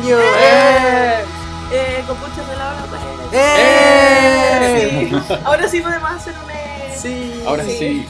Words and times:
programa 0.00 0.20
del 0.20 0.20
año. 0.20 0.20
¡Eh! 0.20 1.24
Eh, 1.72 2.04
con 2.06 2.16
puchas 2.18 2.48
de 2.48 2.56
la 2.56 2.70
hora 2.72 2.86
pues. 2.88 3.00
¡Eh! 3.32 5.08
Sí. 5.10 5.34
Ahora 5.44 5.68
sí 5.68 5.80
podemos 5.80 6.10
hacer 6.10 6.34
un 6.44 6.50
eh, 6.50 6.94
Sí. 6.96 7.42
Ahora 7.46 7.64
Sí. 7.64 7.76
sí. 7.78 8.06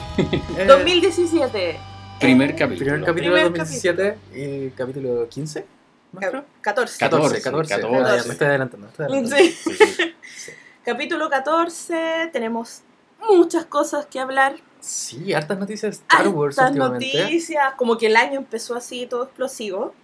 Eh, 0.59 0.65
2017. 0.67 1.79
Primer 2.21 2.51
Eh, 2.51 2.55
capítulo. 2.57 2.79
Primer 2.93 3.05
capítulo 3.05 3.35
Primer 3.35 3.43
2017 3.53 4.19
y 4.35 4.71
capítulo 4.71 5.29
15. 5.29 5.67
¿nuestro? 6.13 6.45
14. 6.61 6.99
14, 6.99 7.43
14, 7.43 7.43
14. 7.43 7.75
14. 7.81 7.97
Ah, 8.13 8.17
ya, 8.19 8.25
me 8.25 8.33
estoy 8.33 8.47
adelantando. 8.47 8.87
me 8.87 8.91
estoy 8.91 9.07
adelantando. 9.07 9.37
Sí. 9.37 9.51
Sí, 9.53 9.95
sí. 10.37 10.53
Capítulo 10.85 11.29
14. 11.31 12.31
Tenemos 12.33 12.83
muchas 13.31 13.65
cosas 13.67 14.07
que 14.07 14.21
hablar. 14.21 14.57
Sí, 14.81 15.33
hartas 15.33 15.59
noticias 15.59 15.97
de 15.99 16.03
Star 16.03 16.29
Wars 16.29 16.59
Hartas 16.59 16.73
últimamente. 16.77 17.19
noticias. 17.23 17.75
Como 17.77 17.97
que 17.99 18.07
el 18.07 18.17
año 18.17 18.39
empezó 18.39 18.77
así, 18.77 19.07
todo 19.07 19.25
explosivo. 19.25 19.95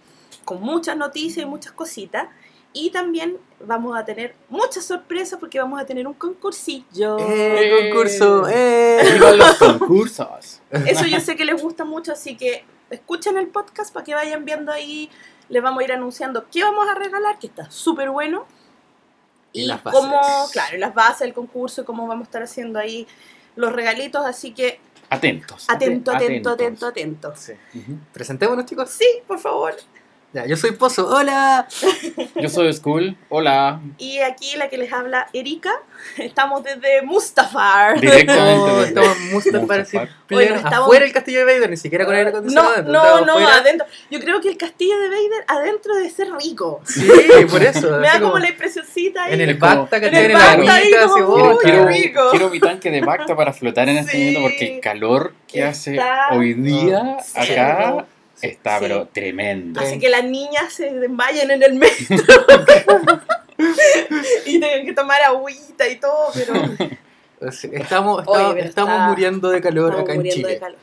Con 0.51 0.61
muchas 0.63 0.97
noticias 0.97 1.45
y 1.45 1.47
muchas 1.47 1.71
cositas. 1.71 2.27
Y 2.73 2.89
también 2.89 3.37
vamos 3.65 3.97
a 3.97 4.03
tener 4.03 4.35
muchas 4.49 4.83
sorpresas 4.83 5.39
porque 5.39 5.57
vamos 5.59 5.79
a 5.79 5.85
tener 5.85 6.05
un 6.05 6.13
concursillo. 6.13 7.17
¡Eh! 7.19 7.89
¡Concurso! 7.89 8.49
¡Eh! 8.49 8.99
¡Viva 9.13 9.31
los 9.31 9.55
concursos! 9.55 10.61
Eso 10.85 11.05
yo 11.05 11.21
sé 11.21 11.37
que 11.37 11.45
les 11.45 11.61
gusta 11.61 11.85
mucho, 11.85 12.11
así 12.11 12.35
que 12.35 12.65
escuchen 12.89 13.37
el 13.37 13.47
podcast 13.47 13.93
para 13.93 14.03
que 14.03 14.13
vayan 14.13 14.43
viendo 14.43 14.73
ahí. 14.73 15.09
Les 15.47 15.63
vamos 15.63 15.79
a 15.79 15.83
ir 15.85 15.93
anunciando 15.93 16.45
qué 16.51 16.65
vamos 16.65 16.85
a 16.89 16.95
regalar, 16.95 17.39
que 17.39 17.47
está 17.47 17.71
súper 17.71 18.09
bueno. 18.09 18.45
Y 19.53 19.61
Y, 19.61 19.65
las 19.67 19.81
bases. 19.81 20.01
cómo, 20.01 20.19
claro, 20.51 20.77
las 20.79 20.93
bases 20.93 21.19
del 21.21 21.33
concurso, 21.33 21.83
y 21.83 21.85
cómo 21.85 22.07
vamos 22.07 22.23
a 22.23 22.27
estar 22.27 22.43
haciendo 22.43 22.77
ahí 22.77 23.07
los 23.55 23.71
regalitos. 23.71 24.25
Así 24.25 24.53
que 24.53 24.81
Atentos. 25.09 25.65
atento, 25.69 26.11
atento, 26.11 26.49
atento, 26.49 26.87
Atentos. 26.87 26.89
atento. 26.89 27.33
Sí. 27.71 27.79
Ujú. 27.79 27.97
Presentémonos, 28.11 28.65
chicos. 28.65 28.89
Sí, 28.89 29.07
por 29.25 29.39
favor. 29.39 29.75
Ya, 30.33 30.45
yo 30.45 30.55
soy 30.55 30.71
Pozo. 30.71 31.09
¡Hola! 31.09 31.67
Yo 32.35 32.47
soy 32.47 32.71
Skull. 32.71 33.17
Hola. 33.27 33.81
Y 33.97 34.19
aquí 34.19 34.55
la 34.55 34.69
que 34.69 34.77
les 34.77 34.93
habla 34.93 35.27
Erika. 35.33 35.71
Estamos 36.17 36.63
desde 36.63 37.01
Mustafar. 37.01 37.99
Directamente 37.99 38.33
No, 38.55 38.75
desde 38.77 38.87
estamos 38.87 39.17
Mustafar 39.33 39.61
Mustafar. 39.61 39.79
así, 39.81 40.13
Bueno, 40.29 40.55
estamos- 40.55 40.79
afuera 40.85 41.03
del 41.03 41.13
castillo 41.13 41.39
de 41.39 41.53
Vader, 41.53 41.69
ni 41.69 41.75
siquiera 41.75 42.05
con 42.05 42.15
aire 42.15 42.31
No, 42.31 42.37
acondicionado. 42.37 42.83
no, 42.83 43.25
no, 43.25 43.31
afuera. 43.33 43.55
adentro. 43.57 43.85
Yo 44.09 44.19
creo 44.21 44.39
que 44.39 44.47
el 44.47 44.57
castillo 44.57 44.97
de 44.99 45.09
Vader 45.09 45.43
adentro 45.47 45.95
debe 45.95 46.09
ser 46.09 46.27
rico. 46.31 46.81
Sí, 46.85 47.05
por 47.49 47.61
eso. 47.61 47.97
Me 47.97 48.07
da 48.07 48.21
como 48.21 48.39
la 48.39 48.47
impresioncita 48.47 49.25
ahí. 49.25 49.33
En 49.33 49.41
el 49.41 49.55
Bacta, 49.55 49.97
en 49.97 50.03
el 50.05 50.15
En 50.15 50.33
la 50.33 51.07
como, 51.09 51.25
uy, 51.35 51.41
oh, 51.41 51.57
Quiero, 51.61 51.85
rico. 51.87 52.21
quiero 52.31 52.49
mi 52.49 52.61
tanque 52.61 52.89
de 52.89 53.01
Bacta 53.01 53.35
para 53.35 53.51
flotar 53.51 53.89
en 53.89 53.97
este 53.97 54.11
Sí. 54.13 54.17
momento 54.27 54.41
porque 54.43 54.75
el 54.75 54.79
calor 54.79 55.33
que 55.45 55.63
hace 55.65 55.99
hoy 56.31 56.53
día 56.53 57.17
Sí. 57.21 57.51
acá 57.51 58.05
está 58.41 58.77
Sí. 58.79 58.85
pero 58.87 59.07
tremendo. 59.07 59.79
Así 59.81 59.99
que 59.99 60.09
las 60.09 60.23
niñas 60.23 60.73
se 60.73 60.91
desmayen 60.91 61.51
en 61.51 61.63
el 61.63 61.73
metro. 61.75 62.15
y 64.45 64.59
tengan 64.59 64.85
que 64.85 64.93
tomar 64.93 65.21
agüita 65.21 65.87
y 65.87 65.95
todo, 65.97 66.31
pero 66.33 66.53
Estamos, 67.41 67.71
Oye, 67.71 67.81
estamos, 67.81 68.53
pero 68.53 68.67
estamos 68.67 68.93
está- 68.93 69.07
muriendo 69.07 69.49
de 69.49 69.61
calor 69.61 69.85
estamos 69.89 70.03
acá 70.03 70.11
en 70.13 70.17
muriendo 70.19 70.47
Chile. 70.47 70.53
de 70.53 70.59
calor. 70.59 70.77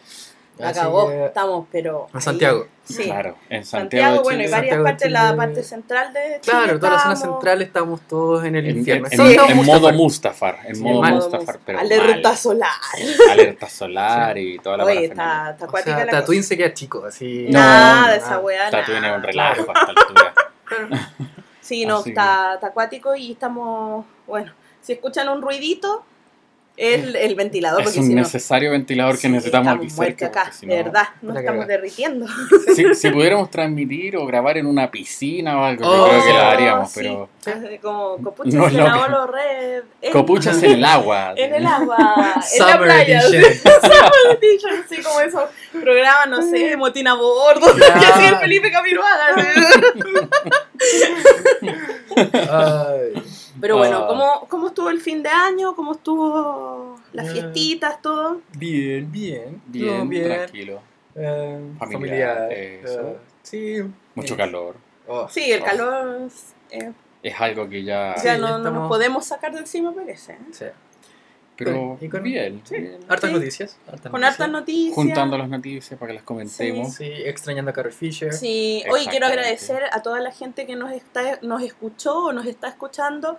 Acabó, 0.65 1.09
que- 1.09 1.27
estamos, 1.27 1.67
pero. 1.71 2.09
Ahí. 2.13 2.21
Santiago. 2.21 2.67
Sí. 2.85 3.05
Claro, 3.05 3.37
en 3.51 3.67
Santiago, 3.67 4.17
Santiago, 4.17 4.23
bueno, 4.25 4.43
y 4.45 4.49
varias 4.51 4.83
partes, 4.83 5.11
la 5.11 5.37
parte 5.37 5.63
central 5.63 6.11
de 6.15 6.21
Chile. 6.41 6.41
Claro, 6.43 6.79
toda 6.81 6.93
la 6.93 6.99
zona 7.01 7.17
central 7.17 7.61
estamos 7.61 8.01
todos 8.09 8.45
en 8.47 8.57
el 8.57 8.67
En, 8.67 8.79
infierno. 8.79 9.09
en- 9.11 9.17
Solo 9.19 9.29
en- 9.31 9.57
Mustafar. 9.57 9.81
modo 9.83 9.93
Mustafar, 9.93 10.59
en 10.65 10.77
Sí, 10.77 10.83
modo. 10.83 11.03
Mustafar, 11.03 11.59
pero 11.67 11.79
Alerta 11.81 12.29
mal. 12.31 12.37
solar. 12.39 12.71
alerta 13.31 13.69
solar 13.69 14.39
y 14.39 14.59
toda 14.59 14.79
la 14.79 14.85
Oye, 14.85 15.05
está, 15.05 15.51
está 15.51 15.67
O 15.67 15.77
sea, 15.77 15.99
la 16.05 16.11
Tatooine 16.11 16.41
cosa. 16.41 16.49
se 16.49 16.57
queda 16.57 16.73
chico, 16.73 17.05
así. 17.05 17.47
No, 17.51 17.59
Nada 17.59 18.11
de 18.13 18.17
esa 18.17 18.39
weá. 18.39 18.71
Tatooine 18.71 19.05
es 19.05 19.17
un 19.17 19.23
relajo 19.23 19.61
a 19.71 19.73
esta 19.81 19.87
altura. 19.97 20.35
Sí, 21.61 21.85
no, 21.85 21.99
está, 22.05 22.55
está 22.55 22.69
acuático 22.69 23.15
y 23.15 23.33
estamos. 23.33 24.07
Bueno, 24.27 24.53
si 24.81 24.95
escuchan 24.95 25.29
un 25.29 25.43
ruidito, 25.43 26.05
el, 26.79 27.17
el 27.17 27.35
ventilador, 27.35 27.81
Es 27.81 27.87
porque 27.89 28.01
un 28.01 28.07
si 28.07 28.15
no. 28.15 28.23
necesario 28.23 28.71
ventilador 28.71 29.15
que 29.17 29.23
Sí, 29.23 29.29
necesitamos 29.29 29.75
aquí 29.77 29.91
cerca. 29.91 30.27
acá, 30.27 30.43
porque 30.45 30.57
si 30.59 30.67
de 30.67 30.77
no- 30.79 30.85
verdad, 30.85 31.09
nos 31.23 31.35
La 31.35 31.41
estamos 31.41 31.61
cagada. 31.65 31.77
derritiendo. 31.81 32.27
Si, 32.77 32.95
si 32.95 33.11
pudiéramos 33.11 33.51
transmitir 33.51 34.17
o 34.17 34.25
grabar 34.27 34.57
en 34.59 34.67
una 34.67 34.91
piscina 34.91 35.61
o 35.61 35.65
algo, 35.65 35.85
yo 35.85 36.05
Oh, 36.05 36.09
creo 36.09 36.25
que 36.25 36.33
lo 36.33 36.39
haríamos, 36.41 36.91
sí. 36.91 37.01
pero 37.01 37.29
Como 37.83 38.19
copuchas 38.23 38.55
No, 38.55 38.69
en 38.69 38.77
la 38.77 39.05
Olo 39.07 39.27
Red. 39.27 39.83
en- 40.03 40.13
copuchas 40.13 40.63
en 40.63 40.73
el 40.73 40.85
agua. 40.85 41.35
En 41.37 41.55
el 41.55 41.67
agua, 41.67 41.97
en 41.99 42.33
la 42.33 42.43
Summer 42.43 42.79
playa. 42.85 43.21
edition. 43.23 43.55
Summer 43.55 44.39
Edition, 44.41 44.73
así 44.85 45.03
como 45.03 45.21
esos 45.21 45.43
programas, 45.73 46.29
no 46.29 46.43
sé, 46.43 46.77
motín 46.77 47.09
a 47.09 47.15
bordo. 47.15 47.67
Y 47.77 48.05
así 48.05 48.25
el 48.27 48.37
Felipe 48.37 48.71
Camiroaga. 48.71 49.27
Ay. 52.51 53.23
Pero 53.61 53.77
bueno, 53.79 54.01
Ah. 54.05 54.07
¿cómo, 54.09 54.47
¿cómo 54.49 54.67
estuvo 54.69 54.91
el 54.91 55.01
fin 55.01 55.23
de 55.23 55.29
año? 55.31 55.75
¿Cómo 55.75 55.93
estuvo 55.93 56.99
las 57.13 57.29
Ah. 57.29 57.33
fiestitas, 57.33 58.01
todo? 58.03 58.41
Bien, 58.57 59.11
Bien, 59.11 59.63
bien, 59.67 59.99
no, 59.99 60.07
bien. 60.07 60.25
tranquilo. 60.25 60.81
Eh, 61.15 61.61
Familiar, 61.79 62.37
familiar. 62.49 62.53
eso. 62.53 63.01
eh, 63.11 63.17
sí. 63.43 63.77
Mucho 64.15 64.35
Eh, 64.35 64.37
calor. 64.37 64.77
oh. 65.09 65.29
Sí, 65.29 65.51
el 65.51 65.63
Oh. 65.63 65.65
calor 65.65 66.29
eh, 66.71 66.93
Es 67.23 67.41
algo 67.41 67.69
que 67.69 67.83
ya... 67.83 68.15
ya 68.23 68.35
Sí, 68.37 68.41
no, 68.41 68.59
no 68.59 68.71
nos 68.71 68.89
podemos 68.89 69.25
sacar 69.25 69.53
de 69.53 69.59
encima, 69.61 69.93
parece. 69.93 70.35
¿eh? 70.35 70.39
Sí. 70.53 70.65
Pero 71.59 71.99
Y 72.01 72.09
con- 72.09 72.23
bien. 72.23 72.63
Sí. 72.65 72.77
bien. 72.79 72.99
Hartas 73.09 73.31
Sí. 73.31 73.37
noticias. 73.37 73.77
hartas 73.87 74.11
Con 74.13 74.21
noticias. 74.21 74.41
hartas 74.41 74.51
noticias. 74.51 74.95
Juntando 74.95 75.37
las 75.39 75.49
noticias 75.49 75.99
para 75.99 76.11
que 76.11 76.15
las 76.15 76.25
comentemos. 76.25 76.95
Sí, 76.95 77.05
extrañando 77.05 77.71
a 77.73 77.75
Carrie 77.75 77.93
Fisher. 77.93 78.33
Sí, 78.33 78.85
hoy 78.91 79.07
quiero 79.07 79.27
agradecer 79.27 79.83
a 79.91 80.01
toda 80.03 80.21
la 80.21 80.31
gente 80.31 80.67
que 80.67 80.77
nos 80.77 80.93
está 80.93 81.39
nos 81.43 81.63
escuchó 81.63 82.27
o 82.27 82.33
nos 82.33 82.47
está 82.47 82.69
escuchando 82.69 83.39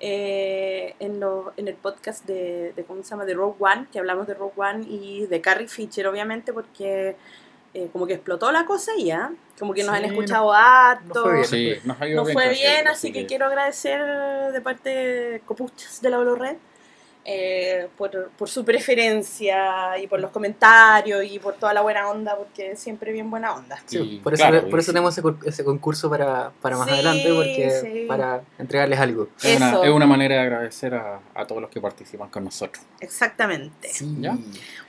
eh, 0.00 0.94
en, 1.00 1.18
lo- 1.20 1.52
en 1.56 1.66
el 1.68 1.74
podcast 1.74 2.24
de, 2.24 2.72
de, 2.76 2.84
¿cómo 2.84 3.02
se 3.02 3.10
llama? 3.10 3.24
de 3.24 3.34
Rogue 3.34 3.56
One, 3.58 3.86
que 3.92 3.98
hablamos 3.98 4.26
de 4.28 4.34
Rogue 4.34 4.52
One 4.56 4.86
y 4.88 5.26
de 5.26 5.40
Carrie 5.40 5.66
Fisher, 5.68 6.06
obviamente, 6.06 6.52
porque 6.52 7.16
eh, 7.74 7.88
como 7.92 8.06
que 8.06 8.14
explotó 8.14 8.50
la 8.52 8.64
cosa 8.64 8.92
ya, 8.96 9.32
como 9.58 9.74
que 9.74 9.82
nos 9.82 9.90
Sí, 9.90 9.96
han 9.96 10.02
no- 10.08 10.14
escuchado 10.14 10.52
harto. 10.52 11.14
no 11.14 11.22
fue 11.24 11.32
bien. 11.34 11.44
Sí, 11.44 11.72
nos 11.84 12.00
ha 12.00 12.06
ido 12.08 12.16
No 12.16 12.24
bien 12.24 12.32
fue 12.38 12.48
bien, 12.50 12.88
así 12.88 13.12
que 13.12 13.26
quiero 13.26 13.46
agradecer 13.46 14.00
de 14.52 14.60
parte 14.60 14.88
de 14.90 15.40
Copuchas 15.44 16.00
de 16.00 16.10
la 16.10 16.18
Red 16.22 16.56
eh, 17.24 17.88
por, 17.98 18.30
por 18.30 18.48
su 18.48 18.64
preferencia 18.64 19.98
y 19.98 20.06
por 20.06 20.18
los 20.20 20.30
comentarios 20.30 21.24
y 21.24 21.38
por 21.38 21.54
toda 21.54 21.74
la 21.74 21.82
buena 21.82 22.08
onda, 22.08 22.36
porque 22.36 22.74
siempre 22.76 23.12
bien 23.12 23.30
buena 23.30 23.54
onda. 23.54 23.78
Sí, 23.86 23.98
Y, 23.98 24.18
por 24.20 24.34
eso, 24.34 24.42
claro, 24.48 24.68
por 24.70 24.78
eso 24.78 24.92
tenemos 24.92 25.12
ese, 25.12 25.22
cur- 25.22 25.38
ese 25.44 25.64
concurso 25.64 26.08
para, 26.08 26.50
para 26.62 26.76
más 26.76 26.86
Sí, 26.88 26.94
adelante, 26.94 27.32
porque 27.34 27.70
sí. 27.82 28.04
para 28.08 28.42
entregarles 28.58 28.98
algo. 28.98 29.28
Es 29.42 29.56
una, 29.56 29.82
es 29.84 29.90
una 29.90 30.06
manera 30.06 30.36
de 30.36 30.40
agradecer 30.42 30.94
a, 30.94 31.20
a 31.34 31.46
todos 31.46 31.60
los 31.60 31.70
que 31.70 31.80
participan 31.80 32.28
con 32.30 32.44
nosotros. 32.44 32.82
Exactamente. 33.00 33.90
¿Ya? 34.20 34.36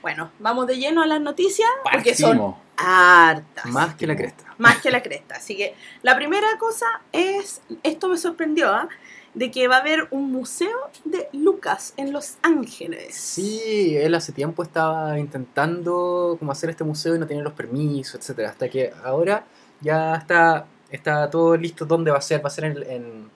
Bueno, 0.02 0.30
vamos 0.38 0.66
de 0.66 0.78
lleno 0.78 1.02
a 1.02 1.06
las 1.06 1.20
noticias, 1.20 1.68
porque 1.92 2.14
son 2.14 2.30
Partimos. 2.38 2.56
hartas. 2.76 3.66
Más 3.66 3.94
que 3.96 4.06
la 4.06 4.16
cresta. 4.16 4.44
más 4.58 4.78
que 4.80 4.90
la 4.90 5.02
cresta. 5.02 5.36
Así 5.36 5.56
que 5.56 5.74
la 6.02 6.16
primera 6.16 6.46
cosa 6.58 6.86
es, 7.12 7.60
esto 7.82 8.08
me 8.08 8.16
sorprendió, 8.16 8.70
¿ah? 8.72 8.88
De 9.34 9.50
que 9.50 9.68
va 9.68 9.76
a 9.76 9.80
haber 9.80 10.08
un 10.10 10.32
museo 10.32 10.76
de 11.04 11.28
Lucas 11.32 11.94
en 11.96 12.12
Los 12.12 12.34
Ángeles. 12.42 13.14
Sí, 13.14 13.96
él 13.96 14.14
hace 14.14 14.32
tiempo 14.32 14.62
estaba 14.62 15.18
intentando 15.18 16.36
como 16.38 16.50
hacer 16.52 16.70
este 16.70 16.84
museo 16.84 17.14
y 17.14 17.18
no 17.18 17.26
tenía 17.26 17.42
los 17.42 17.52
permisos, 17.52 18.16
etcétera, 18.16 18.50
hasta 18.50 18.68
que 18.68 18.92
ahora 19.04 19.44
ya 19.80 20.16
está, 20.16 20.66
está 20.90 21.30
todo 21.30 21.56
listo 21.56 21.84
dónde 21.86 22.10
va 22.10 22.18
a 22.18 22.22
ser, 22.22 22.44
va 22.44 22.48
a 22.48 22.50
ser 22.50 22.64
en, 22.64 22.72
el- 22.72 22.82
en, 22.84 23.30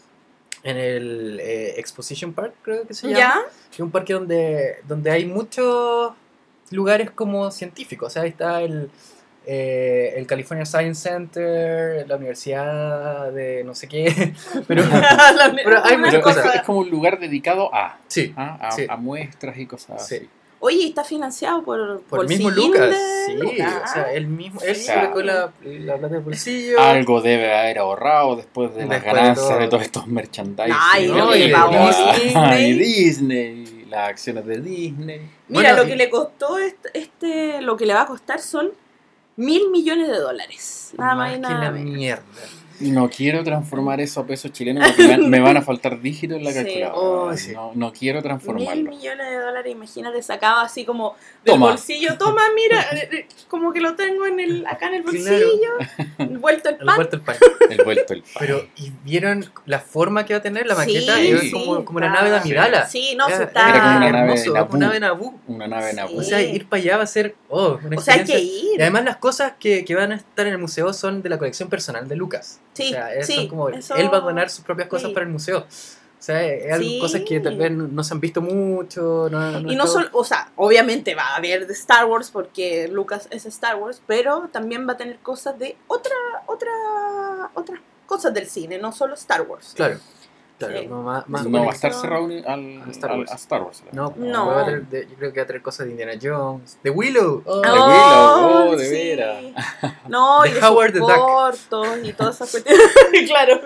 en 0.64 0.76
el 0.76 1.40
eh, 1.40 1.74
Exposition 1.78 2.32
Park, 2.32 2.54
creo 2.62 2.86
que 2.86 2.94
se 2.94 3.06
llama. 3.08 3.18
¿Ya? 3.18 3.40
Es 3.72 3.80
un 3.80 3.90
parque 3.90 4.14
donde, 4.14 4.76
donde 4.88 5.10
hay 5.10 5.26
muchos 5.26 6.12
lugares 6.70 7.10
como 7.12 7.50
científicos. 7.50 8.08
O 8.08 8.10
sea, 8.10 8.22
ahí 8.22 8.30
está 8.30 8.62
el, 8.62 8.90
eh, 9.46 10.14
el 10.16 10.26
California 10.26 10.64
Science 10.64 11.08
Center, 11.08 12.06
la 12.08 12.16
Universidad 12.16 13.32
de 13.32 13.62
no 13.64 13.74
sé 13.74 13.88
qué. 13.88 14.32
Pero 14.68 14.84
hay 15.84 15.96
muchas 15.98 16.22
cosas. 16.22 16.54
es, 16.56 16.62
como 16.62 16.80
un 16.80 16.90
lugar 16.90 17.18
dedicado 17.18 17.74
a, 17.74 17.98
sí, 18.08 18.32
¿ah? 18.36 18.58
a, 18.60 18.70
Sí. 18.72 18.86
a 18.88 18.96
muestras 18.96 19.56
y 19.58 19.66
cosas 19.66 20.06
Sí. 20.06 20.16
así. 20.16 20.28
Oye, 20.60 20.76
¿y 20.78 20.88
está 20.88 21.04
financiado 21.04 21.62
por, 21.62 22.00
por 22.04 22.22
el 22.22 22.28
mismo 22.28 22.48
Lucas. 22.50 22.96
Sí, 23.26 23.34
Lucas? 23.34 23.82
o 23.84 23.92
sea, 23.92 24.12
él 24.14 24.26
mismo, 24.26 24.62
él 24.62 24.74
Sí. 24.74 24.84
se 24.84 24.94
sacó 24.94 25.20
la, 25.20 25.52
la 25.62 25.96
plata 25.98 26.14
del 26.14 26.22
bolsillo. 26.22 26.80
Algo 26.80 27.20
debe 27.20 27.54
haber 27.54 27.78
ahorrado 27.80 28.36
después 28.36 28.74
de 28.74 28.80
las 28.86 28.88
Después 28.88 29.12
de 29.12 29.20
ganancias 29.20 29.46
todo. 29.48 29.58
de 29.58 29.68
todos 29.68 29.82
estos 29.82 30.06
merchandising. 30.06 30.74
Ay, 30.74 31.08
no, 31.08 31.36
y 31.36 31.48
la- 31.48 31.58
vamos, 31.66 31.94
Disney. 32.22 32.64
y 32.70 32.72
Disney, 32.78 33.86
las 33.90 34.08
acciones 34.08 34.46
de 34.46 34.60
Disney. 34.60 35.18
Mira, 35.48 35.70
Bueno, 35.72 35.76
lo 35.76 35.84
y- 35.84 35.88
que 35.88 35.96
le 35.96 36.08
costó 36.08 36.56
este, 36.58 36.88
este, 36.94 37.60
lo 37.60 37.76
que 37.76 37.84
le 37.84 37.92
va 37.92 38.02
a 38.02 38.06
costar 38.06 38.40
son 38.40 38.70
mil 39.36 39.70
millones 39.70 40.08
de 40.08 40.18
dólares. 40.18 40.92
Nada 40.96 41.14
más, 41.14 41.30
y 41.30 41.34
que 41.34 41.40
nada 41.40 41.64
la 41.64 41.70
menos. 41.70 41.94
mierda. 41.94 42.22
No 42.80 43.08
quiero 43.08 43.44
transformar 43.44 44.00
eso 44.00 44.20
a 44.20 44.26
pesos 44.26 44.50
chilenos 44.52 44.86
porque 44.88 45.06
me, 45.16 45.28
me 45.28 45.40
van 45.40 45.56
a 45.56 45.62
faltar 45.62 46.00
dígitos 46.00 46.38
en 46.38 46.44
la 46.44 46.50
Sí. 46.52 46.56
calculadora. 46.64 46.94
Oh, 46.98 47.36
sí. 47.36 47.52
no, 47.52 47.72
no 47.74 47.92
quiero 47.92 48.16
Mil 48.16 48.22
transformarlo. 48.24 48.90
millones 48.90 49.30
de 49.30 49.36
dólares, 49.38 49.72
imagínate, 49.72 50.22
sacaba 50.22 50.62
así 50.62 50.84
como 50.84 51.14
del 51.44 51.54
Toma. 51.54 51.68
bolsillo, 51.70 52.18
toma, 52.18 52.42
mira, 52.54 52.80
eh, 52.92 53.08
eh, 53.12 53.28
como 53.48 53.72
que 53.72 53.80
lo 53.80 53.94
tengo 53.94 54.26
en 54.26 54.40
el, 54.40 54.66
acá 54.66 54.88
en 54.88 54.94
el 54.94 55.02
bolsillo, 55.02 55.70
envuelto 56.18 56.68
el 56.70 56.76
El 56.80 56.84
pan. 56.86 56.96
vuelto 56.96 57.16
el 57.16 57.22
pan. 57.22 57.36
El 57.70 57.84
vuelto 57.84 58.12
el 58.12 58.22
pan. 58.22 58.32
Pero, 58.40 58.66
¿y 58.76 58.92
vieron 59.04 59.50
la 59.66 59.78
forma 59.78 60.24
que 60.26 60.34
va 60.34 60.38
a 60.38 60.42
tener 60.42 60.66
la 60.66 60.74
Sí, 60.74 60.80
maqueta? 60.94 61.20
es 61.20 61.40
sí, 61.42 61.50
como, 61.52 61.84
como 61.84 61.98
una 61.98 62.08
nave 62.10 62.30
de 62.30 62.36
Amidala. 62.38 62.86
Sí, 62.88 63.14
no, 63.16 63.28
Era- 63.28 63.44
está... 63.44 63.68
Era 63.70 63.80
como 63.82 63.96
una 63.98 64.10
nave 64.10 64.18
hermoso, 64.32 64.52
Naboo. 64.52 64.76
una 64.76 64.86
nave 64.86 65.00
Naboo. 65.00 65.34
Una 65.46 65.68
nave 65.68 65.90
Sí. 65.90 65.96
Naboo. 65.96 66.18
O 66.18 66.22
sea, 66.22 66.42
ir 66.42 66.66
para 66.68 66.82
allá 66.82 66.96
va 66.96 67.02
a 67.04 67.06
ser, 67.06 67.36
oh, 67.48 67.78
una 67.84 67.96
O 67.98 68.00
sea, 68.00 68.14
hay 68.14 68.24
que 68.24 68.38
ir. 68.40 68.78
Y 68.78 68.82
además 68.82 69.04
las 69.04 69.16
cosas 69.18 69.52
que, 69.60 69.84
que 69.84 69.94
van 69.94 70.12
a 70.12 70.16
estar 70.16 70.46
en 70.46 70.54
el 70.54 70.58
museo 70.58 70.92
son 70.92 71.22
de 71.22 71.28
la 71.28 71.38
colección 71.38 71.68
personal 71.68 72.08
de 72.08 72.16
Lucas. 72.16 72.60
Sí, 72.74 72.88
o 72.88 72.90
sea, 72.90 73.14
es- 73.14 73.26
sí, 73.26 73.34
son 73.36 73.48
como 73.48 73.68
eso- 73.70 73.94
él 73.96 74.12
va 74.12 74.18
a 74.18 74.20
donar 74.20 74.50
sus 74.50 74.64
propias 74.64 74.88
cosas 74.88 75.08
sí. 75.08 75.14
para 75.14 75.24
el 75.26 75.32
museo. 75.32 75.60
O 75.60 76.22
sea, 76.26 76.42
es 76.42 76.72
algo, 76.72 76.84
Sí. 76.88 76.98
cosas 77.00 77.20
que 77.28 77.38
tal 77.40 77.56
vez 77.58 77.70
no, 77.70 77.86
no 77.86 78.02
se 78.02 78.14
han 78.14 78.20
visto 78.20 78.40
mucho. 78.40 79.28
No, 79.30 79.60
Y 79.70 79.76
no 79.76 79.86
solo, 79.86 80.08
o 80.12 80.24
sea, 80.24 80.50
obviamente 80.56 81.14
va 81.14 81.22
a 81.28 81.36
haber 81.36 81.66
de 81.66 81.72
Star 81.74 82.06
Wars 82.06 82.30
porque 82.30 82.88
Lucas 82.88 83.28
es 83.30 83.44
Star 83.46 83.76
Wars, 83.76 84.00
pero 84.06 84.48
también 84.50 84.88
va 84.88 84.92
a 84.94 84.96
tener 84.96 85.18
cosas 85.18 85.58
de 85.58 85.76
otra, 85.86 86.14
otra, 86.46 86.70
otras 87.54 87.78
cosas 88.06 88.32
del 88.32 88.46
cine, 88.48 88.78
no 88.78 88.90
solo 88.92 89.14
Star 89.14 89.42
Wars. 89.42 89.72
Claro, 89.76 89.98
claro. 90.58 90.80
Sí. 90.80 90.86
no, 90.86 91.02
más, 91.02 91.28
más 91.28 91.46
no 91.46 91.64
va 91.64 91.70
a 91.70 91.74
estar 91.74 91.92
cerrado 91.92 92.26
al, 92.46 92.82
A 92.86 92.90
Star 92.90 93.10
al- 93.12 93.18
Wars. 93.20 93.32
a 93.32 93.34
Star 93.34 93.62
Wars. 93.62 93.82
No, 93.92 94.14
No. 94.16 94.46
va 94.48 94.62
a 94.62 94.64
tener 94.64 94.86
de- 94.86 95.06
yo 95.08 95.14
creo 95.16 95.32
que 95.32 95.40
va 95.40 95.44
a 95.44 95.46
tener 95.46 95.62
cosas 95.62 95.86
de 95.86 95.92
Indiana 95.92 96.12
Jones, 96.20 96.78
de 96.82 96.90
Willow. 96.90 97.42
oh, 97.44 97.60
De 97.60 97.70
Willow, 97.70 98.68
oh, 98.72 98.76
de 98.76 98.84
sí. 98.86 98.92
veras. 98.92 99.44
No, 100.08 100.42
De 100.42 100.50
y 100.50 100.52
de 100.52 100.60
Howard 100.64 100.92
the 100.92 100.98
Duck. 101.00 101.16
cortos 101.16 101.88
y 102.02 102.12
todas 102.12 102.36
esas 102.36 102.50
cuestiones. 102.50 102.82
claro. 103.28 103.60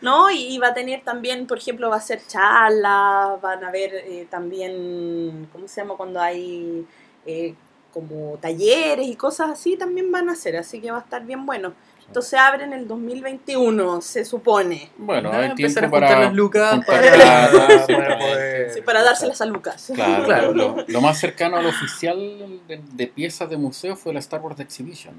No, 0.00 0.30
y, 0.30 0.54
y 0.54 0.58
va 0.58 0.68
a 0.68 0.74
tener 0.74 1.02
también, 1.02 1.46
por 1.46 1.58
ejemplo, 1.58 1.88
va 1.90 1.96
a 1.96 2.00
ser 2.00 2.20
charlas, 2.26 3.40
van 3.40 3.64
a 3.64 3.70
ver 3.70 3.94
eh, 3.94 4.26
también, 4.30 5.48
¿cómo 5.52 5.66
se 5.68 5.80
llama? 5.80 5.94
Cuando 5.96 6.20
hay 6.20 6.86
eh, 7.26 7.54
como 7.92 8.36
talleres 8.40 9.06
y 9.08 9.16
cosas 9.16 9.50
así, 9.50 9.76
también 9.76 10.10
van 10.12 10.28
a 10.28 10.34
ser, 10.34 10.56
así 10.56 10.80
que 10.80 10.90
va 10.90 10.98
a 10.98 11.00
estar 11.00 11.24
bien 11.24 11.46
bueno. 11.46 11.72
Entonces 12.08 12.34
abren 12.40 12.72
el 12.72 12.88
2021, 12.88 14.00
se 14.00 14.24
supone. 14.24 14.90
Bueno, 14.96 15.30
hay 15.32 15.50
empezar 15.50 15.82
tiempo 15.82 15.96
a 15.96 16.00
juntar 16.00 16.14
para. 16.16 16.24
las 16.26 16.34
lucas 16.34 16.70
juntar 16.74 17.00
para, 17.02 17.50
para 17.52 17.86
para- 17.86 18.18
poder... 18.18 18.70
Sí, 18.72 18.80
para 18.80 19.02
dárselas 19.02 19.40
a 19.40 19.44
Lucas. 19.46 19.92
Claro, 19.94 20.24
Claro. 20.26 20.54
Lo, 20.54 20.84
lo 20.86 21.00
más 21.00 21.18
cercano 21.18 21.56
al 21.58 21.66
oficial 21.66 22.18
de, 22.66 22.80
de 22.92 23.06
piezas 23.08 23.48
de 23.50 23.56
museo 23.58 23.94
fue 23.94 24.12
la 24.14 24.18
Star 24.20 24.40
Wars 24.40 24.58
Exhibition. 24.58 25.14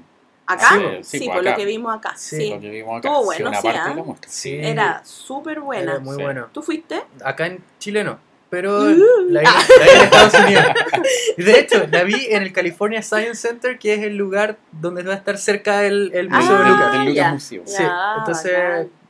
¿Acá? 0.46 0.66
Sí, 0.72 0.82
Sí, 1.02 1.18
sí, 1.20 1.24
por 1.26 1.34
pues 1.34 1.44
lo 1.44 1.50
acá. 1.50 1.58
que 1.58 1.64
vimos 1.64 1.96
acá. 1.96 2.12
Sí, 2.16 2.36
Sí. 2.36 2.50
Lo 2.50 2.60
que 2.60 2.70
vimos 2.70 2.98
acá. 2.98 3.08
Estuvo 3.08 3.20
sí, 3.20 3.24
bueno, 3.26 3.48
una 3.50 3.60
sí, 3.60 3.66
parte 3.68 3.80
¿ah? 3.80 3.88
de 3.88 3.94
la 3.94 4.02
muestra. 4.02 4.30
Sí, 4.30 4.54
Era 4.60 5.00
súper 5.04 5.60
buena. 5.60 5.92
era 5.92 6.00
muy 6.00 6.16
Sí. 6.16 6.22
bueno. 6.22 6.48
¿Tú 6.52 6.60
fuiste? 6.62 7.02
Acá 7.24 7.46
en 7.46 7.62
Chile 7.78 8.02
no, 8.02 8.18
pero 8.50 8.80
la, 9.28 9.40
vi, 9.40 9.46
la 9.46 9.84
vi 9.84 9.90
en 9.94 10.00
Estados 10.02 10.34
Unidos. 10.34 10.64
De 11.36 11.58
hecho, 11.60 11.86
la 11.90 12.02
vi 12.04 12.26
en 12.30 12.42
el 12.42 12.52
California 12.52 13.02
Science 13.02 13.36
Center, 13.48 13.78
que 13.78 13.94
es 13.94 14.02
el 14.02 14.16
lugar 14.16 14.56
donde 14.72 15.02
va 15.02 15.14
a 15.14 15.16
estar 15.16 15.38
cerca 15.38 15.80
del 15.80 16.10
el 16.14 16.28
Museo 16.28 16.58
de 16.58 16.64
Ah, 16.64 16.68
Lucas. 16.68 16.92
del 16.92 17.04
Lucas. 17.06 17.32
Museo. 17.32 17.62
Sí, 17.64 17.82
Ya, 17.82 18.14
entonces 18.18 18.52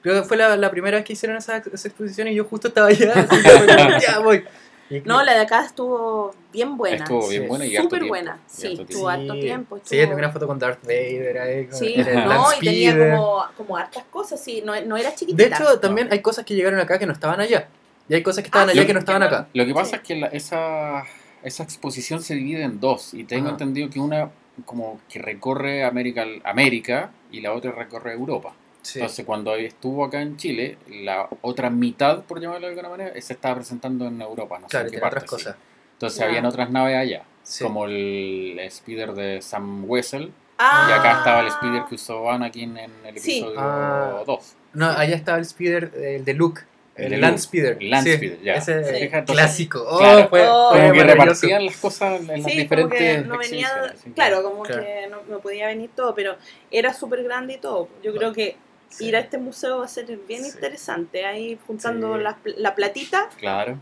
creo 0.02 0.22
que 0.22 0.28
fue 0.28 0.36
la, 0.36 0.56
la 0.56 0.70
primera 0.70 0.96
vez 0.98 1.04
que 1.06 1.12
hicieron 1.14 1.36
esa, 1.38 1.56
esa 1.72 1.88
exposición 1.88 2.28
y 2.28 2.34
yo 2.34 2.44
justo 2.44 2.68
estaba 2.68 2.88
allá. 2.88 3.12
así 3.14 3.42
que 3.42 3.50
fue 3.50 3.66
como, 3.66 3.98
ya 4.06 4.18
voy. 4.20 4.44
Y 4.92 5.00
No, 5.02 5.22
la 5.22 5.34
de 5.34 5.40
acá 5.42 5.64
estuvo 5.64 6.34
bien 6.52 6.76
buena. 6.76 6.96
Estuvo 7.04 7.28
bien 7.28 7.42
Sí. 7.42 7.48
buena 7.48 7.64
y 7.64 7.76
Súper 7.76 8.04
buena. 8.06 8.38
Sí, 8.48 8.66
harto 8.72 8.82
estuvo 8.82 9.08
harto 9.08 9.34
tiempo. 9.34 9.76
Sí, 9.76 9.82
estuvo- 9.96 10.00
tengo 10.00 10.18
una 10.18 10.30
foto 10.32 10.46
con 10.48 10.58
Darth 10.58 10.82
Vader 10.84 11.38
ahí. 11.38 11.66
con- 11.66 11.78
Sí, 11.78 11.94
el 11.96 12.14
no, 12.24 12.46
y 12.60 12.64
tenía 12.64 12.98
como, 13.16 13.44
como 13.56 13.76
hartas 13.76 14.02
cosas, 14.10 14.42
sí, 14.42 14.62
no, 14.64 14.72
no 14.82 14.96
era 14.96 15.10
De 15.10 15.14
chiquitita. 15.16 15.56
hecho, 15.56 15.78
también 15.78 16.08
hay 16.10 16.20
cosas 16.20 16.44
que 16.44 16.54
llegaron 16.56 16.80
acá 16.80 16.98
que 16.98 17.06
no 17.06 17.12
estaban 17.12 17.40
allá. 17.40 17.68
Y 18.10 18.14
hay 18.14 18.22
cosas 18.24 18.42
que 18.42 18.48
estaban 18.48 18.68
Ah, 18.68 18.72
allá 18.72 18.84
que 18.86 18.92
no 18.92 18.98
estaban 18.98 19.22
acá. 19.22 19.46
Lo 19.54 19.64
que 19.64 19.72
pasa 19.72 19.90
Sí. 19.90 19.96
es 19.96 20.02
que 20.02 20.16
la- 20.16 20.26
esa, 20.26 21.04
esa 21.44 21.62
exposición 21.62 22.20
se 22.20 22.34
divide 22.34 22.64
en 22.64 22.80
dos 22.80 23.14
y 23.14 23.22
tengo 23.22 23.46
Ajá. 23.46 23.52
entendido 23.52 23.88
que 23.88 24.00
una 24.00 24.30
como 24.66 25.00
que 25.08 25.20
recorre 25.20 25.84
América, 25.84 26.26
América 26.44 27.12
y 27.30 27.40
la 27.40 27.52
otra 27.52 27.70
recorre 27.70 28.12
Europa. 28.12 28.52
Sí. 28.82 28.98
Entonces 28.98 29.24
cuando 29.24 29.54
estuvo 29.54 30.04
acá 30.04 30.20
en 30.22 30.36
Chile, 30.36 30.76
la 30.88 31.28
otra 31.42 31.70
mitad, 31.70 32.24
por 32.24 32.40
llamarlo 32.40 32.66
de 32.66 32.72
alguna 32.72 32.88
manera, 32.88 33.12
se 33.22 33.32
estaba 33.34 33.54
presentando 33.54 34.08
en 34.08 34.20
Europa. 34.20 34.58
No 34.58 34.66
sé 34.66 34.70
claro, 34.70 34.86
en 34.88 34.92
qué 34.92 34.98
parte, 34.98 35.16
otras 35.18 35.30
sí. 35.30 35.36
cosas. 35.36 35.56
Entonces 35.92 36.18
Ya. 36.18 36.26
habían 36.26 36.46
otras 36.46 36.68
naves 36.70 36.96
allá, 36.96 37.22
Sí. 37.44 37.62
como 37.64 37.84
el 37.86 38.60
speeder 38.70 39.12
de 39.12 39.40
Sam 39.40 39.84
Wessel 39.88 40.32
Ah, 40.58 40.88
y 40.90 40.92
acá 40.92 41.18
estaba 41.18 41.40
el 41.40 41.50
speeder 41.52 41.84
que 41.88 41.94
usó 41.94 42.30
Anakin 42.30 42.76
en 42.76 42.90
el 43.06 43.18
Sí. 43.18 43.38
episodio 43.38 43.60
Ah. 43.60 44.22
2. 44.26 44.56
No, 44.74 44.90
allá 44.90 45.14
estaba 45.16 45.38
el 45.38 45.44
speeder, 45.46 45.92
el 45.96 46.24
de 46.24 46.34
Luke. 46.34 46.62
El 47.00 47.04
El, 47.06 47.10
de 47.12 47.16
Land 47.18 47.32
Luke. 47.32 47.42
Speeder. 47.42 47.76
El 47.80 47.90
Land 47.90 48.06
Sí, 48.06 48.12
Speeder, 48.16 48.40
ya. 48.42 48.54
Ese 48.54 48.84
Sí. 48.84 48.90
Entonces, 49.04 49.24
clásico. 49.26 49.84
Oh, 49.88 49.98
claro. 49.98 50.28
fue, 50.28 50.42
Oh. 50.48 50.70
Como 50.72 50.92
que 50.92 51.04
repartían 51.04 51.66
las 51.66 51.76
cosas 51.76 52.20
en 52.20 52.26
las 52.28 52.36
Sí, 52.36 52.42
como 52.42 52.54
diferentes 52.54 53.26
no 53.26 53.38
venía, 53.38 53.94
claro, 54.14 54.42
como 54.42 54.62
Claro. 54.62 54.82
que 54.82 55.06
no, 55.10 55.16
no 55.28 55.38
podía 55.40 55.66
venir 55.68 55.90
todo, 55.96 56.14
pero 56.14 56.36
era 56.70 56.92
súper 56.94 57.22
grande 57.22 57.54
y 57.54 57.58
todo. 57.58 57.88
Yo 58.02 58.14
creo 58.14 58.32
que 58.32 58.56
Sí. 58.88 59.06
ir 59.06 59.14
a 59.16 59.20
este 59.20 59.38
museo 59.38 59.78
va 59.78 59.84
a 59.84 59.88
ser 59.88 60.06
bien 60.26 60.42
Sí. 60.44 60.50
interesante, 60.54 61.24
ahí 61.24 61.56
juntando 61.66 62.16
Sí. 62.16 62.22
la, 62.22 62.38
la 62.56 62.74
platita. 62.74 63.28
Claro. 63.38 63.78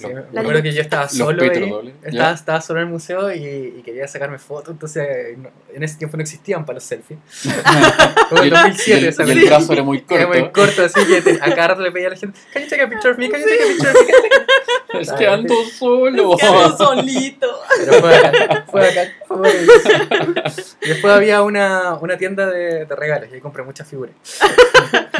Sí, 0.00 0.06
me 0.32 0.40
acuerdo 0.40 0.62
que 0.62 0.72
yo 0.72 0.80
estaba 0.82 1.08
solo 1.08 1.42
ahí, 1.42 1.94
estaba, 2.34 2.60
solo 2.60 2.80
en 2.80 2.86
el 2.86 2.92
museo 2.92 3.32
y, 3.34 3.74
y 3.78 3.82
quería 3.84 4.06
sacarme 4.08 4.38
fotos, 4.38 4.70
entonces 4.72 5.36
en 5.74 5.82
ese 5.82 5.96
tiempo 5.98 6.16
no 6.16 6.22
existían 6.22 6.64
para 6.64 6.74
los 6.76 6.84
selfies. 6.84 7.18
Como 8.28 8.42
en 8.42 8.48
el, 8.48 8.50
2007, 8.50 8.90
y 8.90 8.92
el- 9.22 9.28
y 9.28 9.40
el 9.42 9.48
brazo 9.48 9.72
era 9.72 9.82
muy 9.82 10.04
Era 10.10 10.26
muy 10.26 10.38
corto. 10.50 10.52
corto, 10.52 10.84
así 10.84 11.06
que 11.06 11.20
te- 11.22 11.38
a 11.42 11.54
cada 11.54 11.74
le 11.76 11.90
pedía 11.92 12.06
a 12.08 12.10
la 12.10 12.16
gente, 12.16 12.38
can 12.52 12.62
you 12.62 12.68
take 12.68 12.82
a 12.82 12.88
picture 12.88 13.10
of 13.12 13.18
me, 13.18 13.28
can 13.30 13.40
you 13.40 13.46
take 13.46 13.62
a 13.62 13.66
picture 13.66 13.90
of 13.90 13.94
me, 13.94 14.06
can 14.06 14.22
you 14.22 14.28
take 14.28 14.96
a-" 14.96 15.00
Es 15.00 15.12
que 15.12 15.26
ando 15.28 15.54
solo. 15.78 16.36
Solito. 16.76 17.60
Pero 17.78 17.92
fue 18.00 18.16
acá, 18.16 18.64
fue 18.70 18.88
acá, 18.88 19.12
fue 19.28 19.52
después 20.80 21.12
había 21.14 21.42
una, 21.42 21.94
una 21.94 22.16
tienda 22.16 22.46
de, 22.46 22.84
de 22.86 22.96
regalos 22.96 23.28
y 23.30 23.34
ahí 23.34 23.40
compré 23.40 23.62
muchas 23.62 23.86
figuras. 23.88 24.14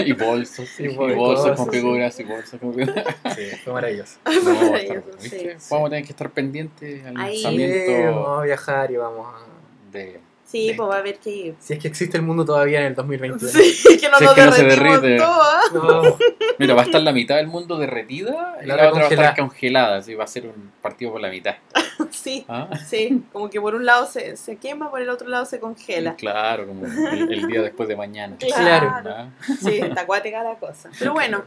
y 0.06 0.12
bolsos. 0.12 0.80
Y 0.80 0.84
Y, 0.84 0.88
bol- 0.88 1.14
bolsos 1.16 1.56
con 1.56 1.66
sí. 1.70 1.76
figuras 1.78 2.20
y 2.20 2.24
bolsos 2.24 2.60
con 2.60 2.74
figuras. 2.74 3.04
Sí, 3.36 3.42
fue 3.64 3.72
maravilloso. 3.72 4.18
No, 4.24 5.02
sí. 5.18 5.48
Vamos 5.70 5.86
a 5.86 5.90
tener 5.90 6.04
que 6.04 6.10
estar 6.12 6.30
pendientes 6.30 7.04
al 7.06 7.16
Ahí. 7.18 7.36
Sí, 7.38 7.42
lanzamiento 7.44 8.20
vamos 8.20 8.40
a 8.40 8.42
viajar 8.44 8.90
y 8.90 8.96
vamos 8.96 9.26
a... 9.26 9.92
de. 9.92 10.20
Sí, 10.50 10.72
pues 10.76 10.88
va 10.88 10.96
a 10.96 10.98
haber 10.98 11.18
que 11.18 11.30
ir. 11.30 11.54
Si 11.60 11.74
es 11.74 11.78
que 11.78 11.86
existe 11.88 12.16
el 12.16 12.24
mundo 12.24 12.44
todavía 12.44 12.80
en 12.80 12.86
el 12.86 12.94
2021. 12.96 13.38
Sí, 13.52 13.98
que 13.98 14.08
no 14.08 14.18
Si 14.18 14.24
es 14.24 14.30
nos 14.30 14.34
que 14.34 14.44
no 14.44 14.52
se 14.52 14.64
derrite. 14.64 15.16
todas. 15.16 15.72
No, 15.72 16.16
Mira, 16.58 16.74
va 16.74 16.82
a 16.82 16.84
estar 16.84 17.00
la 17.00 17.12
mitad 17.12 17.36
del 17.36 17.46
mundo 17.46 17.78
derretida 17.78 18.58
y 18.62 18.66
La 18.66 18.76
la, 18.76 18.88
otra 18.88 18.88
otra 18.88 19.00
va 19.00 19.06
a 19.06 19.08
estar 19.10 19.36
congelada. 19.36 19.36
congelada. 19.36 19.96
Así 19.98 20.14
va 20.14 20.24
a 20.24 20.26
ser 20.26 20.46
un 20.46 20.72
partido 20.82 21.12
por 21.12 21.20
la 21.20 21.28
mitad. 21.30 21.54
Sí, 22.10 22.44
¿Ah? 22.48 22.68
sí, 22.88 23.22
como 23.32 23.48
que 23.50 23.60
por 23.60 23.74
un 23.74 23.84
lado 23.84 24.06
se, 24.06 24.36
se 24.36 24.56
quema, 24.56 24.90
por 24.90 25.00
el 25.02 25.10
otro 25.10 25.28
lado 25.28 25.44
se 25.44 25.60
congela. 25.60 26.16
Claro, 26.16 26.66
como 26.66 26.86
el, 26.86 27.30
el 27.32 27.46
día 27.46 27.60
después 27.62 27.88
de 27.88 27.94
mañana. 27.94 28.36
Claro. 28.38 28.90
¿Ah? 29.06 29.28
Sí, 29.60 29.78
está 29.78 30.00
acuática 30.02 30.42
la 30.42 30.54
cosa. 30.54 30.90
Pero 30.98 31.12
bueno, 31.12 31.44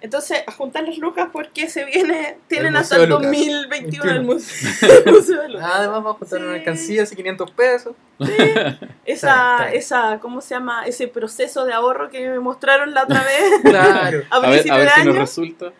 Entonces 0.00 0.42
a 0.46 0.52
juntar 0.52 0.84
las 0.84 0.98
lucas 0.98 1.28
porque 1.32 1.68
se 1.68 1.84
viene, 1.84 2.38
tienen 2.48 2.68
El 2.68 2.76
hasta 2.76 2.96
el 2.96 3.08
Lucas. 3.08 3.26
2021 3.28 4.10
el 4.10 4.18
21. 4.18 4.22
museo, 4.22 4.88
el 5.06 5.12
museo 5.12 5.42
de 5.42 5.48
Lucas. 5.50 5.70
Además 5.72 5.96
vamos 6.02 6.14
a 6.16 6.18
juntar 6.18 6.38
Sí. 6.40 6.44
una 6.44 6.54
alcancía 6.54 7.04
de 7.04 7.16
500 7.16 7.50
pesos. 7.52 7.94
Esa, 8.18 8.86
Está 9.04 9.56
bien. 9.66 9.76
esa, 9.78 10.18
¿cómo 10.20 10.40
se 10.40 10.54
llama? 10.54 10.86
Ese 10.86 11.08
proceso 11.08 11.64
de 11.64 11.72
ahorro 11.72 12.08
que 12.10 12.28
me 12.28 12.38
mostraron 12.38 12.94
la 12.94 13.04
otra 13.04 13.22
vez 13.24 13.60
Claro. 13.62 14.22
a 14.30 14.36
A 14.36 14.40
ver, 14.40 14.50
principio 14.50 14.74
a 14.74 14.78
ver 14.78 14.86
de 14.88 14.92
si 14.94 14.98
nos 15.00 15.08
año. 15.14 15.20
resulta. 15.20 15.72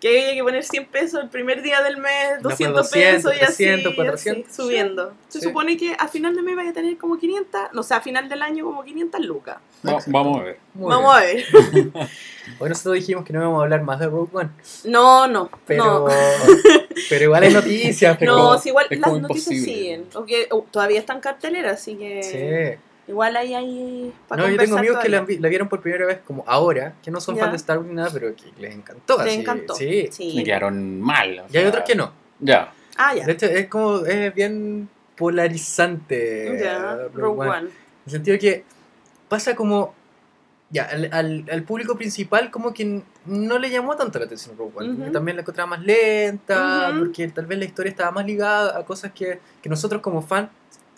que 0.00 0.08
había 0.08 0.34
que 0.34 0.42
poner 0.42 0.64
100 0.64 0.86
pesos 0.86 1.22
el 1.22 1.28
primer 1.28 1.62
día 1.62 1.80
del 1.82 1.96
mes, 1.98 2.30
Después 2.42 2.58
200 2.58 2.90
200, 2.90 3.22
pesos 3.22 3.32
y 3.40 3.44
así, 3.44 3.64
300, 3.64 3.92
y 3.92 3.96
400. 3.96 4.46
así, 4.48 4.62
subiendo. 4.62 5.14
Se 5.28 5.38
Sí. 5.40 5.46
supone 5.46 5.76
que 5.76 5.94
a 5.96 6.08
final 6.08 6.34
de 6.34 6.42
mes 6.42 6.56
vaya 6.56 6.70
a 6.70 6.72
tener 6.72 6.96
como 6.96 7.18
500, 7.18 7.60
no 7.72 7.82
sé, 7.84 7.94
a 7.94 8.00
final 8.00 8.28
del 8.28 8.42
año 8.42 8.64
como 8.64 8.82
500 8.82 9.20
lucas. 9.24 9.58
Va- 9.86 9.98
vamos 10.08 10.40
a 10.40 10.42
ver. 10.42 10.58
Muy 10.74 10.88
Vamos 10.90 11.14
bien. 11.20 11.44
a 11.54 11.98
ver. 12.00 12.08
Hoy 12.58 12.68
nosotros 12.68 12.94
dijimos 12.96 13.24
que 13.24 13.32
no 13.32 13.40
íbamos 13.40 13.60
a 13.60 13.62
hablar 13.64 13.82
más 13.82 14.00
de 14.00 14.06
Rogue 14.06 14.30
One. 14.32 14.50
No, 14.84 15.26
no, 15.28 15.50
Pero, 15.66 15.84
no. 15.84 16.06
pero 17.08 17.24
igual 17.24 17.42
hay 17.44 17.52
noticias. 17.52 18.16
Pero, 18.18 18.36
No, 18.36 18.58
si 18.58 18.70
igual 18.70 18.86
las 18.90 18.98
noticias 19.00 19.20
imposible. 19.52 19.64
siguen. 19.74 20.04
Porque 20.12 20.48
uh, 20.50 20.62
todavía 20.70 20.98
están 20.98 21.20
carteleras, 21.20 21.80
así 21.80 21.94
que 21.96 22.22
Sí. 23.06 23.10
igual 23.10 23.36
ahí 23.36 23.54
hay 23.54 24.12
para 24.28 24.42
No, 24.42 24.48
yo 24.48 24.56
tengo 24.58 24.76
amigos 24.76 24.98
que 25.00 25.08
la, 25.08 25.20
vieron 25.22 25.68
por 25.68 25.80
primera 25.80 26.04
vez 26.06 26.18
como 26.26 26.44
ahora, 26.46 26.94
que 27.02 27.10
no 27.10 27.20
son 27.20 27.36
Ya. 27.36 27.42
fans 27.42 27.52
de 27.52 27.56
Star 27.58 27.78
Wars 27.78 27.88
ni 27.88 27.94
nada, 27.94 28.10
pero 28.12 28.34
que 28.34 28.44
les 28.60 28.74
encantó. 28.74 29.18
Les 29.18 29.26
así, 29.28 29.40
encantó. 29.40 29.74
Sí. 29.74 30.08
Sí. 30.10 30.32
Me 30.36 30.44
quedaron 30.44 31.00
mal. 31.00 31.40
o 31.40 31.44
Y 31.52 31.56
hay 31.58 31.66
otros 31.66 31.84
que 31.86 31.94
no. 31.94 32.12
Ya. 32.40 32.72
Ah, 32.96 33.14
ya. 33.14 33.24
De 33.24 33.32
hecho, 33.32 33.46
es 33.46 33.68
como, 33.68 34.04
es 34.04 34.34
bien 34.34 34.88
polarizante. 35.16 36.58
Ya, 36.62 36.98
Rogue 37.14 37.48
One. 37.48 37.58
En 37.60 37.72
el 38.06 38.12
sentido 38.12 38.38
que 38.38 38.64
pasa 39.28 39.54
como. 39.54 39.94
Ya, 40.72 40.84
al, 40.84 41.10
al, 41.12 41.44
al 41.52 41.62
público 41.64 41.96
principal, 41.96 42.50
como 42.50 42.72
que 42.72 43.02
no 43.26 43.58
le 43.58 43.68
llamó 43.68 43.94
tanto 43.94 44.18
la 44.18 44.24
atención 44.24 44.56
Rogue 44.56 44.72
One. 44.74 45.10
También 45.10 45.36
la 45.36 45.42
encontraba 45.42 45.68
más 45.68 45.82
lenta, 45.82 46.94
porque 46.98 47.28
tal 47.28 47.44
vez 47.44 47.58
la 47.58 47.66
historia 47.66 47.90
estaba 47.90 48.10
más 48.10 48.24
ligada 48.24 48.78
a 48.78 48.84
cosas 48.84 49.12
que, 49.12 49.38
que 49.60 49.68
nosotros 49.68 50.00
como, 50.00 50.22
fan, 50.22 50.48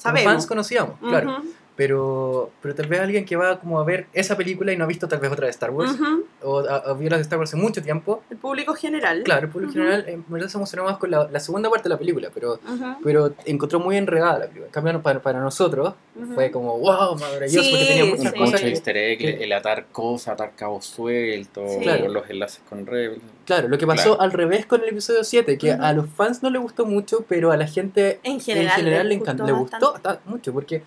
como 0.00 0.16
fans 0.18 0.46
conocíamos. 0.46 0.96
Claro. 1.00 1.42
Pero, 1.76 2.50
pero 2.62 2.72
tal 2.76 2.86
vez 2.86 3.00
alguien 3.00 3.24
que 3.24 3.34
va 3.34 3.58
como 3.58 3.80
a 3.80 3.84
ver 3.84 4.06
esa 4.12 4.36
película 4.36 4.72
y 4.72 4.76
no 4.76 4.84
ha 4.84 4.86
visto 4.86 5.08
tal 5.08 5.18
vez 5.18 5.32
otra 5.32 5.46
de 5.46 5.50
Star 5.50 5.70
Wars, 5.70 5.96
o 6.40 6.60
ha, 6.60 6.76
ha 6.76 6.92
visto 6.94 7.10
las 7.10 7.18
de 7.18 7.22
Star 7.22 7.36
Wars 7.38 7.50
hace 7.52 7.60
mucho 7.60 7.82
tiempo, 7.82 8.22
El 8.30 8.36
público 8.36 8.74
general. 8.74 9.24
claro, 9.24 9.46
el 9.46 9.52
público 9.52 9.72
general 9.72 10.04
en 10.08 10.24
verdad 10.28 10.46
se 10.46 10.56
emocionó 10.56 10.84
más 10.84 10.98
con 10.98 11.10
la, 11.10 11.28
la 11.32 11.40
segunda 11.40 11.68
parte 11.70 11.88
de 11.88 11.94
la 11.94 11.98
película, 11.98 12.30
pero, 12.32 12.60
pero 13.02 13.34
encontró 13.44 13.80
muy 13.80 13.96
enredada 13.96 14.34
la 14.38 14.44
película. 14.46 14.66
En 14.66 14.72
cambio, 14.72 15.02
para, 15.02 15.20
para 15.20 15.40
nosotros 15.40 15.94
fue 16.34 16.52
como, 16.52 16.78
wow, 16.78 17.16
maravilloso, 17.18 17.60
Sí, 17.62 17.70
porque 17.72 17.86
tenía 17.86 18.04
sí. 18.04 18.10
muchas 18.10 18.32
Un 18.34 18.38
cosas 18.38 18.52
mucho 18.62 18.66
easter 18.68 18.96
egg, 18.96 19.18
que- 19.18 19.42
el 19.44 19.52
atar 19.52 19.86
cosas, 19.90 20.28
atar 20.34 20.52
cabos 20.54 20.84
sueltos, 20.86 21.72
Sí. 21.72 21.80
Claro. 21.80 22.08
los 22.08 22.30
enlaces 22.30 22.62
con 22.68 22.86
Rebel. 22.86 23.20
Claro, 23.46 23.66
lo 23.68 23.78
que 23.78 23.86
pasó 23.86 24.10
Claro. 24.10 24.20
al 24.22 24.30
revés 24.32 24.64
con 24.66 24.80
el 24.82 24.90
episodio 24.90 25.24
7, 25.24 25.58
que 25.58 25.72
a 25.72 25.92
los 25.92 26.08
fans 26.08 26.40
no 26.42 26.50
le 26.50 26.58
gustó 26.58 26.86
mucho, 26.86 27.24
pero 27.28 27.50
a 27.50 27.56
la 27.56 27.66
gente 27.66 28.20
En 28.22 28.34
en 28.34 28.40
general, 28.40 28.76
general, 28.76 29.08
le, 29.08 29.14
encantó, 29.16 29.44
gustó 29.44 29.76
le 29.76 29.90
gustó 29.92 30.20
mucho, 30.26 30.52
porque 30.52 30.82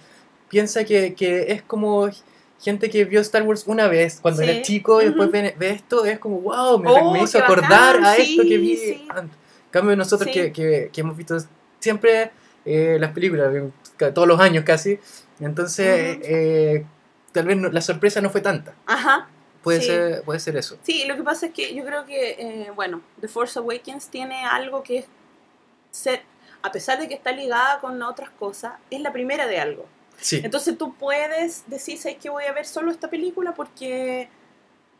piensa 0.49 0.83
que, 0.83 1.13
que 1.13 1.51
es 1.51 1.61
como 1.61 2.09
gente 2.59 2.89
que 2.89 3.05
vio 3.05 3.21
Star 3.21 3.43
Wars 3.43 3.63
una 3.67 3.87
vez 3.87 4.19
cuando 4.21 4.41
Sí. 4.41 4.49
era 4.49 4.61
chico 4.61 5.01
y 5.01 5.05
después 5.05 5.29
ve, 5.31 5.55
ve 5.57 5.69
esto, 5.71 6.05
es 6.05 6.17
como, 6.19 6.39
wow, 6.41 6.79
me, 6.79 6.89
Oh, 6.91 7.11
me 7.13 7.21
hizo 7.23 7.37
acordar 7.39 7.97
bacán, 7.97 8.05
a 8.05 8.15
sí, 8.15 8.31
esto 8.31 8.43
que 8.43 8.57
vi 8.57 8.77
sí. 8.77 9.07
antes. 9.09 9.35
En 9.65 9.71
cambio, 9.71 9.95
nosotros 9.95 10.29
que, 10.33 10.51
que, 10.51 10.89
que 10.91 11.01
hemos 11.01 11.15
visto 11.15 11.37
siempre 11.79 12.31
eh, 12.65 12.97
las 12.99 13.11
películas, 13.11 13.53
eh, 13.53 14.11
todos 14.11 14.27
los 14.27 14.39
años 14.39 14.63
casi, 14.63 14.97
entonces 15.39 16.17
eh, 16.23 16.85
tal 17.31 17.45
vez 17.45 17.57
no- 17.57 17.69
la 17.69 17.81
sorpresa 17.81 18.21
no 18.21 18.29
fue 18.29 18.41
tanta. 18.41 18.73
Ajá. 18.85 19.27
Puede, 19.61 19.81
ser, 19.81 20.21
puede 20.23 20.39
ser 20.39 20.55
eso. 20.55 20.77
Sí, 20.83 21.03
lo 21.07 21.15
que 21.17 21.23
pasa 21.23 21.47
es 21.47 21.51
que 21.53 21.75
yo 21.75 21.83
creo 21.83 22.05
que, 22.05 22.31
eh, 22.39 22.71
bueno, 22.73 23.01
The 23.19 23.27
Force 23.27 23.59
Awakens 23.59 24.07
tiene 24.07 24.45
algo 24.45 24.81
que 24.81 24.99
es 24.99 25.05
ser, 25.91 26.21
a 26.61 26.71
pesar 26.71 26.99
de 26.99 27.07
que 27.07 27.15
está 27.15 27.31
ligada 27.33 27.79
con 27.81 28.01
otras 28.01 28.29
cosas, 28.29 28.73
es 28.89 29.01
la 29.01 29.11
primera 29.11 29.45
de 29.45 29.59
algo. 29.59 29.85
Sí, 30.19 30.41
Entonces 30.43 30.77
tú 30.77 30.93
puedes 30.95 31.63
decir, 31.69 31.97
¿sabes 31.97 32.17
que 32.17 32.29
voy 32.29 32.43
a 32.45 32.51
ver 32.51 32.65
solo 32.65 32.91
esta 32.91 33.09
película? 33.09 33.53
Porque 33.53 34.27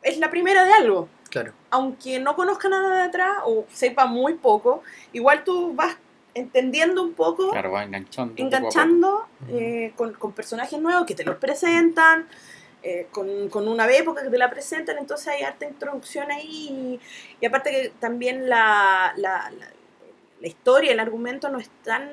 es 0.04 0.18
la 0.20 0.30
primera 0.30 0.64
de 0.64 0.74
algo. 0.74 1.10
claro. 1.30 1.54
Aunque 1.72 2.20
no 2.20 2.36
conozca 2.36 2.70
nada 2.70 2.98
de 2.98 3.04
atrás 3.04 3.38
o 3.46 3.66
sepa 3.72 4.06
muy 4.06 4.36
poco, 4.36 4.84
igual 5.14 5.44
tú 5.44 5.74
vas 5.74 5.98
entendiendo 6.36 7.02
un 7.04 7.14
poco 7.14 7.50
Claro, 7.52 7.72
va 7.72 7.84
enganchando. 7.84 8.34
poco. 8.36 8.44
enganchando 8.46 9.26
eh, 9.50 9.92
con, 9.96 10.14
con 10.14 10.32
personajes 10.34 10.80
nuevos 10.80 11.06
que 11.08 11.16
te 11.16 11.24
los 11.24 11.36
presentan, 11.38 12.28
eh, 12.84 13.08
con, 13.12 13.50
con 13.50 13.68
una 13.68 13.90
época 13.92 14.22
que 14.22 14.30
te 14.30 14.38
la 14.38 14.50
presentan, 14.52 15.00
entonces 15.00 15.28
hay 15.30 15.42
harta 15.42 15.66
introducción 15.66 16.30
ahí. 16.32 16.68
Y, 16.70 17.00
y 17.42 17.46
aparte 17.48 17.72
que 17.72 17.90
también 18.00 18.48
la, 18.48 19.14
la, 19.18 19.50
la- 19.50 19.72
la 20.40 20.48
historia, 20.48 20.92
el 20.92 21.00
argumento 21.00 21.50
no 21.50 21.58
es 21.58 21.68
tan. 21.84 22.08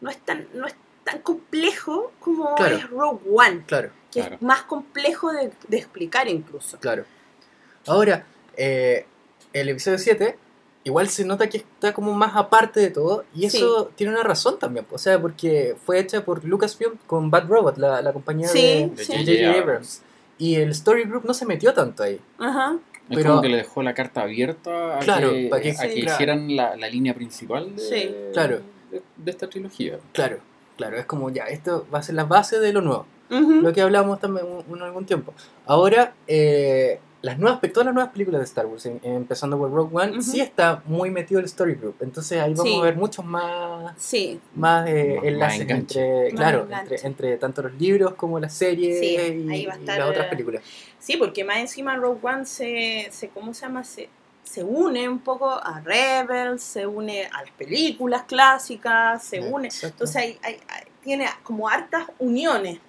no 0.00 0.10
es 0.10 0.18
tan, 0.18 0.48
no 0.54 0.66
es 0.66 0.74
tan 1.10 1.20
complejo 1.20 2.12
como 2.20 2.54
Claro. 2.54 2.76
es 2.76 2.90
Rogue 2.90 3.20
One, 3.32 3.62
Claro. 3.66 3.90
que 4.10 4.20
Claro. 4.20 4.34
es 4.36 4.42
más 4.42 4.62
complejo 4.62 5.32
de, 5.32 5.50
de 5.68 5.76
explicar 5.76 6.28
incluso. 6.28 6.78
Claro. 6.78 7.04
Ahora, 7.86 8.26
eh, 8.56 9.06
el 9.52 9.68
episodio 9.68 9.98
7, 9.98 10.36
igual 10.84 11.08
se 11.08 11.24
nota 11.24 11.48
que 11.48 11.58
está 11.58 11.92
como 11.92 12.12
más 12.14 12.32
aparte 12.36 12.80
de 12.80 12.90
todo, 12.90 13.24
y 13.34 13.46
eso 13.46 13.90
tiene 13.96 14.12
una 14.12 14.22
razón 14.22 14.58
también. 14.58 14.86
O 14.90 14.98
sea, 14.98 15.20
porque 15.20 15.76
fue 15.84 15.98
hecha 15.98 16.24
por 16.24 16.44
Lucasfilm 16.44 16.96
con 17.06 17.30
Bad 17.30 17.46
Robot, 17.48 17.78
la, 17.78 18.02
la 18.02 18.12
compañía 18.12 18.48
Sí, 18.48 18.90
de 18.94 19.04
sí. 19.04 19.12
J.J. 19.12 19.32
J.J. 19.32 19.58
Abrams. 19.62 20.02
Y 20.38 20.54
el 20.56 20.70
Story 20.70 21.04
Group 21.04 21.24
no 21.24 21.34
se 21.34 21.46
metió 21.46 21.72
tanto 21.74 22.02
ahí. 22.02 22.20
Ajá. 22.38 22.76
Es 23.10 23.16
Pero- 23.16 23.30
como 23.30 23.42
que 23.42 23.48
le 23.48 23.56
dejó 23.56 23.82
la 23.82 23.94
carta 23.94 24.20
abierta 24.22 24.96
a 24.98 25.00
Claro, 25.00 25.30
que, 25.32 25.46
para 25.48 25.62
que- 25.62 25.70
a 25.70 25.82
que 25.82 25.92
Sí. 25.92 26.00
hicieran 26.04 26.54
la, 26.54 26.76
la 26.76 26.88
línea 26.88 27.14
principal 27.14 27.74
de, 27.74 27.82
Sí. 27.82 28.14
Claro. 28.34 28.60
de, 28.90 29.02
de 29.16 29.30
esta 29.30 29.48
trilogía. 29.48 29.98
Claro, 30.12 30.38
claro, 30.78 30.96
es 30.96 31.04
como 31.04 31.28
ya, 31.28 31.44
esto 31.44 31.86
va 31.92 31.98
a 31.98 32.02
ser 32.02 32.14
la 32.14 32.24
base 32.24 32.58
de 32.60 32.72
lo 32.72 32.80
nuevo. 32.80 33.04
Lo 33.30 33.74
que 33.74 33.82
hablamos 33.82 34.18
también 34.20 34.46
un, 34.46 34.64
un- 34.72 34.80
algún 34.82 35.04
tiempo. 35.04 35.34
Ahora, 35.66 36.14
eh, 36.26 36.98
las 37.20 37.38
nuevas, 37.38 37.60
todas 37.72 37.84
las 37.84 37.92
nuevas 37.94 38.10
películas 38.12 38.40
de 38.40 38.44
Star 38.46 38.64
Wars, 38.64 38.86
em- 38.86 39.00
empezando 39.02 39.58
por 39.58 39.70
Rogue 39.70 39.90
One, 39.94 40.22
sí 40.22 40.40
está 40.40 40.82
muy 40.86 41.10
metido 41.10 41.38
el 41.40 41.44
Story 41.46 41.74
Group. 41.74 41.96
Entonces 42.00 42.40
ahí 42.40 42.54
vamos 42.54 42.72
Sí. 42.72 42.78
a 42.78 42.82
ver 42.84 42.96
muchos 42.96 43.24
más 43.26 43.92
Sí, 43.98 44.40
más 44.54 44.88
eh, 44.88 45.16
más 45.16 45.24
enlaces 45.26 45.68
entre, 45.68 46.30
claro, 46.30 46.66
entre, 46.70 47.00
entre 47.06 47.36
tanto 47.36 47.60
los 47.62 47.74
libros 47.74 48.14
como 48.14 48.40
las 48.40 48.54
series 48.54 48.98
Sí, 49.00 49.16
y, 49.50 49.54
y 49.54 49.66
las 49.66 50.08
otras 50.08 50.28
películas. 50.28 50.62
Sí, 50.98 51.18
porque 51.18 51.44
más 51.44 51.58
encima 51.58 51.96
Rogue 51.96 52.20
One 52.22 52.46
se, 52.46 53.08
se 53.10 53.28
¿cómo 53.28 53.52
se 53.52 53.62
llama? 53.66 53.84
Se, 53.84 54.08
se 54.48 54.64
une 54.64 55.08
un 55.08 55.18
poco 55.18 55.50
a 55.50 55.80
Rebels, 55.84 56.62
se 56.62 56.86
une 56.86 57.26
a 57.26 57.42
las 57.42 57.50
películas 57.52 58.22
clásicas, 58.22 59.22
se 59.22 59.40
une. 59.40 59.68
Exacto. 59.68 60.04
Entonces 60.04 60.16
hay, 60.16 60.38
hay- 60.42 60.60
hay- 60.68 60.84
tiene 61.02 61.26
como 61.42 61.68
hartas 61.68 62.06
uniones. 62.18 62.76
Es 62.76 62.80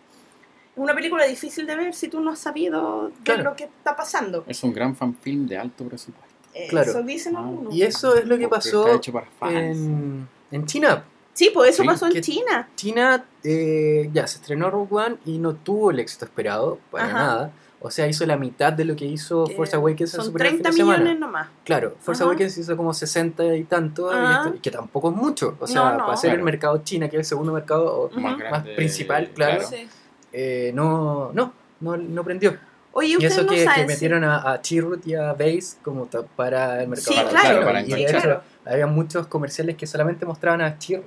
una 0.77 0.93
película 0.95 1.25
difícil 1.25 1.67
de 1.67 1.75
ver 1.75 1.93
si 1.93 2.07
tú 2.07 2.21
no 2.21 2.31
has 2.31 2.39
sabido 2.39 3.03
ver 3.09 3.13
Claro. 3.23 3.43
lo 3.43 3.55
que 3.55 3.65
está 3.65 3.95
pasando. 3.95 4.45
Es 4.47 4.63
un 4.63 4.73
gran 4.73 4.95
fanfilm 4.95 5.47
de 5.47 5.57
alto 5.57 5.83
presupuesto. 5.85 6.29
Eh, 6.53 6.67
Claro. 6.69 6.89
Eso 6.91 7.03
dicen 7.03 7.35
Ah. 7.35 7.39
algunos. 7.39 7.73
y 7.75 7.83
eso 7.83 8.15
es 8.15 8.25
lo 8.25 8.37
que 8.37 8.47
pasó 8.47 8.85
Está 8.85 8.97
hecho 8.97 9.11
para 9.13 9.27
fans. 9.39 9.53
en, 9.77 10.27
en 10.51 10.65
China. 10.65 11.03
Sí, 11.33 11.51
pues 11.53 11.71
eso 11.71 11.83
Sí, 11.83 11.87
pasó 11.87 12.07
en 12.07 12.13
que- 12.13 12.21
China. 12.21 12.69
China 12.75 13.25
eh, 13.43 14.09
ya 14.13 14.25
se 14.27 14.37
estrenó 14.39 14.69
Rogue 14.71 14.95
One 14.95 15.17
y 15.25 15.37
no 15.37 15.55
tuvo 15.55 15.91
el 15.91 15.99
éxito 15.99 16.25
esperado 16.25 16.79
para 16.91 17.05
Ajá. 17.05 17.13
nada. 17.13 17.51
O 17.81 17.89
sea, 17.89 18.07
hizo 18.07 18.25
la 18.25 18.35
mitad 18.35 18.73
de 18.73 18.83
lo 18.83 18.95
que 18.95 19.05
hizo 19.05 19.45
Que 19.45 19.55
Force 19.55 19.75
Awakens 19.75 20.13
en 20.13 20.19
su 20.19 20.25
Son 20.25 20.33
primer 20.33 20.51
30 20.51 20.69
fin 20.69 20.75
de 20.75 20.81
semana. 20.83 20.97
millones 20.99 21.19
nomás. 21.19 21.47
Claro, 21.63 21.95
Force 22.01 22.21
Ajá. 22.21 22.29
Awakens 22.29 22.57
hizo 22.57 22.75
como 22.75 22.93
60 22.93 23.55
y 23.55 23.63
tanto, 23.63 24.11
y 24.11 24.15
Ajá. 24.17 24.43
esto- 24.45 24.55
y 24.57 24.59
que 24.59 24.69
tampoco 24.71 25.09
es 25.11 25.15
mucho. 25.15 25.55
O 25.59 25.65
sea, 25.67 25.81
No, 25.83 25.97
no. 25.99 26.05
para 26.05 26.17
ser 26.17 26.31
el 26.31 26.35
Claro. 26.37 26.45
mercado 26.45 26.77
China, 26.83 27.07
que 27.07 27.15
es 27.15 27.19
el 27.21 27.25
segundo 27.25 27.53
mercado, 27.53 28.09
más, 28.15 28.21
Más 28.23 28.37
grande, 28.37 28.75
principal, 28.75 29.29
claro. 29.33 29.61
Sí. 29.65 29.87
eh, 30.33 30.71
no, 30.75 31.31
no, 31.33 31.53
no, 31.79 31.95
no 31.97 32.23
prendió. 32.23 32.57
Oye, 32.91 33.15
Y 33.19 33.25
eso 33.25 33.43
no 33.43 33.49
que, 33.51 33.65
metieron 33.87 34.23
a, 34.23 34.51
a 34.51 34.61
Chirrut 34.61 35.05
y 35.07 35.13
a 35.15 35.31
Base 35.33 35.77
como 35.83 36.07
para 36.35 36.81
el 36.83 36.89
mercado 36.89 37.11
Sí, 37.13 37.19
claro, 37.29 37.29
claro, 37.29 37.63
para 37.65 37.81
y 37.81 37.85
de 37.91 38.01
hecho, 38.03 38.17
claro. 38.19 38.41
había 38.65 38.87
muchos 38.87 39.27
comerciales 39.27 39.77
que 39.77 39.87
solamente 39.87 40.25
mostraban 40.25 40.61
a 40.61 40.77
Chirrut. 40.79 41.05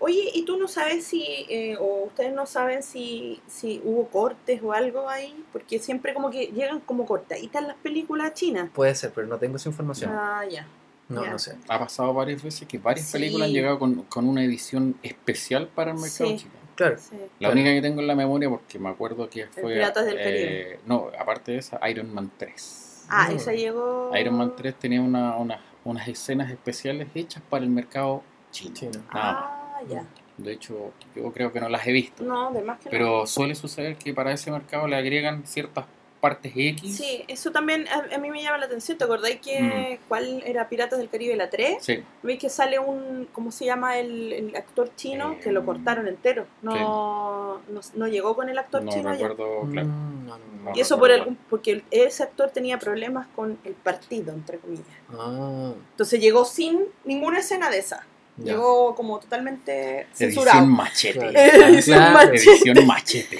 Oye, 0.00 0.30
¿y 0.34 0.44
tú 0.46 0.56
no 0.56 0.66
sabes 0.66 1.04
si, 1.04 1.22
eh, 1.48 1.76
o 1.78 2.04
ustedes 2.06 2.32
no 2.32 2.46
saben 2.46 2.82
si, 2.82 3.40
si 3.46 3.80
hubo 3.84 4.08
cortes 4.08 4.60
o 4.62 4.72
algo 4.72 5.08
ahí? 5.08 5.44
Porque 5.52 5.78
siempre 5.78 6.14
como 6.14 6.30
que 6.30 6.46
llegan 6.46 6.80
como 6.80 7.04
cortaditas 7.06 7.62
las 7.62 7.76
películas 7.76 8.32
chinas. 8.34 8.70
Puede 8.74 8.94
ser, 8.94 9.12
pero 9.14 9.26
no 9.26 9.36
tengo 9.38 9.56
esa 9.56 9.68
información. 9.68 10.10
Ah, 10.14 10.42
ya. 10.50 10.66
no, 11.08 11.22
ya. 11.24 11.30
no 11.30 11.38
sé. 11.38 11.56
Ha 11.68 11.78
pasado 11.78 12.14
varias 12.14 12.42
veces 12.42 12.66
que 12.66 12.78
varias 12.78 13.06
Sí. 13.06 13.12
películas 13.12 13.48
han 13.48 13.52
llegado 13.54 13.78
con, 13.78 14.02
con 14.04 14.26
una 14.28 14.42
edición 14.42 14.96
especial 15.02 15.68
para 15.68 15.90
el 15.90 15.98
mercado 15.98 16.30
Sí. 16.30 16.36
chino. 16.38 16.50
Claro. 16.76 16.96
Sí. 16.98 17.16
La 17.16 17.26
Claro. 17.38 17.52
única 17.54 17.70
que 17.74 17.82
tengo 17.82 18.00
en 18.00 18.06
la 18.06 18.14
memoria, 18.14 18.48
porque 18.48 18.78
me 18.78 18.88
acuerdo 18.88 19.28
que 19.28 19.46
fue. 19.48 19.74
Piratas 19.74 20.06
del 20.06 20.16
eh, 20.18 20.80
no, 20.86 21.10
aparte 21.18 21.52
de 21.52 21.58
esa, 21.58 21.78
Iron 21.90 22.14
Man 22.14 22.30
3. 22.38 23.04
Ah, 23.10 23.28
Mm. 23.30 23.36
esa 23.36 23.52
llegó... 23.52 24.16
Iron 24.16 24.34
Man 24.38 24.54
3 24.56 24.74
tenía 24.78 25.02
una, 25.02 25.36
una- 25.36 25.60
unas 25.84 26.08
escenas 26.08 26.50
especiales 26.50 27.08
hechas 27.14 27.42
para 27.50 27.64
el 27.64 27.70
mercado 27.70 28.22
chino. 28.50 28.72
Chino. 28.74 28.92
Nada 29.12 29.32
más. 29.32 29.44
Ah, 29.44 29.59
ya. 29.88 30.04
De 30.36 30.52
hecho, 30.52 30.92
yo 31.14 31.32
creo 31.32 31.52
que 31.52 31.60
no 31.60 31.68
las 31.68 31.86
he 31.86 31.92
visto. 31.92 32.24
No, 32.24 32.50
de 32.52 32.62
más 32.62 32.78
que 32.78 32.84
no. 32.86 32.90
Pero 32.90 33.26
suele 33.26 33.54
suceder 33.54 33.96
que 33.96 34.14
para 34.14 34.32
ese 34.32 34.50
mercado 34.50 34.86
le 34.88 34.96
agregan 34.96 35.46
ciertas 35.46 35.84
partes 36.20 36.52
X. 36.54 36.96
Sí, 36.96 37.24
eso 37.28 37.50
también 37.50 37.86
a, 37.88 38.14
a 38.14 38.18
mí 38.18 38.30
me 38.30 38.42
llama 38.42 38.58
la 38.58 38.66
atención. 38.66 38.96
¿Te 38.98 39.04
acordáis 39.04 39.40
que 39.40 39.98
Mm. 40.02 40.08
cuál 40.08 40.42
era 40.46 40.68
Piratas 40.68 40.98
del 40.98 41.08
Caribe 41.08 41.34
la 41.36 41.48
3? 41.50 41.76
Sí, 41.80 42.02
¿Veis 42.22 42.38
que 42.38 42.48
sale 42.50 42.78
un, 42.78 43.26
¿cómo 43.32 43.50
se 43.52 43.64
llama 43.64 43.98
el, 43.98 44.32
el 44.32 44.56
actor 44.56 44.90
chino? 44.96 45.32
Eh, 45.32 45.38
que 45.42 45.50
lo 45.52 45.64
cortaron 45.64 46.08
entero. 46.08 46.46
No, 46.62 47.58
no, 47.68 47.80
no 47.94 48.06
llegó 48.08 48.34
con 48.36 48.48
el 48.50 48.58
actor 48.58 48.82
no 48.82 48.92
chino 48.92 49.14
ya. 49.14 49.28
recuerdo, 49.28 49.66
claro. 49.70 49.88
Mm, 49.88 50.26
no, 50.26 50.38
no, 50.38 50.44
no. 50.64 50.72
Y 50.76 50.80
eso 50.80 50.98
por 50.98 51.10
algún, 51.10 51.36
porque 51.48 51.70
el- 51.72 51.84
ese 51.90 52.22
actor 52.22 52.50
tenía 52.50 52.78
problemas 52.78 53.26
con 53.34 53.58
el 53.64 53.72
partido, 53.74 54.32
entre 54.34 54.58
comillas. 54.58 54.84
Ah, 55.10 55.72
Entonces 55.92 56.20
llegó 56.20 56.44
sin 56.44 56.84
ninguna 57.04 57.38
escena 57.38 57.70
de 57.70 57.78
esa. 57.78 58.06
Ya. 58.40 58.52
Llegó 58.52 58.94
como 58.94 59.18
totalmente 59.20 60.06
censurado. 60.12 60.58
Edición 60.58 60.76
machete. 60.76 61.18
Claro. 61.30 61.66
Edición 61.68 61.98
Claro, 61.98 62.14
machete. 62.14 62.50
Edición 62.50 62.86
machete. 62.86 63.38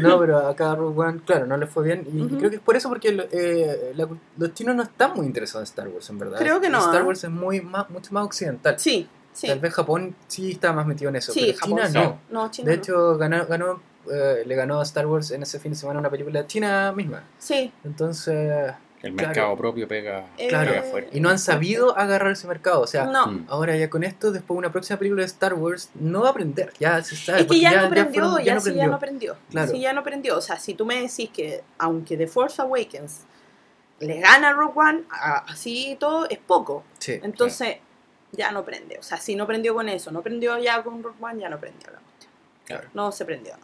No, 0.00 0.18
pero 0.18 0.38
acá 0.48 0.74
Rogue 0.74 1.00
One, 1.00 1.20
claro, 1.24 1.46
no 1.46 1.56
le 1.56 1.66
fue 1.66 1.84
bien. 1.84 2.06
Y 2.12 2.26
creo 2.36 2.50
que 2.50 2.56
es 2.56 2.62
por 2.62 2.76
eso 2.76 2.88
porque 2.88 3.28
eh, 3.32 3.92
la- 3.94 4.08
los 4.36 4.54
chinos 4.54 4.74
no 4.74 4.82
están 4.82 5.14
muy 5.14 5.26
interesados 5.26 5.68
en 5.68 5.72
Star 5.72 5.88
Wars, 5.88 6.08
en 6.10 6.18
verdad. 6.18 6.38
Creo 6.38 6.60
que 6.60 6.68
no, 6.68 6.78
Star 6.78 7.02
¿ah? 7.02 7.04
Wars 7.04 7.24
es 7.24 7.30
muy 7.30 7.60
más, 7.60 7.88
mucho 7.90 8.12
más 8.12 8.24
occidental. 8.24 8.78
Sí, 8.78 9.08
sí. 9.32 9.46
Tal 9.46 9.60
vez 9.60 9.72
Japón 9.74 10.14
sí 10.26 10.52
está 10.52 10.72
más 10.72 10.86
metido 10.86 11.08
en 11.10 11.16
eso, 11.16 11.32
Sí, 11.32 11.40
pero 11.46 11.58
Japón 11.58 11.76
China 11.78 11.88
sí. 11.88 11.94
no. 11.98 12.20
No, 12.42 12.50
China 12.50 12.70
De 12.70 12.76
no. 12.76 12.82
hecho, 12.82 13.16
ganó, 13.18 13.46
ganó 13.46 13.80
eh, 14.12 14.42
le 14.46 14.54
ganó 14.54 14.80
a 14.80 14.82
Star 14.84 15.06
Wars 15.06 15.30
en 15.32 15.42
ese 15.42 15.58
fin 15.58 15.72
de 15.72 15.76
semana 15.78 15.98
una 16.00 16.08
película 16.10 16.46
china 16.46 16.92
misma. 16.92 17.24
Sí. 17.38 17.72
Entonces, 17.84 18.72
El 19.06 19.14
Claro. 19.14 19.28
mercado 19.28 19.56
propio 19.56 19.88
pega, 19.88 20.26
Eh, 20.38 20.48
Claro. 20.48 20.70
pega 20.72 20.82
fuerte. 20.84 21.16
y 21.16 21.20
no 21.20 21.28
han 21.30 21.38
sabido 21.38 21.96
agarrar 21.96 22.32
ese 22.32 22.46
mercado. 22.46 22.80
O 22.80 22.86
sea, 22.86 23.06
No. 23.06 23.26
Mm. 23.26 23.46
ahora 23.48 23.76
ya 23.76 23.88
con 23.90 24.04
esto, 24.04 24.32
después 24.32 24.56
una 24.58 24.70
próxima 24.70 24.98
película 24.98 25.22
de 25.22 25.26
Star 25.26 25.54
Wars, 25.54 25.90
no 25.94 26.20
va 26.22 26.28
a 26.28 26.30
aprender. 26.30 26.72
Ya 26.78 27.02
se 27.02 27.16
sabe. 27.16 27.40
Es 27.42 27.46
que 27.46 27.60
ya, 27.60 27.82
no 27.82 27.88
prendió, 27.90 28.24
fueron- 28.30 28.44
ya, 28.44 28.54
no 28.54 28.60
sí, 28.60 28.66
ya 28.66 28.72
prendió. 28.74 28.90
no 28.92 28.98
prendió. 28.98 29.36
Claro. 29.50 29.70
Sí, 29.70 29.80
ya 29.80 29.92
no 29.92 30.02
prendió. 30.02 30.36
O 30.36 30.40
sea, 30.40 30.58
si 30.58 30.74
tú 30.74 30.84
me 30.86 31.00
decís 31.00 31.30
que 31.30 31.62
aunque 31.78 32.16
The 32.16 32.26
Force 32.26 32.60
Awakens 32.62 33.22
le 34.00 34.20
gana 34.20 34.48
a 34.50 34.52
Rogue 34.52 34.72
One, 34.76 35.02
así 35.10 35.92
y 35.92 35.96
todo, 35.96 36.28
es 36.28 36.38
poco. 36.38 36.84
Sí. 36.98 37.18
Entonces, 37.22 37.76
ya 38.32 38.50
no 38.52 38.64
prende. 38.64 38.98
O 38.98 39.02
sea, 39.02 39.16
si 39.18 39.34
no 39.36 39.46
prendió 39.46 39.74
con 39.74 39.88
eso, 39.88 40.10
no 40.10 40.20
prendió 40.22 40.58
ya 40.58 40.82
con 40.82 41.02
Rogue 41.02 41.16
One, 41.20 41.40
ya 41.40 41.48
no 41.48 41.58
prendió 41.58 41.90
la 41.90 41.98
cuestión. 42.00 42.32
Claro. 42.66 42.88
No 42.92 43.12
se 43.12 43.24
prendió. 43.24 43.54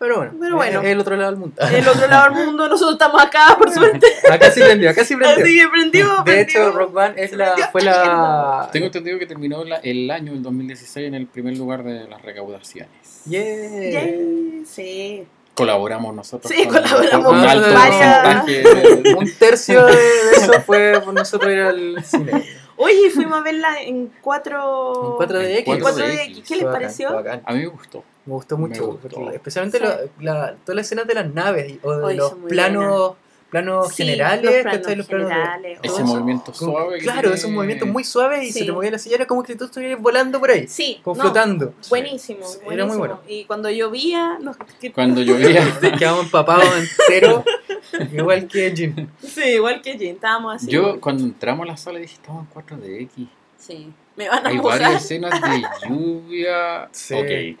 Pero 0.00 0.16
bueno, 0.16 0.32
Pero 0.40 0.56
bueno. 0.56 0.80
es 0.80 0.86
el 0.86 0.98
otro 0.98 1.14
lado 1.14 1.30
del 1.30 1.38
mundo. 1.38 1.56
El 1.60 1.86
otro 1.86 2.06
lado 2.08 2.34
del 2.34 2.46
mundo, 2.46 2.68
nosotros 2.70 2.92
estamos 2.94 3.22
acá, 3.22 3.54
por 3.58 3.70
suerte. 3.70 4.06
acá 4.32 4.50
sí 4.50 4.60
prendió, 4.62 4.88
acá 4.88 5.04
sí 5.04 5.14
prendió. 5.14 5.44
Así 5.44 5.60
que 5.60 5.68
prendió, 5.68 6.08
De 6.16 6.22
prendió. 6.24 6.42
hecho, 6.62 6.72
Rock 6.72 6.92
Band 6.94 7.18
es 7.18 7.32
la, 7.32 7.54
fue 7.70 7.82
la... 7.82 8.70
Tengo 8.72 8.86
entendido 8.86 9.18
que 9.18 9.26
terminó 9.26 9.62
la- 9.62 9.76
el 9.76 10.10
año, 10.10 10.32
el 10.32 10.42
2016, 10.42 11.06
en 11.08 11.14
el 11.16 11.26
primer 11.26 11.54
lugar 11.58 11.84
de 11.84 12.08
las 12.08 12.22
recaudaciones. 12.22 12.90
Yeah. 13.26 13.42
Yay, 13.90 14.62
Sí. 14.66 15.26
Colaboramos 15.54 16.14
nosotros. 16.14 16.50
Sí, 16.50 16.64
con- 16.66 16.76
colaboramos 16.80 17.26
con 17.26 17.40
alto 17.40 17.68
porcentaje. 17.74 18.52
de- 18.62 19.14
Un 19.18 19.30
tercio 19.38 19.84
de 19.84 19.94
eso 20.34 20.52
fue 20.62 20.98
por 21.04 21.12
nosotros 21.12 21.52
ir 21.52 21.60
al 21.60 22.02
cine. 22.04 22.42
Oye, 22.76 23.10
fuimos 23.10 23.38
a 23.38 23.42
verla 23.42 23.82
en 23.82 24.10
4 24.22 25.18
En 25.20 25.28
4DX. 25.28 25.62
En 25.66 25.80
4DX. 25.82 26.42
¿Qué 26.48 26.54
les 26.56 26.64
bacán, 26.64 26.72
pareció? 26.80 27.12
bacán. 27.14 27.42
A 27.44 27.52
mí 27.52 27.58
me 27.58 27.66
gustó. 27.66 28.02
Me 28.26 28.34
gustó 28.34 28.56
Me 28.58 28.68
mucho, 28.68 28.86
gustó. 28.86 29.08
porque 29.08 29.36
especialmente 29.36 29.78
Sí. 29.78 29.84
la- 29.84 30.00
la- 30.34 30.54
todas 30.56 30.76
las 30.76 30.86
escenas 30.86 31.06
de 31.06 31.14
las 31.14 31.32
naves 31.32 31.78
o 31.82 31.92
de 32.06 32.14
los 32.14 32.34
planos, 32.48 33.14
planos 33.48 33.88
Sí, 33.88 34.04
generales, 34.04 34.44
los 34.44 34.62
planos 34.62 34.96
Los 34.98 35.06
planos 35.08 35.28
de- 35.62 35.78
Ese 35.82 36.04
movimiento 36.04 36.52
Como- 36.52 36.72
suave. 36.72 36.98
que 36.98 37.02
Claro, 37.02 37.20
tiene- 37.22 37.36
esos 37.36 37.50
movimientos 37.50 37.88
muy 37.88 38.04
suaves 38.04 38.44
y 38.48 38.52
Sí. 38.52 38.58
se 38.60 38.64
te 38.66 38.72
movía 38.72 38.90
la 38.92 38.98
silla, 38.98 39.16
era 39.16 39.26
como 39.26 39.42
que 39.42 39.56
tú 39.56 39.64
estuvieras 39.64 40.00
volando 40.00 40.38
por 40.38 40.50
ahí, 40.50 40.68
Sí, 40.68 41.00
como 41.02 41.16
no, 41.16 41.22
flotando. 41.22 41.74
buenísimo, 41.88 42.46
Sí, 42.46 42.58
era 42.58 42.64
buenísimo. 42.66 42.88
muy 42.90 42.98
bueno. 42.98 43.20
Y 43.26 43.44
cuando 43.46 43.68
llovía, 43.70 44.38
nos... 44.40 44.56
que- 44.80 44.92
Cuando 44.92 45.20
llovía. 45.22 45.80
Quedamos 45.98 46.26
empapados 46.26 46.64
entero, 47.08 47.42
igual 48.12 48.46
que 48.46 48.72
Jim. 48.76 49.08
Sí, 49.20 49.42
igual 49.54 49.82
que 49.82 49.98
Jim, 49.98 50.14
estábamos 50.14 50.56
así. 50.56 50.70
Yo 50.70 51.00
cuando 51.00 51.24
entramos 51.24 51.64
a 51.66 51.70
la 51.72 51.76
sala 51.76 51.98
dije, 51.98 52.14
estamos 52.14 52.44
en 52.46 52.50
4DX. 52.52 53.28
Sí, 53.58 53.92
me 54.16 54.28
van 54.28 54.46
a 54.46 54.50
Hay 54.50 54.56
mojar. 54.58 54.80
varias 54.80 55.04
escenas 55.04 55.32
de 55.40 55.62
lluvia. 55.88 56.88
Sí. 56.92 57.14
Ok. 57.14 57.58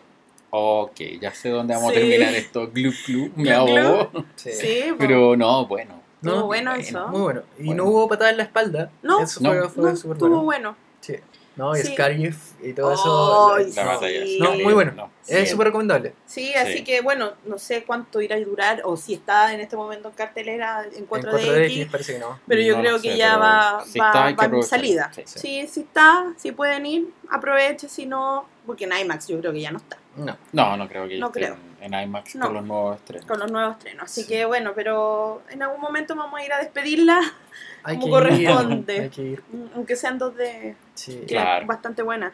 Ok, 0.50 1.00
ya 1.20 1.32
sé 1.32 1.48
dónde 1.50 1.74
vamos 1.74 1.92
Sí. 1.92 1.96
a 1.96 2.00
terminar 2.00 2.34
esto. 2.34 2.68
Glu 2.70 2.92
glu, 3.06 3.30
me 3.36 3.44
Glu, 3.44 3.52
ahogo. 3.52 4.24
Sí. 4.36 4.50
Pero 4.98 5.36
no, 5.36 5.66
bueno. 5.66 6.00
Estuvo 6.22 6.44
bueno 6.46 6.70
bueno, 6.72 6.74
eso. 6.74 7.08
Muy 7.08 7.20
bueno. 7.20 7.42
Y 7.58 7.66
Bueno. 7.66 7.84
no 7.84 7.90
hubo 7.90 8.08
patada 8.08 8.30
en 8.30 8.36
la 8.36 8.42
espalda. 8.42 8.90
No, 9.02 9.22
eso 9.22 9.40
no, 9.40 9.50
fue, 9.70 9.82
no, 9.84 9.96
súper 9.96 10.12
estuvo 10.16 10.42
bueno. 10.42 10.42
bueno. 10.42 10.76
Sí. 11.00 11.16
No, 11.56 11.74
y 11.76 11.80
Sí. 11.80 11.92
Scarif 11.92 12.36
y 12.62 12.72
todo 12.72 12.92
eso. 12.92 13.58
La 13.76 13.84
batalla. 13.84 14.20
No, 14.38 14.52
muy 14.54 14.72
bueno. 14.74 14.92
no. 14.96 15.10
Es 15.26 15.50
súper 15.50 15.68
recomendable. 15.68 16.14
Sí, 16.26 16.52
así 16.54 16.78
Sí. 16.78 16.84
que 16.84 17.00
bueno, 17.00 17.32
no 17.44 17.58
sé 17.58 17.84
cuánto 17.84 18.20
irá 18.20 18.36
a 18.36 18.40
durar 18.40 18.82
o 18.84 18.96
si 18.96 19.14
está 19.14 19.52
en 19.54 19.60
este 19.60 19.76
momento 19.76 20.08
en 20.08 20.14
cartelera 20.14 20.84
en 20.84 20.98
En 20.98 21.06
4DX, 21.08 21.30
4DX 21.42 21.90
parece 21.90 22.12
que 22.14 22.18
no. 22.18 22.38
pero 22.46 22.62
yo 22.62 22.76
No 22.76 22.82
creo 22.82 23.00
que 23.00 23.10
sé, 23.12 23.16
ya 23.16 23.36
va, 23.36 23.84
si 23.86 23.98
va, 23.98 24.08
está, 24.30 24.48
va 24.48 24.56
en 24.56 24.62
salida. 24.62 25.10
Sí. 25.14 25.22
Sí, 25.26 25.66
si 25.68 25.80
está, 25.80 26.32
si 26.36 26.52
pueden 26.52 26.86
ir, 26.86 27.08
aproveche, 27.30 27.88
si 27.88 28.06
no, 28.06 28.46
porque 28.70 28.84
en 28.84 28.92
IMAX 28.92 29.26
yo 29.28 29.38
creo 29.40 29.52
que 29.52 29.60
ya 29.60 29.70
no 29.72 29.78
está, 29.78 29.96
No. 30.16 30.36
No, 30.52 30.76
no 30.76 30.88
creo 30.88 31.08
que 31.08 31.18
No 31.18 31.30
creo. 31.32 31.56
en, 31.80 31.92
en 31.92 32.02
IMAX 32.04 32.36
No. 32.36 32.46
con 32.46 32.54
los 32.54 32.64
nuevos 32.64 32.96
estrenos. 32.96 33.26
con 33.26 33.38
los 33.40 33.50
nuevos 33.50 33.76
estrenos. 33.76 34.04
Así 34.04 34.22
Sí. 34.22 34.28
que 34.28 34.44
bueno, 34.44 34.72
pero 34.74 35.42
en 35.50 35.62
algún 35.62 35.80
momento 35.80 36.14
vamos 36.14 36.38
a 36.40 36.44
ir 36.44 36.52
a 36.52 36.58
despedirla, 36.58 37.20
Hay 37.82 37.98
Como 37.98 38.10
corresponde. 38.12 38.94
ir. 38.96 39.00
Hay 39.02 39.08
que 39.08 39.22
ir. 39.22 39.42
aunque 39.74 39.96
sean 39.96 40.18
dos 40.18 40.36
de 40.36 40.76
Sí. 40.94 41.24
Claro. 41.26 41.66
bastante 41.66 42.02
buena. 42.02 42.32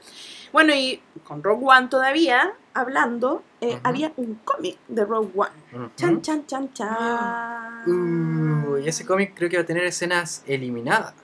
Bueno, 0.52 0.74
y 0.74 1.00
con 1.24 1.42
Rogue 1.42 1.64
One 1.64 1.86
todavía, 1.88 2.52
hablando, 2.74 3.44
eh, 3.60 3.68
Ujú. 3.74 3.80
había 3.84 4.12
un 4.16 4.34
cómic 4.44 4.76
de 4.88 5.04
Rogue 5.04 5.30
One. 5.36 5.50
Ujú. 5.72 5.90
Chan, 5.96 6.20
chan, 6.22 6.46
chan, 6.46 6.72
chan. 6.72 7.88
Uh, 7.90 8.78
y 8.78 8.88
ese 8.88 9.06
cómic 9.06 9.34
creo 9.36 9.48
que 9.48 9.56
va 9.56 9.62
a 9.62 9.66
tener 9.66 9.84
escenas 9.84 10.42
eliminadas. 10.46 11.14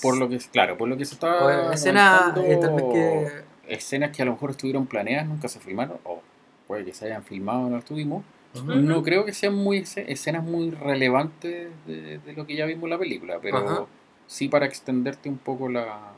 Por 0.00 0.16
lo 0.16 0.28
que, 0.28 0.38
claro, 0.38 0.76
por 0.76 0.88
lo 0.88 0.96
que 0.96 1.04
se 1.04 1.14
está. 1.14 1.44
O 1.44 1.72
escenas 1.72 2.32
comentando, 2.34 2.42
eh, 2.52 2.58
tal 2.60 2.74
vez 2.74 2.84
que. 2.92 3.51
Escenas 3.68 4.14
que 4.16 4.22
a 4.22 4.24
lo 4.24 4.32
mejor 4.32 4.50
estuvieron 4.50 4.86
planeadas, 4.86 5.26
nunca 5.28 5.48
se 5.48 5.60
filmaron, 5.60 5.98
o 6.04 6.20
puede 6.66 6.84
que 6.84 6.92
se 6.94 7.06
hayan 7.06 7.22
filmado, 7.24 7.68
no. 7.70 7.78
Ujú. 8.54 8.74
No 8.74 9.02
creo 9.02 9.24
que 9.24 9.32
sean 9.32 9.54
muy 9.54 9.78
esce- 9.80 10.04
escenas 10.08 10.44
muy 10.44 10.70
relevantes 10.70 11.70
de, 11.86 12.18
de 12.18 12.32
lo 12.34 12.46
que 12.46 12.54
ya 12.56 12.66
vimos 12.66 12.84
en 12.84 12.90
la 12.90 12.98
película, 12.98 13.38
pero 13.40 13.88
sí 14.26 14.48
para 14.48 14.66
extenderte 14.66 15.28
un 15.30 15.38
poco 15.38 15.68
la, 15.70 16.12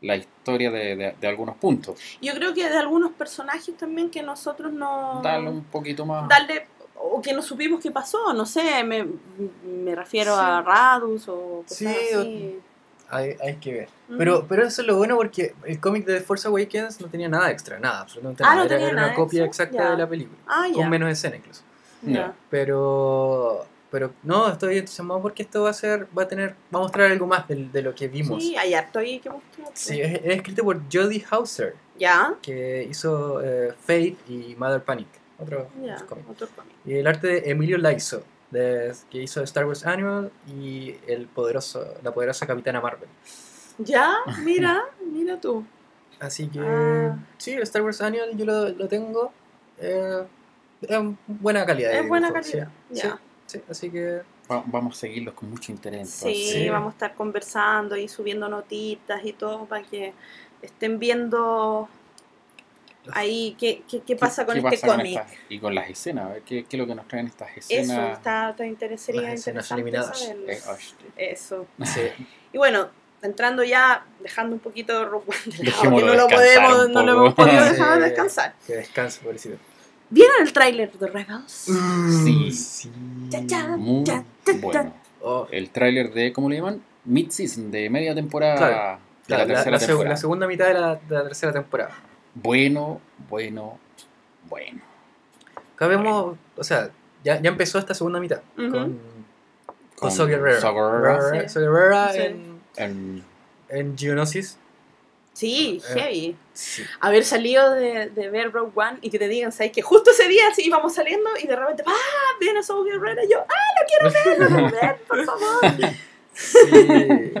la 0.00 0.16
historia 0.16 0.70
de, 0.72 0.96
de- 0.96 1.14
de 1.20 1.26
algunos 1.28 1.56
puntos. 1.56 2.00
Yo 2.20 2.32
creo 2.34 2.52
que 2.52 2.68
de 2.68 2.76
algunos 2.76 3.12
personajes 3.12 3.76
también 3.76 4.10
que 4.10 4.22
nosotros 4.22 4.72
no... 4.72 5.20
Darle 5.22 5.50
un 5.50 5.64
poquito 5.64 6.04
más. 6.04 6.28
darle- 6.28 6.66
o 6.98 7.20
que 7.22 7.32
no 7.32 7.42
supimos 7.42 7.80
qué 7.80 7.90
pasó, 7.92 8.32
no 8.34 8.44
sé, 8.46 8.82
me, 8.82 9.06
me 9.64 9.94
refiero 9.94 10.34
Sí. 10.34 10.40
a 10.42 10.62
Radus 10.62 11.28
o 11.28 11.62
cosas 11.62 11.78
Sí, 11.78 11.86
así. 11.86 12.58
Hay, 13.08 13.36
hay 13.40 13.56
que 13.56 13.72
ver. 13.72 13.88
Pero, 14.18 14.46
pero 14.48 14.64
eso 14.64 14.80
es 14.82 14.86
lo 14.88 14.96
bueno 14.96 15.16
porque 15.16 15.54
el 15.64 15.78
cómic 15.80 16.04
de 16.06 16.14
The 16.14 16.20
Force 16.22 16.46
Awakens 16.48 17.00
no 17.00 17.08
tenía 17.08 17.28
nada 17.28 17.50
extra, 17.50 17.78
nada, 17.78 18.00
absolutamente 18.00 18.42
Ah, 18.44 18.48
nada. 18.48 18.56
no 18.56 18.62
era 18.64 18.74
tenía 18.74 18.86
era 18.88 18.96
nada 18.96 19.06
una 19.08 19.16
copia 19.16 19.44
extra, 19.44 19.64
exacta 19.66 19.90
de 19.92 19.96
la 19.98 20.08
película, 20.08 20.38
Ah, 20.46 20.66
ya. 20.68 20.74
con 20.74 20.88
menos 20.90 21.10
escena 21.10 21.36
incluso. 21.36 21.62
ya. 22.02 22.34
Pero, 22.50 23.66
pero 23.90 24.12
no, 24.22 24.48
estoy 24.48 24.78
entusiasmado 24.78 25.22
porque 25.22 25.42
esto 25.44 25.62
va 25.62 25.70
a 25.70 25.72
ser, 25.72 26.06
va 26.16 26.24
a 26.24 26.28
tener, 26.28 26.50
va 26.74 26.78
a 26.78 26.82
mostrar 26.82 27.10
algo 27.10 27.26
más 27.26 27.46
de, 27.48 27.68
de 27.72 27.82
lo 27.82 27.94
que 27.94 28.08
vimos. 28.08 28.42
Sí, 28.42 28.56
hay 28.56 28.74
harto 28.74 28.98
ahí 28.98 29.18
que 29.20 29.30
mostrar. 29.30 29.68
Sí, 29.74 30.00
es, 30.00 30.14
es 30.24 30.36
escrito 30.36 30.64
por 30.64 30.80
Jodie 30.92 31.24
Hauser, 31.30 31.74
Ya, 31.98 32.34
que 32.42 32.86
hizo 32.90 33.40
eh, 33.42 33.72
Faith 33.84 34.18
y 34.28 34.54
Mother 34.58 34.82
Panic, 34.82 35.08
otro 35.38 35.68
ya, 35.82 35.96
cómic. 36.06 36.28
otro 36.30 36.48
cómic. 36.54 36.72
Y 36.84 36.94
el 36.94 37.06
arte 37.06 37.26
de 37.28 37.50
Emilio 37.50 37.78
Laiso, 37.78 38.22
de, 38.56 38.94
que 39.10 39.22
hizo 39.22 39.42
Star 39.42 39.66
Wars 39.66 39.84
Annual 39.86 40.30
y 40.48 40.94
el 41.06 41.26
poderoso, 41.26 41.84
la 42.02 42.12
poderosa 42.12 42.46
Capitana 42.46 42.80
Marvel. 42.80 43.08
Ya, 43.78 44.16
mira, 44.44 44.82
mira 45.04 45.38
tú. 45.40 45.64
Así 46.18 46.48
que 46.48 46.60
Ah. 46.60 47.16
sí, 47.38 47.52
el 47.52 47.62
Star 47.62 47.82
Wars 47.82 48.00
Annual 48.00 48.36
yo 48.36 48.44
lo, 48.44 48.68
lo 48.70 48.88
tengo. 48.88 49.32
eh, 49.78 50.24
es 50.82 50.98
buena 51.26 51.64
calidad. 51.66 51.92
Es 51.92 52.06
buena 52.08 52.28
dibujo, 52.28 52.42
calidad. 52.42 52.68
Sí, 52.90 53.00
Ya. 53.02 53.18
sí, 53.46 53.58
sí, 53.58 53.64
así 53.70 53.90
que 53.90 54.22
Va- 54.50 54.62
vamos 54.66 54.96
a 54.96 55.00
seguirlos 55.00 55.34
con 55.34 55.50
mucho 55.50 55.72
interés. 55.72 56.08
Sí. 56.10 56.68
vamos 56.70 56.92
a 56.92 56.94
estar 56.96 57.14
conversando 57.14 57.96
y 57.96 58.08
subiendo 58.08 58.48
notitas 58.48 59.24
y 59.24 59.32
todo 59.32 59.64
para 59.66 59.82
que 59.82 60.12
estén 60.62 60.98
viendo 60.98 61.88
ahí 63.12 63.56
qué, 63.58 63.82
qué, 63.90 64.00
qué 64.00 64.16
pasa 64.16 64.44
con 64.46 64.54
¿Qué 64.60 64.74
este 64.74 64.86
con 64.86 64.96
cómic. 64.96 65.18
estas- 65.18 65.32
y 65.48 65.58
con 65.58 65.74
las 65.74 65.88
escenas, 65.90 66.26
a 66.26 66.28
ver 66.34 66.42
qué, 66.42 66.64
qué 66.64 66.76
es 66.76 66.80
lo 66.80 66.86
que 66.86 66.94
nos 66.94 67.06
traen 67.08 67.26
estas 67.26 67.50
Eso, 67.56 67.58
escenas. 67.68 68.12
está, 68.18 68.50
está 68.50 68.66
interesaría 68.66 69.22
Las 69.22 69.34
escenas 69.34 69.70
interesante 69.70 69.82
eliminadas. 69.82 70.18
saberlo. 70.20 70.48
Eh, 70.50 70.60
hostia. 70.70 71.06
Eso. 71.16 71.66
sí. 71.84 72.00
Y 72.52 72.58
bueno, 72.58 72.88
entrando 73.22 73.64
ya, 73.64 74.04
dejando 74.20 74.54
un 74.54 74.60
poquito 74.60 74.98
de 74.98 75.06
One 75.06 75.24
de 75.46 75.64
lado, 75.64 75.82
que 75.82 75.88
no 76.04 76.14
lo 76.14 76.28
podemos, 76.28 76.88
no 76.90 77.02
lo 77.02 77.12
hemos 77.12 77.34
podido 77.34 77.62
Sí. 77.64 77.70
dejar 77.72 78.00
descansar. 78.00 78.54
que 78.66 78.74
descanse, 78.76 79.20
pobrecito. 79.22 79.56
¿Vieron 80.08 80.36
el 80.40 80.52
tráiler 80.52 80.92
de 80.92 81.06
Rebels? 81.08 81.64
Mm. 81.68 82.24
Sí. 82.24 82.52
sí. 82.52 82.92
Cha, 83.28 83.44
cha. 83.46 83.76
Muy 83.76 84.04
ya. 84.04 84.24
bueno. 84.60 84.94
Oh, 85.20 85.48
El 85.50 85.70
tráiler 85.70 86.12
de, 86.12 86.32
¿cómo 86.32 86.48
le 86.48 86.56
llaman? 86.56 86.80
Mid-season, 87.04 87.70
de 87.72 87.90
media 87.90 88.14
temporada 88.14 88.56
Claro, 88.56 88.98
de 89.26 89.32
la 89.34 89.38
la, 89.38 89.46
tercera 89.46 89.70
la 89.72 89.78
seg- 89.78 89.86
temporada. 89.86 90.10
la 90.10 90.16
segunda 90.16 90.46
mitad 90.46 90.66
de 90.68 90.74
la, 90.74 90.94
de 90.94 91.14
la 91.14 91.22
tercera 91.24 91.52
temporada. 91.52 91.90
Bueno, 92.42 93.00
bueno, 93.30 93.78
bueno. 94.48 94.80
Acá 95.74 95.86
vemos, 95.88 96.36
o 96.56 96.64
sea, 96.64 96.90
ya, 97.24 97.40
ya 97.40 97.48
empezó 97.50 97.78
esta 97.78 97.94
segunda 97.94 98.20
mitad 98.20 98.40
con, 98.56 98.70
con 98.70 99.00
Con. 99.96 100.10
Saw 100.10 100.26
Gerrera. 100.28 100.60
Gerrera- 100.60 102.12
Sí. 102.12 102.18
En, 102.20 102.60
En- 102.76 103.24
en 103.70 103.96
Geonosis. 103.98 104.58
Sí, 105.32 105.82
Eh. 105.90 105.94
heavy. 105.98 106.36
Sí. 106.54 106.82
Haber 107.00 107.24
salido 107.24 107.72
de, 107.72 108.08
de 108.10 108.30
ver 108.30 108.52
Rogue 108.52 108.72
One 108.74 108.98
y 109.02 109.10
que 109.10 109.18
te 109.18 109.28
digan, 109.28 109.52
¿sabes? 109.52 109.72
Que 109.72 109.82
justo 109.82 110.10
ese 110.10 110.28
día 110.28 110.44
sí 110.54 110.62
íbamos 110.66 110.94
saliendo 110.94 111.28
y 111.42 111.46
de 111.46 111.56
repente, 111.56 111.82
¡ah! 111.86 112.36
Viene 112.40 112.62
Saul 112.62 112.86
Guerrero 112.86 113.22
y 113.24 113.30
yo, 113.30 113.40
¡ah! 113.40 113.54
¡Lo 113.80 113.86
quiero 113.86 114.38
ver! 114.38 114.38
¡Lo 114.38 114.56
quiero 114.56 114.70
ver! 114.80 114.96
¡Por 115.08 115.24
favor! 115.24 115.92
Sí, 116.38 117.32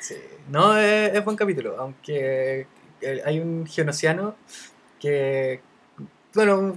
sí. 0.00 0.14
No, 0.48 0.76
es, 0.78 1.12
es 1.12 1.24
buen 1.24 1.36
capítulo, 1.36 1.74
aunque 1.76 2.68
hay 3.24 3.38
un 3.40 3.66
geonosiano 3.66 4.34
que, 5.00 5.60
bueno, 6.34 6.76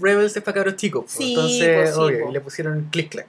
Rebels 0.00 0.36
es 0.36 0.42
para 0.42 0.54
cabros 0.56 0.76
chicos, 0.76 1.04
pues, 1.04 1.12
Sí, 1.16 1.34
entonces, 1.34 1.76
pues 1.76 1.94
sí, 1.94 2.00
obvio, 2.00 2.18
pues. 2.20 2.30
y 2.30 2.32
le 2.32 2.40
pusieron 2.40 2.88
click 2.90 3.10
clack. 3.10 3.28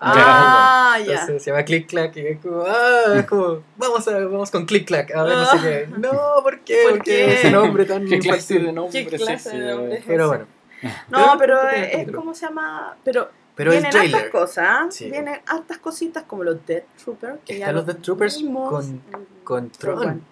¡Ah! 0.00 0.98
Ya. 1.04 1.12
Entonces 1.12 1.42
se 1.42 1.50
llama 1.50 1.64
click 1.64 1.86
clack 1.88 2.16
y 2.16 2.26
es 2.26 2.38
como, 2.40 2.62
ah, 2.66 3.14
es 3.16 3.24
como, 3.26 3.62
vamos, 3.76 4.06
a, 4.08 4.18
vamos 4.18 4.50
con 4.50 4.66
click 4.66 4.86
clack, 4.86 5.14
a 5.14 5.22
ver, 5.22 5.36
no 5.36 5.46
sé 5.46 5.58
qué. 5.60 5.88
No, 5.98 6.10
¿por 6.42 6.60
qué? 6.60 6.82
¿Por 6.88 6.96
¿Por 6.98 7.04
qué 7.04 7.34
ese 7.34 7.50
nombre 7.50 7.84
tan 7.86 8.06
¿Qué 8.06 8.18
clase 8.18 8.58
de 8.58 8.72
nombre 8.72 9.06
¿Qué 9.06 9.16
es 9.16 9.22
clase 9.22 9.48
ese? 9.50 9.58
de 9.58 9.74
nombre 9.74 9.98
es 9.98 10.04
Pero 10.04 10.28
bueno, 10.28 10.46
No, 11.08 11.36
pero 11.38 11.58
Pero- 11.70 11.84
es, 11.86 12.08
es 12.08 12.14
como 12.14 12.34
se 12.34 12.46
llama. 12.46 12.96
Pero, 13.04 13.30
pero 13.54 13.72
el 13.72 13.78
vienen 13.80 13.96
hartas 13.96 14.10
trailer. 14.10 14.30
cosas. 14.30 14.94
Sí. 14.94 15.10
Vienen 15.10 15.40
hartas 15.46 15.78
cositas 15.78 16.24
como 16.24 16.44
los 16.44 16.66
Death 16.66 16.84
Troopers. 17.02 17.38
Que 17.46 17.54
ya 17.58 17.66
Están 17.66 17.76
los 17.76 17.86
Death 17.86 18.02
Troopers 18.02 18.44
con, 18.44 19.02
con. 19.44 19.70
Tron. 19.70 20.22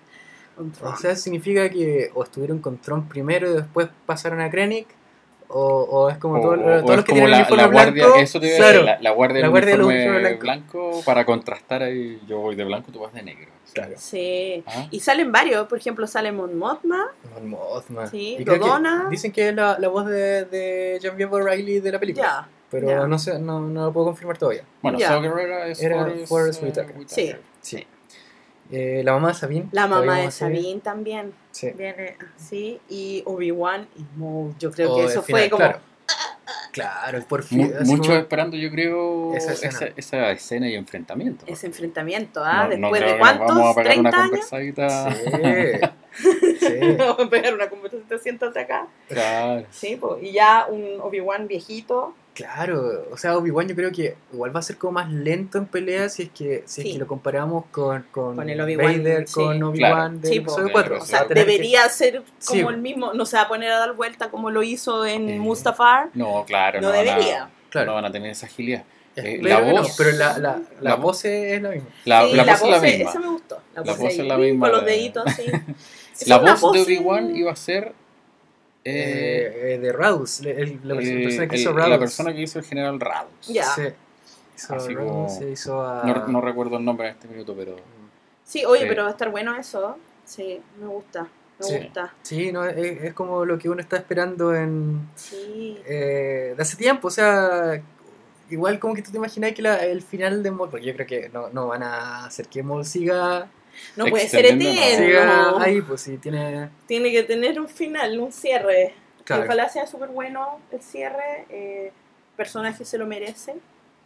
Con 0.57 0.71
Tron. 0.73 0.93
O 0.93 0.97
sea, 0.97 1.17
significa 1.17 1.69
que 1.71 2.11
o 2.15 2.23
estuvieron 2.25 2.59
con 2.61 2.79
Tron 2.79 3.09
primero 3.09 3.51
y 3.51 3.55
después 3.55 3.89
pasaron 4.07 4.41
a 4.41 4.51
Krennic, 4.51 4.87
o, 5.49 5.61
o 5.83 6.09
es 6.09 6.17
como 6.19 6.37
O- 6.37 6.41
todo- 6.41 6.51
o- 6.53 6.55
o 6.55 6.57
todos 6.59 6.91
es 6.91 6.97
los 6.97 7.05
que 7.05 7.13
como 7.13 7.27
tienen 7.27 7.31
la, 7.31 7.37
el 7.37 7.43
uniforme 7.43 7.63
la 7.63 7.69
guardia, 7.69 8.05
blanco. 8.07 8.21
eso 8.21 8.41
te 8.41 8.47
iba 8.47 8.55
a 8.55 8.59
claro, 8.59 8.73
decir, 8.73 8.85
la, 8.87 9.01
la 9.03 9.11
guardia 9.11 9.41
la 9.43 9.49
guardia 9.49 9.71
del 9.73 9.81
uniforme 9.83 10.11
uniforme 10.17 10.35
blanco. 10.37 11.03
para 11.05 11.25
contrastar 11.27 11.83
ahí, 11.83 12.21
yo 12.27 12.39
voy 12.39 12.55
de 12.55 12.65
blanco, 12.65 12.91
tú 12.93 13.01
vas 13.01 13.13
de 13.13 13.23
negro. 13.23 13.51
Claro. 13.75 13.95
Sí. 13.99 14.63
Ah, 14.67 14.87
Y 14.91 15.01
salen 15.01 15.31
varios, 15.33 15.67
por 15.69 15.79
ejemplo, 15.79 16.07
sale 16.07 16.33
Mon 16.33 16.57
Mothma. 16.59 17.07
Mon 17.35 17.49
Mothma. 17.51 18.07
Sí, 18.07 18.37
que 18.39 18.45
Dodona. 18.45 19.09
Dicen 19.11 19.33
que 19.33 19.49
es 19.51 19.55
la, 19.55 19.79
la 19.79 19.89
voz 19.89 20.07
de, 20.07 20.45
de 20.47 20.99
Genevieve 21.01 21.35
O'Reilly 21.37 21.81
de 21.81 21.93
la 21.93 21.99
película. 21.99 22.27
Ya. 22.27 22.49
Pero 22.71 22.89
ya. 22.89 23.07
no 23.07 23.19
sé, 23.19 23.39
no, 23.39 23.61
no 23.61 23.87
lo 23.87 23.93
puedo 23.93 24.07
confirmar 24.07 24.39
todavía. 24.39 24.65
Bueno. 24.81 24.99
Saw 24.99 25.21
Gerrera 25.23 25.67
es 25.67 25.79
Forrest 26.29 26.63
eh, 26.63 26.67
Whitaker. 26.67 26.95
Sí. 27.07 27.33
Sí. 27.61 27.87
Eh, 28.73 29.03
la 29.05 29.13
mamá 29.13 29.29
de 29.29 29.35
Sabine. 29.35 29.69
La 29.73 29.87
mamá 29.87 30.19
de. 30.21 30.31
Sabine 30.31 30.81
también 30.81 31.33
Sí. 31.51 31.71
viene 31.77 32.17
así. 32.37 32.81
Y 32.89 33.23
Obi-Wan 33.27 33.87
y 33.97 34.19
Maul. 34.19 34.55
Yo 34.59 34.71
creo 34.71 34.97
que 34.97 35.03
el 35.05 35.11
eso 35.11 35.23
final, 35.23 35.43
fue 35.43 35.51
como. 35.51 35.59
Claro, 35.61 35.79
claro 36.73 37.25
por 37.29 37.43
fin. 37.43 37.73
Mu- 37.85 37.99
como- 37.99 38.15
esperando, 38.15 38.57
yo 38.57 38.71
creo, 38.71 39.35
Esa 39.35 39.53
esa 39.53 39.69
escena. 39.69 39.93
esa, 39.97 40.31
escena 40.31 40.69
y 40.69 40.75
enfrentamiento. 40.75 41.45
Ese 41.47 41.67
enfrentamiento, 41.67 42.43
¿ah? 42.45 42.69
No- 42.71 42.77
no 42.79 42.91
Después 42.91 43.13
de 43.13 43.19
cuántos, 43.19 43.47
Vamos 43.49 43.71
a 43.71 43.75
pegar 43.75 43.93
30 43.93 44.09
una 44.09 44.19
años. 44.19 44.31
conversadita. 44.31 45.13
Sí. 45.13 45.21
sí. 46.61 46.93
Vamos 46.99 47.21
a 47.27 47.29
pegar 47.29 47.55
una 47.55 47.69
conversación, 47.69 48.21
siéntate 48.21 48.61
acá. 48.61 48.87
Claro. 49.09 49.67
Sí, 49.71 49.97
po. 49.97 50.19
y 50.21 50.33
ya 50.33 50.67
un 50.71 50.99
Obi-Wan 51.01 51.47
viejito. 51.47 52.15
Claro, 52.35 53.05
o 53.11 53.17
sea, 53.19 53.37
Obi-Wan 53.37 53.69
yo 53.69 53.75
creo 53.77 53.93
que 53.93 54.17
igual 54.33 54.57
va 54.57 54.61
a 54.61 54.63
ser 54.63 54.79
como 54.79 54.93
más 54.95 55.13
lento 55.13 55.59
en 55.59 55.67
pelea 55.67 56.09
si 56.09 56.23
es 56.23 56.31
que, 56.31 56.63
si 56.65 56.81
es 56.81 56.93
que 56.95 56.99
lo 56.99 57.07
comparamos 57.07 57.67
con, 57.71 58.07
con, 58.11 58.37
Con 58.37 58.49
el 58.49 58.59
Obi-Wan, 58.59 59.03
Vader, 59.03 59.29
sí. 59.29 59.35
con 59.35 59.63
Obi-Wan 59.63 59.75
Claro. 59.75 60.09
del 60.19 60.33
Sí, 60.33 60.41
po. 60.41 60.53
episodio 60.53 60.73
Claro, 60.73 60.89
4. 60.89 61.03
O 61.03 61.07
sea, 61.07 61.27
que- 61.27 61.35
debería 61.35 61.87
ser 61.91 62.23
como 62.47 62.61
Sí. 62.61 62.61
el 62.61 62.79
mismo. 62.79 63.13
No 63.13 63.27
se 63.27 63.37
va 63.37 63.43
a 63.43 63.49
poner 63.49 63.71
a 63.71 63.79
dar 63.79 63.93
vuelta 63.95 64.31
como 64.31 64.51
lo 64.51 64.63
hizo 64.63 65.05
en 65.05 65.29
Eh, 65.29 65.39
Mustafar. 65.39 66.09
No, 66.15 66.45
claro, 66.47 66.81
No 66.81 66.89
no, 66.89 66.95
a- 66.95 66.97
debería. 67.03 67.51
Claro. 67.69 67.87
no 67.89 67.95
van 67.95 68.07
a 68.07 68.13
tener 68.13 68.31
esa 68.31 68.47
agilidad. 68.47 68.85
Eh, 69.15 69.39
la 69.43 69.61
no, 69.61 69.73
voz- 69.83 69.95
pero 69.99 70.13
la, 70.13 70.39
la, 70.39 70.39
la, 70.39 70.63
la 70.81 70.95
voz 70.95 71.27
es 71.27 71.61
la 71.61 71.69
misma. 71.69 71.89
La, 72.07 72.23
sí, 72.27 72.33
la 72.35 72.45
voz 72.45 72.63
es 72.63 72.69
la 72.71 72.81
misma. 72.81 73.11
Esa 73.11 73.21
me 73.21 73.29
gustó. 73.29 73.61
La, 73.75 73.83
La 73.83 73.93
voz, 73.93 73.99
voz 74.01 74.13
es 74.13 74.19
la 74.27 74.39
misma 74.39 74.67
Con 74.71 74.77
los 74.79 74.85
de- 74.87 74.91
deditos, 74.93 75.25
sí. 75.37 75.45
La 76.29 76.39
voz 76.39 76.73
de 76.73 76.81
Obi-Wan 76.81 77.37
iba 77.37 77.53
a 77.53 77.57
ser 77.57 77.93
eh, 78.85 79.75
Eh, 79.75 79.79
de 79.79 79.93
el- 80.41 80.59
el- 80.59 80.81
la, 80.89 80.95
perso- 80.97 81.23
persona 81.23 81.49
que 81.49 81.55
el- 81.55 81.61
hizo 81.61 81.73
Radus. 81.73 81.91
la 81.91 81.99
persona 81.99 82.33
que 82.35 82.41
hizo 82.43 82.59
el 82.59 82.65
general 82.65 83.01
Radus. 83.01 83.49
Ya. 83.49 83.65
Sí. 83.67 83.83
Hizo 84.57 84.75
Así 84.75 84.95
Radus, 84.95 85.11
como- 85.11 85.29
se 85.29 85.51
hizo 85.51 85.87
a... 85.87 86.03
No, 86.05 86.27
no 86.29 86.41
recuerdo 86.41 86.77
el 86.79 86.85
nombre 86.85 87.09
en 87.09 87.15
este 87.15 87.29
minuto, 87.29 87.55
pero 87.57 87.77
Sí, 88.45 88.65
oye, 88.65 88.87
pero 88.87 89.03
va 89.05 89.09
a 89.09 89.13
estar 89.13 89.31
bueno 89.31 89.57
eso. 89.57 89.97
Sí, 90.25 90.61
me 90.81 90.87
gusta. 90.87 91.27
Me 91.59 91.67
Sí. 91.67 91.79
gusta. 91.79 92.13
Sí, 92.23 92.53
no, 92.53 92.65
es, 92.67 92.77
es 93.05 93.15
como 93.15 93.45
lo 93.45 93.59
que 93.59 93.69
uno 93.71 93.81
está 93.81 93.97
esperando 93.97 94.55
en... 94.55 95.09
Sí. 95.15 95.79
eh, 95.87 96.55
de 96.57 96.63
hace 96.63 96.77
tiempo, 96.77 97.09
o 97.09 97.11
sea... 97.11 97.81
Igual 98.51 98.79
como 98.79 98.93
que 98.95 99.01
tú 99.01 99.11
te 99.11 99.17
imaginas 99.17 99.53
que 99.53 99.63
la- 99.63 99.83
el 99.83 100.03
final 100.03 100.43
de 100.43 100.51
Maul, 100.51 100.69
porque 100.69 100.85
yo 100.85 100.93
creo 100.95 101.07
que 101.07 101.31
no, 101.31 101.49
no 101.51 101.69
van 101.69 101.83
a 101.85 102.27
hacer 102.27 102.49
que 102.49 102.63
Maul 102.63 102.85
siga, 102.85 103.49
No 103.97 104.07
puede 104.07 104.29
ser 104.29 104.47
eterno. 104.47 104.63
siga 104.97 105.63
ahí, 105.63 105.81
pues 105.83 106.01
si 106.03 106.19
tiene... 106.19 106.71
Tiene 106.87 107.11
que 107.13 107.23
tener 107.23 107.61
un 107.61 107.69
final, 107.69 108.19
un 108.19 108.33
cierre. 108.33 108.95
Claro. 109.25 109.45
Ojalá 109.45 109.69
sea 109.69 109.87
súper 109.87 110.09
bueno 110.09 110.61
el 110.71 110.81
cierre. 110.83 111.47
Eh, 111.49 111.87
el 111.87 112.37
personaje 112.37 112.85
se 112.85 112.99
lo 112.99 113.07
merece. 113.07 113.55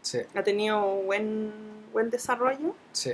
Sí, 0.03 0.19
Ha 0.35 0.43
tenido 0.43 0.85
un 0.87 1.07
buen, 1.07 1.53
buen 1.93 2.11
desarrollo. 2.11 2.75
sí. 2.93 3.13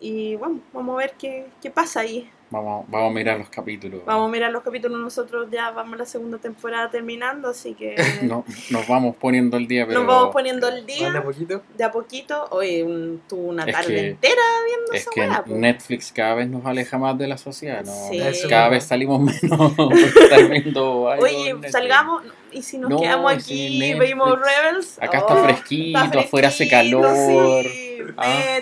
Y 0.00 0.36
bueno, 0.36 0.60
vamos 0.72 0.94
a 0.94 0.98
ver 0.98 1.14
qué, 1.18 1.46
qué 1.60 1.72
pasa 1.72 2.00
ahí. 2.00 2.30
Vamos, 2.50 2.84
vamos 2.88 3.10
a 3.10 3.14
mirar 3.14 3.38
los 3.38 3.48
capítulos. 3.48 4.00
Vamos 4.04 4.28
a 4.28 4.32
mirar 4.32 4.50
los 4.52 4.62
capítulos. 4.62 4.98
Nosotros 5.00 5.48
ya 5.50 5.70
vamos 5.70 5.98
la 5.98 6.04
segunda 6.06 6.38
temporada 6.38 6.90
terminando, 6.90 7.48
así 7.48 7.74
que 7.74 7.94
No, 8.22 8.44
nos 8.70 8.86
vamos 8.88 9.16
poniendo 9.16 9.56
al 9.56 9.66
día, 9.66 9.86
pero 9.86 10.00
nos 10.00 10.08
vamos 10.08 10.32
poniendo 10.32 10.66
al 10.66 10.78
Manda 10.84 10.86
día 10.94 11.22
poquito. 11.22 11.62
de 11.76 11.84
a 11.84 11.90
poquito. 11.90 12.46
Oye, 12.50 12.82
un, 12.82 13.22
tuvo 13.28 13.48
una 13.48 13.64
Es 13.64 13.72
tarde 13.72 13.94
que- 13.94 14.06
entera 14.08 14.42
viendo 14.66 14.92
es 14.92 15.00
esa 15.02 15.10
que 15.10 15.20
weá, 15.20 15.44
po. 15.44 15.54
Netflix 15.54 16.12
cada 16.12 16.34
vez 16.34 16.48
nos 16.48 16.64
aleja 16.66 16.98
más 16.98 17.16
de 17.18 17.26
la 17.28 17.38
sociedad, 17.38 17.84
¿no? 17.84 17.92
Sí. 18.10 18.20
Cada 18.48 18.68
vez 18.68 18.84
salimos 18.84 19.20
menos 19.20 19.72
por 19.76 19.92
estar 19.96 20.48
viendo 20.48 21.08
algo 21.08 21.24
Oye, 21.24 21.52
Netflix. 21.52 21.72
salgamos 21.72 22.22
y 22.50 22.62
si 22.62 22.78
nos 22.78 22.88
No, 22.90 22.98
quedamos 23.00 23.32
aquí 23.32 23.78
Netflix. 23.78 23.98
vemos 23.98 24.38
Rebels. 24.40 24.98
Acá 25.02 25.24
oh, 25.24 25.28
está 25.28 25.44
fresquito, 25.44 25.98
está 26.04 26.20
afuera 26.20 26.48
hace 26.48 26.66
fresquito, 26.66 27.00
calor. 27.02 27.64
sí, 27.66 27.84
Ah. 28.16 28.58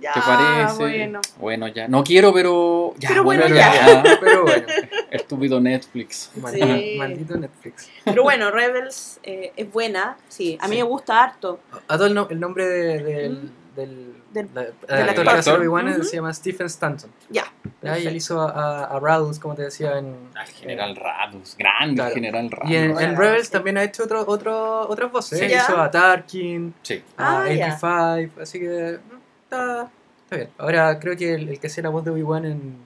Ya, 0.00 0.12
¿Te 0.12 0.20
parece? 0.20 0.76
bueno. 0.78 1.20
Bueno, 1.38 1.68
ya. 1.68 1.88
No 1.88 2.02
quiero, 2.04 2.32
pero. 2.34 2.94
Ya, 2.98 3.08
Pero 3.10 3.24
bueno, 3.24 3.42
Pero, 3.44 3.54
ya. 3.56 4.02
pero 4.20 4.42
bueno, 4.42 4.66
Estúpido 5.10 5.60
Netflix. 5.60 6.30
maldito, 6.36 6.66
Sí. 6.66 6.96
maldito 6.98 7.36
Netflix. 7.36 7.88
Pero 8.04 8.22
bueno, 8.24 8.50
Rebels 8.50 9.20
eh, 9.22 9.52
es 9.56 9.72
buena, 9.72 10.16
sí, 10.28 10.58
a 10.60 10.66
mí 10.68 10.76
Sí. 10.76 10.82
me 10.82 10.88
gusta 10.88 11.22
harto. 11.22 11.60
A 11.88 11.96
todo 11.96 12.06
el, 12.08 12.14
no- 12.14 12.28
el 12.28 12.40
nombre 12.40 12.66
de- 12.66 13.02
del, 13.02 13.32
Mm. 13.32 13.50
del, 13.76 14.14
Del- 14.34 14.48
la- 14.52 14.62
del 14.62 14.72
el 14.88 15.08
actor 15.10 15.24
que 15.24 15.30
hace 15.30 15.52
Obi-Wan 15.52 15.88
Ujú. 15.90 16.02
se 16.02 16.16
llama 16.16 16.34
Stephen 16.34 16.66
Stanton. 16.66 17.08
Ya, 17.30 17.44
Ya, 17.82 17.96
y 17.98 18.06
él 18.08 18.16
hizo 18.16 18.40
a, 18.40 18.50
a, 18.50 18.84
a 18.96 19.00
Radus, 19.00 19.38
como 19.38 19.54
te 19.54 19.62
decía, 19.62 19.96
en... 19.98 20.16
Al 20.34 20.46
General 20.48 20.96
Radus, 20.96 21.56
grande 21.56 21.94
Claro. 21.94 22.14
General 22.16 22.50
Radus. 22.50 22.70
Y 22.70 22.76
en, 22.76 22.84
en 22.86 22.92
Bueno, 22.94 23.20
Rebels 23.20 23.46
sí. 23.46 23.52
también 23.52 23.78
ha 23.78 23.84
hecho 23.84 24.02
otro, 24.04 24.24
otro, 24.26 24.88
otras 24.88 25.12
voces. 25.12 25.38
Sí. 25.38 25.44
¿eh? 25.44 25.56
Hizo 25.56 25.76
Ya. 25.76 25.84
a 25.84 25.90
Tarkin, 25.90 26.74
Sí. 26.82 27.02
a 27.16 27.42
Ah, 27.42 27.48
ya. 27.52 27.78
AP5, 27.78 28.30
así 28.42 28.58
que 28.58 28.98
está, 29.44 29.90
está 30.24 30.36
bien. 30.36 30.48
Ahora 30.58 30.98
creo 30.98 31.16
que 31.16 31.34
el, 31.34 31.48
el 31.48 31.60
que 31.60 31.66
hacía 31.68 31.82
la 31.82 31.88
voz 31.90 32.04
de 32.04 32.10
Obi-Wan 32.10 32.44
en, 32.44 32.76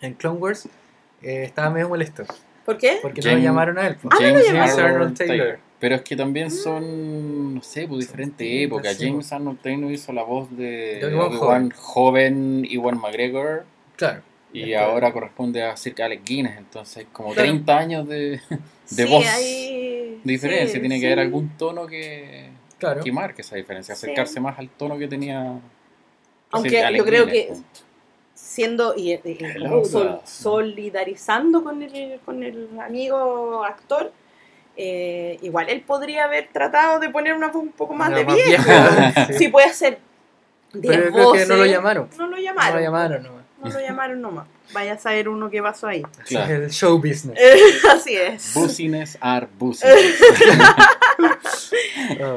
en 0.00 0.14
Clone 0.14 0.38
Wars 0.38 0.66
eh, 1.22 1.42
estaba 1.44 1.70
medio 1.70 1.88
molesto, 1.88 2.24
¿por 2.64 2.78
qué? 2.78 2.98
porque 3.02 3.20
no 3.22 3.32
lo 3.32 3.38
llamaron 3.38 3.78
a 3.78 3.86
él. 3.88 3.96
pues. 4.00 4.14
Ah, 4.18 4.22
no 4.22 4.38
James. 4.38 4.48
Arnold 4.72 4.80
Arnold 4.80 5.16
Taylor. 5.18 5.36
Taylor. 5.38 5.58
Pero 5.78 5.94
es 5.96 6.02
que 6.02 6.16
también 6.16 6.50
son, 6.50 7.54
no 7.56 7.62
sé, 7.62 7.86
pues 7.86 8.06
diferentes 8.06 8.46
épocas. 8.64 8.96
sí, 8.96 9.08
James 9.08 9.30
Arnold 9.30 9.60
Taylor 9.60 9.90
hizo 9.92 10.10
la 10.12 10.22
voz 10.22 10.50
de 10.56 11.00
De 11.02 11.14
Obi-Wan 11.14 11.70
joven, 11.76 12.64
Iwan 12.68 12.98
McGregor. 12.98 13.64
Claro. 13.96 14.22
Y 14.54 14.72
ahora 14.72 15.12
corresponde 15.12 15.62
a 15.62 15.76
Sir 15.76 16.00
Alec 16.02 16.24
Guinness. 16.24 16.56
Entonces 16.56 17.06
como 17.12 17.34
Claro. 17.34 17.50
30 17.50 17.76
años 17.76 18.08
de, 18.08 18.16
de 18.30 18.40
Sí, 18.86 19.04
voz 19.04 19.26
hay- 19.26 20.20
de 20.24 20.32
diferencia. 20.32 20.68
sí, 20.68 20.80
Tiene 20.80 20.94
sí. 20.94 21.00
que 21.02 21.06
haber 21.08 21.20
algún 21.20 21.50
tono 21.58 21.86
que, 21.86 22.48
Claro. 22.78 23.02
que 23.04 23.12
marque 23.12 23.42
esa 23.42 23.56
diferencia. 23.56 23.94
Sí. 23.94 24.06
Acercarse 24.06 24.40
más 24.40 24.58
al 24.58 24.70
tono 24.70 24.96
que 24.96 25.08
tenía. 25.08 25.58
Aunque 26.52 26.82
yo 26.96 27.04
creo 27.04 27.26
que 27.26 27.52
siendo 28.34 28.94
y, 28.96 29.18
sol- 29.90 30.20
solidarizando 30.24 31.62
con 31.64 31.82
el, 31.82 32.20
con 32.24 32.42
el 32.42 32.68
amigo 32.80 33.64
actor, 33.64 34.12
eh, 34.76 35.38
igual 35.42 35.68
él 35.70 35.80
podría 35.82 36.24
haber 36.24 36.48
tratado 36.52 36.98
de 37.00 37.08
poner 37.10 37.34
una 37.34 37.48
voz 37.48 37.62
un 37.62 37.72
poco 37.72 37.94
más 37.94 38.08
Una 38.08 38.18
de 38.18 38.24
más 38.24 38.34
viejo. 38.36 38.62
vieja, 38.64 39.26
sí. 39.28 39.32
Si 39.34 39.48
puede 39.48 39.66
hacer 39.66 39.98
10 40.72 40.82
Pero 40.94 41.04
yo 41.06 41.12
creo 41.12 41.32
que 41.32 41.38
voces. 41.38 41.48
no 41.48 41.56
lo 41.56 41.66
llamaron. 41.66 42.08
No 42.18 42.26
lo 42.26 42.36
No 42.36 42.42
llamaron. 42.42 42.74
lo 42.76 42.80
llamaron 42.82 43.22
nomás. 43.22 43.44
No 43.62 43.70
lo 43.70 43.80
llamaron 43.80 44.20
nomás. 44.20 44.46
Vaya 44.72 44.92
a 44.94 44.98
saber 44.98 45.28
uno 45.28 45.48
qué 45.48 45.62
pasó 45.62 45.86
ahí. 45.88 46.02
Así 46.20 46.34
Claro. 46.34 46.54
es 46.54 46.60
el 46.60 46.70
show 46.70 46.98
business. 46.98 47.38
Así 47.90 48.16
es. 48.16 48.52
Business 48.54 49.16
are 49.20 49.48
business. 49.58 50.20
Ah, 52.20 52.36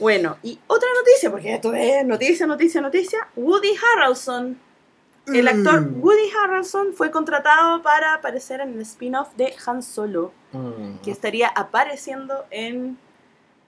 Bueno, 0.00 0.38
y 0.42 0.58
otra 0.66 0.88
noticia, 0.98 1.30
porque 1.30 1.54
esto 1.54 1.72
es 1.74 2.04
noticia, 2.04 2.46
noticia, 2.46 2.80
noticia. 2.80 3.28
Woody 3.36 3.74
Harrelson, 3.76 4.58
el 5.26 5.48
actor 5.48 5.80
Mm. 5.80 6.02
Woody 6.02 6.30
Harrelson 6.36 6.94
fue 6.94 7.10
contratado 7.10 7.82
para 7.82 8.14
aparecer 8.14 8.60
en 8.60 8.74
el 8.74 8.80
spin-off 8.80 9.34
de 9.36 9.54
Han 9.66 9.82
Solo, 9.82 10.32
mm. 10.52 10.98
que 11.02 11.10
estaría 11.10 11.48
apareciendo 11.48 12.44
en, 12.50 12.98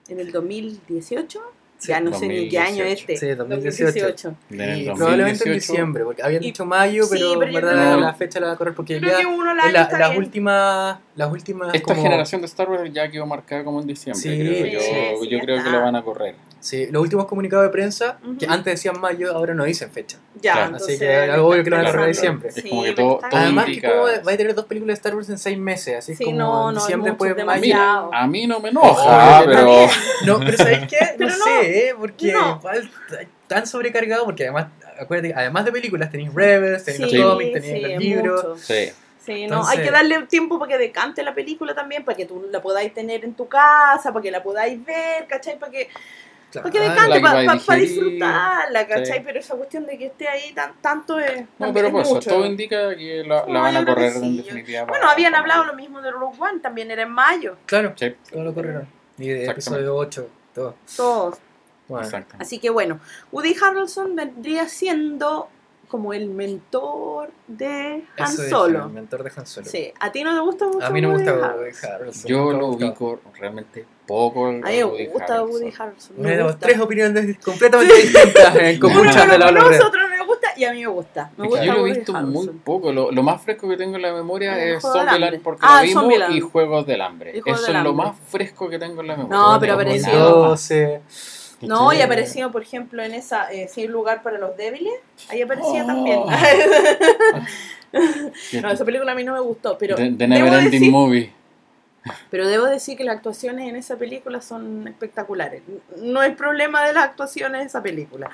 en 0.08 0.20
el 0.20 0.32
2018. 0.32 1.40
Sí, 1.78 1.88
ya 1.88 2.00
no 2.00 2.18
sé 2.18 2.26
ni 2.26 2.48
qué 2.48 2.58
año 2.58 2.84
2018. 2.84 3.12
este. 3.12 3.16
Sí, 3.18 3.34
2018. 3.34 4.34
En 4.50 4.60
el 4.60 4.80
Y 4.80 4.84
probablemente 4.86 5.44
en 5.44 5.50
2018, 5.50 5.52
diciembre, 5.72 6.04
porque 6.04 6.22
habían 6.22 6.42
Y- 6.42 6.46
dicho 6.46 6.64
mayo, 6.64 7.04
sí, 7.04 7.18
pero, 7.38 7.38
verdad 7.52 7.98
la 7.98 8.14
fecha 8.14 8.40
la 8.40 8.46
va 8.48 8.52
a 8.54 8.56
correr 8.56 8.74
porque 8.74 8.98
ya 9.00 9.06
la- 9.70 9.82
está 9.82 9.98
las 9.98 10.16
últimas 10.16 10.98
las 11.14 11.30
últimas 11.32 11.74
Esta 11.74 11.84
como- 11.94 12.02
generación 12.02 12.40
de 12.40 12.46
Star 12.46 12.70
Wars 12.70 12.90
ya 12.92 13.10
quedó 13.10 13.26
marcada 13.26 13.62
como 13.64 13.80
en 13.80 13.86
diciembre, 13.86 14.20
Sí, 14.22 14.28
creo 14.38 14.66
yo. 15.20 15.24
yo 15.24 15.38
creo 15.40 15.56
está. 15.58 15.70
que 15.70 15.76
lo 15.76 15.82
van 15.82 15.96
a 15.96 16.02
correr. 16.02 16.34
Sí, 16.60 16.86
los 16.90 17.02
últimos 17.02 17.26
comunicados 17.26 17.64
de 17.66 17.70
prensa 17.70 18.18
que 18.38 18.44
Ujú. 18.46 18.54
antes 18.54 18.74
decían 18.74 19.00
mayo, 19.00 19.32
ahora 19.32 19.54
no 19.54 19.64
dicen 19.64 19.90
fecha. 19.90 20.18
Ya, 20.40 20.52
Claro. 20.52 20.66
entonces, 20.72 20.96
Así 20.96 20.98
que 21.06 21.14
algo 21.30 21.48
obvio 21.48 21.64
que 21.64 21.70
lo 21.70 21.76
van 21.76 21.86
a 21.86 21.90
Claro. 21.92 22.06
diciembre. 22.06 22.48
Es 22.48 22.54
Sí, 22.56 22.68
como 22.68 22.82
que 22.84 22.92
todo, 22.92 23.16
todo. 23.18 23.28
Además 23.32 23.64
que 23.66 23.70
indica- 23.72 23.90
como 23.90 24.02
va 24.02 24.32
a 24.32 24.36
tener 24.36 24.54
dos 24.54 24.64
películas 24.66 24.94
de 24.96 24.98
Star 24.98 25.14
Wars 25.14 25.28
en 25.30 25.38
seis 25.38 25.58
meses, 25.58 25.96
así 25.98 26.12
es 26.12 26.18
Sí, 26.18 26.24
como 26.24 26.36
no, 26.36 26.72
no, 26.72 26.80
mucho, 26.80 26.98
después 26.98 27.30
mayo. 27.30 27.34
demasiado. 27.34 28.10
A 28.14 28.26
mí 28.26 28.46
no 28.46 28.60
me 28.60 28.68
enoja, 28.70 29.42
pero. 29.46 29.86
No, 30.26 30.38
pero 30.40 30.56
¿sabes 30.56 30.80
qué? 30.88 30.96
No, 31.18 31.26
no. 31.28 31.44
sé, 31.44 31.88
¿eh? 31.88 31.94
porque 31.98 32.32
No. 32.32 32.56
igual 32.58 32.90
tan 33.46 33.66
sobrecargado, 33.66 34.24
porque 34.24 34.44
además, 34.44 34.66
acuérdate, 34.98 35.32
además 35.34 35.64
de 35.64 35.72
películas 35.72 36.10
tenéis 36.10 36.34
Rebels, 36.34 36.84
tenéis 36.84 37.10
Sí, 37.12 37.18
los 37.18 37.32
cómics, 37.32 37.52
tenéis 37.52 37.74
sí, 37.86 37.92
los 37.92 37.98
libros. 38.02 38.44
mucho. 38.44 38.58
sí. 38.58 38.92
Sí, 39.24 39.32
no, 39.48 39.56
Entonces- 39.56 39.78
hay 39.78 39.84
que 39.84 39.90
darle 39.90 40.22
tiempo 40.26 40.56
para 40.56 40.70
que 40.70 40.78
decante 40.78 41.20
la 41.24 41.34
película 41.34 41.74
también, 41.74 42.04
para 42.04 42.16
que 42.16 42.26
tú 42.26 42.46
la 42.48 42.62
podáis 42.62 42.94
tener 42.94 43.24
en 43.24 43.34
tu 43.34 43.48
casa, 43.48 44.12
para 44.12 44.22
que 44.22 44.30
la 44.30 44.40
podáis 44.40 44.84
ver, 44.84 45.26
¿cachai? 45.26 45.58
Para 45.58 45.72
que 45.72 45.88
Claro. 46.62 46.70
Para 46.70 46.72
que 46.72 46.78
la 46.78 46.94
decante, 46.94 47.16
que 47.16 47.22
va 47.22 47.30
a 47.30 47.32
para 47.34 47.52
digerir, 47.54 47.88
disfrutarla, 47.88 48.86
¿cachai? 48.86 49.18
sí. 49.18 49.22
Pero 49.24 49.38
esa 49.38 49.56
cuestión 49.56 49.86
de 49.86 49.98
que 49.98 50.06
esté 50.06 50.28
ahí 50.28 50.52
tan, 50.52 50.74
tanto 50.80 51.18
es. 51.18 51.44
No, 51.58 51.72
pero 51.72 51.88
es 51.88 51.92
por 51.92 52.02
eso, 52.02 52.14
mucho. 52.14 52.30
todo 52.30 52.46
indica 52.46 52.96
que 52.96 53.24
la, 53.24 53.42
van 53.42 53.76
a 53.76 53.84
correr 53.84 54.16
en 54.16 54.36
definitiva. 54.36 54.84
Bueno, 54.84 55.00
para- 55.02 55.12
habían 55.12 55.32
para 55.32 55.42
hablado 55.42 55.64
lo 55.64 55.74
mismo 55.74 56.00
de 56.00 56.10
Rogue 56.10 56.36
One, 56.38 56.60
también 56.60 56.90
era 56.90 57.02
en 57.02 57.10
mayo. 57.10 57.56
Claro, 57.66 57.92
Sí, 57.96 58.14
todo 58.30 58.44
lo 58.44 58.54
corrieron. 58.54 58.88
Y 59.18 59.28
de 59.28 59.46
episodio 59.46 59.94
8, 59.94 60.28
todo. 60.54 60.74
Todos. 60.96 61.38
Bueno, 61.88 62.04
exacto. 62.04 62.36
Así 62.38 62.58
que 62.58 62.70
bueno, 62.70 63.00
Woody 63.32 63.54
Harrelson 63.60 64.16
vendría 64.16 64.68
siendo 64.68 65.48
como 65.88 66.12
el 66.12 66.28
mentor 66.28 67.30
de 67.46 68.04
Han 68.18 68.24
eso 68.26 68.42
dije, 68.42 68.50
Solo. 68.50 68.84
el 68.86 68.90
mentor 68.90 69.22
de 69.22 69.32
Han 69.36 69.46
Solo. 69.46 69.66
Sí, 69.66 69.92
¿a 70.00 70.10
ti 70.10 70.24
no 70.24 70.34
te 70.34 70.40
gusta 70.40 70.66
mucho 70.66 70.84
A 70.84 70.90
mí 70.90 71.00
no 71.00 71.10
me 71.10 71.14
gusta? 71.14 71.32
Woody 71.56 71.70
Harrelson. 71.86 72.28
Yo 72.28 72.46
me 72.46 72.58
lo 72.58 72.66
ubico 72.68 73.20
realmente 73.38 73.86
poco. 74.06 74.46
A 74.46 74.50
mí 74.52 74.60
me 74.62 74.82
gusta 75.08 75.42
Woody 75.42 75.72
Harrelson. 75.78 76.16
me 76.16 76.30
Tenemos 76.30 76.52
gusta. 76.52 76.66
tres 76.66 76.80
opiniones 76.80 77.38
completamente 77.44 77.94
distintas 77.94 78.56
en 78.56 78.62
de 78.62 78.78
lo 78.78 78.88
las 79.38 79.52
conoce, 79.52 79.66
obras. 79.66 79.80
otro 79.84 80.00
no 80.02 80.08
me 80.08 80.24
gusta 80.24 80.48
y 80.56 80.64
a 80.64 80.72
mí 80.72 80.80
me 80.80 80.86
gusta. 80.86 81.30
Me 81.36 81.44
Es 81.46 81.50
que 81.52 81.58
gusta 81.58 81.64
yo 81.64 81.72
lo 81.72 81.78
he 81.78 81.82
Woody 81.82 81.92
visto 81.94 82.12
muy 82.14 82.48
poco. 82.64 82.92
Lo, 82.92 83.10
lo 83.10 83.22
más 83.22 83.42
fresco 83.42 83.68
que 83.68 83.76
tengo 83.76 83.96
en 83.96 84.02
la 84.02 84.12
memoria 84.12 84.62
El 84.62 84.74
es 84.76 84.82
Zombieland 84.82 85.42
porque 85.42 85.60
Ah, 85.68 85.80
lo 85.82 85.88
vimos 85.88 86.02
Zombieland. 86.02 86.34
y 86.34 86.40
Juegos 86.40 86.86
del 86.86 87.00
Hambre. 87.02 87.32
Juegos 87.40 87.60
Eso 87.62 87.66
del 87.68 87.76
es 87.76 87.82
lo 87.82 87.92
más 87.94 88.16
fresco 88.28 88.68
que 88.68 88.78
tengo 88.78 89.00
en 89.00 89.06
la 89.08 89.16
memoria. 89.16 89.36
No, 89.38 89.60
pero 89.60 89.72
apareció- 89.74 90.12
nada 90.12 90.30
más. 90.30 90.48
12. 90.50 91.00
No, 91.62 91.90
y 91.92 92.02
apareció, 92.02 92.52
por 92.52 92.60
ejemplo, 92.62 93.02
en 93.02 93.14
esa 93.14 93.50
eh, 93.50 93.66
Sin 93.68 93.90
lugar 93.90 94.22
para 94.22 94.38
los 94.38 94.56
débiles. 94.58 94.92
Ahí 95.30 95.40
aparecía 95.42 95.84
Oh. 95.84 95.86
también. 95.86 96.20
No, 98.62 98.70
esa 98.70 98.84
película 98.84 99.12
a 99.12 99.14
mí 99.14 99.24
no 99.24 99.32
me 99.32 99.40
gustó, 99.40 99.78
pero 99.78 99.96
The, 99.96 100.02
The 100.10 100.10
debo, 100.10 100.26
Never 100.28 100.52
Ending 100.54 100.70
decir, 100.70 100.90
Movie. 100.90 101.32
Pero 102.30 102.46
debo 102.48 102.64
decir 102.66 102.96
que 102.96 103.04
las 103.04 103.16
actuaciones 103.16 103.68
en 103.68 103.76
esa 103.76 103.96
película 103.96 104.40
son 104.40 104.86
espectaculares. 104.88 105.62
No 106.02 106.22
es 106.22 106.34
problema 106.36 106.86
de 106.86 106.92
las 106.92 107.04
actuaciones 107.04 107.60
de 107.62 107.66
esa 107.66 107.82
película. 107.82 108.30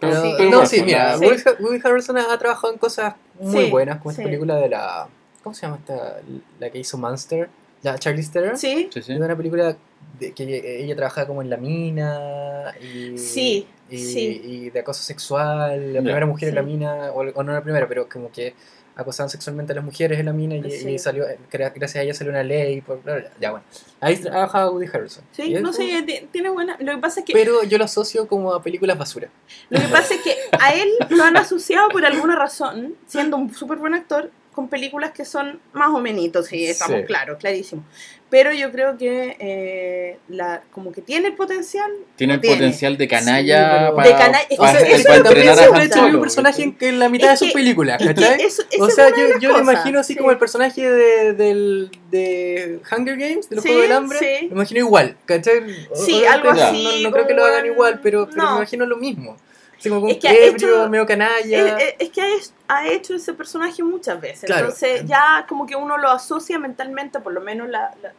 Pero, 0.00 0.20
Sí. 0.22 0.30
no, 0.32 0.36
bueno, 0.36 0.66
sí, 0.66 0.82
mira, 0.82 1.16
Sí. 1.16 1.24
Woody, 1.24 1.42
Har- 1.44 1.56
Woody 1.60 1.80
Harrelson 1.84 2.18
ha 2.18 2.38
trabajado 2.38 2.72
en 2.72 2.78
cosas 2.78 3.14
muy 3.40 3.64
Sí, 3.64 3.70
buenas, 3.70 3.98
como 3.98 4.10
sí. 4.10 4.20
esta 4.20 4.24
película 4.24 4.56
de 4.56 4.68
la. 4.68 5.08
¿Cómo 5.42 5.54
se 5.54 5.62
llama 5.62 5.76
esta? 5.78 6.20
La 6.58 6.70
que 6.70 6.78
hizo 6.78 6.98
Monster, 6.98 7.48
la 7.82 7.98
Charlize 7.98 8.32
Theron. 8.32 8.56
Sí, 8.58 8.88
Sí, 8.92 9.02
sí. 9.02 9.12
Es 9.12 9.18
una 9.20 9.36
película 9.36 9.76
de 10.18 10.32
que 10.32 10.42
ella, 10.44 10.56
ella 10.84 10.96
trabajaba 10.96 11.26
como 11.26 11.42
en 11.42 11.50
la 11.50 11.56
mina 11.56 12.72
y, 12.82 13.16
Sí, 13.18 13.66
y, 13.90 13.98
sí. 13.98 14.40
y 14.44 14.70
de 14.70 14.80
acoso 14.80 15.02
sexual, 15.02 15.92
la 15.92 16.00
primera 16.00 16.26
mujer 16.26 16.48
en 16.50 16.54
la 16.56 16.62
mina, 16.62 17.10
o, 17.12 17.20
o 17.20 17.42
no 17.42 17.52
la 17.52 17.62
primera, 17.62 17.86
pero 17.88 18.08
como 18.08 18.30
que 18.30 18.54
acosaban 18.96 19.28
sexualmente 19.30 19.72
a 19.72 19.76
las 19.76 19.84
mujeres 19.84 20.18
en 20.20 20.26
la 20.26 20.32
mina 20.32 20.54
y, 20.56 20.70
Sí. 20.70 20.88
y 20.90 20.98
salió, 20.98 21.24
gra- 21.50 21.72
gracias 21.74 21.96
a 21.96 22.02
ella 22.02 22.14
salió 22.14 22.30
una 22.32 22.42
ley, 22.42 22.80
por, 22.80 23.02
bla, 23.02 23.14
bla, 23.14 23.22
bla. 23.22 23.32
ya 23.40 23.50
bueno. 23.50 23.64
Ahí 24.00 24.16
trabajaba 24.16 24.70
Woody 24.70 24.86
Harrelson. 24.86 25.24
sí, 25.32 25.52
no 25.54 25.72
sé, 25.72 26.02
ti- 26.06 26.28
tiene 26.30 26.50
buena. 26.50 26.76
Lo 26.80 26.92
que 26.92 26.98
pasa 26.98 27.20
es 27.20 27.26
que 27.26 27.32
Pero 27.32 27.62
yo 27.64 27.78
lo 27.78 27.84
asocio 27.84 28.28
como 28.28 28.52
a 28.54 28.62
películas 28.62 28.96
basura. 28.98 29.28
Lo 29.70 29.80
que 29.80 29.88
pasa 29.88 30.14
es 30.14 30.20
que 30.22 30.34
a 30.60 30.74
él 30.74 30.88
lo 31.10 31.24
han 31.24 31.36
asociado 31.36 31.88
por 31.88 32.04
alguna 32.04 32.36
razón, 32.36 32.94
siendo 33.06 33.36
un 33.36 33.52
súper 33.54 33.78
buen 33.78 33.94
actor, 33.94 34.30
con 34.54 34.68
películas 34.68 35.10
que 35.12 35.24
son 35.24 35.60
más 35.72 35.88
o 35.88 36.00
menos, 36.00 36.46
sí, 36.46 36.64
estamos 36.66 37.00
Sí. 37.00 37.06
claros, 37.06 37.38
clarísimo. 37.38 37.84
Pero 38.30 38.52
yo 38.52 38.72
creo 38.72 38.96
que 38.96 39.36
eh, 39.38 40.18
la, 40.28 40.62
como 40.72 40.90
que 40.90 41.00
tiene 41.02 41.28
el 41.28 41.34
potencial. 41.34 41.90
Tiene 42.16 42.34
el 42.34 42.40
Tiene. 42.40 42.56
potencial 42.56 42.96
de 42.96 43.06
canalla 43.06 43.92
para, 43.94 44.08
De 44.08 44.14
cana- 44.16 44.38
es 44.40 44.48
que 44.48 44.56
para- 44.56 44.80
eso- 44.80 45.04
para 45.06 45.16
entrenar 45.18 45.58
a 45.58 45.64
Han 46.06 46.14
un 46.16 46.20
personaje 46.20 46.62
en, 46.64 46.74
que 46.76 46.88
en 46.88 46.98
la 46.98 47.08
mitad 47.08 47.32
Es 47.32 47.40
de 47.40 47.46
sus 47.46 47.54
películas, 47.54 48.00
Es 48.00 48.08
que 48.08 48.14
¿cachai? 48.14 48.46
O 48.80 48.90
sea, 48.90 49.10
yo, 49.10 49.38
yo 49.38 49.52
lo 49.52 49.60
imagino 49.60 50.00
así 50.00 50.14
sí. 50.14 50.18
como 50.18 50.30
el 50.32 50.38
personaje 50.38 50.90
de, 50.90 51.32
del, 51.34 51.90
de 52.10 52.80
Hunger 52.90 53.16
Games, 53.16 53.48
de 53.48 53.56
los 53.56 53.62
Sí, 53.62 53.68
Juegos 53.68 53.88
del 53.88 53.96
Hambre. 53.96 54.18
sí. 54.18 54.46
Lo 54.48 54.54
imagino 54.56 54.80
igual, 54.80 55.16
¿cachai? 55.26 55.58
O- 55.90 55.96
Sí, 55.96 56.14
obviamente 56.14 56.28
algo 56.28 56.50
así, 56.50 56.84
No, 57.02 57.08
no 57.10 57.12
creo 57.14 57.26
que 57.28 57.34
lo 57.34 57.44
hagan 57.44 57.66
igual, 57.66 58.00
pero, 58.02 58.26
pero 58.28 58.42
no. 58.42 58.50
me 58.52 58.56
imagino 58.56 58.86
lo 58.86 58.96
mismo. 58.96 59.36
Así 59.84 59.90
como 59.90 60.00
con 60.00 60.10
Es 60.10 60.16
que 60.16 60.28
ha 60.28 60.32
ebrio, 60.32 60.68
hecho- 60.82 60.88
medio 60.88 61.04
canalla. 61.06 61.78
Es, 61.78 61.94
es 61.98 62.10
que 62.10 62.22
ha 62.22 62.26
ha 62.68 62.88
hecho 62.88 63.14
ese 63.14 63.34
personaje 63.34 63.82
muchas 63.82 64.18
veces. 64.20 64.44
Claro. 64.44 64.62
Entonces 64.66 65.04
ya 65.06 65.44
como 65.46 65.66
que 65.66 65.76
uno 65.76 65.98
lo 65.98 66.08
asocia 66.10 66.58
mentalmente, 66.58 67.20
por 67.20 67.34
lo 67.34 67.42
menos 67.42 67.68
la, 67.68 67.94
la- 68.02 68.12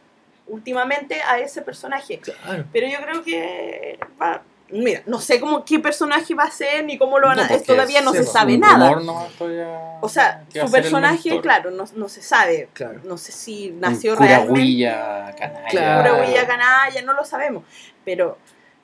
últimamente, 0.46 1.20
a 1.22 1.38
ese 1.40 1.62
personaje. 1.62 2.18
Claro. 2.20 2.64
Pero 2.72 2.86
yo 2.86 2.98
creo 3.04 3.22
que 3.24 3.98
va. 4.20 4.42
Mira, 4.68 5.00
no 5.06 5.20
sé 5.20 5.38
cómo 5.38 5.64
qué 5.64 5.78
personaje 5.78 6.34
va 6.34 6.42
a 6.44 6.50
ser 6.50 6.84
ni 6.84 6.98
cómo 6.98 7.18
lo 7.20 7.28
van 7.28 7.38
a. 7.38 7.48
No, 7.48 7.60
todavía 7.60 8.00
no 8.00 8.10
sí, 8.10 8.18
se 8.18 8.22
pues, 8.24 8.32
sabe 8.32 8.58
nada. 8.58 8.98
todavía 9.38 9.98
O 10.00 10.08
sea, 10.08 10.42
su 10.52 10.70
personaje, 10.70 11.40
claro, 11.40 11.70
no, 11.70 11.84
no 11.94 12.08
se 12.08 12.20
sabe. 12.22 12.68
Claro. 12.72 13.00
No 13.04 13.16
sé 13.16 13.30
si 13.32 13.70
nació 13.70 14.16
realmente. 14.16 14.52
huilla, 14.52 15.34
canalla. 15.38 15.68
Claro. 15.68 16.02
Pura 16.14 16.20
huilla 16.26 16.46
canalla, 16.46 17.02
no 17.02 17.12
lo 17.12 17.24
sabemos. 17.24 17.62
Pero, 18.04 18.38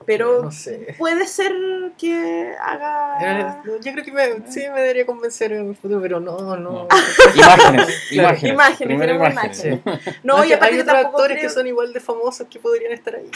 pero 0.06 0.42
No 0.42 0.50
sé. 0.50 0.94
puede 0.98 1.26
ser 1.26 1.52
que 1.98 2.54
haga. 2.60 3.18
Eh, 3.20 3.46
Yo 3.82 3.92
creo 3.92 4.04
que 4.04 4.12
me, 4.12 4.50
sí 4.50 4.60
me 4.72 4.80
debería 4.80 5.06
convencer 5.06 5.52
en 5.52 5.68
el 5.70 5.76
futuro, 5.76 6.00
pero 6.00 6.20
no, 6.20 6.38
no. 6.38 6.56
No. 6.56 6.88
Imágenes, 7.34 7.86
Claro. 8.10 8.28
imágenes. 8.38 8.52
Imágenes, 8.52 8.76
primero 8.78 9.00
queremos 9.18 9.30
imágenes. 9.32 9.80
No, 10.22 10.44
y 10.44 10.52
aparte 10.52 10.74
hay 10.76 10.80
otros 10.80 10.96
actores 10.96 11.36
creo- 11.38 11.48
que 11.48 11.54
son 11.54 11.66
igual 11.66 11.92
de 11.92 12.00
famosos 12.00 12.46
que 12.48 12.58
podrían 12.58 12.92
estar 12.92 13.16
ahí. 13.16 13.30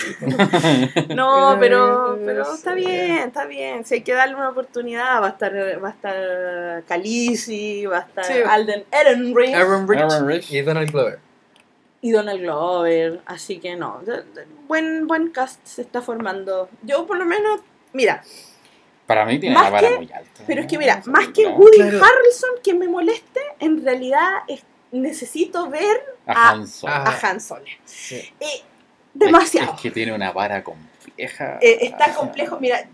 No, 1.14 1.55
Eh, 1.55 1.57
pero, 1.61 2.18
pero 2.24 2.44
sí. 2.44 2.50
está 2.55 2.74
bien, 2.74 3.18
está 3.29 3.44
bien. 3.46 3.85
Si 3.85 3.94
hay 3.94 4.00
que 4.02 4.12
darle 4.12 4.35
una 4.35 4.48
oportunidad, 4.50 5.20
va 5.22 5.26
a 5.26 5.31
estar, 5.31 5.52
va 5.83 5.88
a 5.88 5.92
estar 5.92 6.85
Khaleesi, 6.87 7.87
va 7.87 7.98
a 7.98 8.00
estar 8.00 8.24
Sí. 8.24 8.35
Alden 8.46 8.85
Ehrenreich 8.90 9.55
Aaron 9.55 9.88
Rich 9.88 10.00
Aaron 10.00 10.29
Rich. 10.29 10.50
y 10.52 10.61
Donald 10.62 10.90
Glover. 10.90 11.18
Y 12.00 12.11
Donald 12.11 12.40
Glover. 12.40 13.20
Así 13.26 13.59
que 13.59 13.76
no, 13.76 14.00
buen, 14.68 15.06
buen 15.06 15.30
cast 15.30 15.61
se 15.66 15.82
está 15.82 16.02
formando. 16.02 16.68
Yo 16.82 17.06
por 17.06 17.16
lo 17.18 17.24
menos, 17.24 17.61
mira, 17.92 18.22
Para 19.06 19.24
mí 19.24 19.38
tiene 19.38 19.54
Más 19.54 19.64
la 19.66 19.70
vara 19.70 19.88
que- 19.88 19.96
muy 19.96 20.12
alta. 20.12 20.42
pero 20.48 20.61
es 20.61 20.66
¿no? 20.66 20.70
que 20.70 20.78
mira, 20.78 21.00
más 21.06 21.26
que 21.28 21.42
película. 21.44 21.56
Woody 21.59 21.76
Claro. 21.78 22.04
Harrelson 22.04 22.50
que 22.64 22.74
me 22.74 22.88
moleste, 22.88 23.40
en 23.61 23.85
realidad 23.85 24.28
es- 24.48 24.64
necesito 24.90 25.68
ver 25.70 26.02
A 26.26 26.32
a- 26.32 26.50
Han 26.50 26.66
Solo. 26.66 26.92
Ah. 26.92 27.04
a 27.22 27.28
Han 27.28 27.40
Solo. 27.40 27.64
Sí. 27.85 28.16
Eh, 28.40 28.62
demasiado. 29.14 29.68
Es, 29.70 29.74
es 29.76 29.80
que 29.82 29.90
tiene 29.92 30.12
una 30.12 30.32
vara 30.32 30.64
compleja. 30.64 31.59
Eh, 31.62 31.78
está 31.82 32.14
complejo. 32.14 32.59
Mira, 32.61 32.88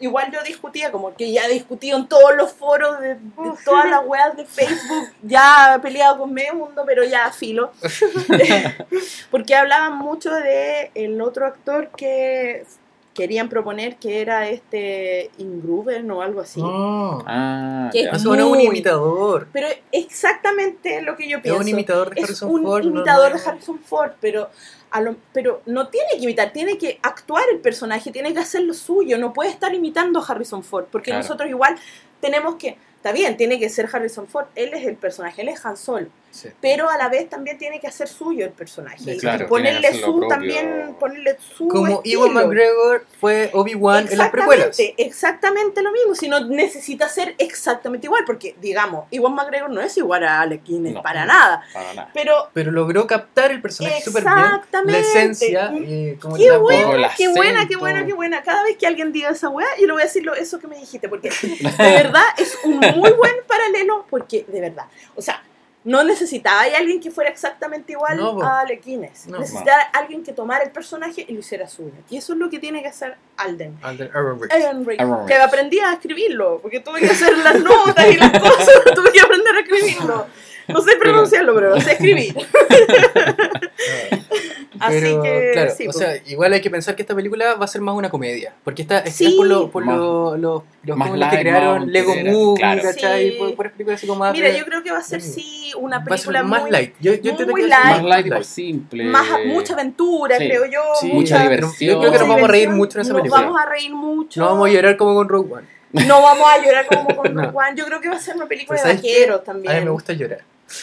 igual 0.00 0.30
yo 0.32 0.42
discutía, 0.42 0.90
como 0.92 1.14
que 1.14 1.32
ya 1.32 1.46
he 1.46 1.52
discutido 1.52 1.96
en 1.98 2.06
todos 2.08 2.34
los 2.36 2.52
foros 2.52 3.00
de, 3.00 3.14
de 3.16 3.52
todas 3.64 3.88
las 3.88 4.00
weas 4.06 4.36
de 4.36 4.44
Facebook, 4.44 5.08
ya 5.22 5.74
he 5.76 5.78
peleado 5.80 6.18
con 6.18 6.32
medio 6.32 6.54
mundo, 6.54 6.82
pero 6.86 7.04
ya 7.04 7.30
filo. 7.32 7.70
Porque 9.30 9.54
hablaban 9.54 9.96
mucho 9.98 10.30
de 10.34 10.90
el 10.94 11.20
otro 11.20 11.46
actor 11.46 11.90
que 11.96 12.64
querían 13.14 13.48
proponer, 13.50 13.96
que 13.96 14.22
era 14.22 14.48
este 14.48 15.30
Ingruben 15.36 16.10
o 16.10 16.22
algo 16.22 16.40
así. 16.40 16.62
No. 16.62 17.22
Ah, 17.26 17.90
Que- 17.92 18.04
ya. 18.04 18.12
No, 18.12 18.18
no 18.30 18.34
es 18.34 18.42
un 18.44 18.48
Muy- 18.56 18.64
imitador. 18.66 19.48
Pero 19.52 19.68
exactamente 19.92 21.02
lo 21.02 21.14
que 21.16 21.28
yo 21.28 21.36
Es 21.38 21.42
pienso. 21.42 21.60
un 21.60 21.68
imitador 21.68 22.14
de 22.14 22.20
es 22.20 22.24
Harrison 22.28 22.50
un 22.50 22.62
Ford. 22.62 22.84
no- 22.84 22.90
imitador 22.90 23.32
no- 23.32 23.38
de 23.38 23.48
Harrison 23.48 23.78
Ford, 23.80 24.12
pero, 24.20 24.48
lo- 25.00 25.16
pero 25.32 25.62
no 25.66 25.88
tiene 25.88 26.08
que 26.16 26.24
imitar, 26.24 26.52
tiene 26.52 26.76
que 26.78 26.98
actuar 27.02 27.44
el 27.50 27.58
personaje, 27.60 28.10
tiene 28.10 28.32
que 28.34 28.40
hacer 28.40 28.62
lo 28.62 28.74
suyo, 28.74 29.18
no 29.18 29.32
puede 29.32 29.50
estar 29.50 29.74
imitando 29.74 30.20
a 30.20 30.24
Harrison 30.26 30.62
Ford, 30.62 30.86
porque 30.90 31.10
Claro. 31.10 31.22
nosotros 31.22 31.48
igual 31.48 31.76
tenemos 32.20 32.56
que, 32.56 32.76
está 32.96 33.12
bien, 33.12 33.36
tiene 33.36 33.58
que 33.58 33.68
ser 33.68 33.88
Harrison 33.92 34.26
Ford, 34.28 34.46
él 34.54 34.74
es 34.74 34.86
el 34.86 34.96
personaje, 34.96 35.42
él 35.42 35.48
es 35.48 35.64
Han 35.64 35.76
Solo, 35.76 36.06
Sí. 36.32 36.48
pero 36.60 36.88
a 36.90 36.96
la 36.96 37.08
vez 37.08 37.28
también 37.28 37.58
tiene 37.58 37.78
que 37.78 37.86
hacer 37.86 38.08
suyo 38.08 38.44
el 38.46 38.52
personaje, 38.52 39.16
Claro, 39.18 39.44
y 39.44 39.48
ponerle 39.48 39.92
su 39.94 40.12
propio. 40.12 40.28
también, 40.28 40.96
ponerle 40.98 41.36
su 41.38 41.68
Como 41.68 41.98
estilo. 41.98 42.24
Ewan 42.24 42.34
McGregor 42.34 43.04
fue 43.20 43.50
Obi-Wan 43.52 44.08
en 44.10 44.16
las 44.18 44.30
precuelas. 44.30 44.66
Exactamente, 44.68 45.02
exactamente 45.04 45.82
lo 45.82 45.92
mismo. 45.92 46.14
Si 46.14 46.28
no 46.28 46.40
necesita 46.40 47.08
ser 47.08 47.34
exactamente 47.38 48.06
igual, 48.06 48.24
porque 48.26 48.56
digamos, 48.60 49.06
Iwan 49.10 49.34
McGregor 49.34 49.70
no 49.70 49.80
es 49.82 49.96
igual 49.98 50.24
a 50.24 50.40
Alec 50.40 50.64
Guinness 50.64 50.94
No. 50.94 51.02
para 51.02 51.26
nada. 51.26 51.62
Para 51.72 51.94
nada. 51.94 52.10
Pero 52.14 52.48
Pero 52.54 52.70
logró 52.72 53.06
captar 53.06 53.50
el 53.50 53.60
personaje 53.60 54.00
súper 54.00 54.22
bien. 54.24 54.34
La 54.34 54.46
Exactamente. 54.46 55.00
esencia. 55.00 55.70
y 55.74 56.16
como 56.16 56.36
qué 56.36 56.50
buena, 56.56 57.10
qué 57.16 57.28
buena, 57.28 57.68
qué 57.68 57.76
buena, 57.76 58.06
qué 58.06 58.12
buena. 58.14 58.42
Cada 58.42 58.62
vez 58.64 58.76
que 58.78 58.86
alguien 58.86 59.12
diga 59.12 59.30
esa 59.30 59.48
weá, 59.50 59.66
yo 59.78 59.86
le 59.86 59.92
voy 59.92 60.02
a 60.02 60.06
decir 60.06 60.24
lo, 60.24 60.34
eso 60.34 60.58
que 60.58 60.66
me 60.66 60.76
dijiste, 60.78 61.08
porque 61.10 61.28
de 61.42 61.60
verdad 61.78 62.24
es 62.38 62.58
un 62.64 62.78
muy 62.78 63.10
buen 63.12 63.34
paralelo, 63.46 64.06
porque 64.08 64.44
de 64.48 64.60
verdad, 64.62 64.86
o 65.14 65.20
sea, 65.22 65.42
no 65.84 66.04
necesitaba 66.04 66.60
hay 66.60 66.74
alguien 66.74 67.00
que 67.00 67.10
fuera 67.10 67.28
exactamente 67.30 67.92
igual 67.92 68.16
No, 68.16 68.40
a 68.42 68.60
Alec 68.60 68.84
Guinness. 68.84 69.26
No. 69.26 69.38
necesitaba 69.38 69.80
alguien 69.92 70.22
que 70.22 70.32
tomara 70.32 70.62
el 70.64 70.70
personaje 70.70 71.24
y 71.28 71.32
lo 71.32 71.40
hiciera 71.40 71.66
suyo. 71.68 71.92
Y 72.08 72.16
eso 72.18 72.34
es 72.34 72.38
lo 72.38 72.48
que 72.50 72.58
tiene 72.60 72.82
que 72.82 72.88
hacer 72.88 73.16
Alden. 73.36 73.78
Alden 73.82 74.10
Ehrenreich. 74.14 75.00
que 75.26 75.34
aprendí 75.34 75.80
a 75.80 75.94
escribirlo, 75.94 76.60
porque 76.60 76.80
tuve 76.80 77.00
que 77.00 77.06
hacer 77.10 77.36
las 77.38 77.58
notas 77.60 78.06
y 78.08 78.16
las 78.16 78.30
cosas, 78.40 78.70
tuve 78.94 79.10
que 79.12 79.20
aprender 79.20 79.54
a 79.56 79.60
escribirlo. 79.60 80.26
No 80.72 80.80
sé 80.80 80.96
pronunciarlo, 80.96 81.54
pero 81.54 81.70
lo 81.70 81.80
sé 81.80 81.92
escribir. 81.92 82.34
Así 84.80 84.96
Pero, 85.00 85.22
que, 85.22 85.50
claro, 85.52 85.70
sí, 85.76 85.84
o 85.86 85.92
pues. 85.92 85.96
sea, 85.96 86.16
igual 86.26 86.52
hay 86.54 86.60
que 86.60 86.70
pensar 86.70 86.96
que 86.96 87.02
esta 87.02 87.14
película 87.14 87.54
va 87.54 87.64
a 87.64 87.68
ser 87.68 87.80
más 87.82 87.94
una 87.94 88.10
comedia. 88.10 88.52
Porque 88.64 88.82
esta 88.82 88.98
es 89.00 89.14
Sí. 89.14 89.34
por, 89.36 89.46
lo- 89.46 89.70
por 89.70 89.84
Más- 89.84 89.96
lo- 89.96 90.36
los, 90.36 90.62
los 90.82 90.96
más 90.96 91.10
que 91.12 91.16
light, 91.18 91.40
crearon 91.40 91.78
más 91.80 91.88
Lego 91.88 92.14
Movie, 92.16 92.58
claro. 92.60 92.82
¿cachai? 92.82 93.30
Sí. 93.30 93.36
Por, 93.38 93.54
por 93.54 93.70
películas 93.72 94.00
así 94.00 94.06
como 94.08 94.18
más. 94.20 94.32
Mira, 94.32 94.48
de- 94.48 94.58
yo 94.58 94.64
creo 94.64 94.82
que 94.82 94.90
va 94.90 94.98
a 94.98 95.02
ser 95.02 95.20
Mm. 95.20 95.22
sí 95.22 95.72
una 95.78 96.02
película 96.02 96.42
más 96.42 96.62
muy, 96.62 96.70
light. 96.72 96.94
Yo, 97.00 97.12
yo 97.14 97.30
entiendo 97.30 97.52
muy 97.52 97.60
ser 97.62 97.70
Más 97.70 98.02
light 98.02 98.26
y 98.26 98.30
light. 98.30 98.40
más 98.40 98.46
simple. 98.48 99.04
más 99.04 99.26
mucha 99.46 99.74
aventura, 99.74 100.36
Sí. 100.38 100.48
creo 100.48 100.64
yo. 100.66 100.80
Sí, 101.00 101.06
Mucha 101.12 101.36
mucha- 101.36 101.42
diversión. 101.48 101.90
Yo 101.94 102.00
creo 102.00 102.12
que 102.12 102.18
nos 102.18 102.28
vamos 102.28 102.44
a 102.44 102.48
reír 102.52 102.68
mucho 102.70 102.98
en 102.98 103.02
esa 103.02 103.12
Nos 103.12 103.20
película. 103.22 103.42
vamos 103.42 103.60
a 103.60 103.66
reír 103.68 103.92
mucho. 103.92 104.40
No 104.40 104.46
vamos 104.46 104.68
a 104.68 104.72
llorar 104.72 104.96
como 104.96 105.14
con 105.14 105.28
Rogue 105.28 105.52
One. 105.54 105.66
No 106.08 106.22
vamos 106.22 106.46
a 106.50 106.64
llorar 106.64 106.86
como 106.86 107.14
con 107.16 107.34
No. 107.34 107.42
Rogue 107.44 107.56
One. 107.56 107.76
Yo 107.76 107.86
creo 107.86 108.00
que 108.00 108.08
va 108.08 108.16
a 108.16 108.20
ser 108.20 108.34
una 108.34 108.46
película 108.46 108.80
Pero 108.82 108.88
de 108.88 108.96
vaqueros 108.96 109.44
también. 109.44 109.72
A 109.76 109.78
mí 109.78 109.84
me 109.84 109.90
gusta 109.92 110.12
llorar. 110.12 110.40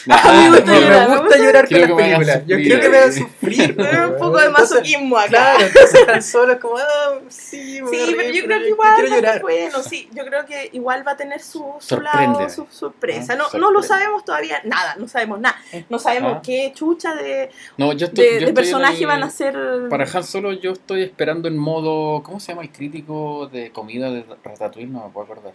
A 0.08 0.32
mí 0.32 0.38
me 0.48 0.48
gusta 0.56 0.72
No, 0.72 0.80
llorar, 0.80 1.08
me 1.08 1.16
gusta 1.18 1.36
llorar 1.38 1.68
con 1.68 1.80
las 1.80 1.90
películas. 1.92 2.42
Yo 2.46 2.56
quiero 2.56 2.80
que 2.80 2.88
me 2.88 2.96
hagan 2.98 3.12
sufrir. 3.12 3.76
Un 4.10 4.18
poco 4.18 4.38
de 4.38 4.48
masoquismo 4.50 5.16
acá. 5.18 5.28
Claro, 5.28 5.66
entonces 5.66 6.08
Han 6.08 6.22
Solo 6.22 6.52
es 6.54 6.58
como, 6.60 6.76
ah, 6.78 7.18
sí, 7.28 7.80
Sí, 7.90 8.14
pero 8.16 8.30
yo 8.32 8.44
creo 8.44 8.58
que 8.60 8.68
igual, 8.68 8.94
quiero 8.96 9.10
va- 9.10 9.16
llorar. 9.16 9.42
bueno, 9.42 9.82
sí, 9.82 10.08
yo 10.12 10.24
creo 10.24 10.44
que 10.46 10.70
igual 10.72 11.06
va 11.06 11.12
a 11.12 11.16
tener 11.16 11.40
su, 11.40 11.64
lado, 12.00 12.48
su 12.50 12.66
sorpresa. 12.70 13.32
Ah, 13.34 13.36
No, 13.52 13.58
no 13.58 13.70
lo 13.70 13.82
sabemos 13.82 14.24
todavía, 14.24 14.60
nada, 14.64 14.96
no 14.98 15.08
sabemos 15.08 15.40
nada. 15.40 15.56
No 15.88 15.98
sabemos 15.98 16.34
Ah. 16.36 16.42
qué 16.44 16.72
chucha 16.74 17.14
de, 17.14 17.50
No, 17.76 17.92
yo 17.92 18.06
estoy, 18.06 18.24
de, 18.24 18.32
yo 18.32 18.38
de 18.40 18.44
estoy 18.46 18.54
personaje 18.54 19.00
el- 19.00 19.06
van 19.06 19.22
a 19.22 19.30
ser. 19.30 19.56
Para 19.88 20.04
Han 20.12 20.24
Solo 20.24 20.52
yo 20.52 20.72
estoy 20.72 21.02
esperando 21.02 21.48
en 21.48 21.56
modo... 21.56 22.22
¿Cómo 22.22 22.38
se 22.40 22.52
llama 22.52 22.62
el 22.62 22.70
crítico 22.70 23.48
de 23.52 23.70
comida 23.72 24.10
de 24.10 24.24
Ratatouille? 24.44 24.88
No 24.90 25.04
me 25.06 25.10
puedo 25.12 25.24
acordar. 25.24 25.52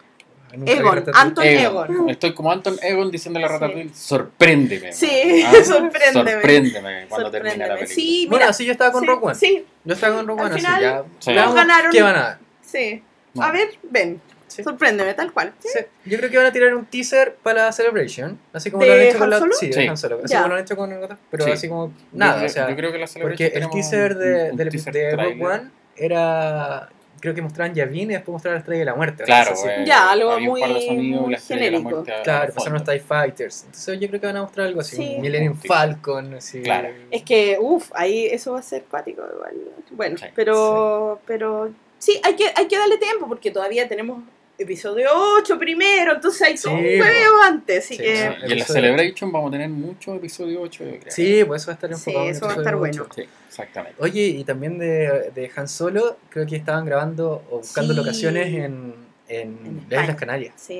Egon. 0.66 1.04
Anton 1.14 1.44
Egon. 1.46 2.10
Estoy 2.10 2.34
como 2.34 2.52
Anton 2.52 2.78
Egon 2.82 3.12
diciéndole 3.12 3.46
a 3.46 3.50
Sí. 3.50 3.54
Ratatouille, 3.54 3.94
sorpréndeme. 3.94 4.94
Sí, 4.94 5.44
Ah, 5.46 5.54
sorpréndeme. 5.64 6.32
Sorpréndeme 6.32 7.06
cuando 7.10 7.32
termine 7.32 7.58
la 7.58 7.76
película. 7.76 7.88
Sí, 7.96 8.26
Bueno, 8.30 8.44
mira. 8.44 8.50
así 8.52 8.66
yo 8.66 8.72
estaba 8.72 8.92
con 8.92 9.02
sí, 9.02 9.08
Rogue 9.08 9.26
One. 9.26 9.36
Sí, 9.36 9.66
Yo 9.84 9.94
estaba 9.94 10.16
con 10.16 10.30
Al 10.30 10.32
One, 10.40 10.44
así 10.56 10.60
final, 10.66 10.82
ya. 10.82 11.04
Sí. 11.20 11.34
ganaron- 11.34 11.92
¿Qué 11.92 12.02
van 12.02 12.16
a 12.16 12.20
dar? 12.22 12.40
sí. 12.62 13.04
No. 13.34 13.44
A 13.44 13.52
ver, 13.52 13.68
ven. 13.84 14.22
Sí. 14.48 14.64
Sorpréndeme, 14.64 15.14
tal 15.16 15.34
cual. 15.34 15.52
Sí, 15.60 15.80
Yo 16.06 16.18
creo 16.18 16.30
que 16.30 16.38
van 16.38 16.46
a 16.46 16.52
tirar 16.54 16.74
un 16.74 16.86
teaser 16.86 17.36
para 17.44 17.66
la 17.66 17.72
Celebration, 17.74 18.40
así 18.54 18.72
como 18.72 18.84
¿De 18.86 18.90
lo 18.90 18.96
han 18.96 19.02
hecho 19.02 19.20
con 19.20 19.30
la 19.30 19.40
Solo? 19.40 19.54
sí, 19.54 19.68
de 19.68 19.74
Sí. 19.74 19.88
Han 19.88 19.98
Solo, 19.98 20.20
así 20.24 20.32
Ya. 20.32 20.38
como 20.38 20.48
lo 20.48 20.56
han 20.56 20.62
hecho 20.64 20.78
con 20.78 21.18
pero 21.30 21.44
Sí. 21.44 21.52
así 21.52 21.68
como 21.68 21.88
Yo 21.88 21.94
nada, 22.14 22.36
creo- 22.38 22.46
o 22.46 22.50
sea, 22.50 22.70
yo 22.70 22.76
creo 22.78 22.92
que 22.94 22.98
la 23.00 23.08
Celebration 23.08 23.50
porque 23.50 23.60
el 23.60 23.70
teaser 23.70 24.16
de, 24.16 24.44
un- 24.46 24.52
un 24.52 24.56
del- 24.58 24.70
teaser 24.70 24.94
de 24.94 25.12
trailer. 25.14 25.46
One 25.46 25.70
era 25.98 26.90
creo 27.26 27.36
que 27.36 27.42
mostraban 27.42 27.74
Yavin 27.76 28.12
y 28.12 28.14
después 28.14 28.34
mostraban 28.34 28.56
la 28.56 28.60
estrella 28.60 28.80
de 28.80 28.86
la 28.86 28.96
muerte. 28.96 29.24
Claro, 29.24 29.52
eh, 29.68 29.84
Ya, 29.86 30.12
algo 30.12 30.40
muy- 30.40 30.62
sonidos 30.62 31.46
genérico. 31.48 32.04
Claro, 32.24 32.54
pasaron 32.54 32.80
los. 32.80 32.84
TIE 32.84 33.00
Fighters. 33.00 33.64
Entonces 33.66 34.00
yo 34.00 34.08
creo 34.08 34.22
que 34.22 34.28
van 34.28 34.38
a 34.38 34.42
mostrar 34.44 34.68
algo 34.68 34.80
así, 34.82 34.96
Sí. 34.96 35.14
un 35.16 35.22
Millennium. 35.22 35.58
Falcon, 35.58 36.34
así. 36.36 36.62
Claro. 36.62 36.90
Es 37.12 37.24
que, 37.24 37.58
uff, 37.60 37.92
ahí 37.96 38.26
eso 38.28 38.54
va 38.54 38.60
a 38.60 38.64
ser 38.64 38.84
cuático 38.84 39.22
igual. 39.34 39.54
Bueno, 39.92 40.18
Sí, 40.18 40.26
pero, 40.36 41.20
pero 41.26 41.72
sí, 41.98 42.20
hay 42.24 42.36
que, 42.36 42.46
hay 42.56 42.68
que 42.68 42.78
darle 42.78 42.98
tiempo 42.98 43.28
porque 43.28 43.52
todavía 43.52 43.88
tenemos 43.88 44.24
episodio 44.58 45.10
8 45.40 45.60
primero, 45.60 46.14
entonces 46.16 46.42
hay 46.44 46.56
todo 46.56 46.74
un 46.76 46.80
Sí, 46.82 46.86
hueveo 47.02 47.42
antes, 47.44 47.86
así 47.86 47.96
Sí, 47.98 48.04
que... 48.04 48.16
Sí, 48.16 48.22
Y 48.22 48.26
en 48.26 48.30
la 48.30 48.46
Episodio 48.56 48.66
Celebration 48.82 49.32
vamos 49.32 49.50
a 49.50 49.52
tener 49.52 49.70
muchos 49.70 50.16
episodios 50.18 50.60
8, 50.64 50.84
yo 50.86 51.00
creo. 51.00 51.12
Sí, 51.12 51.44
pues 51.46 51.62
eso 51.62 51.68
va 51.68 51.74
a 51.74 51.76
estar 51.76 51.90
Sí, 51.96 52.10
enfocado 52.12 52.24
en 52.24 52.30
el 52.30 52.36
eso 52.36 52.46
va 52.46 52.52
a 52.52 52.54
episodio 52.56 52.62
estar 52.62 52.76
bueno. 52.78 53.08
Sí, 53.16 53.24
exactamente. 53.50 54.02
Oye, 54.02 54.22
y 54.28 54.44
también 54.44 54.78
de, 54.80 55.32
de 55.36 55.52
Han 55.56 55.68
Solo, 55.68 56.18
creo 56.30 56.46
que 56.46 56.56
estaban 56.56 56.86
grabando 56.86 57.44
o 57.50 57.58
buscando 57.58 57.94
Sí. 57.94 58.00
locaciones 58.00 58.48
en, 58.48 58.96
en, 59.28 59.58
En 59.66 59.86
las. 59.90 60.04
Islas 60.04 60.18
Canarias. 60.18 60.54
Sí, 60.58 60.78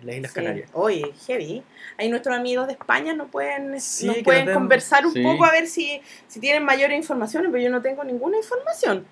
En 0.00 0.06
las 0.06 0.16
Islas 0.16 0.30
sí. 0.32 0.34
Canarias. 0.34 0.70
Oye, 0.72 1.12
heavy. 1.26 1.62
Ahí 1.98 2.08
nuestros 2.08 2.34
amigos 2.34 2.66
de 2.66 2.72
España 2.74 3.12
nos 3.14 3.30
pueden, 3.30 3.78
Sí, 3.80 4.06
nos 4.06 4.16
pueden 4.18 4.46
nos 4.46 4.48
den- 4.48 4.54
conversar 4.54 5.04
un 5.06 5.12
Sí. 5.12 5.22
poco 5.22 5.44
a 5.44 5.50
ver 5.50 5.66
si, 5.66 6.00
si 6.28 6.40
tienen 6.40 6.64
mayores 6.64 6.96
informaciones, 6.96 7.50
pero 7.52 7.62
yo 7.62 7.70
no 7.70 7.82
tengo 7.82 8.04
ninguna 8.04 8.38
información. 8.38 9.06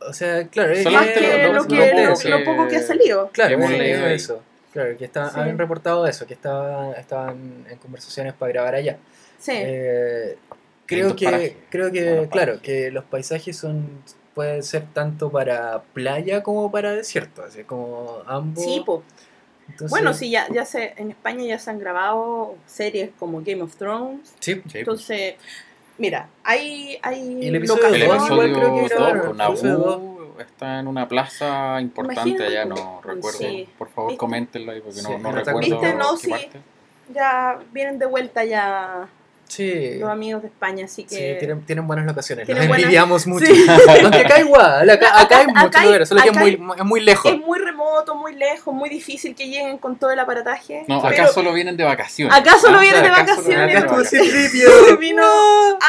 O 0.00 0.12
sea, 0.12 0.46
claro, 0.48 0.72
es 0.72 0.84
Más 0.84 0.92
Solamente 0.92 1.14
que 1.14 1.26
lo- 1.26 1.32
que, 1.36 1.42
lo 1.46 1.52
lo, 1.52 1.58
poco 1.62 1.68
que- 2.22 2.28
lo 2.28 2.44
poco 2.44 2.68
que 2.68 2.76
ha 2.76 2.82
salido. 2.82 3.30
Claro, 3.32 3.48
que 3.48 3.54
hemos 3.54 3.70
leído 3.70 4.06
eso. 4.06 4.42
Claro, 4.72 4.96
que 4.98 5.04
estaban, 5.06 5.32
Sí. 5.32 5.40
habían 5.40 5.58
reportado 5.58 6.06
eso, 6.06 6.26
que 6.26 6.34
estaban, 6.34 6.92
estaban 6.94 7.64
en 7.70 7.78
conversaciones 7.78 8.34
para 8.34 8.52
grabar 8.52 8.74
allá. 8.74 8.98
Sí. 9.38 9.52
Eh, 9.54 10.36
creo 10.84 11.16
que, 11.16 11.56
creo 11.70 11.90
que, 11.90 12.28
claro, 12.30 12.60
que 12.60 12.90
los 12.90 13.04
paisajes 13.04 13.56
son 13.56 13.88
pueden 14.34 14.62
ser 14.62 14.84
tanto 14.92 15.30
para 15.30 15.82
playa 15.94 16.42
como 16.42 16.70
para 16.70 16.92
desierto, 16.92 17.42
así 17.42 17.64
como 17.64 18.18
ambos. 18.26 18.62
Sí, 18.62 18.82
po. 18.84 19.02
Entonces- 19.68 19.90
Bueno, 19.90 20.12
sí, 20.12 20.30
ya, 20.30 20.46
ya 20.52 20.66
se, 20.66 20.92
en 20.98 21.10
España 21.10 21.42
ya 21.44 21.58
se 21.58 21.70
han 21.70 21.78
grabado 21.78 22.54
series 22.66 23.10
como 23.18 23.40
Game 23.42 23.62
of 23.62 23.74
Thrones. 23.76 24.34
Sí, 24.40 24.60
Sí, 24.70 24.78
Entonces, 24.80 25.34
mira, 25.98 26.28
hay, 26.44 26.98
hay 27.02 27.38
Y 27.42 27.48
el 27.48 27.56
episodio 27.56 27.86
El 27.86 28.00
dos, 28.00 28.08
locaciones. 28.08 28.30
igual 28.30 28.46
episodio 28.50 28.56
creo 28.56 28.74
que 28.74 28.80
2 28.82 28.90
grabaron, 28.90 29.26
con 29.26 29.36
Naboo 29.36 30.26
está 30.38 30.80
en 30.80 30.86
una 30.88 31.08
plaza 31.08 31.80
importante 31.80 32.30
Imagínate 32.30 32.46
allá, 32.46 32.64
no 32.66 33.00
recuerdo. 33.02 33.38
Sí. 33.38 33.68
Por 33.78 33.88
favor, 33.88 34.16
coméntenlo 34.16 34.72
ahí 34.72 34.80
porque 34.80 35.00
Sí, 35.00 35.10
no, 35.10 35.18
no 35.18 35.32
recuerdo. 35.32 35.60
¿Viste? 35.60 35.94
No, 35.94 36.10
qué 36.12 36.18
sí. 36.18 36.30
parte. 36.30 36.60
Ya 37.14 37.58
vienen 37.72 37.98
de 37.98 38.06
vuelta 38.06 38.44
ya 38.44 39.08
sí. 39.48 39.98
los 39.98 40.10
amigos 40.10 40.42
de 40.42 40.48
España, 40.48 40.84
así 40.84 41.06
Sí, 41.08 41.16
que... 41.16 41.36
tienen, 41.38 41.62
tienen 41.62 41.86
buenas 41.86 42.06
locaciones. 42.06 42.46
Tienen 42.46 42.62
Los 42.64 42.68
buenas- 42.68 42.84
envidiamos 42.84 43.26
mucho. 43.26 43.46
Sí. 43.46 43.66
Aunque 44.02 44.18
acá 44.18 44.40
igual, 44.40 44.88
acá, 44.90 45.20
acá 45.20 45.38
hay 45.40 45.46
muchos 45.46 45.82
lugares, 45.84 46.08
solo 46.08 46.22
que 46.22 46.28
es 46.30 46.36
muy, 46.36 46.60
es 46.78 46.84
muy 46.84 47.00
lejos. 47.00 47.32
Es 47.32 47.38
muy 47.38 47.58
remoto, 47.58 48.14
muy 48.14 48.34
lejos, 48.34 48.74
muy 48.74 48.88
difícil 48.88 49.34
que 49.34 49.46
lleguen 49.48 49.78
con 49.78 49.96
todo 49.96 50.10
el 50.10 50.18
aparataje. 50.18 50.84
No, 50.88 51.00
pero 51.02 51.22
acá 51.22 51.32
solo 51.32 51.52
vienen 51.52 51.76
de 51.76 51.84
vacaciones. 51.84 52.34
Acá 52.36 52.58
solo 52.58 52.78
Ah, 52.78 52.80
vienen 52.80 53.02
de 53.02 53.08
acá 53.08 53.20
vacaciones. 53.26 53.76
Acá 53.76 54.00
estuvo 54.02 54.96
vino 54.98 55.22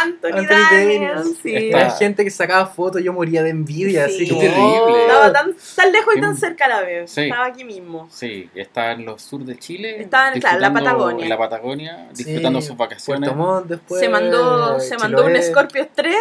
Anthony, 0.03 0.37
Anthony 0.37 0.55
Daniels. 0.71 1.37
Sí. 1.41 1.71
Gente 1.99 2.23
que 2.23 2.29
sacaba 2.31 2.67
fotos, 2.67 3.01
yo 3.03 3.13
moría 3.13 3.43
de 3.43 3.49
envidia, 3.49 4.07
Sí. 4.07 4.23
así 4.23 4.27
terrible. 4.39 5.01
Estaba 5.03 5.33
tan, 5.33 5.55
tan 5.75 5.91
lejos 5.91 6.13
y 6.13 6.17
Sí. 6.17 6.21
tan 6.21 6.37
cerca 6.37 6.65
a 6.65 6.69
la 6.69 6.81
vez. 6.81 7.11
Sí. 7.11 7.21
Estaba 7.21 7.45
aquí 7.45 7.63
mismo. 7.63 8.07
Sí, 8.11 8.49
está 8.55 8.91
en 8.91 9.05
los 9.05 9.21
sur 9.21 9.43
de 9.43 9.57
Chile. 9.57 10.01
Está 10.01 10.33
en- 10.33 10.39
claro, 10.39 10.59
la 10.59 10.73
Patagonia. 10.73 11.23
En 11.23 11.29
la 11.29 11.37
Patagonia, 11.37 12.07
disfrutando 12.13 12.61
sus 12.61 12.75
vacaciones. 12.77 13.29
Puerto 13.29 13.35
Montt 13.47 13.67
después. 13.67 13.99
se 14.01 14.09
mandó, 14.09 14.79
se 14.79 14.97
mandó 14.97 15.25
un. 15.25 15.41
Scorpio 15.41 15.87
3, 15.93 16.15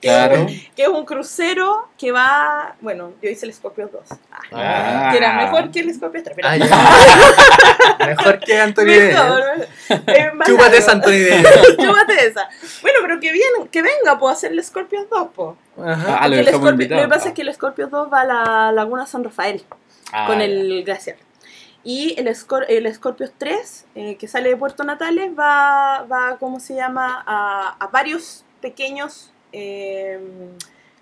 que, 0.00 0.08
Claro. 0.08 0.46
que 0.74 0.82
es 0.82 0.88
un 0.88 1.04
crucero 1.04 1.88
que 1.98 2.12
va. 2.12 2.76
Bueno, 2.80 3.12
yo 3.22 3.30
hice 3.30 3.46
el 3.46 3.52
Scorpio 3.54 3.88
2. 3.92 4.02
Ah, 4.30 4.38
Ah. 4.52 5.08
Que 5.10 5.18
era 5.18 5.32
mejor 5.34 5.70
que 5.70 5.80
el 5.80 5.94
Scorpio 5.94 6.22
3. 6.22 6.36
Pero 6.36 6.48
Ah, 6.48 6.56
ya. 6.56 6.66
Mejor 8.06 8.38
que 8.40 8.60
Anthony 8.60 9.12
más 10.34 10.46
Chúpate 10.48 10.76
esa 10.78 10.92
Anthony. 10.92 11.28
Chúpate 11.78 12.26
esa. 12.26 12.48
Bueno, 12.82 12.98
pero 13.02 13.20
que, 13.20 13.32
viene, 13.32 13.68
que 13.70 13.82
venga, 13.82 14.18
puedo 14.18 14.32
hacer 14.32 14.52
el 14.52 14.62
Scorpio 14.62 15.06
2, 15.10 15.28
po. 15.34 15.56
Ajá. 15.84 16.18
Ah, 16.20 16.28
lo 16.28 16.36
el 16.36 16.46
Scorpio- 16.48 16.88
lo 16.88 17.02
que 17.02 17.08
pasa 17.08 17.28
es 17.28 17.34
que 17.34 17.42
el 17.42 17.52
Scorpio 17.54 17.88
2 17.88 18.08
va 18.12 18.20
a 18.20 18.24
la 18.24 18.72
Laguna 18.72 19.06
San 19.06 19.24
Rafael. 19.24 19.64
Ah, 20.12 20.26
con 20.26 20.40
el 20.40 20.84
glaciar. 20.84 21.16
Y 21.88 22.16
el, 22.18 22.34
Scor 22.34 22.66
el 22.68 22.92
Scorpio 22.92 23.30
3, 23.38 23.86
eh, 23.94 24.16
que 24.16 24.26
sale 24.26 24.48
de 24.48 24.56
Puerto 24.56 24.82
Natales, 24.82 25.30
va, 25.38 26.02
va 26.10 26.36
¿cómo 26.40 26.58
se 26.58 26.74
llama?, 26.74 27.22
a, 27.24 27.76
a 27.78 27.86
varios 27.86 28.44
pequeños 28.60 29.30
eh, 29.52 30.18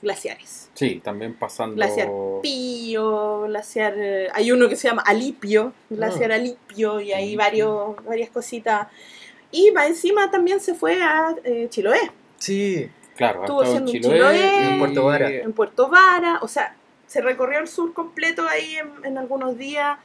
glaciares. 0.03 0.69
Sí, 0.75 1.01
también 1.03 1.33
pasando. 1.35 1.77
Glaciar 1.77 2.11
Pío, 2.43 3.43
glaciar... 3.47 3.95
eh, 3.97 4.29
hay 4.35 4.53
uno 4.53 4.69
que 4.69 4.77
se 4.77 4.89
llama 4.89 5.03
Alipio, 5.07 5.73
glaciar 5.89 6.33
Ah. 6.33 6.35
Alipio, 6.35 7.01
y 7.01 7.13
hay 7.13 7.35
varios, 7.35 7.97
varias 8.05 8.29
cositas. 8.29 8.89
Y 9.51 9.71
va 9.71 9.87
encima 9.87 10.31
también 10.31 10.61
se 10.61 10.75
fue 10.75 11.01
a 11.03 11.35
eh, 11.45 11.69
Chiloé, 11.71 12.11
Sí, 12.39 12.91
Claro, 13.17 13.43
Estuvo 13.45 13.63
estado 13.63 13.79
en 13.79 13.85
haciendo 13.85 14.09
Chiloé 14.11 14.67
En 14.73 14.79
Puerto 14.81 15.05
Vara. 15.05 15.31
en 15.31 15.53
Puerto 15.55 15.89
Vara, 15.89 16.41
o 16.43 16.49
sea, 16.49 16.77
se 17.07 17.23
recorrió 17.23 17.61
el 17.61 17.69
sur 17.69 17.95
completo 17.95 18.47
ahí 18.47 18.77
en, 18.77 18.91
en 19.07 19.17
algunos 19.19 19.57
días, 19.57 19.99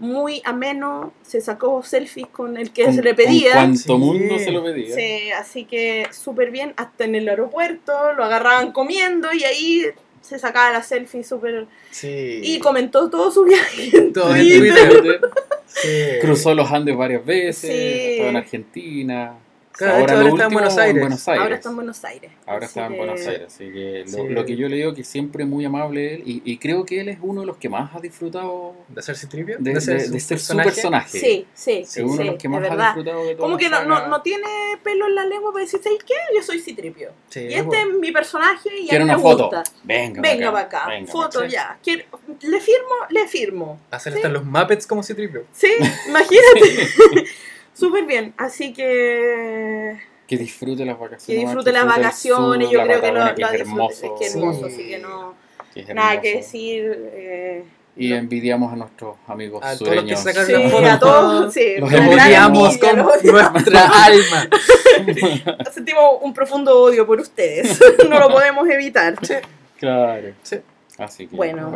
muy 0.00 0.42
ameno, 0.44 1.12
se 1.22 1.40
sacó 1.40 1.82
selfies 1.84 2.26
con 2.28 2.56
el 2.56 2.72
que 2.72 2.84
Con- 2.86 2.94
se 2.94 3.02
le 3.02 3.10
con 3.14 3.24
pedía. 3.24 3.52
cuanto 3.52 3.78
Sí. 3.78 3.92
mundo 3.92 4.38
se 4.38 4.50
lo 4.50 4.64
pedía. 4.64 4.94
Sí, 4.94 5.30
así 5.30 5.64
que 5.64 6.06
súper 6.10 6.50
bien, 6.50 6.74
hasta 6.76 7.04
en 7.04 7.14
el 7.14 7.28
aeropuerto, 7.28 7.92
lo 8.16 8.24
agarraban 8.24 8.72
comiendo 8.72 9.32
y 9.32 9.44
ahí 9.44 9.84
se 10.20 10.38
sacaba 10.38 10.72
la 10.72 10.82
selfie 10.82 11.22
súper... 11.24 11.66
sí. 11.90 12.40
Y 12.42 12.58
comentó 12.58 13.08
todo 13.08 13.30
su 13.30 13.44
viaje 13.44 13.96
en 13.96 14.12
Todo 14.12 14.34
en 14.34 14.48
Twitter. 14.58 15.20
Sí. 15.66 15.88
Cruzó 16.20 16.54
los 16.54 16.70
Andes 16.72 16.96
varias 16.96 17.24
veces, 17.24 17.70
Sí. 17.70 18.10
estaba 18.12 18.30
en 18.30 18.36
Argentina. 18.36 19.34
Claro, 19.80 19.94
ahora 19.94 20.28
está 20.28 20.44
en 20.46 20.52
Buenos 20.52 20.78
Aires. 20.78 21.02
Ahora 21.40 21.54
está 21.56 21.68
en 21.70 21.76
Buenos 21.76 22.04
Aires. 22.04 22.30
Ahora 22.46 22.66
así 22.66 22.70
está 22.78 22.86
en 22.86 22.92
que- 22.92 22.98
Buenos 22.98 23.20
Aires, 23.26 23.42
así 23.46 23.72
que 23.72 24.04
lo, 24.06 24.12
Sí. 24.12 24.28
lo 24.28 24.44
que 24.44 24.56
yo 24.56 24.68
le 24.68 24.76
digo 24.76 24.94
que 24.94 25.04
siempre 25.04 25.44
muy 25.44 25.64
amable 25.64 26.14
él 26.14 26.22
y, 26.26 26.42
y 26.44 26.58
creo 26.58 26.84
que 26.84 27.00
él 27.00 27.08
es 27.08 27.18
uno 27.22 27.40
de 27.40 27.46
los 27.46 27.56
que 27.56 27.68
más 27.68 27.94
ha 27.94 28.00
disfrutado 28.00 28.74
¿De 28.88 29.02
ser 29.02 29.16
Citripio? 29.16 29.56
de, 29.58 29.72
de- 29.74 29.80
ser 29.80 29.96
de 29.98 30.20
su 30.20 30.26
ser 30.28 30.38
su 30.38 30.56
personaje? 30.56 31.18
Sí, 31.18 31.46
sí, 31.54 31.72
Es 31.78 31.90
sí, 31.90 32.00
uno 32.02 32.16
de 32.16 32.24
los 32.26 32.36
que 32.36 32.48
más 32.48 32.70
ha 32.70 32.76
disfrutado 32.76 33.24
de 33.24 33.36
Como 33.36 33.56
que 33.56 33.68
no, 33.68 33.84
no, 33.84 34.06
no 34.08 34.22
tiene 34.22 34.46
pelo 34.84 35.06
en 35.06 35.14
la 35.14 35.24
lengua 35.26 35.52
para 35.52 35.64
decir, 35.64 35.80
¿sabes 35.82 35.98
qué? 36.04 36.14
Yo 36.36 36.42
soy 36.42 36.60
Citripio. 36.60 37.10
Sí, 37.28 37.40
Y 37.40 37.46
este 37.54 37.62
bueno. 37.62 37.90
es 37.94 37.98
mi 37.98 38.12
personaje 38.12 38.68
y 38.80 38.86
a 38.86 38.88
Quiero 38.90 39.04
mí 39.06 39.10
una 39.10 39.16
me 39.16 39.22
foto. 39.22 39.44
gusta. 39.44 39.64
Venga, 39.84 40.20
Venga 40.20 40.52
para 40.52 40.64
acá. 40.66 40.86
venga 40.88 41.10
foto 41.10 41.44
ya. 41.46 41.78
Quiero- 41.82 42.04
le 42.42 42.60
firmo, 42.60 42.94
le 43.10 43.26
firmo. 43.28 43.80
Hacer 43.90 44.12
Sí. 44.12 44.18
hasta 44.18 44.28
los 44.28 44.44
Muppets 44.44 44.86
como 44.86 45.02
Citripio. 45.02 45.44
Sí, 45.52 45.68
imagínate. 46.08 47.26
Súper 47.80 48.06
bien. 48.06 48.34
Así 48.36 48.72
que. 48.72 49.98
Que 50.26 50.36
disfrute 50.36 50.84
las 50.84 50.98
vacaciones. 50.98 51.26
que 51.26 51.46
disfrute 51.46 51.72
las 51.72 51.86
vacaciones, 51.86 52.68
sur, 52.68 52.72
yo 52.72 52.78
la 52.78 52.84
creo 52.84 53.00
que 53.00 53.06
lo, 53.12 53.20
Patagonia, 53.20 53.46
lo 53.46 53.50
que 53.50 53.56
es 53.56 53.60
hermoso. 53.62 54.04
es 54.06 54.12
que 54.20 54.26
es 54.26 54.32
Sí. 54.32 54.38
hermoso, 54.38 54.66
así 54.66 54.88
que 54.88 54.98
no, 54.98 55.34
que 55.74 55.94
nada 55.94 56.20
que 56.20 56.28
hermoso. 56.30 56.46
decir. 56.46 57.10
eh, 57.12 57.64
Y 57.96 58.12
envidiamos 58.12 58.72
a 58.72 58.76
nuestros 58.76 59.16
amigos 59.26 59.60
A 59.64 59.76
todos 59.76 59.94
los 59.96 60.04
que 60.04 60.16
sureños. 60.16 60.20
sacaron 60.20 60.70
sí, 60.70 60.84
a 60.86 60.98
todos, 61.00 61.52
sí, 61.52 61.74
Los 61.78 61.88
una 61.90 61.98
Los 62.06 62.14
gran 62.14 62.26
odiamos 62.28 62.74
envidia, 62.74 62.90
con 62.94 63.52
nuestra 63.54 64.04
alma. 64.04 64.48
Sentimos 65.74 66.04
un 66.22 66.32
profundo 66.32 66.78
odio 66.80 67.06
por 67.06 67.18
ustedes, 67.20 67.80
no 68.08 68.18
lo 68.20 68.28
podemos 68.30 68.68
evitar. 68.68 69.16
Claro. 69.78 70.28
Sí. 70.42 70.58
Así 70.98 71.26
que, 71.26 71.34
Bueno. 71.36 71.72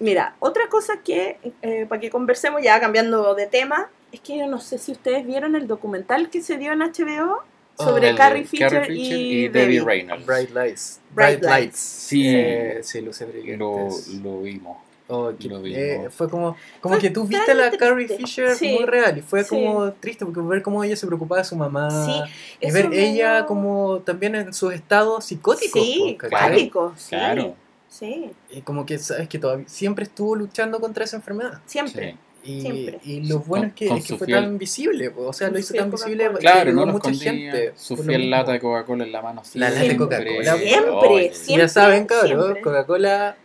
Mira, 0.00 0.34
otra 0.40 0.68
cosa 0.68 0.94
que, 1.04 1.38
eh, 1.62 1.86
para 1.88 2.00
que 2.00 2.10
conversemos 2.10 2.62
ya 2.62 2.80
cambiando 2.80 3.34
de 3.34 3.46
tema, 3.46 3.88
es 4.12 4.20
que 4.20 4.38
yo 4.38 4.46
no 4.46 4.60
sé 4.60 4.78
si 4.78 4.92
ustedes 4.92 5.26
vieron 5.26 5.56
el 5.56 5.66
documental 5.66 6.30
que 6.30 6.42
se 6.42 6.58
dio 6.58 6.72
en 6.72 6.80
HBO 6.80 7.42
sobre 7.78 8.08
Oh, 8.08 8.12
de 8.12 8.14
Carrie 8.14 8.44
Fisher, 8.44 8.90
y, 8.90 9.48
Debbie 9.48 9.78
Debbie. 9.78 9.80
Reynolds. 9.80 10.26
Bright 10.26 10.50
Lights. 10.50 11.00
Bright 11.14 11.40
Bright, 11.40 11.50
Lights. 11.50 11.78
Sí, 11.78 12.28
Eh, 12.28 12.80
sí, 12.82 13.00
brillantes. 13.00 13.58
lo, 13.58 13.88
lo 14.22 14.42
vimos. 14.42 14.76
Oh, 15.08 15.32
que- 15.38 15.48
lo 15.48 15.60
vimos. 15.60 15.78
eh, 15.78 16.08
fue 16.10 16.28
como, 16.28 16.56
como 16.80 16.94
Fue 16.94 17.02
que 17.02 17.10
tú 17.10 17.24
viste 17.24 17.50
a 17.50 17.54
la. 17.54 17.70
Carrie 17.70 18.08
Fisher 18.08 18.54
Sí. 18.54 18.74
muy 18.78 18.84
real 18.86 19.18
y 19.18 19.22
fue 19.22 19.42
Sí. 19.44 19.50
como 19.50 19.92
triste 19.94 20.24
porque 20.24 20.40
ver 20.40 20.62
cómo 20.62 20.82
ella 20.84 20.96
se 20.96 21.06
preocupaba 21.06 21.40
de 21.40 21.44
su 21.44 21.56
mamá 21.56 21.90
Sí, 22.04 22.22
y 22.66 22.70
ver 22.70 22.90
ella 22.92 23.44
como 23.46 23.98
también 24.04 24.34
en 24.36 24.52
sus 24.54 24.72
estados 24.72 25.24
psicóticos. 25.24 25.82
Sí, 25.82 26.16
po, 26.20 26.28
¿cachai? 26.28 26.48
cuático, 26.48 26.92
sí. 26.96 27.10
Claro. 27.10 27.56
Sí, 27.88 28.30
Y 28.50 28.62
como 28.62 28.86
que 28.86 28.98
sabes 28.98 29.28
que 29.28 29.38
todavía 29.38 29.66
siempre 29.68 30.04
estuvo 30.04 30.34
luchando 30.34 30.80
contra 30.80 31.04
esa 31.04 31.16
enfermedad. 31.16 31.60
siempre. 31.66 32.16
Y, 32.44 32.60
Siempre. 32.60 32.98
y 33.04 33.20
lo 33.28 33.38
bueno 33.38 33.62
Con- 33.62 33.68
es 33.68 33.74
que, 33.74 33.86
es 33.98 34.04
que 34.06 34.16
fue 34.18 34.26
fiel- 34.26 34.34
tan 34.42 34.58
visible, 34.58 35.10
po, 35.10 35.28
o 35.28 35.32
sea, 35.32 35.48
lo 35.48 35.58
hizo 35.60 35.74
tan 35.74 35.90
visible 35.92 36.28
que 36.32 36.38
Claro, 36.38 36.70
llegó 36.70 36.86
no 36.86 36.92
mucha 36.92 37.10
escondía. 37.10 37.32
gente. 37.52 37.72
Su 37.76 37.96
fiel 37.96 38.30
lata 38.30 38.50
de 38.52 38.58
Coca-Cola 38.60 39.04
en 39.04 39.12
la 39.12 39.22
mano. 39.22 39.42
La 39.54 39.68
lata 39.68 39.80
de 39.80 39.86
Siempre. 39.86 40.06
Coca-Cola. 40.24 40.56
Siempre, 40.56 41.34
siempre. 41.34 41.62
ya 41.64 41.68
saben, 41.68 42.06
cabrón, 42.06 42.42
siempre. 42.42 42.62
Coca-Cola. 42.62 43.36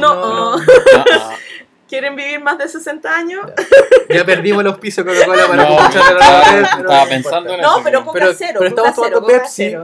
No. 0.00 0.56
¿Quieren 1.88 2.16
vivir 2.16 2.40
más 2.40 2.56
de 2.56 2.68
60 2.70 3.14
años? 3.14 3.44
Ya 4.08 4.24
perdimos 4.24 4.64
los 4.64 4.78
pisos 4.78 5.04
de 5.04 5.12
Coca-Cola 5.12 5.46
para 5.46 5.68
No, 5.68 5.76
escuchar 5.78 6.02
a 6.02 6.14
la 6.14 6.20
estaba- 6.20 6.38
vez, 6.38 6.68
pero 6.72 6.88
estaba 6.88 7.02
no 7.04 7.08
pensando 7.10 7.38
importa. 7.38 7.54
en 7.54 7.60
No, 7.60 7.72
eso, 7.74 7.80
pero 7.84 8.00
¿no? 8.04 8.12
Pero- 8.12 8.32
cero. 8.32 8.58
pero 8.60 8.70
Coca 8.74 8.88
estamos 8.88 9.06
cero, 9.08 9.20
tomando 9.20 9.42
Pepsi. 9.42 9.76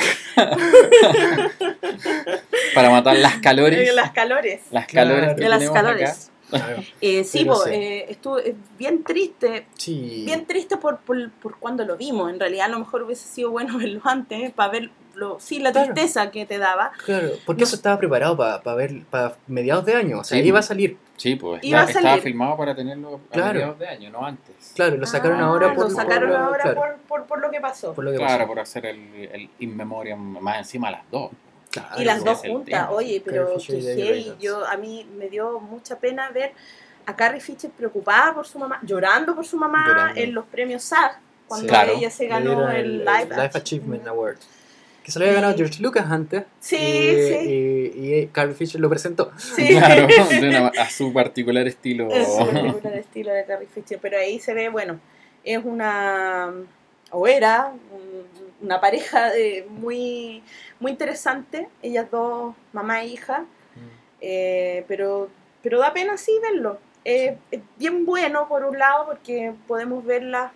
Para 2.74 2.90
matar 2.90 3.16
las 3.16 3.36
calores. 3.38 3.78
De 3.78 3.92
las 3.92 4.10
calores. 4.12 4.60
Las 4.70 4.86
calores 4.86 5.34
que 5.34 5.42
De 5.42 5.48
las 5.48 5.70
calores. 5.70 6.30
acá. 6.52 6.76
Eh, 7.00 7.24
sí, 7.24 7.44
po, 7.44 7.56
sí. 7.56 7.70
eh, 7.72 8.06
estuvo 8.08 8.38
eh, 8.38 8.54
bien 8.78 9.04
triste, 9.04 9.66
Sí. 9.76 10.22
bien 10.26 10.46
triste 10.46 10.76
por, 10.76 10.98
por, 10.98 11.30
por 11.32 11.58
cuando 11.58 11.84
lo 11.84 11.96
vimos. 11.96 12.30
En 12.32 12.40
realidad 12.40 12.66
a 12.66 12.70
lo 12.70 12.78
mejor 12.80 13.02
hubiese 13.04 13.28
sido 13.28 13.50
bueno 13.50 13.78
verlo 13.78 14.00
antes, 14.04 14.52
para 14.52 14.72
ver 14.72 14.90
lo, 15.20 15.38
sí, 15.38 15.58
la 15.60 15.70
Claro. 15.70 15.92
tristeza 15.92 16.30
que 16.30 16.46
te 16.46 16.58
daba. 16.58 16.90
Claro, 17.04 17.28
porque 17.46 17.60
No. 17.60 17.66
eso 17.66 17.76
estaba 17.76 17.98
preparado 17.98 18.36
para 18.36 18.74
ver 18.74 19.02
para 19.10 19.36
mediados 19.46 19.84
de 19.84 19.94
año, 19.94 20.20
o 20.20 20.24
sea, 20.24 20.40
Sí. 20.40 20.44
iba 20.48 20.58
a 20.58 20.62
salir. 20.62 20.96
Sí, 21.16 21.36
pues 21.36 21.62
Iba 21.62 21.82
a 21.82 21.84
estaba 21.84 22.16
filmado 22.16 22.56
para 22.56 22.74
tenerlo 22.74 23.20
a 23.30 23.32
Claro. 23.34 23.52
mediados 23.52 23.78
de 23.78 23.86
año, 23.88 24.10
no 24.10 24.24
antes. 24.24 24.72
Claro, 24.74 24.96
lo 24.96 25.06
sacaron 25.06 25.38
Ah, 25.40 25.44
ahora 25.48 25.74
por 25.74 25.84
Lo 25.84 25.90
sacaron 25.90 26.30
por- 26.30 26.38
ahora 26.38 26.62
claro, 26.62 26.80
por, 26.80 26.96
por, 27.06 27.24
por 27.26 27.40
lo 27.42 27.50
que 27.50 27.60
pasó. 27.60 27.92
por 27.92 28.04
lo 28.04 28.10
que 28.12 28.16
Claro, 28.16 28.38
pasó. 28.38 28.48
por 28.48 28.58
hacer 28.60 28.86
el, 28.86 28.98
el 29.30 29.50
In 29.58 29.76
Memoriam 29.76 30.18
más 30.40 30.56
encima 30.58 30.88
a 30.88 30.92
las 30.92 31.02
dos. 31.10 31.30
Claro, 31.70 32.00
y 32.00 32.04
las 32.04 32.24
dos 32.24 32.42
el 32.42 32.50
juntas, 32.52 32.88
oye, 32.90 33.22
pero 33.24 33.54
que 33.64 34.34
yo 34.40 34.66
a 34.66 34.76
mí 34.78 35.06
me 35.16 35.28
dio 35.28 35.60
mucha 35.60 35.98
pena 35.98 36.30
ver 36.30 36.52
a 37.06 37.14
Carrie 37.14 37.40
Fisher 37.40 37.70
preocupada 37.70 38.34
por 38.34 38.46
su 38.46 38.58
mamá, 38.58 38.80
llorando 38.82 39.34
por 39.36 39.44
su 39.46 39.56
mamá 39.56 39.84
Llorando. 39.86 40.20
en 40.20 40.34
los 40.34 40.44
premios 40.46 40.82
SAG, 40.84 41.18
cuando 41.46 41.66
Sí. 41.66 41.68
Claro. 41.68 41.92
ella 41.92 42.10
se 42.10 42.26
ganó 42.26 42.50
dieron 42.54 42.70
el, 42.72 42.98
Life, 43.04 43.28
Life 43.36 43.58
Achievement 43.58 44.06
Award. 44.08 44.36
Que 45.04 45.10
se 45.12 45.18
lo 45.18 45.24
había 45.24 45.36
ganado. 45.36 45.56
George 45.56 45.82
Lucas 45.82 46.10
antes. 46.10 46.44
Sí, 46.60 46.76
y, 46.76 47.28
sí. 47.28 47.92
Y, 47.96 48.14
y 48.14 48.26
Carrie 48.28 48.54
Fisher 48.54 48.80
lo 48.80 48.88
presentó. 48.88 49.32
Sí. 49.38 49.68
Claro, 49.78 50.06
de 50.30 50.48
una- 50.48 50.68
a 50.68 50.90
su 50.90 51.12
particular 51.12 51.66
estilo. 51.66 52.08
Es 52.10 52.28
su 52.28 52.38
particular 52.46 52.94
estilo 52.98 53.32
de 53.32 53.44
Carrie 53.44 53.68
Fisher, 53.68 53.98
pero 54.00 54.18
ahí 54.18 54.38
se 54.40 54.52
ve, 54.54 54.68
bueno, 54.68 55.00
es 55.44 55.64
una, 55.64 56.52
o 57.10 57.26
era, 57.26 57.72
un- 57.92 58.40
una 58.66 58.78
pareja 58.80 59.30
de 59.30 59.66
muy, 59.70 60.42
muy 60.80 60.90
interesante, 60.92 61.68
ellas 61.82 62.10
dos, 62.10 62.54
mamá 62.74 63.02
e 63.02 63.06
hija, 63.06 63.46
eh, 64.20 64.84
pero, 64.86 65.30
pero 65.62 65.78
da 65.78 65.92
pena 65.94 66.16
sí 66.18 66.32
verlo. 66.42 66.78
Eh, 67.06 67.38
es 67.50 67.60
bien 67.78 68.04
bueno 68.04 68.46
por 68.48 68.64
un 68.64 68.78
lado 68.78 69.06
porque 69.06 69.54
podemos 69.66 70.04
verla 70.04 70.52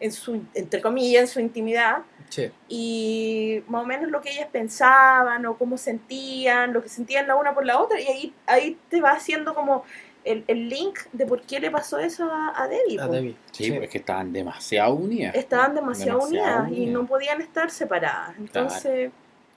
en 0.00 0.10
su, 0.10 0.42
entre 0.54 0.80
comillas, 0.80 1.22
en 1.22 1.28
su 1.28 1.38
intimidad 1.40 1.98
Sí. 2.28 2.50
y 2.68 3.62
más 3.68 3.84
o 3.84 3.86
menos 3.86 4.10
lo 4.10 4.20
que 4.20 4.30
ellas 4.30 4.48
pensaban 4.50 5.46
o 5.46 5.56
cómo 5.56 5.78
sentían, 5.78 6.72
lo 6.72 6.82
que 6.82 6.88
sentían 6.88 7.26
la 7.26 7.36
una 7.36 7.54
por 7.54 7.64
la 7.64 7.80
otra 7.80 8.00
y 8.00 8.06
ahí, 8.06 8.34
ahí 8.46 8.78
te 8.90 9.00
va 9.00 9.12
haciendo 9.12 9.54
como 9.54 9.84
el, 10.26 10.44
el 10.48 10.68
link 10.68 10.98
de 11.12 11.24
por 11.24 11.42
qué 11.42 11.60
le 11.60 11.70
pasó 11.70 11.98
eso 11.98 12.30
a, 12.30 12.52
a 12.60 12.68
Debbie. 12.68 13.00
A. 13.00 13.06
Debbie. 13.06 13.36
Sí, 13.52 13.70
pues 13.70 13.84
es 13.84 13.90
que 13.90 13.98
estaban 13.98 14.32
demasiado 14.32 14.94
unidas. 14.94 15.34
Estaban 15.34 15.74
demasiado, 15.74 16.24
unidas 16.24 16.68
y 16.68 16.72
unidas. 16.72 16.92
no 16.92 17.06
podían 17.06 17.40
estar 17.40 17.70
separadas. 17.70 18.36
Entonces, 18.36 19.12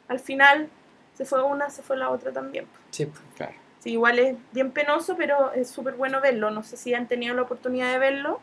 al 0.08 0.20
final 0.20 0.70
se 1.16 1.26
fue 1.26 1.44
una, 1.44 1.70
se 1.70 1.82
fue 1.82 1.98
la 1.98 2.10
otra 2.10 2.32
también. 2.32 2.66
Sí. 2.92 3.08
Claro. 3.36 3.54
Sí, 3.80 3.92
igual 3.92 4.20
es 4.20 4.38
bien 4.52 4.72
penoso, 4.72 5.16
pero 5.18 5.54
es 5.54 5.70
súper 5.70 5.96
bueno 5.96 6.22
verlo. 6.22 6.52
No 6.52 6.64
sé 6.64 6.78
si 6.78 6.94
han 6.94 7.08
tenido 7.08 7.34
la 7.34 7.42
oportunidad 7.42 7.92
de 7.92 8.00
verlo. 8.00 8.40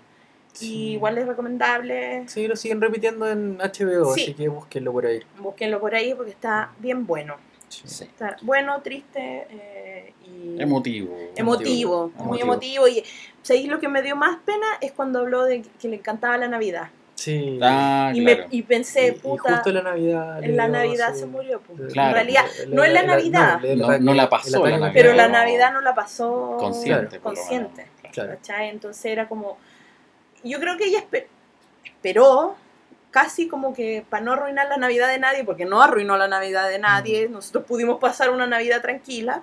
Sí. 0.57 0.73
Y 0.75 0.93
igual 0.95 1.19
es 1.19 1.27
recomendable. 1.27 2.25
Sí, 2.29 2.47
lo 2.49 2.57
siguen 2.57 2.81
repitiendo 2.81 3.29
en 3.31 3.59
HBO, 3.61 4.15
Sí. 4.15 4.23
así 4.23 4.35
que 4.35 4.49
búsquenlo 4.49 4.93
por 4.93 5.07
ahí. 5.07 5.21
Búsquenlo 5.39 5.81
por 5.81 5.95
ahí 5.95 6.15
porque 6.15 6.31
está 6.33 6.71
bien 6.79 7.07
bueno. 7.07 7.37
Sí. 7.69 7.83
Sí. 7.87 8.05
Está 8.05 8.37
bueno, 8.43 8.81
triste 8.81 9.47
eh, 9.51 10.15
y 10.25 10.61
Emotivo. 10.63 11.17
emotivo, 11.35 12.13
muy 12.19 12.41
emotivo. 12.41 12.87
Y 12.89 13.03
¿sabéis 13.43 13.69
lo 13.69 13.81
que 13.81 13.89
me 13.89 14.03
dio 14.03 14.15
más 14.17 14.39
pena? 14.45 14.67
Es 14.81 14.93
cuando 14.93 15.19
habló 15.21 15.45
de 15.45 15.63
que 15.81 15.89
le 15.89 15.97
encantaba 15.97 16.37
la 16.39 16.49
Navidad. 16.49 16.89
Sí. 17.17 17.59
Ah, 17.63 18.13
y, 18.15 18.23
claro. 18.23 18.43
me, 18.43 18.57
y 18.57 18.63
pensé, 18.63 19.07
Y- 19.07 19.11
y 19.11 19.13
puta, 19.15 19.55
justo 19.55 19.71
en 19.71 19.75
la 19.77 19.83
Navidad. 19.83 20.45
en 20.45 20.57
la 20.57 20.69
Navidad 20.69 21.13
su- 21.15 21.21
se 21.21 21.27
murió. 21.27 21.61
pues. 21.67 21.93
Claro. 21.93 22.09
En 22.11 22.15
realidad, 22.15 22.45
le- 22.69 22.75
no 22.75 22.85
en 22.85 22.95
la 22.95 23.01
le- 23.03 23.07
Navidad. 23.09 23.61
No- 23.77 23.99
no 23.99 24.15
la 24.15 24.29
pasó 24.29 24.65
la 24.65 24.71
Navidad. 24.79 24.91
pero 24.95 25.13
la 25.15 25.29
Navidad 25.29 25.73
no 25.73 25.81
la 25.81 25.95
pasó 25.95 26.57
Consciente. 26.61 27.19
consciente. 27.19 27.87
Claro. 28.13 28.31
¿cachai? 28.37 28.69
Entonces 28.69 29.05
era 29.07 29.29
como. 29.29 29.59
Yo 30.45 30.61
creo 30.61 30.76
que 30.76 30.84
ella 30.84 31.01
espe- 31.09 31.26
esperó 31.84 32.57
casi 33.11 33.49
como 33.49 33.72
que 33.74 34.05
para 34.09 34.22
no 34.24 34.32
arruinar 34.32 34.68
la 34.68 34.76
Navidad 34.76 35.09
de 35.09 35.18
nadie, 35.18 35.45
porque 35.45 35.64
no 35.64 35.80
arruinó 35.82 36.16
la 36.18 36.28
Navidad 36.28 36.68
de 36.68 36.78
nadie, 36.78 37.28
nosotros 37.28 37.64
pudimos 37.64 37.99
pasar 37.99 38.30
una 38.30 38.47
Navidad 38.47 38.82
tranquila 38.82 39.43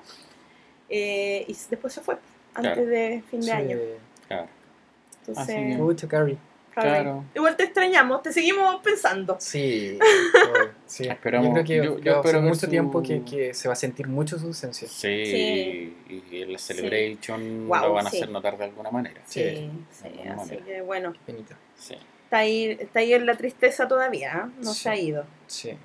eh, 0.90 1.46
y 1.48 1.58
después 1.70 1.92
se 1.94 2.02
fue 2.02 2.16
antes 2.54 2.74
Claro. 2.74 2.86
de 2.86 3.24
fin 3.32 3.40
de 3.42 3.46
Sí. 3.48 3.52
año. 3.52 3.78
Claro. 4.28 4.48
Entonces, 5.26 5.78
Mucho 5.78 6.08
Carrie. 6.08 6.38
Claro. 6.74 7.24
igual 7.36 7.56
te 7.56 7.64
extrañamos, 7.64 8.22
te 8.24 8.34
seguimos 8.34 8.78
pensando. 8.82 9.38
Sí. 9.40 9.98
sí. 10.86 11.08
Esperamos- 11.08 11.56
Yo 11.58 11.64
creo 11.64 11.98
que, 12.02 12.10
espero 12.10 12.42
mucho 12.42 12.62
su- 12.62 12.70
tiempo 12.70 13.02
que, 13.04 13.24
que 13.24 13.54
se 13.54 13.68
va 13.68 13.74
a 13.74 13.76
sentir 13.76 14.08
mucho 14.08 14.40
su 14.40 14.48
ausencia. 14.48 14.88
Sí, 14.88 15.26
Sí. 15.26 15.98
y 16.32 16.42
el 16.42 16.58
Celebration 16.60 17.68
lo 17.68 17.94
van 17.94 18.08
a 18.08 18.10
sí. 18.10 18.18
hacer 18.18 18.30
notar 18.30 18.58
de 18.58 18.66
alguna 18.66 18.92
manera. 18.92 19.22
Sí, 19.26 19.70
Sí, 19.92 20.06
así 20.08 20.20
manera. 20.36 20.66
que 20.66 20.82
bueno, 20.82 21.14
está 21.28 22.38
ahí, 22.38 22.78
está 22.80 23.00
ahí 23.00 23.14
en 23.14 23.26
la 23.26 23.36
tristeza 23.36 23.88
todavía, 23.88 24.48
¿eh? 24.48 24.52
no 24.64 24.74
Sí. 24.74 24.84
se 24.84 24.90
ha 24.90 24.96
ido. 24.98 25.26
Sí. 25.48 25.78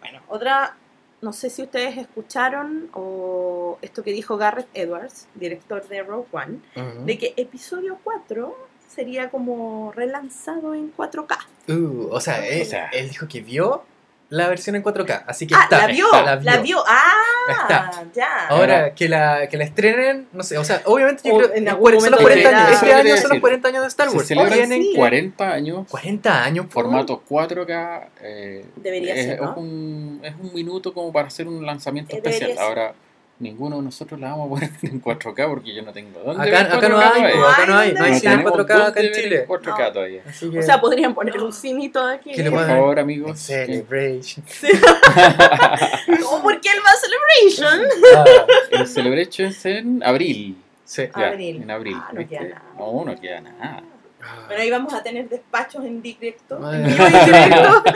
Bueno, 0.00 0.20
otra, 0.28 0.76
no 1.20 1.32
sé 1.32 1.48
si 1.50 1.62
ustedes 1.62 1.96
escucharon 1.96 2.90
o 2.94 3.78
esto 3.82 4.02
que 4.02 4.10
dijo 4.12 4.36
Garrett 4.36 4.66
Edwards, 4.74 5.28
director 5.36 5.86
de 5.86 6.02
Rogue 6.02 6.26
One, 6.32 6.58
de 7.04 7.18
que 7.18 7.34
episodio 7.36 7.98
4 8.02 8.71
sería 8.94 9.30
como 9.30 9.92
relanzado 9.94 10.74
en 10.74 10.92
4K. 10.94 11.36
Uh, 11.68 12.08
o 12.10 12.20
sea, 12.20 12.46
él, 12.46 12.66
él 12.92 13.08
dijo 13.08 13.26
que 13.28 13.40
vio 13.40 13.84
la 14.28 14.48
versión 14.48 14.74
en 14.76 14.82
4K, 14.82 15.24
así 15.26 15.46
que 15.46 15.54
ah, 15.54 15.64
está. 15.64 15.78
la 15.80 15.86
vio, 15.88 16.06
está, 16.06 16.36
la 16.36 16.56
vio, 16.58 16.82
ah, 16.86 17.50
Está. 17.50 18.04
ya. 18.14 18.46
Ahora, 18.48 18.94
que 18.94 19.06
la, 19.06 19.46
que 19.46 19.58
la 19.58 19.64
estrenen, 19.64 20.26
no 20.32 20.42
sé, 20.42 20.56
o 20.56 20.64
sea, 20.64 20.80
obviamente 20.86 21.28
yo 21.28 21.34
O 21.34 21.38
creo 21.38 21.54
en 21.54 21.64
que 21.64 21.70
algún 21.70 21.84
son 22.00 22.10
los 22.12 22.20
momento 22.22 22.22
40 22.22 22.48
años, 22.48 22.72
este 22.72 22.92
año 22.94 23.02
son 23.08 23.12
los 23.14 23.22
decir. 23.28 23.40
40 23.42 23.68
años 23.68 23.82
de 23.82 23.88
Star 23.88 24.08
Se 24.08 24.16
Wars. 24.16 24.28
celebran 24.28 24.52
Oye, 24.58 24.66
sí. 24.82 24.92
40 24.96 25.52
años, 25.52 25.86
40 25.90 26.44
años, 26.44 26.66
formato 26.70 27.22
4K. 27.28 28.08
eh, 28.22 28.64
Debería 28.76 29.14
es, 29.14 29.26
ser, 29.26 29.40
¿no? 29.42 29.50
es 29.50 29.56
un, 29.58 30.20
es 30.24 30.34
un 30.40 30.54
minuto 30.54 30.94
como 30.94 31.12
para 31.12 31.28
hacer 31.28 31.46
un 31.46 31.66
lanzamiento 31.66 32.16
Eh, 32.16 32.20
debería 32.22 32.38
especial. 32.46 32.56
ser. 32.58 32.66
Ahora, 32.66 32.94
ninguno 33.42 33.76
de 33.76 33.82
nosotros 33.82 34.18
la 34.20 34.30
vamos 34.30 34.46
a 34.46 34.50
poner 34.54 34.70
en 34.82 35.02
4K 35.02 35.48
porque 35.48 35.74
yo 35.74 35.82
no 35.82 35.92
tengo 35.92 36.20
dónde 36.20 36.42
Acá, 36.48 36.62
ver 36.64 36.72
acá 36.72 36.88
no 36.88 36.98
4K 37.00 37.12
hay, 37.12 37.22
acá 37.32 37.66
no 37.66 37.76
hay, 37.76 37.92
No 37.92 37.98
no 37.98 38.04
hay 38.04 38.14
cine 38.14 38.32
en 38.32 38.38
tenemos 38.44 38.52
4K 38.66 38.86
acá 38.86 39.00
en 39.00 39.06
ver 39.06 39.12
Chile. 39.12 39.46
4K 39.48 39.78
No. 39.86 39.92
todavía. 39.92 40.22
Que, 40.40 40.58
O 40.58 40.62
sea, 40.62 40.80
podrían 40.80 41.14
poner 41.14 41.38
un 41.42 41.52
cinito 41.52 42.00
aquí. 42.04 42.32
Que 42.32 42.42
le 42.42 42.50
Por 42.50 42.66
favor, 42.66 42.98
amigos. 43.00 43.38
Celebration. 43.38 44.44
¿Cómo? 46.22 46.42
¿Por 46.42 46.60
qué 46.60 46.68
el 46.70 46.80
más 46.82 47.00
Celebration? 47.00 47.88
Ah, 48.16 48.24
El 48.70 48.86
Celebration 48.86 49.48
es 49.48 49.66
en 49.66 50.02
abril. 50.02 50.56
sí. 50.84 51.02
Ya, 51.16 51.28
Abril. 51.28 51.62
En 51.62 51.70
abril. 51.70 51.96
Ah, 51.98 52.10
no 52.12 52.28
queda 52.28 52.40
nada. 52.42 52.62
No, 52.78 53.04
no 53.04 53.20
queda 53.20 53.40
nada. 53.40 53.82
Ah, 54.24 54.44
Bueno, 54.46 54.62
ahí 54.62 54.70
vamos 54.70 54.94
a 54.94 55.02
tener 55.02 55.28
despachos 55.28 55.84
en 55.84 56.00
directo. 56.00 56.58
Madre 56.60 56.78
En 56.84 56.86
directo. 57.24 57.82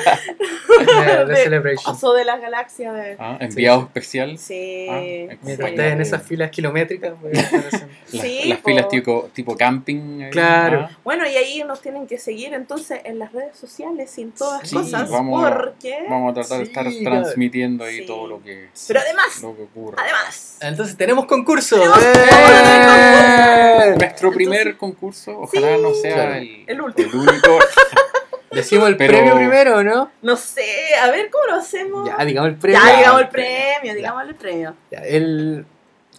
The 0.87 1.25
de 1.25 1.37
Celebration. 1.37 1.95
Oso 1.95 2.13
de 2.15 2.25
las 2.25 2.41
galaxias. 2.41 2.95
de- 2.95 3.17
Ah, 3.19 3.37
enviado 3.41 3.83
especial. 3.83 4.37
Sí. 4.39 4.87
Ah, 4.91 5.01
Mientras 5.43 5.71
sí. 5.71 5.77
en 5.79 6.01
esas 6.01 6.23
filas 6.23 6.51
kilométricas, 6.51 7.15
pues, 7.21 7.39
estar 7.39 7.61
haciendo- 7.67 7.87
Las, 8.13 8.23
Sí, 8.23 8.41
las 8.49 8.61
filas 8.61 8.89
tipo, 8.89 9.31
tipo 9.33 9.57
camping. 9.57 10.23
ahí. 10.25 10.31
Claro. 10.31 10.89
Ah, 10.91 10.99
Bueno, 11.05 11.27
y 11.29 11.37
ahí 11.37 11.63
nos 11.65 11.81
tienen 11.81 12.07
que 12.07 12.19
seguir 12.19 12.53
entonces 12.55 13.01
en 13.05 13.19
las 13.19 13.33
redes 13.33 13.57
sociales 13.57 14.17
y 14.19 14.23
en 14.23 14.33
todas 14.33 14.69
Sí, 14.69 14.75
cosas. 14.75 15.09
vamos 15.11 15.45
a- 15.45 15.51
porque. 15.57 15.97
Vamos 16.09 16.33
a 16.33 16.35
tratar 16.35 16.59
de 16.59 16.65
estar 16.65 16.85
claro. 16.87 17.23
transmitiendo 17.23 17.85
ahí 17.85 17.99
Sí. 18.01 18.07
todo 18.07 18.27
lo 18.27 18.43
que, 18.43 18.69
Pero 18.89 19.01
además, 19.01 19.43
lo 19.43 19.57
que 19.57 19.63
ocurre. 19.63 19.97
además. 20.03 20.59
Entonces 20.61 20.97
tenemos 20.97 21.27
concurso. 21.27 21.77
Tenemos- 21.77 21.99
¡Eh! 22.03 23.95
Nuestro 23.99 24.33
primer 24.33 24.77
concurso, 24.77 25.41
ojalá 25.41 25.77
Sí. 25.77 25.83
no 25.83 25.95
sea 25.95 26.16
Claro. 26.17 26.35
el, 26.35 26.65
El 26.67 26.81
último. 26.81 27.11
el 27.13 27.17
único. 27.29 27.59
Decimos 28.51 28.89
el 28.89 28.97
Pero- 28.97 29.13
premio 29.13 29.35
primero, 29.35 29.83
¿no? 29.85 30.11
No 30.23 30.37
sé, 30.37 30.65
a 31.03 31.11
ver 31.11 31.31
cómo 31.31 31.45
lo 31.47 31.55
hacemos. 31.57 32.09
Ya, 32.09 32.25
digamos 32.25 32.51
el 32.51 32.57
premio. 32.57 32.81
Ya, 32.85 32.97
digamos 32.97 33.21
el 33.23 33.29
premio. 33.29 33.95
digamos 33.95 34.23
el 34.29 34.35
premio. 34.35 34.75
Ya, 34.91 34.99
el 35.01 35.67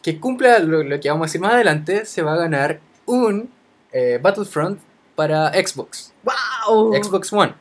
que 0.04 0.20
cumpla 0.20 0.60
lo, 0.60 0.84
lo 0.84 1.00
que 1.00 1.10
vamos 1.10 1.24
a 1.24 1.28
decir 1.28 1.42
más 1.42 1.54
adelante 1.54 2.06
se 2.06 2.22
va 2.22 2.34
a 2.34 2.38
ganar 2.38 2.80
un 3.06 3.50
eh, 3.92 4.20
Battlefront 4.22 4.80
para 5.16 5.52
Xbox. 5.54 6.14
¡Wow! 6.24 6.94
Xbox 7.02 7.34
One. 7.34 7.54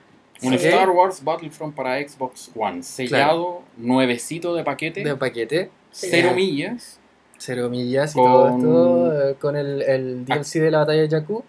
Un 0.42 0.58
Sí. 0.58 0.66
Star 0.66 0.90
Wars 0.90 1.24
Battlefront 1.24 1.74
para 1.74 1.96
Xbox 2.06 2.50
One, 2.54 2.82
sellado, 2.82 3.62
nuevecito 3.78 4.54
de 4.54 4.64
paquete, 4.64 5.02
De 5.02 5.16
paquete. 5.16 5.70
cero 5.90 6.32
millas. 6.34 7.00
Cero 7.38 7.70
millas 7.70 8.12
y 8.12 8.18
Con- 8.18 8.26
todo 8.60 9.12
esto. 9.12 9.28
eh, 9.30 9.34
con 9.40 9.56
el, 9.56 9.80
el 9.82 10.24
DLC 10.26 10.60
de 10.60 10.70
la 10.70 10.78
batalla 10.80 11.00
de 11.02 11.08
Jakku. 11.08 11.42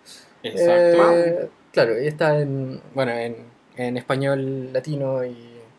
Exacto. 0.44 1.14
Eh, 1.14 1.50
claro, 1.72 2.02
y 2.02 2.08
está 2.08 2.40
en, 2.40 2.82
bueno, 2.94 3.12
en, 3.12 3.36
en 3.76 3.98
español 3.98 4.72
latino 4.74 5.24
y 5.26 5.36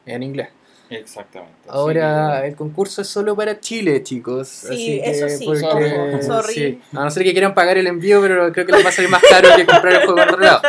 en 0.07 0.23
inglés. 0.23 0.49
Exactamente. 0.91 1.55
Ahora 1.69 2.39
que- 2.41 2.49
el 2.49 2.57
concurso 2.57 3.03
es 3.03 3.09
solo 3.09 3.37
para 3.37 3.61
Chile, 3.61 4.03
chicos. 4.03 4.49
Sí, 4.49 4.67
así 4.69 5.01
que 5.03 5.11
eso 5.11 5.29
sí, 5.29 5.45
porque- 5.45 6.23
sorry. 6.23 6.55
Sí. 6.55 6.81
A 6.95 7.05
no 7.05 7.11
ser 7.11 7.25
que 7.25 7.33
quieran 7.33 7.55
pagar 7.55 7.77
el 7.77 7.87
envío, 7.87 8.21
pero 8.23 8.51
creo 8.53 8.65
que 8.67 8.73
les 8.73 8.85
va 8.85 8.89
a 8.89 8.93
salir 8.93 9.11
más 9.11 9.23
caro 9.23 9.51
que 9.55 9.67
comprar 9.67 9.93
el 9.95 9.99
juego 10.07 10.23
en 10.23 10.29
otro 10.29 10.41
lado. 10.41 10.63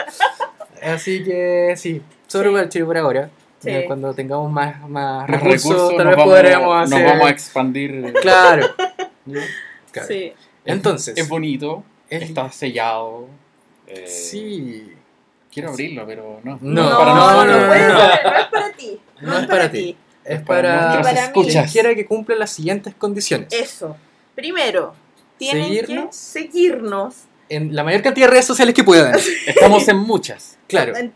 Así 0.84 1.24
que 1.24 1.74
sí, 1.78 2.02
solo 2.28 2.50
Sí. 2.50 2.56
para 2.56 2.70
Chile 2.70 2.86
por 2.86 2.98
ahora. 2.98 3.30
Sí. 3.60 3.72
Cuando 3.88 4.14
tengamos 4.14 4.50
más, 4.52 4.80
más 4.82 4.90
más 4.90 5.30
recursos, 5.30 5.70
recursos, 5.72 5.96
tal 5.98 6.06
nos, 6.06 6.08
vez 6.08 6.18
vamos, 6.18 6.34
podremos 6.34 6.90
nos 6.90 6.94
hacer. 6.94 7.06
vamos 7.08 7.28
a 7.28 7.30
expandir. 7.30 8.14
Claro. 8.22 8.68
Claro. 9.92 10.08
Sí. 10.08 10.34
Entonces, 10.66 11.18
Es 11.18 11.28
bonito, 11.28 11.84
es- 12.10 12.24
está 12.24 12.50
sellado. 12.52 13.28
Eh, 13.90 14.08
Sí. 14.08 14.94
Quiero 15.52 15.70
abrirlo, 15.70 16.06
pero 16.06 16.40
no. 16.44 16.60
No, 16.62 16.84
No, 16.90 16.98
para 16.98 17.14
no, 17.14 17.46
no, 17.46 17.46
no, 17.46 17.68
no. 17.68 17.74
es 17.74 18.46
para 18.52 18.72
ti. 18.74 19.00
No 19.22 19.40
es 19.40 19.48
para 19.48 19.72
ti. 19.72 19.98
Es 20.24 20.42
para 20.42 21.02
para, 21.02 21.32
quiera 21.72 21.96
que 21.96 22.06
cumpla 22.06 22.36
las 22.36 22.52
siguientes 22.52 22.94
condiciones. 22.96 23.48
Eso. 23.52 23.98
Primero, 24.36 24.94
tienen 25.38 25.64
Seguirnos. 25.66 26.06
que 26.08 26.14
seguirnos 26.14 27.16
En 27.50 27.76
la 27.76 27.84
mayor 27.84 28.04
cantidad 28.04 28.28
de 28.28 28.32
redes 28.32 28.46
sociales 28.46 28.76
que 28.76 28.84
puedan. 28.84 29.16
Estamos 29.48 29.88
en 29.88 29.98
muchas. 29.98 30.58
Claro. 30.68 30.96
en 30.96 31.12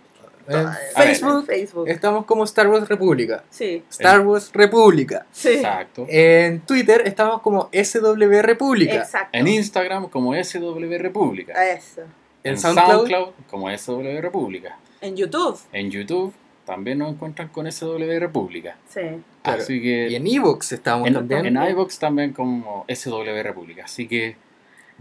En 0.47 0.55
A 0.55 0.80
ver. 0.97 1.07
Facebook 1.15 1.45
Facebook. 1.45 1.88
estamos 1.88 2.26
como 2.26 2.43
Star 2.45 2.67
Wars 2.67 2.89
República. 2.89 3.43
Sí, 3.51 3.84
Star 3.91 4.21
Wars 4.21 4.49
República. 4.51 5.26
sí. 5.32 5.49
Exacto. 5.49 6.05
En 6.09 6.61
Twitter 6.61 7.03
estamos 7.05 7.39
como 7.41 7.69
SW 7.71 8.41
República. 8.41 8.95
Exacto. 8.95 9.30
En 9.38 9.47
Instagram 9.47 10.09
como 10.09 10.34
SW 10.34 10.97
República. 10.97 11.53
Eso. 11.71 12.01
En 12.44 12.54
En 12.54 12.58
SoundCloud, 12.58 12.91
SoundCloud 13.08 13.30
como 13.50 13.70
SW 13.78 14.20
República. 14.22 14.78
En 15.02 15.16
YouTube. 15.16 15.58
En 15.72 15.89
YouTube 15.91 16.34
también 16.66 16.98
nos 17.00 17.12
encuentran 17.12 17.50
con 17.50 17.70
SW 17.72 17.98
República. 18.20 18.78
Sí. 18.89 19.02
Claro. 19.41 19.62
Así 19.62 19.82
que 19.82 20.08
Y 20.10 20.16
en 20.16 20.28
Evox 20.28 20.72
estamos 20.72 21.08
en, 21.08 21.14
también. 21.16 21.46
en 21.46 21.58
iVoox 21.72 22.00
también 22.00 22.32
como 22.34 22.86
SW 22.88 23.41
República. 23.44 23.84
Así 23.86 24.08
que 24.08 24.36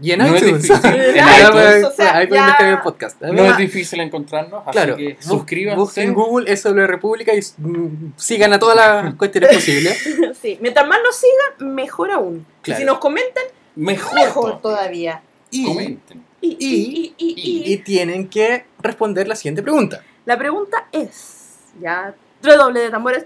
y 0.01 0.11
en 0.11 0.19
no 0.19 0.25
es 0.25 0.41
iTunes. 0.41 0.63
difícil. 0.63 0.85
En 0.95 1.17
En 1.17 1.23
Ahí 1.23 1.39
iTunes, 1.41 1.51
pueden- 1.51 1.85
o 1.85 1.91
sea, 1.91 2.17
ahí 2.17 2.27
pueden 2.27 2.43
ya- 2.43 2.47
descargar 2.47 2.73
el 2.73 2.81
podcast. 2.81 3.21
no 3.21 3.27
Además, 3.27 3.51
es 3.51 3.57
difícil 3.57 3.99
encontrarnos, 4.01 4.61
así 4.63 4.71
claro, 4.71 4.97
que 4.97 5.13
bus- 5.13 5.25
suscríbanse. 5.25 5.79
busquen 5.79 6.13
Google 6.13 6.57
SW 6.57 6.87
República 6.87 7.31
y 7.33 7.39
mm, 7.57 8.13
sigan 8.17 8.51
a 8.53 8.59
todas 8.59 8.75
las 8.75 9.13
cuestiones 9.17 9.53
posibles. 9.53 10.09
sí. 10.41 10.57
Mientras 10.61 10.87
más 10.87 10.99
nos 11.03 11.15
sigan, 11.15 11.73
mejor 11.75 12.11
aún. 12.11 12.45
Claro. 12.61 12.77
Y 12.77 12.81
si 12.81 12.85
nos 12.85 12.97
comentan, 12.99 13.43
Mejor, 13.75 14.15
mejor 14.15 14.61
todavía. 14.61 14.61
todavía. 14.61 15.21
Y, 15.51 15.65
Comenten. 15.65 16.23
Y, 16.45 17.77
tienen 17.85 18.27
que 18.27 18.65
responder 18.79 19.27
la 19.27 19.35
siguiente 19.35 19.63
pregunta. 19.63 20.03
La 20.25 20.37
pregunta 20.37 20.87
es, 20.91 21.59
ya, 21.79 22.13
redoble 22.41 22.81
de 22.81 22.89
tambores. 22.89 23.23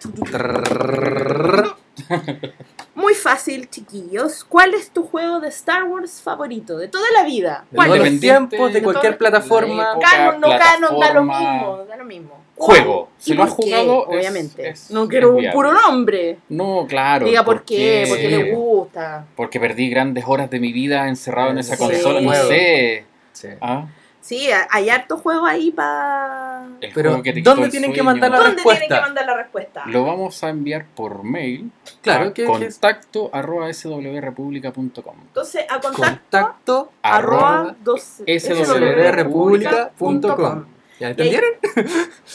Muy 2.96 3.14
fácil, 3.14 3.70
chiquillos. 3.70 4.44
¿Cuál 4.44 4.74
es 4.74 4.92
tu 4.92 5.04
juego 5.04 5.40
de 5.40 5.50
Star 5.50 5.84
Wars 5.86 6.22
favorito 6.22 6.78
de 6.78 6.88
toda 6.88 7.06
la 7.12 7.24
vida? 7.24 7.66
De 7.70 7.76
¿Cuál 7.76 7.90
todos 7.90 8.10
los 8.10 8.20
tiempos, 8.20 8.68
de 8.74 8.80
de 8.80 8.84
cualquier 8.84 9.18
plataforma. 9.18 9.98
Canon, 10.00 10.42
no 10.42 10.50
canon, 10.50 11.00
da 11.00 11.14
lo 11.14 11.24
mismo, 11.24 11.86
da 11.88 11.98
lo 11.98 12.06
mismo. 12.06 12.47
Juego. 12.58 13.10
¿Y 13.20 13.24
Si 13.24 13.34
lo 13.36 13.44
has 13.44 13.54
por 13.54 13.66
qué? 13.66 13.72
jugado, 13.72 14.08
es- 14.10 14.18
obviamente. 14.18 14.70
es- 14.70 14.90
no 14.92 15.08
quiero 15.08 15.36
un 15.36 15.46
puro 15.54 15.72
nombre. 15.74 16.40
No, 16.50 16.86
claro. 16.88 17.26
Diga 17.28 17.46
por 17.46 17.64
qué, 17.64 18.06
porque 18.10 18.24
porque 18.30 18.44
le 18.44 18.52
gusta. 18.56 19.26
Porque 19.36 19.60
perdí 19.60 19.90
grandes 19.90 20.24
horas 20.28 20.50
de 20.50 20.60
mi 20.60 20.74
vida 20.74 21.08
encerrado 21.08 21.52
en 21.52 21.60
esa 21.60 21.76
Sí. 21.76 21.84
consola. 21.84 22.22
No 22.22 22.34
sé. 22.34 23.06
Sí. 23.34 23.50
Ah, 23.62 23.86
Sí, 24.20 24.50
hay 24.72 24.90
harto 24.90 25.18
juego 25.20 25.46
ahí 25.46 25.72
para... 25.72 26.66
el 26.82 26.92
Pero, 26.94 27.12
juego 27.12 27.24
que 27.24 27.32
¿dónde 27.42 27.70
tienen 27.70 27.94
que 27.94 28.04
mandar 28.04 28.30
la 28.30 28.40
¿Dónde 28.40 28.56
respuesta? 28.56 28.80
tienen 28.82 28.98
que 28.98 29.02
mandar 29.08 29.26
la 29.26 29.38
respuesta? 29.38 29.84
Lo 29.86 30.04
vamos 30.04 30.44
a 30.44 30.50
enviar 30.50 30.86
por 30.96 31.24
mail. 31.24 31.72
Claro, 32.02 32.26
a 32.26 32.34
que- 32.34 32.42
que- 32.42 32.46
contacto 32.46 33.30
arroba 33.32 33.72
swrepublica.com. 33.72 35.16
Entonces, 35.28 35.64
a 35.70 35.80
contacto 35.80 36.02
Contacto 36.02 36.92
arroba 37.04 37.74
dos- 37.82 38.22
swrepublica.com. 38.28 40.66
¿Ya 41.00 41.10
entendieron? 41.10 41.50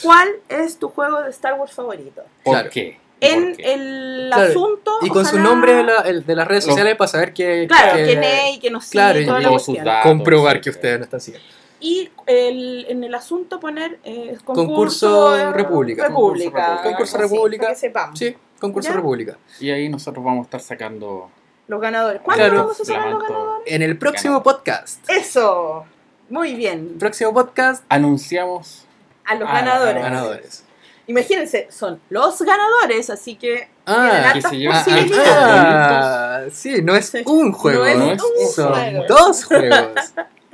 ¿Cuál 0.03 0.29
es 0.49 0.79
tu 0.79 0.89
juego 0.89 1.23
de 1.23 1.31
Star 1.31 1.55
Wars 1.59 1.73
favorito? 1.73 2.23
¿Por 2.45 2.55
Claro. 2.55 2.71
qué? 2.71 2.99
En 3.21 3.55
el 3.61 4.31
Claro, 4.33 4.51
asunto. 4.51 4.99
Y 5.03 5.09
con 5.11 5.25
su 5.25 5.39
nombre 5.39 5.75
de, 5.75 5.85
la- 5.85 6.01
el- 6.01 6.27
de 6.27 6.35
las 6.35 6.49
redes 6.49 6.65
sociales 6.65 6.97
para 6.97 7.09
saber 7.09 7.33
que, 7.33 7.67
Claro, 7.69 7.97
que- 7.97 8.05
quién 8.05 8.25
es 8.25 8.57
y 8.57 8.59
que 8.59 8.71
nos 8.71 8.85
sigue 8.85 8.93
claro, 9.01 9.21
y 9.21 9.27
datos. 9.27 10.03
comprobar 10.03 10.61
que 10.61 10.71
ustedes 10.71 10.99
no 10.99 11.05
están 11.05 11.21
siguiendo. 11.21 11.49
Y 11.79 12.11
el, 12.27 12.87
en 12.89 13.03
el 13.05 13.15
asunto 13.15 13.59
poner 13.61 13.99
eh, 14.05 14.37
concurso, 14.45 14.55
Concurso 14.67 15.37
eh, 15.37 15.53
República. 15.53 16.07
República. 16.09 16.81
Concurso 16.83 17.17
República. 17.19 17.19
Así, 17.19 17.19
República. 17.19 17.63
para 17.63 17.75
que 17.75 17.81
sepamos. 17.81 18.19
Sí, 18.19 18.37
concurso 18.61 18.89
¿Ya? 18.91 18.95
República. 18.97 19.39
Y 19.61 19.71
ahí 19.71 19.89
nosotros 19.89 20.25
vamos 20.25 20.41
a 20.41 20.47
estar 20.47 20.61
sacando. 20.61 21.29
Los 21.69 21.81
ganadores. 21.81 22.21
¿Cuándo 22.23 22.45
Claro. 22.45 22.59
vamos 22.63 22.81
a 22.81 22.85
sacar 22.85 23.09
los 23.11 23.23
ganadores? 23.23 23.63
En 23.73 23.83
el 23.83 23.99
próximo 23.99 24.35
Ganador. 24.35 24.57
podcast. 24.57 25.09
Eso. 25.11 25.85
Muy 26.33 26.55
bien. 26.55 26.97
Próximo 26.99 27.31
podcast. 27.35 27.85
Anunciamos. 27.91 28.87
A 29.27 29.35
los 29.35 29.47
ganadores. 29.47 30.03
Ganadores. 30.03 30.65
Imagínense, 31.07 31.69
son 31.71 32.01
los 32.09 32.41
ganadores, 32.41 33.11
así 33.11 33.35
que 33.35 33.69
Ah, 33.85 34.31
ah, 34.31 34.33
posibilidades. 34.41 35.13
ah, 35.19 36.41
sí, 36.51 36.81
no 36.81 36.97
es 36.97 37.07
Sí. 37.11 37.23
un 37.27 37.53
juego. 37.53 37.85
No 37.85 38.13
es 38.13 38.23
un 38.23 38.49
son 38.51 38.73
juego. 38.73 39.05
dos 39.09 39.45
juegos. 39.45 39.91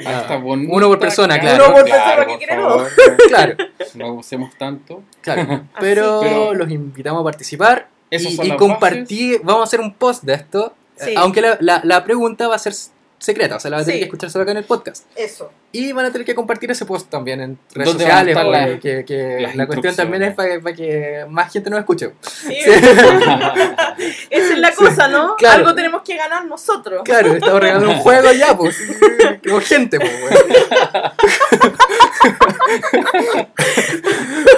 Ah, 0.04 0.36
bonita, 0.42 0.74
uno 0.74 0.88
por 0.88 0.98
persona, 0.98 1.38
claro. 1.38 1.66
Uno 1.66 1.74
por 1.74 1.84
persona, 1.84 2.04
Claro, 2.16 2.26
que 2.38 2.46
por 2.48 2.56
favor. 2.56 2.88
Claro, 3.28 3.56
No 3.94 4.14
usemos 4.14 4.52
tanto. 4.58 5.02
claro. 5.20 5.62
Pero 5.80 6.20
que- 6.20 6.56
los 6.56 6.68
invitamos 6.72 7.20
a 7.20 7.24
participar 7.24 7.86
y, 8.10 8.16
y 8.46 8.56
compartir. 8.56 9.42
Vamos 9.44 9.60
a 9.60 9.64
hacer 9.64 9.80
un 9.80 9.94
post 9.94 10.24
de 10.24 10.34
esto. 10.34 10.72
Sí. 10.96 11.14
Aunque 11.16 11.40
la, 11.40 11.56
la- 11.60 11.82
la 11.84 12.02
pregunta 12.02 12.48
va 12.48 12.56
a 12.56 12.58
ser 12.58 12.74
secreta, 13.18 13.56
o 13.56 13.60
sea, 13.60 13.70
la 13.70 13.76
van 13.78 13.82
a 13.82 13.86
tener 13.86 13.96
Sí. 13.96 14.00
que 14.00 14.04
escuchar 14.06 14.30
solo 14.30 14.42
acá 14.44 14.52
en 14.52 14.58
el 14.58 14.64
podcast. 14.64 15.04
Eso. 15.16 15.50
Y 15.72 15.92
van 15.92 16.06
a 16.06 16.12
tener 16.12 16.24
que 16.24 16.34
compartir 16.34 16.70
ese 16.70 16.86
post 16.86 17.10
también 17.10 17.40
en 17.40 17.58
redes 17.74 17.88
¿Dónde 17.90 18.04
van 18.04 18.12
a 18.12 18.18
sociales. 18.32 18.80
las- 18.84 19.04
que, 19.04 19.50
la 19.54 19.66
cuestión 19.66 19.94
también 19.96 20.22
es 20.22 20.34
para, 20.34 20.60
que 20.74 21.26
más 21.28 21.52
gente 21.52 21.68
nos 21.70 21.80
escuche. 21.80 22.12
Sí, 22.22 22.54
Sí. 22.64 22.70
Esa 24.30 24.52
es 24.52 24.58
la 24.58 24.72
cosa, 24.74 25.08
¿no? 25.08 25.34
claro. 25.36 25.58
Algo 25.58 25.74
tenemos 25.74 26.02
que 26.02 26.16
ganar 26.16 26.44
nosotros. 26.46 27.02
Claro, 27.04 27.34
estamos 27.34 27.60
regalando 27.60 27.90
un 27.90 27.98
juego 27.98 28.32
ya, 28.32 28.56
pues. 28.56 28.76
Como 29.46 29.60
gente, 29.60 29.98
pues. 29.98 30.10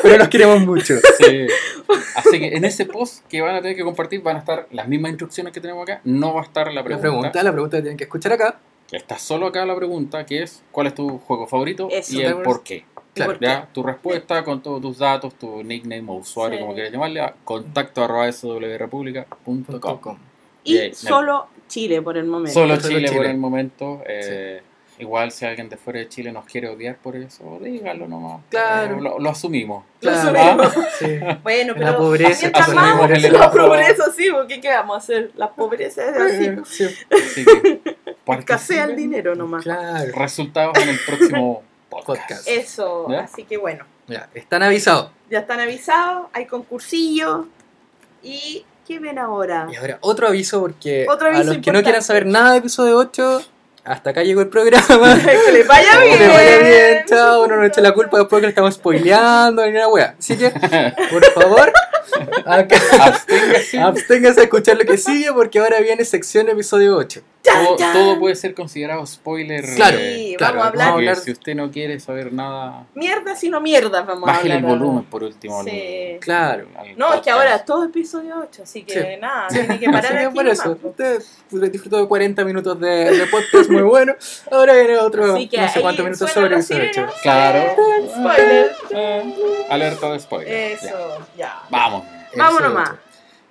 Pero 0.02 0.18
los 0.18 0.28
queremos 0.28 0.60
mucho. 0.60 0.94
Sí. 1.18 1.46
Así 2.16 2.38
que 2.38 2.56
en 2.56 2.64
ese 2.64 2.86
post 2.86 3.26
que 3.28 3.40
van 3.40 3.54
a 3.56 3.60
tener 3.62 3.76
que 3.76 3.82
compartir 3.84 4.22
van 4.22 4.36
a 4.36 4.38
estar 4.40 4.66
las 4.70 4.86
mismas 4.88 5.10
instrucciones 5.10 5.52
que 5.52 5.60
tenemos 5.60 5.82
acá. 5.82 6.00
No 6.04 6.34
va 6.34 6.40
a 6.42 6.44
estar 6.44 6.66
la 6.68 6.74
La 6.74 6.84
pregunta. 6.84 7.02
pregunta, 7.08 7.42
la 7.42 7.52
pregunta 7.52 7.76
que 7.78 7.82
tienen 7.82 7.96
que 7.98 8.04
escuchar 8.04 8.32
acá. 8.32 8.58
Está 8.90 9.18
solo 9.18 9.46
acá 9.46 9.64
la 9.66 9.76
pregunta 9.76 10.24
que 10.26 10.42
es 10.42 10.62
¿cuál 10.72 10.88
es 10.88 10.94
tu 10.94 11.18
juego 11.18 11.46
favorito? 11.46 11.88
Eso. 11.90 12.12
y 12.18 12.22
el 12.22 12.36
por 12.42 12.62
qué. 12.62 12.84
Claro. 13.14 13.32
¿Por 13.32 13.38
qué? 13.40 13.46
Ya, 13.46 13.68
tu 13.72 13.82
respuesta 13.82 14.44
con 14.44 14.62
todos 14.62 14.80
tus 14.80 14.98
datos, 14.98 15.34
tu 15.34 15.62
nickname 15.64 16.04
o 16.08 16.14
usuario, 16.14 16.58
Sí. 16.58 16.62
como 16.62 16.74
quieras 16.74 16.92
llamarle, 16.92 17.20
a 17.20 17.34
contacto 17.44 18.02
arroba 18.04 18.30
swrepublica.com. 18.32 20.18
Y 20.64 20.72
Bien, 20.74 20.94
solo 20.94 21.48
Chile 21.68 22.02
por 22.02 22.16
el 22.16 22.26
momento. 22.26 22.52
Solo 22.52 22.76
Solo 22.80 22.88
Chile, 22.98 23.12
por 23.12 23.26
el 23.26 23.36
momento. 23.38 24.02
eh, 24.06 24.62
Igual 25.00 25.32
si 25.32 25.46
alguien 25.46 25.68
de 25.68 25.76
fuera 25.76 25.98
de 26.00 26.08
Chile 26.08 26.30
nos 26.32 26.44
quiere 26.44 26.68
odiar 26.68 26.96
por 26.96 27.16
eso, 27.16 27.58
dígalo 27.62 28.06
nomás. 28.06 28.42
Claro. 28.50 28.96
Eh, 28.96 29.00
Lo, 29.00 29.18
lo 29.18 29.30
asumimos. 29.30 29.84
Lo 30.00 30.10
Claro, 30.10 30.64
subimos. 30.70 30.88
sí. 30.98 31.18
Bueno, 31.42 31.72
pero 31.74 31.86
La 31.86 31.96
pobreza, 31.96 32.50
asumimos 32.52 32.94
más 33.10 33.10
el 33.24 33.32
la 33.32 33.50
pobreza, 33.50 34.04
sí, 34.16 34.28
porque 34.30 34.60
¿qué 34.60 34.68
vamos 34.68 34.94
a 34.96 34.98
hacer? 34.98 35.30
La 35.36 35.50
pobreza 35.50 36.02
es 36.04 36.16
así, 36.16 36.44
Eh, 36.44 36.58
sí, 36.66 36.84
Así 37.10 37.44
que 37.44 37.80
escasea 38.38 38.84
el 38.84 38.96
dinero 38.96 39.34
nomás. 39.34 39.62
Claro. 39.64 40.12
Resultados 40.14 40.76
en 40.78 40.88
el 40.90 40.98
próximo 41.06 41.62
podcast. 41.88 42.46
Eso, 42.46 43.06
¿Ya? 43.10 43.20
así 43.20 43.44
que 43.44 43.56
bueno, 43.56 43.84
Ya, 44.06 44.28
están 44.34 44.62
avisados. 44.62 45.10
ya 45.30 45.40
están 45.40 45.60
avisados, 45.60 46.26
hay 46.32 46.46
concursillo 46.46 47.46
y 48.22 48.64
¿qué 48.86 48.98
ven 48.98 49.18
ahora? 49.18 49.66
Y 49.72 49.76
ahora, 49.76 49.98
otro 50.02 50.28
aviso 50.28 50.60
porque 50.60 51.06
Otro 51.08 51.26
a 51.28 51.30
aviso 51.30 51.44
los 51.44 51.54
que 51.54 51.72
no 51.72 51.78
importante. 51.78 51.82
quieran 51.84 52.02
saber 52.02 52.26
nada 52.26 52.52
de 52.52 52.58
episodio 52.58 52.96
8, 52.98 53.42
hasta 53.84 54.10
acá 54.10 54.22
llegó 54.22 54.40
el 54.42 54.48
programa. 54.48 55.18
que 55.46 55.52
les 55.52 55.66
vaya 55.66 55.98
Que 56.00 56.06
bien. 56.06 56.18
les 56.18 56.28
vaya 56.28 56.58
bien, 56.58 57.04
chao, 57.06 57.46
no 57.46 57.56
nos 57.56 57.66
eche 57.68 57.80
la 57.80 57.92
culpa 57.92 58.18
después 58.18 58.40
que 58.40 58.46
le 58.46 58.50
estamos 58.50 58.74
spoileando 58.74 59.64
ni 59.64 59.72
una 59.72 59.88
wea. 59.88 60.14
Así 60.18 60.36
que, 60.36 60.50
por 61.10 61.24
favor, 61.32 61.72
acá, 62.46 62.76
Absténgase. 63.00 63.78
absténgase 63.80 64.40
a 64.40 64.44
escuchar 64.44 64.76
lo 64.76 64.84
que 64.84 64.98
sigue 64.98 65.32
porque 65.32 65.58
ahora 65.58 65.80
viene 65.80 66.04
sección 66.04 66.48
episodio 66.48 66.96
8. 66.96 67.20
Todo, 67.42 68.18
puede 68.20 68.34
ser 68.36 68.54
considerado 68.54 69.04
spoiler. 69.06 69.64
Claro, 69.76 69.96
eh, 69.98 70.14
Sí, 70.30 70.34
claro, 70.36 70.58
vamos 70.58 70.80
a 70.80 70.88
hablar. 70.88 71.16
si 71.16 71.30
usted 71.32 71.54
no 71.54 71.70
quiere 71.70 71.98
saber 72.00 72.32
nada, 72.32 72.84
Mierda, 72.94 73.34
sino 73.34 73.60
mierda, 73.60 74.02
vamos 74.02 74.28
a 74.28 74.32
baje 74.32 74.42
hablar. 74.52 74.58
el 74.58 74.64
volumen 74.64 75.04
por 75.04 75.22
último. 75.22 75.60
al- 75.60 75.66
Sí. 75.66 76.18
Claro. 76.20 76.66
al 76.76 76.96
No, 76.98 77.14
es 77.14 77.20
que 77.22 77.30
ahora 77.30 77.54
es 77.56 77.64
todo 77.64 77.84
episodio 77.84 78.36
8, 78.42 78.62
así 78.64 78.82
que 78.84 78.92
Sí. 79.14 79.20
nada, 79.20 79.48
tiene 79.48 79.78
que 79.78 79.86
parar 79.90 80.16
aquí 80.18 80.34
por 80.34 80.46
eso, 80.48 80.78
usted 80.82 81.22
disfrutó 81.70 81.96
de 81.98 82.06
40 82.08 82.44
minutos 82.44 82.78
de, 82.78 83.10
de 83.10 83.26
podcast 83.26 83.70
muy 83.70 83.82
bueno. 83.82 84.14
Ahora 84.50 84.74
viene 84.74 84.98
otro, 84.98 85.34
Así 85.34 85.48
que 85.48 85.58
no 85.60 85.68
sé 85.68 85.80
cuántos 85.80 86.04
minutos 86.04 86.30
sobre 86.30 86.50
los 86.50 86.70
episodio 86.70 86.90
8. 86.90 86.92
sirenas. 86.92 87.14
Claro. 87.22 87.76
Spoiler. 88.10 88.72
Eh, 88.90 89.34
alerta 89.70 90.12
de 90.12 90.20
spoiler. 90.20 90.48
Ya. 90.80 90.88
Eso, 90.88 91.18
ya. 91.36 91.62
Vamos. 91.70 92.04
Vamos 92.36 92.60
nomás. 92.62 92.90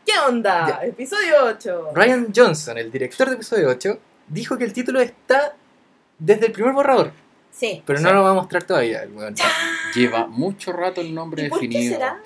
8. 0.09 0.21
¿Qué 0.25 0.29
onda? 0.31 0.67
Ya. 0.81 0.87
Episodio 0.87 1.35
8. 1.45 1.91
Ryan 1.93 2.27
Johnson, 2.35 2.77
el 2.77 2.91
director 2.91 3.27
de 3.29 3.35
episodio 3.35 3.69
8, 3.69 3.99
dijo 4.27 4.57
que 4.57 4.63
el 4.65 4.73
título 4.73 4.99
está 5.01 5.55
desde 6.17 6.47
el 6.47 6.51
primer 6.51 6.73
borrador, 6.73 7.11
Sí. 7.51 7.81
pero 7.85 7.99
Sí. 7.99 8.05
no 8.05 8.13
lo 8.13 8.23
va 8.23 8.31
a 8.31 8.33
mostrar 8.33 8.63
todavía. 8.63 9.07
Lleva 9.95 10.27
mucho 10.27 10.71
rato 10.71 11.01
el 11.01 11.13
nombre 11.13 11.45
¿Y 11.45 11.49
por 11.49 11.59
qué 11.59 11.67
definido. 11.67 11.93
será? 11.95 12.19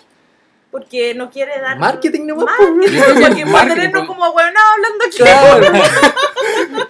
Porque 0.71 1.13
no 1.13 1.29
quiere 1.29 1.59
dar. 1.61 1.77
Marketing 1.77 2.25
Marketing, 2.25 2.35
pues, 2.35 2.91
creo 2.91 3.15
que 3.15 3.21
porque 3.21 3.41
para 3.43 3.51
marketing, 3.51 3.75
tenernos 3.75 4.07
como 4.07 4.29
hueonados 4.31 4.69
hablando 4.75 5.05
aquí. 5.05 5.17
Claro. 5.17 5.71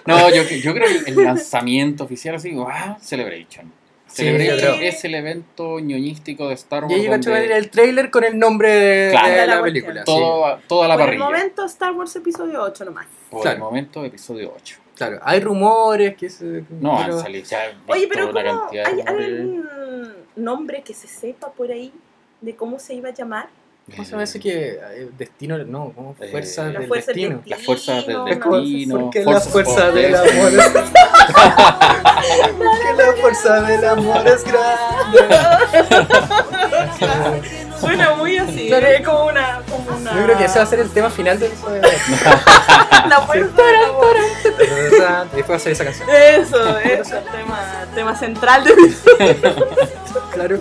No, 0.06 0.30
yo, 0.30 0.42
yo 0.42 0.74
creo 0.74 0.88
que 1.04 1.10
el 1.10 1.22
lanzamiento 1.22 2.04
oficial 2.04 2.34
así, 2.36 2.52
wow, 2.52 2.96
Celebration. 3.00 3.70
Sí, 4.14 4.22
creo. 4.32 4.74
es 4.80 5.04
el 5.04 5.14
evento 5.14 5.80
ñoñístico 5.80 6.48
de 6.48 6.54
Star 6.54 6.82
Y 6.82 6.86
Wars 6.86 6.94
ahí 6.94 7.04
cacho 7.06 7.30
donde 7.30 7.40
venir 7.40 7.52
el 7.52 7.70
trailer 7.70 8.10
con 8.10 8.24
el 8.24 8.38
nombre 8.38 8.70
de, 8.72 9.10
Claro. 9.10 9.26
de 9.28 9.34
De 9.40 9.46
la 9.46 9.56
la 9.56 9.62
película. 9.62 10.00
sí. 10.00 10.04
todo, 10.06 10.58
toda 10.68 10.88
la 10.88 10.94
Por 10.94 11.02
el 11.02 11.06
parrilla. 11.18 11.24
momento, 11.24 11.64
Star 11.66 11.92
Wars 11.92 12.14
Episodio 12.16 12.62
8 12.62 12.84
nomás. 12.84 13.06
Por 13.30 13.42
Claro. 13.42 13.56
el 13.56 13.62
momento, 13.62 14.04
episodio 14.04 14.52
8. 14.56 14.76
Claro, 14.96 15.18
hay 15.24 15.40
rumores 15.40 16.16
que 16.16 16.30
se. 16.30 16.44
No, 16.70 16.96
pero- 17.02 17.16
han 17.16 17.20
salido 17.22 17.44
ya 17.44 17.72
Oye, 17.88 18.06
pero 18.08 18.30
una 18.30 18.44
¿cómo, 18.44 18.68
¿hay 18.72 19.00
algún 19.04 19.68
nombre 20.36 20.82
que 20.82 20.94
se 20.94 21.08
sepa 21.08 21.50
por 21.52 21.70
ahí 21.72 21.92
de 22.40 22.54
cómo 22.54 22.78
se 22.78 22.94
iba 22.94 23.08
a 23.08 23.12
llamar? 23.12 23.48
¿Cómo 23.90 24.02
se 24.04 24.10
llama 24.12 24.22
eso 24.22 24.40
que 24.40 24.78
eh, 24.80 25.08
destino, 25.18 25.58
no, 25.58 25.92
como 25.92 26.16
Eh, 26.20 26.28
fuerza 26.30 26.64
La 26.70 26.78
del 26.80 26.88
fuerza 26.88 27.12
del 27.12 27.16
destino? 27.16 27.36
destino. 27.36 27.56
Las 27.56 27.66
fuerzas 27.66 28.06
del 28.06 28.24
destino. 28.24 29.00
porque 29.00 29.24
la 29.24 29.40
fuerza 29.40 29.90
del 29.90 30.14
amor 30.14 30.52
es 30.52 30.68
que 32.80 32.92
la 32.96 33.12
fuerza 33.20 33.60
del 33.62 33.84
amor 33.84 34.26
es 34.26 34.44
grande. 34.44 35.18
Suena 37.84 38.14
muy 38.14 38.36
así. 38.38 38.66
Claro. 38.68 38.86
Es 38.86 39.06
como 39.06 39.26
una, 39.26 39.62
como 39.70 39.96
una. 39.96 40.14
Yo 40.14 40.24
creo 40.24 40.38
que 40.38 40.44
ese 40.44 40.58
va 40.58 40.64
a 40.64 40.66
ser 40.66 40.78
el 40.80 40.90
tema 40.90 41.10
final 41.10 41.38
del 41.38 41.50
episodio. 41.52 41.82
La 43.08 43.20
fuerza 43.20 43.62
del 43.62 43.84
amor. 43.84 44.16
Y 45.32 45.36
después 45.36 45.50
va 45.50 45.54
a 45.56 45.58
ser 45.58 45.72
esa 45.72 45.84
canción. 45.84 46.08
Eso, 46.10 46.78
eso, 46.78 47.16
el 47.18 47.24
tema, 47.24 47.84
tema 47.94 48.16
central 48.16 48.64
de 48.64 48.72
Claro. 50.32 50.60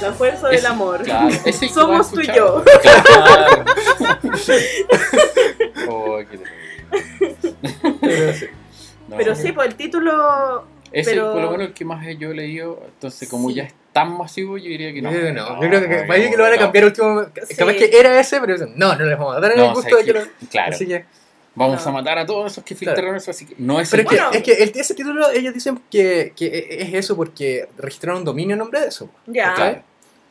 la 0.00 0.12
fuerza 0.12 0.48
del 0.48 0.64
amor. 0.66 1.02
Claro, 1.02 1.28
Somos 1.72 2.10
tú 2.10 2.20
y 2.20 2.26
yo. 2.26 2.62
Claro. 2.82 3.64
Oh, 5.88 6.18
qué. 6.30 6.40
Pero 8.00 8.32
sí. 8.34 8.46
No, 9.08 9.16
Pero 9.16 9.34
sí, 9.34 9.52
pues 9.52 9.68
el 9.68 9.74
título. 9.74 10.64
Ese 10.92 11.10
pero- 11.12 11.32
por 11.32 11.42
lo 11.42 11.50
menos 11.52 11.66
el 11.68 11.72
que 11.74 11.84
más 11.84 12.04
yo 12.18 12.30
he 12.30 12.34
leído. 12.34 12.80
Entonces, 12.86 13.28
como 13.28 13.48
Sí. 13.48 13.54
ya 13.56 13.64
es 13.64 13.74
tan 13.92 14.16
masivo, 14.16 14.56
yo 14.56 14.64
diría 14.68 14.92
que 14.92 14.96
Yo 14.96 15.02
no. 15.02 15.10
creo 15.10 15.22
que 15.26 15.32
no. 15.32 15.48
Yo 15.54 15.68
creo 15.68 15.80
que, 15.80 15.88
no, 15.88 16.30
que 16.30 16.36
lo 16.36 16.42
van 16.44 16.52
a 16.52 16.56
no. 16.56 16.62
cambiar 16.62 16.84
último. 16.84 17.24
Sí. 17.48 17.56
Capaz 17.56 17.72
que 17.74 17.90
era 17.92 18.20
ese, 18.20 18.40
pero 18.40 18.56
no, 18.76 18.94
no 18.96 19.04
les 19.04 19.18
vamos 19.18 19.36
a 19.36 19.40
dar 19.40 19.52
el 19.52 19.58
No, 19.58 19.74
gusto 19.74 19.80
o 19.80 19.82
sea, 19.90 19.98
de 19.98 20.04
que 20.04 20.12
que- 20.12 20.18
lo. 20.18 20.48
Claro, 20.50 20.74
Así 20.74 20.86
que. 20.86 21.04
vamos 21.54 21.84
No. 21.84 21.90
a 21.90 21.94
matar 21.94 22.18
a 22.18 22.26
todos 22.26 22.52
esos 22.52 22.62
que 22.64 22.74
Claro. 22.76 22.94
filtraron 22.96 23.16
eso, 23.16 23.30
así 23.32 23.46
que 23.46 23.54
no 23.58 23.80
es 23.80 23.90
Pero 23.90 24.02
el 24.02 24.06
es 24.06 24.10
que, 24.10 24.16
Bueno. 24.16 24.30
es 24.32 24.42
que 24.42 24.52
el- 24.62 24.72
ese 24.80 24.94
título, 24.94 25.30
ellos 25.30 25.52
dicen 25.54 25.80
que, 25.90 26.32
que 26.36 26.66
es 26.80 26.94
eso 26.94 27.16
porque 27.16 27.68
registraron 27.76 28.18
un 28.20 28.24
dominio 28.24 28.54
en 28.54 28.58
nombre 28.60 28.80
de 28.80 28.86
eso. 28.88 29.10
Ya. 29.26 29.54
Claro, 29.54 29.82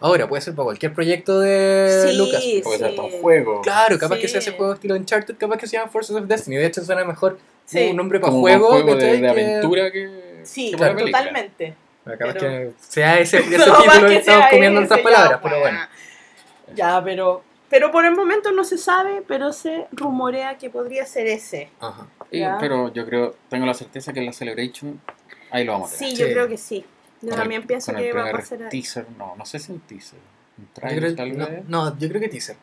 Ahora, 0.01 0.29
puede 0.29 0.41
ser 0.41 0.55
para 0.55 0.63
cualquier 0.63 0.93
proyecto 0.93 1.41
de 1.41 2.05
Sí, 2.09 2.17
Lucas. 2.17 2.41
puede 2.63 2.77
ser 2.79 2.95
para 2.95 3.09
un 3.09 3.19
juego. 3.21 3.61
Claro, 3.61 3.99
capaz 3.99 4.15
Sí. 4.15 4.21
que 4.21 4.27
se 4.29 4.37
hace 4.37 4.51
juego 4.51 4.71
estilo 4.75 4.95
Uncharted, 4.95 5.35
capaz 5.37 5.57
que 5.57 5.67
se 5.67 5.75
llama 5.75 5.91
Forces 5.91 6.15
of 6.15 6.25
Destiny. 6.25 6.55
De 6.55 6.65
hecho, 6.67 6.81
suena 6.85 7.03
mejor 7.03 7.37
Sí. 7.65 7.89
un 7.89 7.97
nombre 7.97 8.17
para 8.21 8.31
Como 8.31 8.41
juego, 8.43 8.67
un 8.69 8.81
juego 8.83 8.95
de, 8.95 9.19
que- 9.19 9.27
aventura 9.27 9.91
que. 9.91 10.39
Sí, 10.43 10.71
que 10.71 10.77
película. 10.77 11.05
totalmente. 11.17 11.75
Capaz 12.05 12.33
Pero- 12.33 12.39
que 12.39 12.73
sea 12.79 13.19
ese, 13.19 13.37
ese 13.39 13.57
No, 13.57 13.65
título 13.77 14.01
que 14.01 14.07
que 14.07 14.15
estamos 14.17 14.45
comiendo 14.49 14.81
otras 14.81 14.99
ya, 14.99 15.03
palabras, 15.03 15.39
pero 15.43 15.59
bueno. 15.59 15.79
Ya, 16.75 17.03
pero. 17.03 17.43
Pero 17.69 17.91
por 17.91 18.03
el 18.03 18.15
momento 18.15 18.51
no 18.51 18.63
se 18.63 18.79
sabe, 18.79 19.21
pero 19.27 19.53
se 19.53 19.85
rumorea 19.91 20.57
que 20.57 20.71
podría 20.71 21.05
ser 21.05 21.27
ese. 21.27 21.69
Ajá. 21.79 22.07
Y- 22.31 22.39
Ya. 22.39 22.57
pero 22.59 22.91
yo 22.91 23.05
creo, 23.05 23.35
tengo 23.47 23.65
la 23.67 23.75
certeza 23.75 24.11
que 24.11 24.19
en 24.21 24.25
la 24.25 24.33
Celebration 24.33 24.99
ahí 25.51 25.65
lo 25.65 25.73
vamos 25.73 25.93
a 25.93 25.97
tener. 25.97 26.11
Sí, 26.11 26.17
yo 26.19 26.25
Sí. 26.25 26.33
creo 26.33 26.47
que 26.47 26.57
sí. 26.57 26.85
Yo 27.21 27.29
Con 27.29 27.37
también 27.39 27.61
el- 27.61 27.67
pienso 27.67 27.93
que 27.93 28.11
va 28.13 28.27
a 28.27 28.31
pasar 28.31 28.63
ahí. 28.63 28.69
teaser, 28.69 29.05
no, 29.19 29.35
no 29.35 29.45
sé 29.45 29.59
si 29.59 29.71
un 29.71 29.81
teaser. 29.81 30.17
Un 30.57 30.65
Yo 30.65 30.71
trailer 30.73 30.99
creo, 31.03 31.15
tal 31.15 31.37
no, 31.37 31.47
vez. 31.47 31.63
no, 31.67 31.97
yo 31.99 32.09
creo 32.09 32.21
que 32.21 32.29
teaser. 32.29 32.55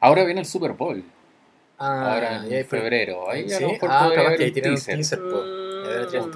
Ahora 0.00 0.24
viene 0.24 0.40
el 0.40 0.46
Super 0.46 0.72
Bowl. 0.72 1.02
Ah, 1.78 2.12
ahora 2.14 2.36
en 2.36 2.48
ya, 2.50 2.64
febrero. 2.64 3.28
Ahí 3.30 3.48
¿Sí? 3.50 3.60
lo 3.62 3.70
mejor 3.72 3.88
Ah, 3.90 4.10
capaz 4.14 4.36
que 4.36 4.42
ahí 4.44 4.48
un 4.48 4.52
tienen 4.54 4.70
un 4.72 4.76
teaser. 4.76 4.94
teaser. 4.96 5.18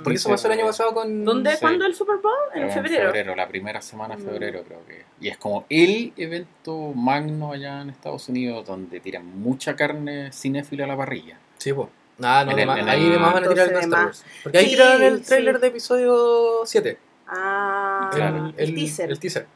Porque 0.02 0.16
eso 0.16 0.28
pasó 0.30 0.46
el 0.48 0.52
año 0.58 0.66
pasado 0.66 0.92
con. 0.94 1.24
¿Dónde? 1.24 1.52
Sí. 1.52 1.58
¿Cuándo 1.60 1.86
el 1.86 1.94
Super 1.94 2.16
Bowl? 2.16 2.32
En 2.54 2.64
En 2.64 2.70
febrero. 2.70 3.34
la 3.36 3.48
primera 3.48 3.80
semana 3.82 4.16
de 4.16 4.22
Mm. 4.22 4.26
febrero 4.26 4.62
creo 4.66 4.84
que. 4.86 5.04
Y 5.20 5.28
es 5.28 5.36
como 5.38 5.64
el 5.68 6.12
evento 6.16 6.92
magno 6.94 7.52
allá 7.52 7.80
en 7.82 7.90
Estados 7.90 8.28
Unidos 8.28 8.66
donde 8.66 9.00
tiran 9.00 9.26
mucha 9.40 9.74
carne 9.76 10.30
cinéfila 10.32 10.84
a 10.84 10.88
la 10.88 10.96
parrilla. 10.96 11.38
Sí, 11.58 11.72
pues. 11.72 11.88
Ah, 12.22 12.44
no, 12.46 12.52
el- 12.52 12.70
ahí 12.88 13.04
el- 13.06 13.12
de 13.12 13.18
más 13.18 13.34
van 13.34 13.44
a 13.44 13.48
tirar 13.48 13.68
el 13.70 13.76
Star 13.78 14.04
Wars. 14.06 14.24
Porque 14.42 14.58
ahí 14.58 14.64
Sí, 14.64 14.70
tiraron 14.70 15.02
el 15.02 15.18
sí. 15.20 15.26
trailer 15.26 15.60
de 15.60 15.66
episodio 15.66 16.62
7. 16.64 16.98
Ah, 17.28 18.10
Claro. 18.14 18.52
el, 18.56 18.74
teaser. 18.74 19.10
El 19.10 19.18
teaser. 19.20 19.46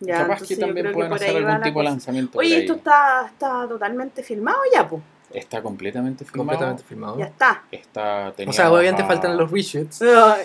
Ya, 0.00 0.18
Capaz 0.26 0.42
que 0.48 0.56
también 0.56 0.92
pueden 0.92 1.12
hacer 1.12 1.36
algún 1.36 1.60
tipo 1.62 1.80
de 1.80 1.84
lanzamiento. 1.84 2.38
Oye, 2.38 2.58
esto 2.60 2.72
está, 2.74 3.26
está 3.26 3.68
totalmente 3.68 4.22
filmado 4.22 4.58
ya, 4.74 4.88
pues. 4.88 5.02
Está 5.32 5.62
completamente 5.62 6.24
filmado. 6.24 6.48
Completamente 6.48 6.82
filmado. 6.84 7.18
Ya 7.18 7.26
está. 7.26 7.62
Está, 7.70 8.34
O 8.46 8.52
sea, 8.52 8.72
obviamente 8.72 9.02
a- 9.02 9.06
faltan 9.06 9.36
los 9.36 9.50
reshoots. 9.50 10.02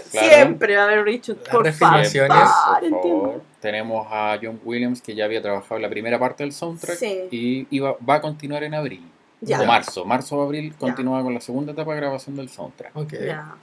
Siempre 0.10 0.76
va 0.76 0.84
a 0.84 0.86
haber 0.86 1.06
Las 1.08 1.38
por 1.52 1.64
refilmaciones, 1.64 2.30
favor, 2.32 2.80
por 2.80 2.84
entiendo. 2.84 3.22
favor. 3.24 3.42
Tenemos 3.62 4.08
a 4.12 4.38
John 4.42 4.60
Williams 4.64 5.02
que 5.02 5.16
ya 5.16 5.26
había 5.26 5.42
trabajado 5.42 5.78
en 5.78 5.82
la 5.82 5.90
primera 5.90 6.20
parte 6.20 6.44
del 6.44 6.52
soundtrack 6.54 6.98
Sí. 6.98 7.22
y 7.32 7.68
iba, 7.72 7.96
va 8.08 8.16
a 8.16 8.22
continuar 8.22 8.64
en 8.64 8.76
abril. 8.76 9.10
Ya. 9.42 9.62
O 9.62 9.66
marzo, 9.66 10.06
marzo 10.06 10.38
o 10.38 10.44
abril 10.44 10.74
continúa 10.80 11.22
con 11.24 11.34
la 11.34 11.42
segunda 11.42 11.72
etapa 11.74 11.92
de 11.94 11.98
grabación 12.02 12.36
del 12.36 12.50
soundtrack. 12.50 12.96
Ok. 12.96 13.14
Ya. 13.26 13.56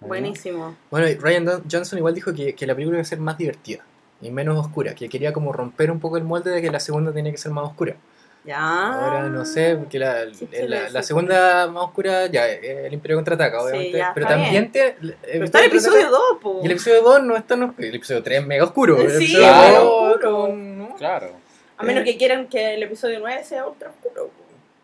Buenísimo. 0.00 0.74
Bueno, 0.90 1.08
y 1.08 1.14
Ryan 1.14 1.62
Johnson 1.70 1.98
igual 1.98 2.14
dijo 2.14 2.32
que, 2.34 2.54
que 2.54 2.66
la 2.66 2.74
película 2.74 2.96
iba 2.98 3.02
a 3.02 3.06
ser 3.06 3.20
más 3.20 3.38
divertida 3.38 3.84
y 4.20 4.30
menos 4.30 4.58
oscura, 4.58 4.94
que 4.94 5.08
quería 5.08 5.32
como 5.32 5.52
romper 5.52 5.90
un 5.90 6.00
poco 6.00 6.16
el 6.16 6.24
molde 6.24 6.50
de 6.50 6.60
que 6.60 6.70
la 6.70 6.80
segunda 6.80 7.12
tenía 7.12 7.30
que 7.32 7.38
ser 7.38 7.52
más 7.52 7.64
oscura. 7.64 7.96
Ya. 8.44 8.58
Ahora 8.92 9.28
no 9.28 9.44
sé, 9.44 9.76
porque 9.76 10.00
la, 10.00 10.24
Sí, 10.34 10.48
la- 10.50 10.58
sí, 10.58 10.66
la- 10.68 10.86
sí, 10.88 10.92
la 10.94 11.02
sí. 11.02 11.06
segunda 11.08 11.66
más 11.68 11.84
oscura, 11.84 12.26
ya, 12.26 12.48
eh, 12.48 12.86
el 12.86 12.92
Imperio 12.92 13.16
contraataca, 13.18 13.58
Sí, 13.60 13.64
obviamente. 13.66 13.98
ya, 13.98 14.10
pero 14.14 14.26
también 14.26 14.72
tiene. 14.72 14.94
Pero 15.22 15.44
está 15.44 15.60
el 15.60 15.66
episodio 15.66 16.10
2, 16.10 16.20
po. 16.40 16.60
Y 16.62 16.66
el 16.66 16.72
episodio 16.72 17.02
2 17.02 17.22
no 17.22 17.36
es 17.36 17.46
tan 17.46 17.62
oscuro. 17.62 17.86
El 17.86 17.94
episodio 17.94 18.22
3 18.22 18.40
es 18.40 18.46
mega 18.46 18.64
oscuro. 18.64 19.00
El 19.00 19.10
Sí, 19.10 19.16
episodio 19.16 19.46
claro. 19.46 19.94
oscuro. 19.94 20.48
¿no? 20.54 20.94
Claro. 20.96 21.30
A 21.76 21.84
menos 21.84 22.02
que 22.04 22.16
quieran 22.16 22.48
que 22.48 22.74
el 22.74 22.82
episodio 22.82 23.20
9 23.20 23.44
sea 23.44 23.66
ultra 23.66 23.90
oscuro. 23.90 24.30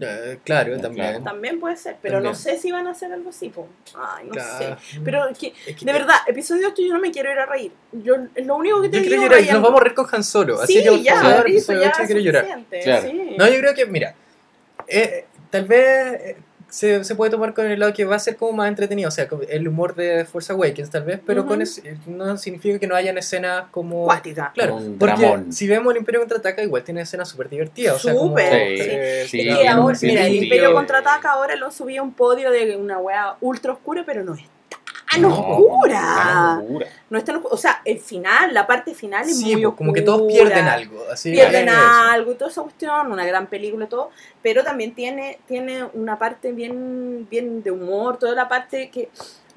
Eh, 0.01 0.39
claro, 0.45 0.77
Ya, 0.77 0.81
también. 0.83 1.07
claro. 1.09 1.25
También 1.25 1.59
puede 1.59 1.77
ser, 1.77 1.97
pero 2.01 2.15
También. 2.17 2.33
no 2.33 2.39
sé 2.39 2.57
si 2.59 2.71
van 2.71 2.87
a 2.87 2.93
hacer 2.93 3.13
algo 3.13 3.31
así, 3.31 3.49
po. 3.49 3.67
Ay, 3.97 4.27
no 4.27 4.33
Claro. 4.33 4.79
sé. 4.81 5.01
Pero 5.05 5.27
es 5.29 5.37
que, 5.39 5.53
Es 5.67 5.77
que- 5.77 5.85
de 5.85 5.93
verdad, 5.93 6.15
episodio 6.29 6.69
8 6.69 6.83
yo 6.83 6.95
no 6.95 7.01
me 7.01 7.11
quiero 7.11 7.33
ir 7.33 7.39
a 7.39 7.47
reír. 7.47 7.73
Yo, 7.93 8.15
lo 8.45 8.57
único 8.57 8.81
que 8.83 8.89
te 8.91 8.99
Yo 8.99 9.03
digo 9.03 9.17
quiero 9.23 9.37
llorar. 9.39 9.53
Nos 9.55 9.63
vamos 9.63 9.81
a 9.81 9.85
reír 9.85 9.95
con 9.95 10.07
Han 10.13 10.23
Solo. 10.25 10.61
Así 10.61 10.75
sí, 10.75 10.83
que 10.85 10.91
por 10.91 11.01
ya, 11.01 11.15
favor, 11.21 11.49
listo, 11.51 11.73
episodio 11.73 11.81
ya 11.83 11.89
8 11.89 12.03
es 12.03 12.07
quiero 12.07 12.21
llorar. 12.21 12.59
Claro. 12.85 13.09
sí. 13.11 13.35
No, 13.37 13.49
yo 13.49 13.59
creo 13.59 13.75
que, 13.75 13.87
mira, 13.87 14.15
eh, 14.87 15.27
tal 15.51 15.65
vez 15.65 16.13
eh, 16.21 16.37
se, 16.71 17.03
se 17.05 17.15
puede 17.15 17.31
tomar 17.31 17.55
con 17.55 17.67
el 17.67 17.81
lado 17.81 17.93
que 17.93 18.05
va 18.05 18.17
a 18.17 18.19
ser 18.19 18.37
como 18.37 18.53
más 18.53 18.69
entretenido, 18.69 19.09
o 19.09 19.11
sea, 19.11 19.29
el 19.49 19.69
humor 19.69 19.95
de 19.95 20.25
Force 20.25 20.53
Awakens 20.53 20.91
tal 20.91 21.05
vez, 21.05 21.21
pero 21.25 21.47
con 21.47 21.63
es- 21.63 21.83
no 22.07 22.37
significa 22.37 22.79
que 22.79 22.87
no 22.87 22.95
hayan 22.95 23.17
escenas 23.19 23.65
como... 23.71 24.05
Cuática. 24.05 24.53
Claro, 24.55 24.77
Un 24.77 24.99
porque 24.99 25.15
dramón. 25.21 25.53
si 25.53 25.67
vemos 25.67 25.93
el 25.93 25.99
Imperio 26.01 26.21
Contraataca 26.21 26.63
igual 26.63 26.83
tiene 26.85 27.01
escenas 27.03 27.29
súper 27.29 27.49
divertidas, 27.49 27.97
o 27.97 27.99
sea, 27.99 28.15
como... 28.15 28.29
Súper, 28.31 28.53
eh, 28.53 29.27
sí. 29.29 29.41
Sí, 29.43 29.67
ahora, 29.67 29.99
mira, 30.03 30.27
el. 30.27 30.35
Imperio 30.45 30.73
contraataca 30.75 31.31
ahora 31.31 31.57
lo 31.57 31.71
subí 31.71 31.97
a 31.97 32.03
un 32.03 32.13
podio 32.13 32.51
de 32.51 32.77
una 32.77 32.99
weá 32.99 33.37
ultra 33.41 33.73
oscura, 33.73 34.03
pero 34.07 34.23
no 34.25 34.35
es 34.35 34.43
tan 35.21 35.31
No, 35.31 35.39
oscura. 35.39 36.63
No 37.11 37.19
es 37.19 37.25
tan 37.25 37.37
oscura. 37.37 37.55
O 37.55 37.59
sea, 37.59 37.81
el 37.85 37.99
final, 37.99 38.53
la 38.55 38.67
parte 38.67 38.95
final 38.95 39.29
es 39.29 39.39
Sí, 39.39 39.45
muy 39.45 39.53
pues, 39.55 39.65
oscura. 39.67 39.77
como 39.77 39.93
que 39.93 40.03
todos 40.03 40.33
pierden 40.33 40.67
algo, 40.67 41.03
así 41.13 41.33
Pierden 41.33 41.69
algo 41.69 42.33
y 42.33 42.35
toda 42.35 42.51
esa 42.51 42.63
cuestión, 42.63 43.13
una 43.13 43.25
gran 43.27 43.47
película 43.47 43.85
y 43.85 43.89
todo, 43.89 44.11
pero 44.43 44.63
también 44.65 44.95
tiene, 44.95 45.39
tiene 45.47 45.85
una 45.95 46.19
parte 46.19 46.53
bien, 46.53 47.27
bien 47.31 47.63
de 47.63 47.71
humor, 47.71 48.19
toda 48.19 48.35
la 48.35 48.49
parte 48.49 48.91
que 48.91 49.09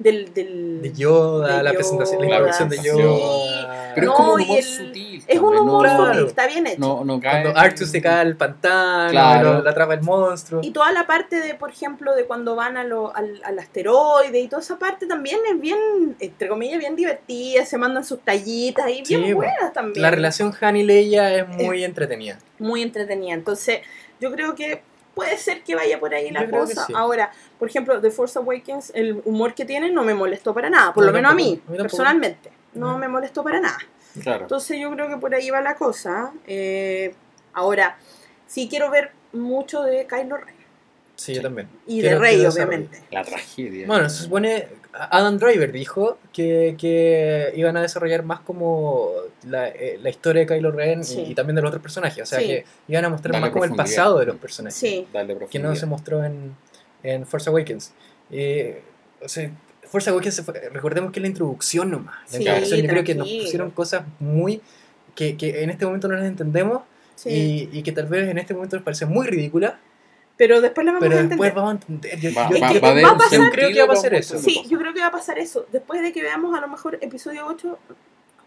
del, 0.02 0.32
del 0.34 0.82
De 0.82 0.92
Yoda, 0.92 1.58
de 1.58 1.62
la 1.62 1.72
presentación, 1.72 2.20
la 2.20 2.26
introducción 2.26 2.68
de 2.68 2.76
sí. 2.78 2.86
Yoda. 2.88 3.92
Pero 3.94 4.06
No, 4.06 4.12
es 4.12 4.16
como 4.16 4.32
un 4.34 4.40
humor 4.40 4.58
el- 4.58 4.64
sutil. 4.64 5.24
es 5.26 5.38
un 5.38 5.54
humor 5.58 5.86
no- 5.86 6.06
sutil, 6.06 6.26
está 6.26 6.46
bien 6.46 6.66
hecho. 6.66 6.78
No, 6.80 7.04
no 7.04 7.20
cae. 7.20 7.42
Cuando 7.42 7.60
Arthur 7.60 7.86
se 7.86 8.00
cae 8.00 8.20
al 8.20 8.36
pantano, 8.36 9.10
Claro. 9.10 9.52
lo, 9.54 9.62
lo 9.62 9.68
atrapa 9.70 9.92
el 9.94 10.00
monstruo. 10.02 10.60
Y 10.64 10.70
toda 10.70 10.92
la 10.92 11.06
parte 11.06 11.36
de, 11.40 11.54
por 11.54 11.70
ejemplo, 11.70 12.14
de 12.14 12.24
cuando 12.24 12.56
van 12.56 12.76
a 12.78 12.84
lo- 12.84 13.14
al, 13.14 13.40
al 13.44 13.58
asteroide 13.58 14.40
y 14.40 14.48
toda 14.48 14.62
esa 14.62 14.78
parte 14.78 15.06
también 15.06 15.38
es 15.52 15.60
bien, 15.60 15.78
entre 16.20 16.48
comillas, 16.48 16.78
bien 16.78 16.96
divertida, 16.96 17.66
se 17.66 17.76
mandan 17.76 18.04
sus 18.04 18.20
tallitas 18.20 18.88
y 18.88 19.04
Sí, 19.04 19.16
bien 19.16 19.34
bueno. 19.34 19.52
buenas 19.52 19.72
también. 19.74 20.00
La 20.00 20.10
relación 20.10 20.54
Han 20.60 20.76
y 20.76 20.84
Leia 20.84 21.34
es 21.34 21.48
muy 21.48 21.84
entretenida. 21.84 22.38
Muy 22.58 22.80
entretenida. 22.82 23.34
Entonces, 23.34 23.80
yo 24.20 24.32
creo 24.32 24.54
que 24.54 24.82
puede 25.14 25.36
ser 25.36 25.62
que 25.62 25.74
vaya 25.74 25.98
por 26.00 26.14
ahí 26.14 26.30
la 26.30 26.44
Yo 26.44 26.50
cosa. 26.50 26.86
sí. 26.86 26.92
Ahora, 26.96 27.30
por 27.58 27.68
ejemplo, 27.68 28.00
The 28.00 28.10
Force 28.10 28.38
Awakens, 28.38 28.92
el 28.94 29.20
humor 29.24 29.54
que 29.54 29.64
tiene 29.64 29.90
no 29.90 30.04
me 30.04 30.14
molestó 30.14 30.54
para 30.54 30.70
nada, 30.70 30.92
por 30.94 31.02
No, 31.04 31.08
lo 31.10 31.14
menos 31.14 31.32
a 31.32 31.34
mí, 31.34 31.42
A 31.44 31.48
mí 31.48 31.56
tampoco. 31.58 31.82
personalmente. 31.82 32.50
No 32.74 32.92
No. 32.92 32.98
me 32.98 33.08
molestó 33.08 33.42
para 33.44 33.60
nada. 33.60 33.78
Claro. 34.22 34.42
Entonces 34.42 34.78
yo 34.80 34.90
creo 34.92 35.08
que 35.08 35.16
por 35.16 35.34
ahí 35.34 35.50
va 35.50 35.60
la 35.60 35.74
cosa. 35.76 36.32
Eh, 36.46 37.14
ahora, 37.54 37.96
sí 38.46 38.68
quiero 38.68 38.90
ver 38.90 39.12
mucho 39.32 39.82
de 39.82 40.06
Kylo 40.06 40.36
Ren. 40.38 40.54
Sí, 41.16 41.34
yo 41.34 41.42
también. 41.42 41.68
Y 41.86 42.00
Quiero 42.00 42.16
de 42.16 42.20
Rey, 42.22 42.46
obviamente. 42.46 43.02
La 43.10 43.22
tragedia. 43.22 43.86
Bueno, 43.86 44.08
se 44.10 44.24
supone, 44.24 44.66
Adam 44.94 45.38
Driver 45.38 45.72
dijo 45.72 46.18
que, 46.32 46.74
que 46.78 47.52
iban 47.56 47.76
a 47.76 47.82
desarrollar 47.82 48.24
más 48.24 48.40
como 48.40 49.10
la, 49.48 49.68
eh, 49.68 49.98
la 50.02 50.10
historia 50.10 50.40
de 50.44 50.46
Kylo 50.46 50.70
Ren 50.70 51.00
y- 51.00 51.04
Sí. 51.04 51.24
y, 51.28 51.34
también 51.34 51.56
de 51.56 51.62
los 51.62 51.70
otros 51.70 51.82
personajes. 51.82 52.22
O 52.22 52.26
sea, 52.26 52.40
Sí. 52.40 52.46
que 52.46 52.64
iban 52.88 53.04
a 53.04 53.08
mostrar 53.08 53.40
más 53.40 53.50
como 53.50 53.64
el 53.64 53.74
pasado 53.74 54.18
de 54.18 54.26
los 54.26 54.36
personajes. 54.36 54.78
Sí. 54.78 55.06
Que 55.50 55.58
no 55.58 55.74
se 55.76 55.86
mostró 55.86 56.22
en, 56.24 56.54
en 57.02 57.26
Force 57.26 57.48
Awakens. 57.48 57.92
Eh, 58.30 58.82
o 59.22 59.28
sea, 59.28 59.50
Force 59.84 60.10
Awakens, 60.10 60.42
recordemos 60.72 61.10
que 61.12 61.20
es 61.20 61.22
la 61.22 61.28
introducción 61.28 61.90
nomás. 61.90 62.16
La 62.32 62.38
Sí, 62.38 62.38
introducción, 62.44 62.80
yo 62.82 62.88
creo 62.88 63.04
que 63.04 63.14
nos 63.14 63.28
pusieron 63.28 63.70
cosas 63.70 64.02
muy... 64.20 64.60
Que, 65.14 65.36
que 65.36 65.62
en 65.62 65.68
este 65.70 65.84
momento 65.84 66.08
no 66.08 66.14
las 66.16 66.24
entendemos 66.24 66.82
Sí. 67.14 67.68
y, 67.72 67.78
y 67.78 67.82
que 67.82 67.92
tal 67.92 68.06
vez 68.06 68.28
en 68.28 68.38
este 68.38 68.54
momento 68.54 68.76
nos 68.76 68.84
parecen 68.84 69.08
muy 69.10 69.26
ridículas, 69.26 69.74
Pero 70.42 70.60
después 70.60 70.84
la 70.84 70.90
vamos 70.92 71.06
pero 71.08 71.18
a 71.20 71.22
después 71.22 71.50
entender. 71.50 71.54
vamos 71.54 71.70
a 71.70 71.92
entender. 71.92 72.18
Yo, 72.20 72.30
Va, 72.34 72.48
yo- 72.50 72.60
va- 72.60 72.72
yo- 72.72 72.80
va 72.80 72.88
a 72.88 72.92
yo 73.30 73.42
un 73.42 73.50
creo 73.50 73.66
sentido 73.68 73.70
que 73.70 73.78
va 73.78 73.84
a 73.84 73.88
pasar 73.94 74.14
eso. 74.14 74.38
Sí, 74.40 74.62
yo 74.68 74.76
creo 74.80 74.92
que 74.92 75.00
va 75.00 75.06
a 75.06 75.10
pasar 75.12 75.38
eso. 75.38 75.66
Después 75.70 76.02
de 76.02 76.12
que 76.12 76.20
veamos 76.20 76.56
a 76.58 76.60
lo 76.60 76.66
mejor 76.66 76.98
episodio 77.00 77.46
8, 77.46 77.78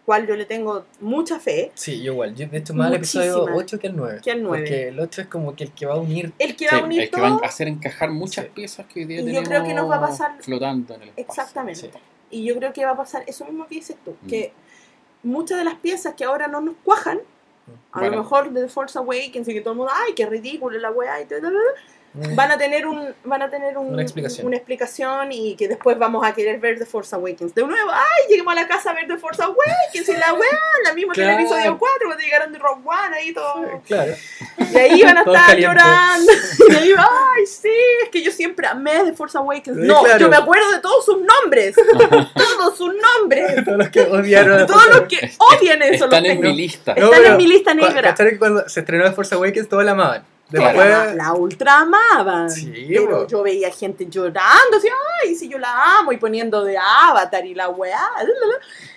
cual 0.06 0.28
yo 0.28 0.36
le 0.36 0.44
tengo 0.44 0.86
mucha 1.00 1.40
fe, 1.40 1.72
Sí, 1.74 2.04
yo 2.04 2.12
igual. 2.12 2.36
Yo, 2.36 2.48
de 2.50 2.58
hecho, 2.58 2.74
más 2.74 2.88
al 2.88 2.96
episodio 2.96 3.38
Muchísima. 3.38 3.56
8 3.58 3.80
que 3.80 3.88
al 3.88 3.96
9. 3.96 4.20
que 4.22 4.32
al 4.32 4.44
9. 4.44 4.64
Porque 4.64 4.88
el 4.90 5.00
8 5.00 5.22
es 5.22 5.28
como 5.28 5.56
que 5.56 5.64
el 5.64 5.72
que 5.72 5.86
va 5.86 5.94
a 5.94 5.98
unir. 6.00 6.34
El 6.38 6.56
que 6.58 6.68
Sí, 6.68 6.76
va 6.76 6.82
a 6.82 6.84
unir 6.84 7.02
es 7.04 7.10
que 7.12 7.22
van 7.22 7.36
todo, 7.38 7.46
a 7.46 7.48
hacer 7.48 7.68
encajar 7.70 8.12
muchas 8.12 8.44
Sí. 8.46 8.52
piezas 8.54 8.86
que 8.88 9.00
hoy 9.00 9.06
día 9.06 9.18
Y 9.18 9.20
yo 9.22 9.26
tenemos 9.28 9.48
creo 9.50 9.64
que 9.64 9.74
nos 9.74 9.90
va 9.90 9.96
a 9.96 10.02
pasar- 10.02 10.36
flotando 10.42 10.96
en 10.96 11.02
el 11.04 11.10
espacio. 11.10 11.26
exactamente. 11.32 11.80
Sí. 11.80 11.90
Y 12.30 12.44
yo 12.44 12.56
creo 12.58 12.74
que 12.74 12.84
va 12.84 12.92
a 12.92 12.98
pasar 12.98 13.24
eso 13.26 13.46
mismo 13.46 13.66
que 13.68 13.76
dices 13.76 13.96
tú, 14.04 14.16
Mm. 14.22 14.28
que 14.28 14.52
muchas 15.24 15.58
de 15.60 15.64
las 15.64 15.76
piezas 15.76 16.14
que 16.16 16.26
ahora 16.26 16.48
no 16.50 16.60
nos 16.60 16.76
cuajan, 16.84 17.20
a 17.92 18.00
Bueno. 18.00 18.18
lo 18.18 18.24
mejor 18.24 18.52
de 18.52 18.62
The 18.64 18.70
Force 18.70 18.98
Awakens 19.00 19.48
y 19.48 19.54
que 19.54 19.62
todo 19.62 19.72
el 19.74 19.78
mundo, 19.78 19.92
ay, 19.96 20.14
qué 20.14 20.26
ridículo 20.26 20.78
la 20.80 20.92
weá 20.92 21.22
y 21.22 21.26
tal, 21.26 21.42
tal, 21.42 21.54
tal", 21.54 21.62
Mm. 21.62 21.95
Van 22.36 22.52
a 22.52 22.58
tener 22.58 22.88
un 22.88 23.14
van 23.26 23.42
a 23.42 23.50
tener 23.50 23.78
un- 23.78 23.94
Una 23.94 24.02
explicación. 24.02 24.48
una 24.48 24.56
explicación 24.58 25.32
y 25.32 25.56
que 25.56 25.68
después 25.68 25.98
vamos 26.00 26.26
a 26.26 26.34
querer 26.34 26.60
ver 26.60 26.80
The 26.80 26.86
Force 26.86 27.14
Awakens 27.16 27.54
de 27.54 27.64
nuevo 27.66 27.92
ay 27.92 28.30
lleguemos 28.30 28.54
a 28.54 28.56
la 28.62 28.68
casa 28.68 28.92
a 28.92 28.94
ver 28.94 29.08
The 29.08 29.18
Force 29.18 29.42
Awakens 29.44 30.08
y 30.10 30.14
la 30.14 30.34
weá 30.34 30.60
la 30.86 30.94
misma 30.94 31.14
que 31.14 31.22
en 31.24 31.30
el 31.30 31.36
Claro. 31.36 31.48
episodio 31.56 31.78
4 31.78 31.98
cuando 32.08 32.24
llegaron 32.24 32.54
de 32.54 32.60
Rogue 32.60 32.82
One 32.86 33.16
ahí 33.18 33.34
todo 33.34 33.82
Claro. 33.86 34.14
y 34.58 34.78
ahí 34.78 35.02
van 35.04 35.18
a 35.18 35.24
Todos 35.26 35.36
estar 35.38 35.50
calientes. 35.52 35.82
llorando 35.84 36.32
y 36.70 36.76
ahí 36.76 36.94
ay 36.98 37.46
sí 37.46 37.70
es 38.04 38.10
que 38.10 38.22
yo 38.24 38.32
siempre 38.32 38.68
amé 38.68 39.04
The 39.06 39.14
Force 39.14 39.38
Awakens 39.38 39.78
no 39.78 40.02
claro. 40.04 40.20
yo 40.20 40.30
me 40.30 40.38
acuerdo 40.38 40.72
de 40.72 40.80
todos 40.80 41.04
sus 41.06 41.18
nombres 41.22 41.76
todos 42.36 42.78
sus 42.78 42.94
nombres 42.96 43.64
Todos 43.66 43.78
los 43.78 43.90
que 43.90 44.02
odiaron 44.02 44.58
de 44.60 44.66
todos 44.66 44.88
los 44.88 45.02
que 45.02 45.32
odian 45.38 45.82
eso 45.82 46.06
los 46.08 46.14
Están 46.16 46.26
en 46.26 46.40
tengo. 46.40 46.44
mi 46.44 46.56
lista. 46.56 46.94
Están 46.94 47.10
pero 47.12 47.28
en 47.32 47.38
mi 47.38 47.48
lista 47.48 47.74
negra. 47.74 48.02
¿cachai 48.10 48.30
que 48.32 48.40
cuando 48.40 48.68
se 48.70 48.80
estrenó 48.80 49.04
The 49.06 49.12
Force 49.12 49.36
Awakens 49.36 49.68
todos 49.70 49.84
la 49.84 49.92
amaban. 49.92 50.24
Después. 50.48 50.76
la, 50.76 51.16
la 51.16 51.34
ultra 51.34 51.80
amaban. 51.80 52.52
Sí, 52.52 52.72
pero 52.88 53.06
bro. 53.06 53.28
yo 53.28 53.42
veía 53.42 53.72
gente 53.72 54.06
llorando, 54.08 54.78
así, 54.78 54.88
ay, 55.24 55.36
si 55.36 55.50
yo 55.50 55.58
la 55.58 55.98
amo, 55.98 56.12
y 56.12 56.18
poniendo 56.18 56.64
de 56.64 56.78
avatar 56.78 57.44
y 57.46 57.56
la 57.56 57.70
weá. 57.70 58.00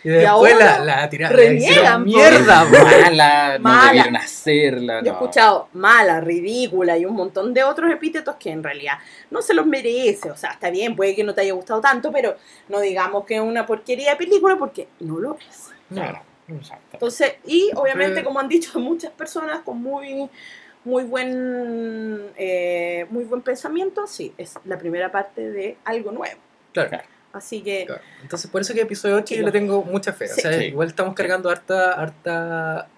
Y 0.05 0.11
después 0.11 0.26
ahora 0.26 0.78
la, 0.80 0.84
la 0.84 1.09
tiraron. 1.09 1.36
reniegan, 1.38 2.05
mierda, 2.05 2.64
bro. 2.64 2.84
Mala, 3.05 3.59
no 3.59 3.62
Mala. 3.64 3.86
debieron 3.92 4.16
hacerla. 4.16 4.94
Yo 4.94 4.99
he 4.99 5.03
no. 5.05 5.12
escuchado 5.12 5.68
mala, 5.72 6.20
ridícula 6.20 6.99
y 6.99 7.07
un 7.07 7.14
montón 7.14 7.55
de 7.55 7.64
otros 7.64 7.90
epítetos 7.90 8.36
que 8.36 8.51
en 8.51 8.62
realidad 8.62 8.99
no 9.30 9.40
se 9.40 9.55
los 9.55 9.66
merece. 9.66 10.30
O 10.30 10.36
sea, 10.36 10.51
está 10.51 10.68
bien, 10.68 10.94
puede 10.94 11.14
que 11.14 11.24
no 11.24 11.34
te 11.34 11.40
haya 11.40 11.55
gustado 11.55 11.80
tanto, 11.80 12.12
pero 12.12 12.36
no 12.68 12.80
digamos 12.80 13.24
que 13.24 13.36
es 13.36 13.40
una 13.40 13.64
porquería 13.64 14.11
de 14.11 14.16
película 14.16 14.57
porque 14.59 14.88
no 15.01 15.18
lo 15.18 15.38
es. 15.49 15.70
Claro, 15.90 16.20
exacto. 16.49 16.88
Entonces, 16.92 17.36
y 17.46 17.70
obviamente, 17.74 18.22
como 18.22 18.38
han 18.38 18.49
dicho 18.49 18.78
muchas 18.78 19.12
personas 19.12 19.61
con 19.64 19.80
muy 19.80 20.28
muy 20.89 21.05
buen 21.05 22.30
eh, 22.36 23.07
muy 23.11 23.24
buen 23.24 23.43
pensamiento, 23.43 24.07
sí, 24.07 24.32
es 24.39 24.55
la 24.64 24.78
primera 24.78 25.12
parte 25.12 25.51
de 25.51 25.76
algo 25.84 26.11
nuevo. 26.12 26.41
Claro. 26.72 26.99
Así 27.32 27.61
que 27.62 27.84
Claro. 27.86 28.01
Entonces, 28.22 28.51
por 28.51 28.62
eso 28.62 28.72
que 28.74 28.80
episodio 28.80 29.16
8 29.16 29.34
yo 29.34 29.43
le 29.45 29.53
tengo 29.53 29.82
mucha 29.84 30.12
fe. 30.12 30.28
Sí. 30.28 30.41
O 30.41 30.43
sea, 30.43 30.53
Sí. 30.59 30.64
igual 30.64 30.89
estamos 30.89 31.14
cargando 31.14 31.51
harta, 31.51 31.93
harta, 31.93 32.89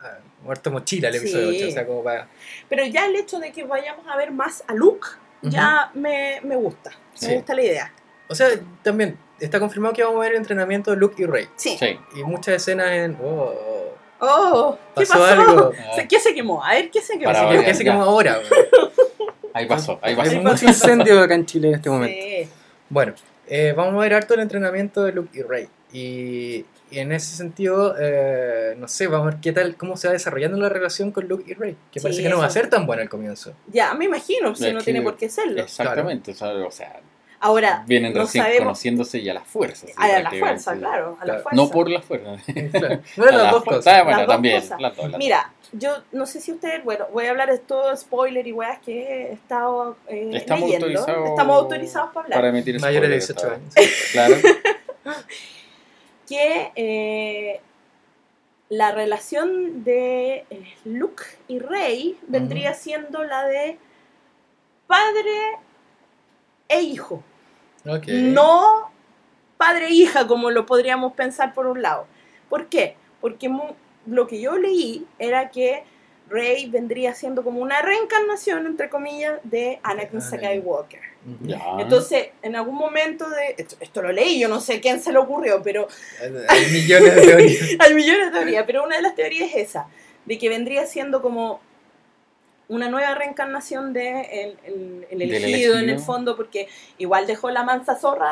ah, 0.00 0.18
harta 0.48 0.70
mochila 0.70 1.08
el 1.08 1.16
episodio 1.16 1.50
Sí. 1.50 1.56
8. 1.58 1.68
O 1.68 1.70
sea, 1.72 1.86
como 1.86 2.04
para. 2.04 2.28
Pero 2.68 2.84
ya 2.86 3.06
el 3.06 3.16
hecho 3.16 3.38
de 3.40 3.50
que 3.52 3.64
vayamos 3.64 4.06
a 4.08 4.16
ver 4.16 4.30
más 4.30 4.62
a 4.68 4.74
Luke, 4.74 5.08
ya 5.42 5.90
me, 5.94 6.40
me 6.44 6.54
gusta. 6.56 6.90
Me 6.90 7.28
Sí. 7.28 7.34
gusta 7.34 7.54
la 7.54 7.62
idea. 7.62 7.92
O 8.28 8.34
sea, 8.36 8.48
también 8.82 9.18
está 9.40 9.58
confirmado 9.58 9.92
que 9.94 10.04
vamos 10.04 10.18
a 10.18 10.22
ver 10.22 10.30
el 10.32 10.38
entrenamiento 10.38 10.92
de 10.92 10.96
Luke 10.98 11.20
y 11.20 11.26
Rey. 11.26 11.48
Sí. 11.56 11.76
Sí. 11.78 11.98
Y 12.14 12.22
muchas 12.22 12.54
escenas 12.54 12.88
en. 12.92 13.18
Oh, 13.20 13.81
Oh, 14.24 14.78
¿qué 14.96 15.04
pasó, 15.04 15.18
pasó? 15.18 15.24
algo. 15.24 15.72
Se- 15.96 16.06
¿Qué 16.06 16.20
se 16.20 16.32
quemó? 16.32 16.64
A 16.64 16.74
ver, 16.74 16.90
¿qué 16.90 17.00
se 17.00 17.14
quemó? 17.18 17.24
Para 17.32 17.42
variar, 17.42 17.64
¿Qué 17.64 17.74
se 17.74 17.82
quemó 17.84 18.02
ahora? 18.04 18.40
Ahí 19.54 19.66
pasó, 19.66 19.98
ahí 20.00 20.12
Hay 20.12 20.16
pasó. 20.16 20.36
mucho 20.40 20.64
incendio 20.64 21.20
acá 21.20 21.34
en 21.34 21.44
Chile 21.44 21.68
en 21.68 21.74
este 21.74 21.90
momento. 21.90 22.16
Sí. 22.18 22.48
Bueno, 22.88 23.12
eh, 23.48 23.74
vamos 23.76 23.94
a 23.94 23.98
ver 23.98 24.14
harto 24.14 24.32
el 24.32 24.40
entrenamiento 24.40 25.02
de 25.04 25.12
Luke 25.12 25.38
y 25.38 25.42
Rey. 25.42 25.68
Y, 25.92 26.64
y 26.90 26.98
en 27.00 27.12
ese 27.12 27.36
sentido, 27.36 27.94
eh, 28.00 28.74
no 28.78 28.88
sé, 28.88 29.08
vamos 29.08 29.26
a 29.26 29.30
ver 29.32 29.40
qué 29.42 29.52
tal, 29.52 29.76
cómo 29.76 29.98
se 29.98 30.06
va 30.06 30.14
desarrollando 30.14 30.56
la 30.56 30.70
relación 30.70 31.10
con 31.12 31.28
Luke 31.28 31.44
y 31.46 31.52
Rey. 31.52 31.76
Que 31.90 32.00
Sí, 32.00 32.04
parece 32.04 32.22
que 32.22 32.30
no 32.30 32.38
va 32.38 32.46
a 32.46 32.50
ser 32.50 32.70
tan 32.70 32.86
buena 32.86 33.02
al 33.02 33.10
comienzo. 33.10 33.52
Ya, 33.66 33.92
me 33.92 34.06
imagino, 34.06 34.54
si 34.54 34.66
Es 34.68 34.72
no 34.72 34.78
que- 34.78 34.84
tiene 34.86 35.02
por 35.02 35.18
qué 35.18 35.28
serlo. 35.28 35.60
Exactamente, 35.60 36.30
o 36.30 36.34
sea, 36.34 36.48
o 36.54 36.70
sea, 36.70 37.00
Ahora, 37.44 37.82
vienen 37.86 38.12
no 38.14 38.20
recién 38.20 38.44
sabemos- 38.44 38.62
conociéndose 38.64 39.18
y 39.18 39.28
a 39.28 39.34
las 39.34 39.46
fuerzas. 39.46 39.90
sí, 39.90 39.94
a 39.96 40.06
la 40.06 40.20
prácticamente. 40.20 40.62
fuerza, 40.62 40.76
claro, 40.78 41.18
a 41.20 41.24
la 41.26 41.32
fuerza. 41.40 41.50
No 41.56 41.70
por 41.70 41.90
la 41.90 42.00
fuerza. 42.00 42.36
Claro. 42.70 43.00
Bueno, 43.16 43.32
A 43.32 43.36
las 43.36 43.42
la 43.44 43.50
dos 43.50 43.64
cosas. 43.64 43.86
Ah, 43.88 44.02
bueno, 44.04 44.18
Las 44.18 44.26
dos 44.26 44.34
también. 44.36 44.60
cosas. 44.60 44.80
las 44.80 44.96
dos, 44.96 45.02
las 45.04 45.12
dos. 45.12 45.18
Mira, 45.18 45.52
yo 45.72 45.96
no 46.12 46.26
sé 46.26 46.40
si 46.40 46.52
ustedes, 46.52 46.84
bueno, 46.84 47.06
voy 47.12 47.26
a 47.26 47.30
hablar 47.30 47.50
de 47.50 47.58
todo 47.58 47.96
spoiler 47.96 48.46
y 48.46 48.52
weas 48.52 48.78
que 48.78 49.02
he 49.02 49.32
estado 49.32 49.96
eh, 50.08 50.30
Estamos 50.34 50.64
leyendo. 50.70 50.86
autorizados 50.86 51.28
Estamos 51.30 51.56
autorizados 51.62 52.10
para 52.12 52.24
hablar. 52.24 52.38
para 52.38 52.48
emitir 52.50 52.80
Mayores 52.80 53.10
de 53.10 53.20
spoilers, 53.20 53.72
18 53.72 54.12
está. 54.12 54.24
años. 54.24 54.42
Claro. 55.04 55.16
Que 56.28 56.72
eh, 56.76 57.60
la 58.68 58.92
relación 58.92 59.82
de 59.84 60.46
eh, 60.48 60.74
Luke 60.84 61.24
y 61.48 61.58
Rey 61.58 62.18
vendría 62.28 62.72
siendo 62.74 63.22
la 63.24 63.44
de 63.46 63.78
padre 64.86 65.56
e 66.68 66.80
hijo. 66.82 67.22
Ok. 67.86 68.06
No 68.08 68.90
padre 69.56 69.86
e 69.86 69.90
hija, 69.90 70.26
como 70.26 70.50
lo 70.50 70.66
podríamos 70.66 71.12
pensar 71.12 71.54
por 71.54 71.66
un 71.66 71.82
lado. 71.82 72.06
¿Por 72.48 72.66
qué? 72.66 72.96
Porque 73.20 73.48
lo 74.06 74.26
que 74.26 74.40
yo 74.40 74.58
leí 74.58 75.06
era 75.18 75.50
que 75.50 75.84
Rey 76.28 76.68
vendría 76.68 77.14
siendo 77.14 77.44
como 77.44 77.60
una 77.60 77.82
reencarnación, 77.82 78.66
entre 78.66 78.88
comillas, 78.88 79.38
de 79.44 79.78
Anakin 79.82 80.20
Anakin. 80.20 80.38
Skywalker. 80.38 81.00
Ya. 81.42 81.62
Entonces, 81.78 82.30
en 82.42 82.56
algún 82.56 82.74
momento 82.74 83.28
de... 83.30 83.54
Esto, 83.58 83.76
esto 83.80 84.02
lo 84.02 84.10
leí, 84.10 84.40
yo 84.40 84.48
no 84.48 84.60
sé 84.60 84.80
quién 84.80 85.00
se 85.00 85.12
le 85.12 85.18
ocurrió, 85.18 85.62
pero 85.62 85.86
Hay 86.48 86.66
millones 86.72 87.14
de 87.14 87.20
teorías. 87.26 87.60
hay 87.78 87.94
millones 87.94 88.26
de 88.26 88.38
teorías, 88.38 88.64
pero 88.66 88.84
una 88.84 88.96
de 88.96 89.02
las 89.02 89.14
teorías 89.14 89.50
es 89.50 89.68
esa, 89.68 89.86
de 90.24 90.38
que 90.38 90.48
vendría 90.48 90.86
siendo 90.86 91.22
como 91.22 91.60
una 92.72 92.88
nueva 92.88 93.14
reencarnación 93.14 93.92
de 93.92 94.20
el, 94.22 94.56
el- 94.64 95.06
el 95.10 95.18
Del 95.18 95.44
elegido, 95.44 95.74
en 95.74 95.78
el 95.80 95.84
elegido. 95.90 96.06
fondo, 96.06 96.36
porque 96.36 96.68
igual 96.98 97.26
dejó 97.26 97.50
la 97.50 97.62
mansa 97.64 97.96
zorra, 97.96 98.30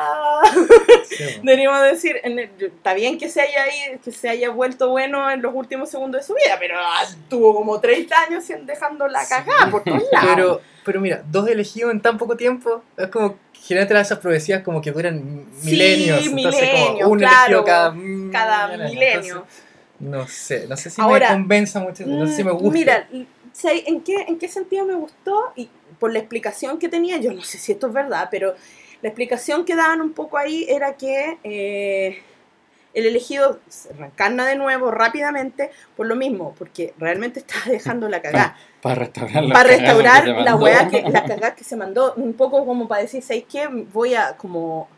Sí, 1.05 1.23
deberíamos 1.43 1.81
decir, 1.83 2.15
en 2.23 2.39
el- 2.39 2.49
está 2.59 2.93
bien 2.93 3.17
que 3.17 3.29
se 3.29 3.41
haya 3.41 3.63
ahí, 3.63 3.99
que 4.03 4.11
se 4.11 4.29
haya 4.29 4.49
vuelto 4.49 4.89
bueno 4.89 5.29
en 5.29 5.41
los 5.41 5.53
últimos 5.53 5.89
segundos 5.89 6.21
de 6.21 6.27
su 6.27 6.33
vida, 6.33 6.57
pero 6.59 6.75
ah, 6.79 7.05
tuvo 7.29 7.53
como 7.55 7.79
30 7.79 8.15
años 8.23 8.43
sin- 8.43 8.65
dejando 8.65 9.07
la 9.07 9.25
cagada 9.27 9.69
por 9.69 9.83
todos 9.83 10.03
lados. 10.11 10.29
Pero, 10.35 10.61
pero 10.83 11.01
mira, 11.01 11.23
dos 11.27 11.47
elegidos 11.47 11.91
en 11.91 12.01
tan 12.01 12.17
poco 12.17 12.35
tiempo, 12.35 12.83
es 12.97 13.07
como 13.07 13.37
generalmente 13.53 14.01
esas 14.01 14.17
profecías 14.19 14.63
como 14.63 14.81
que 14.81 14.91
duran 14.91 15.45
Sí, 15.53 15.69
milenios. 15.69 16.23
como 16.29 16.35
milenios, 16.37 17.09
un 17.09 17.19
claro, 17.19 17.35
elegido 17.59 17.65
cada, 17.65 17.95
cada 18.31 18.67
milenio. 18.77 19.35
entonces, 19.35 19.63
no 19.99 20.27
sé, 20.27 20.65
no 20.67 20.75
sé 20.77 20.89
si 20.89 20.99
Ahora, 20.99 21.29
me 21.29 21.35
convenza 21.35 21.79
mucho, 21.79 22.03
no 22.07 22.25
sé 22.25 22.37
si 22.37 22.43
me 22.43 22.51
Mm, 22.53 22.57
gusta. 22.57 22.73
Mira, 22.73 23.07
¿sabes 23.51 23.83
¿en 23.87 24.01
qué, 24.01 24.25
¿en 24.27 24.37
qué 24.37 24.47
sentido 24.47 24.85
me 24.85 24.95
gustó? 24.95 25.51
Y 25.55 25.69
por 25.99 26.11
la 26.11 26.19
explicación 26.19 26.79
que 26.79 26.89
tenía, 26.89 27.17
yo 27.17 27.33
no 27.33 27.41
sé 27.41 27.57
si 27.57 27.71
esto 27.71 27.87
es 27.87 27.93
verdad, 27.93 28.29
pero 28.31 28.55
la 29.01 29.09
explicación 29.09 29.65
que 29.65 29.75
daban 29.75 30.01
un 30.01 30.13
poco 30.13 30.37
ahí 30.37 30.65
era 30.69 30.95
que 30.95 31.37
eh, 31.43 32.21
el 32.93 33.05
elegido 33.05 33.59
se 33.67 33.93
reencarna 33.93 34.45
de 34.45 34.55
nuevo 34.55 34.91
rápidamente 34.91 35.71
por 35.95 36.07
lo 36.07 36.15
mismo, 36.15 36.53
porque 36.57 36.93
realmente 36.97 37.39
estaba 37.39 37.65
dejando 37.67 38.09
la 38.09 38.21
cagada. 38.21 38.55
Para 38.81 38.95
restaurar 38.95 39.43
la 39.43 39.53
para 39.53 39.69
restaurar 39.69 40.25
que 40.25 40.31
la 40.31 40.55
weá 40.55 40.87
que, 40.87 41.01
la 41.07 41.23
cagada 41.23 41.53
que 41.53 41.63
se 41.63 41.75
mandó, 41.75 42.15
un 42.15 42.33
poco 42.33 42.65
como 42.65 42.87
para 42.87 43.03
decir, 43.03 43.21
¿sabes 43.21 43.43
qué? 43.47 43.67
Voy 43.67 44.15
a 44.15 44.35
como 44.37 44.89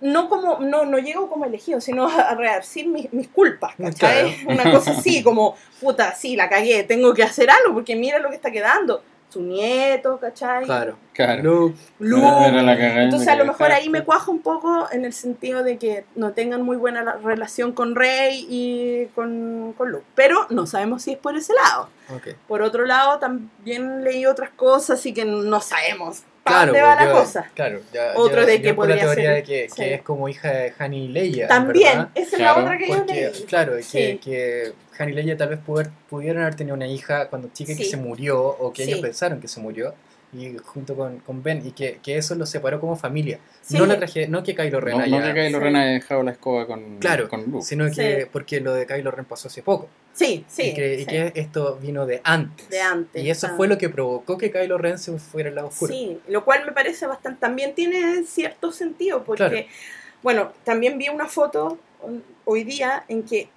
no 0.00 0.28
como, 0.28 0.58
no, 0.60 0.84
no 0.84 0.98
llego 0.98 1.28
como 1.28 1.44
elegido, 1.44 1.80
sino 1.80 2.06
a, 2.08 2.14
a 2.30 2.34
rearcir 2.34 2.86
mis, 2.88 3.12
mis 3.12 3.28
culpas, 3.28 3.74
¿cachai? 3.76 4.34
Claro. 4.44 4.60
Una 4.62 4.70
cosa 4.72 4.92
así, 4.92 5.22
como, 5.24 5.56
puta, 5.80 6.14
sí, 6.14 6.36
la 6.36 6.48
cagué, 6.48 6.84
tengo 6.84 7.12
que 7.14 7.22
hacer 7.22 7.50
algo, 7.50 7.74
porque 7.74 7.96
mira 7.96 8.18
lo 8.18 8.28
que 8.30 8.36
está 8.36 8.50
quedando. 8.50 9.02
Su 9.30 9.42
nieto, 9.42 10.18
¿cachai? 10.18 10.64
Claro. 10.64 10.96
Claro. 11.12 11.42
Luke, 11.42 11.76
Luke. 11.98 12.26
Era 12.46 12.62
la 12.62 12.78
cagada 12.78 13.02
Entonces 13.02 13.28
a 13.28 13.34
lo 13.36 13.44
mejor 13.44 13.72
ahí 13.72 13.90
me 13.90 14.02
cuajo 14.02 14.30
un 14.32 14.38
poco 14.40 14.88
en 14.90 15.04
el 15.04 15.12
sentido 15.12 15.62
de 15.62 15.76
que 15.76 16.04
no 16.14 16.32
tengan 16.32 16.62
muy 16.62 16.78
buena 16.78 17.02
la- 17.02 17.12
relación 17.22 17.72
con 17.72 17.94
Rey 17.94 18.46
y 18.48 19.04
con, 19.14 19.74
con 19.76 19.90
Luke. 19.90 20.06
Pero 20.14 20.46
no 20.48 20.64
sabemos 20.66 21.02
si 21.02 21.12
es 21.12 21.18
por 21.18 21.36
ese 21.36 21.52
lado. 21.62 21.90
ok. 22.16 22.28
Por 22.46 22.62
otro 22.62 22.86
lado, 22.86 23.18
también 23.18 24.02
leí 24.02 24.24
otras 24.24 24.48
cosas 24.48 25.04
y 25.04 25.12
que 25.12 25.26
no 25.26 25.60
sabemos 25.60 26.22
para 26.48 26.56
Claro, 26.64 26.72
dónde 26.72 26.82
va 26.82 26.94
la 26.94 27.04
yo- 27.06 27.12
cosa. 27.20 27.50
Claro, 27.54 27.80
ya, 27.92 28.12
Otro 28.16 28.40
yo- 28.42 28.46
de 28.46 28.62
que 28.62 28.74
por 28.74 28.88
la 28.88 28.94
podría 28.94 29.04
teoría 29.14 29.28
ser- 29.30 29.34
de 29.36 29.42
que, 29.42 29.68
sí. 29.68 29.74
que 29.76 29.94
es 29.94 30.02
como 30.02 30.28
hija 30.28 30.50
de 30.52 30.72
Han 30.78 30.94
y 30.94 31.08
Leia. 31.08 31.48
También, 31.48 31.88
verdad, 31.98 32.10
esa 32.14 32.28
es 32.30 32.34
Claro, 32.36 32.58
la 32.60 32.64
otra 32.64 32.78
que 32.78 32.88
yo 32.88 32.96
Porque, 32.96 33.14
leí. 33.14 33.42
claro, 33.44 33.76
que, 33.76 33.82
Sí. 33.82 34.18
que 34.22 34.72
Han 34.98 35.08
y 35.08 35.12
Leia 35.12 35.36
tal 35.36 35.48
vez 35.50 35.58
puder- 35.64 35.90
pudieron 36.08 36.42
haber 36.42 36.54
tenido 36.56 36.74
una 36.74 36.86
hija 36.88 37.28
cuando 37.28 37.48
chica 37.52 37.76
que 37.76 37.84
Sí. 37.84 37.90
se 37.90 37.96
murió 37.96 38.42
o 38.44 38.72
que 38.72 38.84
ellos 38.84 39.00
pensaron 39.00 39.40
que 39.40 39.46
se 39.48 39.60
murió 39.60 39.94
y 40.32 40.56
junto 40.58 40.94
con, 40.96 41.20
con 41.20 41.42
Ben 41.42 41.66
y 41.66 41.70
que, 41.70 42.00
que 42.02 42.18
eso 42.18 42.34
los 42.34 42.50
separó 42.50 42.80
como 42.80 42.96
familia. 42.96 43.38
Sí. 43.62 43.78
No, 43.78 43.86
la 43.86 43.96
traje, 43.96 44.28
no 44.28 44.42
que 44.42 44.54
Kylo 44.54 44.80
Ren 44.80 44.98
No, 44.98 45.04
haya- 45.04 45.18
no 45.20 45.24
que 45.26 45.32
Kylo 45.46 45.58
Sí. 45.58 45.64
Ren 45.64 45.76
haya 45.76 45.92
dejado 45.92 46.22
la 46.22 46.32
escoba 46.32 46.66
con, 46.66 46.98
Claro, 46.98 47.28
con 47.28 47.44
Luke. 47.44 47.64
sino 47.64 47.86
que 47.86 48.20
Sí. 48.22 48.28
porque 48.32 48.60
lo 48.60 48.74
de 48.74 48.86
Kylo 48.86 49.10
Ren 49.10 49.24
pasó 49.24 49.48
hace 49.48 49.62
poco 49.62 49.88
Sí, 50.18 50.44
sí. 50.48 50.62
y, 50.70 50.74
que, 50.74 50.94
y 50.94 50.98
sí. 51.00 51.06
que 51.06 51.32
esto 51.36 51.78
vino 51.80 52.04
de 52.04 52.20
antes. 52.24 52.68
De 52.68 52.80
antes, 52.80 53.22
Y 53.22 53.30
eso 53.30 53.46
ah. 53.48 53.54
fue 53.56 53.68
lo 53.68 53.78
que 53.78 53.88
provocó 53.88 54.36
que 54.36 54.50
Kylo 54.50 54.76
Ren 54.76 54.98
se 54.98 55.16
fuera 55.18 55.48
al 55.50 55.54
lado 55.54 55.68
oscuro. 55.68 55.92
Sí, 55.94 56.18
lo 56.26 56.44
cual 56.44 56.66
me 56.66 56.72
parece 56.72 57.06
bastante, 57.06 57.38
también 57.40 57.74
tiene 57.76 58.24
cierto 58.24 58.72
sentido, 58.72 59.22
porque, 59.22 59.48
Claro. 59.48 59.66
bueno, 60.24 60.52
también 60.64 60.98
vi 60.98 61.08
una 61.08 61.26
foto 61.28 61.78
hoy 62.44 62.64
día 62.64 63.04
en 63.06 63.22
que 63.22 63.48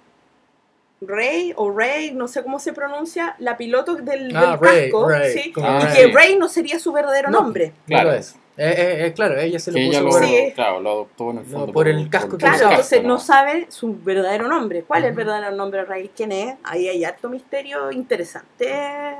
Rey 1.00 1.52
o 1.56 1.70
Rey, 1.76 2.12
no 2.12 2.28
sé 2.28 2.44
cómo 2.44 2.60
se 2.60 2.72
pronuncia, 2.72 3.34
la 3.40 3.56
piloto 3.56 3.96
del, 3.96 4.30
Ah, 4.36 4.52
del 4.52 4.60
Rey, 4.60 4.82
casco, 4.90 5.08
Rey, 5.08 5.32
¿sí? 5.32 5.48
y 5.48 5.52
que. 5.96 6.06
Rey 6.14 6.36
no 6.38 6.48
sería 6.48 6.78
su 6.78 6.92
verdadero 6.92 7.28
No, 7.30 7.40
nombre. 7.42 7.72
Claro, 7.88 8.10
Claro. 8.10 8.20
es. 8.20 8.36
Eh, 8.58 8.74
eh, 8.76 9.06
eh, 9.06 9.12
claro, 9.14 9.40
ella 9.40 9.58
se 9.58 9.70
lo 9.70 9.76
Que 9.76 9.86
ella 9.86 10.02
puso 10.02 10.18
lo, 10.20 10.26
por- 10.26 10.28
Sí. 10.28 10.52
claro, 10.54 10.80
lo 10.80 10.90
adoptó 10.90 11.30
en 11.30 11.38
el 11.38 11.50
No, 11.50 11.58
fondo. 11.58 11.72
por 11.72 11.88
el 11.88 12.10
casco 12.10 12.36
que 12.36 12.44
Claro, 12.44 12.68
entonces 12.68 13.02
no 13.02 13.18
sabe 13.18 13.66
su 13.70 13.96
verdadero 14.02 14.46
nombre. 14.46 14.82
¿Cuál 14.86 15.04
es 15.04 15.08
el 15.10 15.16
verdadero 15.16 15.56
nombre 15.56 15.80
de 15.80 15.86
Rey? 15.86 16.10
¿Quién 16.14 16.32
es? 16.32 16.54
Ahí 16.62 16.86
hay 16.86 17.02
harto 17.04 17.30
misterio 17.30 17.90
interesante. 17.90 18.66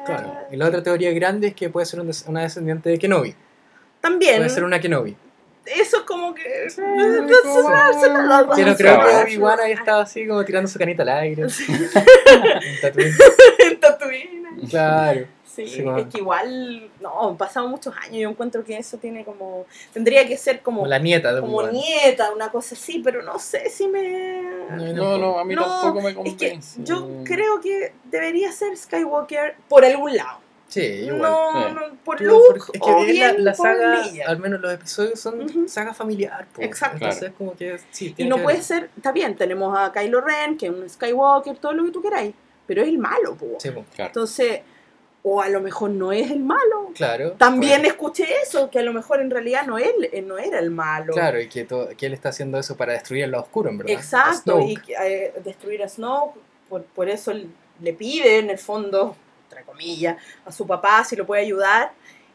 Claro. 0.04 0.34
Y 0.50 0.56
la 0.56 0.66
otra 0.68 0.82
teoría 0.82 1.12
grande 1.12 1.48
es 1.48 1.54
que 1.54 1.70
puede 1.70 1.86
ser 1.86 2.00
una 2.26 2.42
descendiente 2.42 2.90
de 2.90 2.98
Kenobi. 2.98 3.34
También, 4.02 4.36
Puede 4.36 4.50
ser 4.50 4.64
una 4.64 4.80
Kenobi. 4.80 5.16
eso 5.64 5.96
es 5.98 6.02
como 6.02 6.34
que... 6.34 6.42
Que 8.54 8.64
no 8.64 8.76
creo 8.76 9.00
que. 9.00 9.14
Obi-Wan 9.24 9.60
haya 9.60 9.74
estado 9.74 10.00
así 10.02 10.26
como 10.26 10.44
tirando 10.44 10.68
su 10.68 10.78
canita 10.78 11.02
al 11.04 11.08
aire. 11.10 11.42
En 11.42 11.48
Tatooine. 12.82 13.12
En 13.60 13.80
Tatooine. 13.80 14.42
Claro. 14.68 15.26
Sí, 15.54 15.64
es 15.64 16.06
que 16.06 16.18
igual, 16.18 16.88
no, 17.00 17.28
han 17.28 17.36
pasado 17.36 17.68
muchos 17.68 17.94
años, 17.96 18.16
yo 18.22 18.30
encuentro 18.30 18.64
que 18.64 18.78
eso 18.78 18.96
tiene 18.96 19.22
como, 19.24 19.66
tendría 19.92 20.26
que 20.26 20.36
ser 20.38 20.60
como, 20.62 20.78
Como 20.78 20.88
la 20.88 20.98
nieta 20.98 21.34
de 21.34 21.40
como 21.42 21.62
nieta, 21.68 22.32
una 22.32 22.50
cosa 22.50 22.74
así, 22.74 23.00
pero 23.04 23.22
no 23.22 23.38
sé 23.38 23.68
si 23.68 23.86
me... 23.86 24.40
No, 24.94 25.18
no, 25.18 25.38
a 25.38 25.44
mí 25.44 25.54
No, 25.54 25.64
tampoco 25.66 26.00
me 26.00 26.10
Es 26.10 26.14
que 26.14 26.48
convence. 26.48 26.80
yo 26.82 27.06
creo 27.24 27.60
que 27.60 27.92
debería 28.04 28.50
ser 28.50 28.74
Skywalker 28.76 29.56
por 29.68 29.84
algún 29.84 30.16
lado. 30.16 30.38
Sí, 30.68 30.80
igual. 30.80 31.20
No, 31.20 31.50
Sí. 31.68 31.74
no, 31.74 31.80
por 32.02 32.20
Luke 32.22 32.58
es 32.72 32.80
o 32.80 32.86
que 32.86 32.94
bien 33.04 33.06
bien 33.12 33.44
la, 33.44 33.50
la 33.50 33.56
por 33.56 33.66
saga, 33.66 34.06
Leia. 34.06 34.26
al 34.28 34.38
menos 34.38 34.58
los 34.58 34.72
episodios 34.72 35.20
son 35.20 35.42
Ujú. 35.42 35.68
saga 35.68 35.92
familiar. 35.92 36.46
po. 36.54 36.62
Exacto. 36.62 36.96
Entonces 36.96 37.18
Claro. 37.20 37.34
como 37.36 37.54
que 37.56 37.78
sí, 37.90 38.14
Y 38.16 38.24
no 38.24 38.36
que 38.36 38.42
puede 38.44 38.56
ver. 38.56 38.64
ser, 38.64 38.90
está 38.96 39.12
bien, 39.12 39.36
tenemos 39.36 39.76
a 39.78 39.92
Kylo 39.92 40.22
Ren, 40.22 40.56
que 40.56 40.66
es 40.68 40.72
un 40.72 40.88
Skywalker, 40.88 41.58
todo 41.58 41.74
lo 41.74 41.84
que 41.84 41.90
tú 41.90 42.00
queráis, 42.00 42.34
pero 42.66 42.80
es 42.80 42.88
el 42.88 42.96
malo, 42.96 43.34
po. 43.34 43.56
Sí, 43.58 43.70
po. 43.70 43.84
Claro. 43.94 44.08
Entonces, 44.08 44.60
o 45.24 45.40
a 45.40 45.48
lo 45.48 45.60
mejor 45.60 45.90
no 45.90 46.10
es 46.12 46.30
el 46.30 46.40
malo. 46.40 46.90
Claro. 46.94 47.32
También 47.32 47.80
Bueno, 47.82 47.88
escuché 47.94 48.26
eso, 48.42 48.70
que 48.70 48.80
a 48.80 48.82
lo 48.82 48.92
mejor 48.92 49.20
en 49.20 49.30
realidad 49.30 49.64
no, 49.66 49.78
él, 49.78 50.08
eh, 50.12 50.20
no 50.22 50.36
era 50.38 50.58
el 50.58 50.70
malo. 50.70 51.12
Claro, 51.12 51.40
y 51.40 51.48
que, 51.48 51.64
to- 51.64 51.88
que 51.96 52.06
él 52.06 52.12
está 52.14 52.30
haciendo 52.30 52.58
eso 52.58 52.76
para 52.76 52.92
destruir 52.92 53.24
el 53.24 53.30
lado 53.30 53.44
oscuro, 53.44 53.70
en 53.70 53.78
verdad. 53.78 53.92
Exacto, 53.92 54.60
y 54.60 54.76
eh, 55.00 55.32
destruir 55.44 55.82
a 55.84 55.88
Snoke, 55.88 56.34
por, 56.68 56.82
por 56.84 57.08
eso 57.08 57.32
le 57.80 57.92
pide 57.92 58.38
en 58.38 58.50
el 58.50 58.58
fondo, 58.58 59.14
entre 59.48 59.64
comillas, 59.64 60.16
a 60.44 60.50
su 60.52 60.66
papá 60.66 61.04
si 61.04 61.14
lo 61.16 61.24
puede 61.26 61.42
ayudar, 61.42 61.92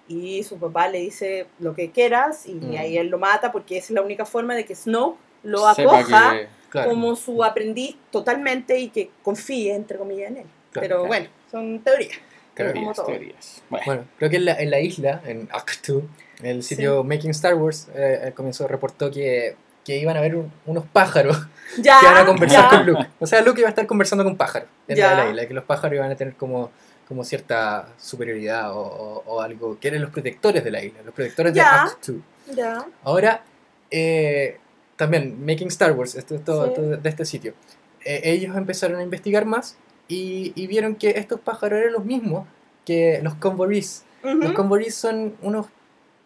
y 0.07 0.41
su 0.43 0.57
papá 0.57 0.87
le 0.87 0.99
dice 0.99 1.47
lo 1.59 1.75
que 1.75 1.91
quieras, 1.91 2.45
y 2.45 2.53
Mm. 2.53 2.75
ahí 2.77 2.97
él 2.97 3.07
lo 3.07 3.17
mata, 3.19 3.51
porque 3.51 3.77
esa 3.77 3.87
es 3.87 3.91
la 3.91 4.01
única 4.01 4.25
forma 4.25 4.55
de 4.55 4.63
que 4.65 4.73
Snoke 4.75 5.17
lo 5.43 5.67
acoja 5.67 6.31
que- 6.33 6.47
Claro. 6.69 6.89
como 6.89 7.15
su 7.15 7.43
aprendiz 7.45 7.95
totalmente 8.11 8.77
y 8.77 8.89
que 8.89 9.09
confíe, 9.23 9.73
entre 9.73 9.97
comillas, 9.97 10.31
en 10.31 10.37
él. 10.37 10.45
Claro, 10.71 10.85
Pero 10.87 10.95
claro. 10.95 11.07
bueno, 11.07 11.27
son 11.49 11.79
teorías. 11.79 12.17
Teorías, 12.57 13.05
teorías. 13.05 13.61
Bueno, 13.69 13.85
Bueno, 13.85 14.03
creo 14.17 14.29
que 14.29 14.35
en 14.37 14.45
la, 14.45 14.53
en 14.59 14.69
la 14.71 14.79
isla, 14.79 15.21
en 15.25 15.47
Actu, 15.51 16.07
el 16.43 16.63
sitio 16.63 17.03
Making 17.03 17.31
Star 17.31 17.55
Wars, 17.55 17.87
eh, 17.95 18.21
al 18.25 18.33
comienzo 18.33 18.67
reportó 18.67 19.09
que, 19.11 19.55
que 19.85 19.97
iban 19.97 20.15
a 20.15 20.19
haber 20.19 20.35
un- 20.35 20.51
unos 20.65 20.85
pájaros 20.85 21.37
Ya, 21.81 21.97
que 21.99 22.05
iban 22.05 22.17
a 22.17 22.25
conversar 22.25 22.63
ya. 22.71 22.77
con 22.77 22.85
Luke. 22.85 23.07
O 23.19 23.27
sea, 23.27 23.41
Luke 23.41 23.59
iba 23.59 23.67
a 23.67 23.71
estar 23.71 23.87
conversando 23.87 24.23
con 24.23 24.35
pájaros 24.37 24.69
en 24.87 24.97
Ya. 24.97 25.13
la, 25.15 25.23
la 25.25 25.29
isla, 25.31 25.47
que 25.47 25.53
los 25.53 25.63
pájaros 25.63 25.95
iban 25.95 26.11
a 26.11 26.15
tener 26.15 26.35
como, 26.35 26.71
como 27.07 27.23
cierta 27.23 27.87
superioridad 27.97 28.71
o, 28.73 28.79
o- 28.81 29.23
o 29.25 29.41
algo, 29.41 29.79
que 29.79 29.87
eran 29.87 30.01
los 30.01 30.11
protectores 30.11 30.63
de 30.63 30.71
la 30.71 30.83
isla, 30.83 31.01
los 31.03 31.13
protectores 31.13 31.53
de. 31.53 31.61
Actu. 31.61 32.21
Ya. 32.55 32.85
Ahora, 33.03 33.43
eh, 33.91 34.57
también, 34.95 35.45
Making 35.45 35.67
Star 35.69 35.91
Wars, 35.93 36.15
esto, 36.15 36.35
esto- 36.35 36.63
Sí. 36.65 36.69
esto 36.71 36.81
de 36.97 37.09
este 37.09 37.25
sitio, 37.25 37.53
eh, 38.03 38.21
ellos 38.23 38.55
empezaron 38.57 38.99
a 38.99 39.03
investigar 39.03 39.45
más 39.45 39.77
y, 40.07 40.53
y 40.55 40.67
vieron 40.67 40.95
que 40.95 41.11
estos 41.11 41.39
pájaros 41.39 41.79
eran 41.79 41.93
los 41.93 42.05
mismos 42.05 42.47
que 42.85 43.19
los 43.23 43.35
convorees. 43.35 44.03
Ujú. 44.23 44.35
Los 44.35 44.51
convorees 44.53 44.95
son 44.95 45.35
unos 45.41 45.67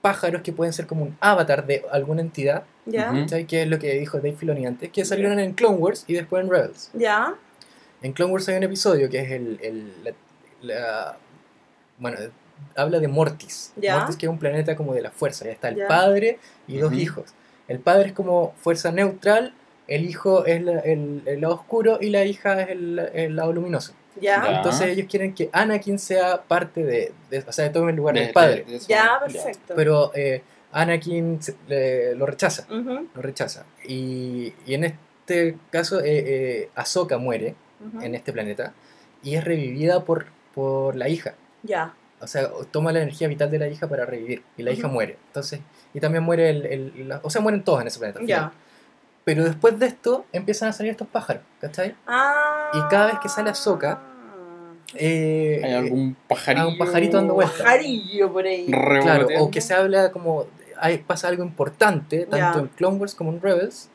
pájaros 0.01 0.41
que 0.41 0.51
pueden 0.53 0.73
ser 0.73 0.87
como 0.87 1.03
un 1.03 1.17
avatar 1.19 1.65
de 1.65 1.83
alguna 1.91 2.21
entidad. 2.21 2.63
¿cachai? 3.21 3.45
que 3.45 3.61
es 3.61 3.67
lo 3.67 3.77
que 3.77 3.93
dijo 3.99 4.17
Dave 4.17 4.33
Filoni 4.33 4.65
antes, 4.65 4.89
que 4.91 5.05
salieron 5.05 5.39
en 5.39 5.53
Clone 5.53 5.77
Wars 5.77 6.03
y 6.07 6.13
después 6.15 6.43
en 6.43 6.49
Rebels. 6.49 6.89
Ya. 6.93 7.35
En 8.01 8.11
Clone 8.13 8.31
Wars 8.33 8.49
hay 8.49 8.57
un 8.57 8.63
episodio 8.63 9.09
que 9.09 9.19
es 9.19 9.31
el... 9.31 9.59
el- 9.61 9.93
la- 10.03 10.13
la- 10.63 11.17
bueno, 11.99 12.17
habla 12.75 12.99
de 12.99 13.07
Mortis. 13.07 13.73
Ya. 13.75 13.97
Mortis 13.99 14.15
que 14.17 14.25
es 14.25 14.29
un 14.31 14.39
planeta 14.39 14.75
como 14.75 14.93
de 14.95 15.01
la 15.01 15.11
fuerza. 15.11 15.45
Ya 15.45 15.51
está 15.51 15.69
el 15.69 15.85
padre 15.87 16.39
y 16.67 16.77
dos 16.79 16.93
hijos. 16.93 17.25
El 17.67 17.79
padre 17.79 18.07
es 18.07 18.13
como 18.13 18.53
fuerza 18.57 18.91
neutral, 18.91 19.53
el 19.95 20.05
hijo 20.05 20.45
es 20.45 20.61
la- 20.63 20.79
el, 20.79 21.21
el 21.25 21.41
lado 21.41 21.55
oscuro 21.55 21.97
y 22.01 22.09
la 22.09 22.23
hija 22.25 22.61
es 22.61 22.69
el, 22.69 22.99
el 23.13 23.35
lado 23.35 23.53
luminoso. 23.53 23.93
Ya. 24.19 24.43
Ya. 24.43 24.57
Entonces 24.57 24.87
ellos 24.87 25.07
quieren 25.09 25.33
que 25.33 25.49
Anakin 25.53 25.97
sea 25.99 26.41
parte 26.43 26.83
de... 26.83 27.13
de- 27.29 27.39
o 27.47 27.51
sea, 27.51 27.71
tome 27.71 27.91
el 27.91 27.97
lugar 27.97 28.15
de- 28.15 28.21
del 28.21 28.31
padre. 28.33 28.63
de- 28.65 28.71
de 28.71 28.77
eso- 28.77 28.87
Ya, 28.89 29.19
perfecto. 29.25 29.73
Pero 29.75 30.11
eh, 30.15 30.41
Anakin 30.71 31.41
se- 31.41 31.55
le- 31.67 32.15
lo 32.15 32.25
rechaza. 32.25 32.65
Ujú, 32.69 33.07
Lo 33.15 33.21
rechaza. 33.21 33.65
Y, 33.87 34.53
y 34.65 34.73
en 34.73 34.83
este 34.85 35.57
caso, 35.69 35.99
eh, 36.01 36.03
eh, 36.25 36.69
Ahsoka 36.75 37.17
muere 37.17 37.55
en 38.01 38.13
este 38.15 38.31
planeta 38.31 38.73
y 39.23 39.35
es 39.35 39.43
revivida 39.43 40.03
por, 40.03 40.27
por 40.53 40.95
la 40.95 41.09
hija. 41.09 41.33
Ya. 41.63 41.93
O 42.19 42.27
sea, 42.27 42.49
toma 42.69 42.91
la 42.91 43.01
energía 43.01 43.27
vital 43.27 43.49
de 43.49 43.57
la 43.59 43.67
hija 43.67 43.87
para 43.87 44.05
revivir 44.05 44.43
y 44.57 44.61
la 44.63 44.71
hija 44.71 44.87
muere. 44.87 45.17
Entonces, 45.27 45.61
y 45.93 45.99
también 45.99 46.23
muere 46.23 46.49
el, 46.51 46.65
el- 46.67 47.07
la- 47.09 47.19
o 47.23 47.29
sea, 47.31 47.41
mueren 47.41 47.63
todos 47.63 47.81
en 47.81 47.87
ese 47.87 47.97
planeta. 47.97 48.19
final. 48.19 48.51
Pero 49.23 49.43
después 49.43 49.77
de 49.79 49.85
esto 49.85 50.25
empiezan 50.31 50.69
a 50.69 50.73
salir 50.73 50.91
estos 50.91 51.07
pájaros, 51.07 51.43
¿cachai? 51.59 51.95
Ah. 52.07 52.71
Y 52.73 52.89
cada 52.89 53.07
vez 53.07 53.19
que 53.19 53.29
sale 53.29 53.49
Ahsoka, 53.49 54.01
eh, 54.95 55.61
Hay 55.63 55.73
algún 55.73 56.15
pajarillo. 56.27 56.67
un 56.67 56.77
pajarito 56.77 57.17
dando 57.17 57.33
vueltas. 57.35 57.57
Pajarillo 57.57 58.33
por 58.33 58.45
ahí. 58.45 58.65
Claro, 58.65 59.27
o 59.39 59.51
que 59.51 59.61
se 59.61 59.73
habla 59.73 60.11
como. 60.11 60.45
Hay, 60.77 60.97
pasa 60.97 61.27
algo 61.27 61.43
importante, 61.43 62.25
tanto 62.25 62.59
en 62.59 62.67
Clone 62.69 62.97
Wars 62.97 63.15
como 63.15 63.31
en 63.31 63.41
Rebels. 63.41 63.89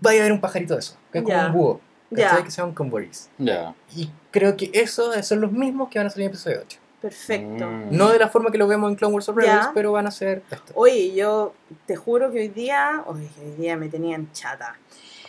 Vaya 0.00 0.20
a 0.20 0.22
haber 0.22 0.32
un 0.32 0.40
pajarito 0.40 0.74
de 0.74 0.80
eso, 0.80 0.96
que 1.10 1.18
es 1.18 1.24
como 1.24 1.46
un 1.46 1.52
búho. 1.52 1.80
¿cachai? 2.14 2.44
que 2.44 2.50
se 2.50 2.58
llaman 2.60 2.74
convoys. 2.74 3.30
Ya. 3.38 3.74
Y 3.96 4.10
creo 4.30 4.56
que 4.56 4.70
esos 4.74 5.26
son 5.26 5.40
los 5.40 5.52
mismos 5.52 5.88
que 5.88 5.98
van 5.98 6.06
a 6.06 6.10
salir 6.10 6.26
en 6.26 6.30
episodio 6.30 6.60
8. 6.62 6.78
Perfecto. 7.00 7.66
Mm. 7.66 7.96
No 7.96 8.10
de 8.10 8.18
la 8.18 8.28
forma 8.28 8.50
que 8.50 8.58
lo 8.58 8.68
vemos 8.68 8.90
en 8.90 8.96
Clone 8.96 9.14
Wars 9.14 9.28
Rebels, 9.28 9.68
pero 9.72 9.92
van 9.92 10.06
a 10.06 10.10
ser 10.10 10.42
esto. 10.50 10.72
Oye, 10.74 11.14
yo 11.14 11.54
te 11.86 11.96
juro 11.96 12.30
que 12.30 12.40
hoy 12.40 12.48
día, 12.48 13.02
oye, 13.06 13.28
hoy 13.42 13.52
día 13.52 13.76
me 13.76 13.88
tenían 13.88 14.30
chata. 14.32 14.76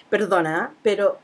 Perdona, 0.10 0.74
pero 0.84 1.20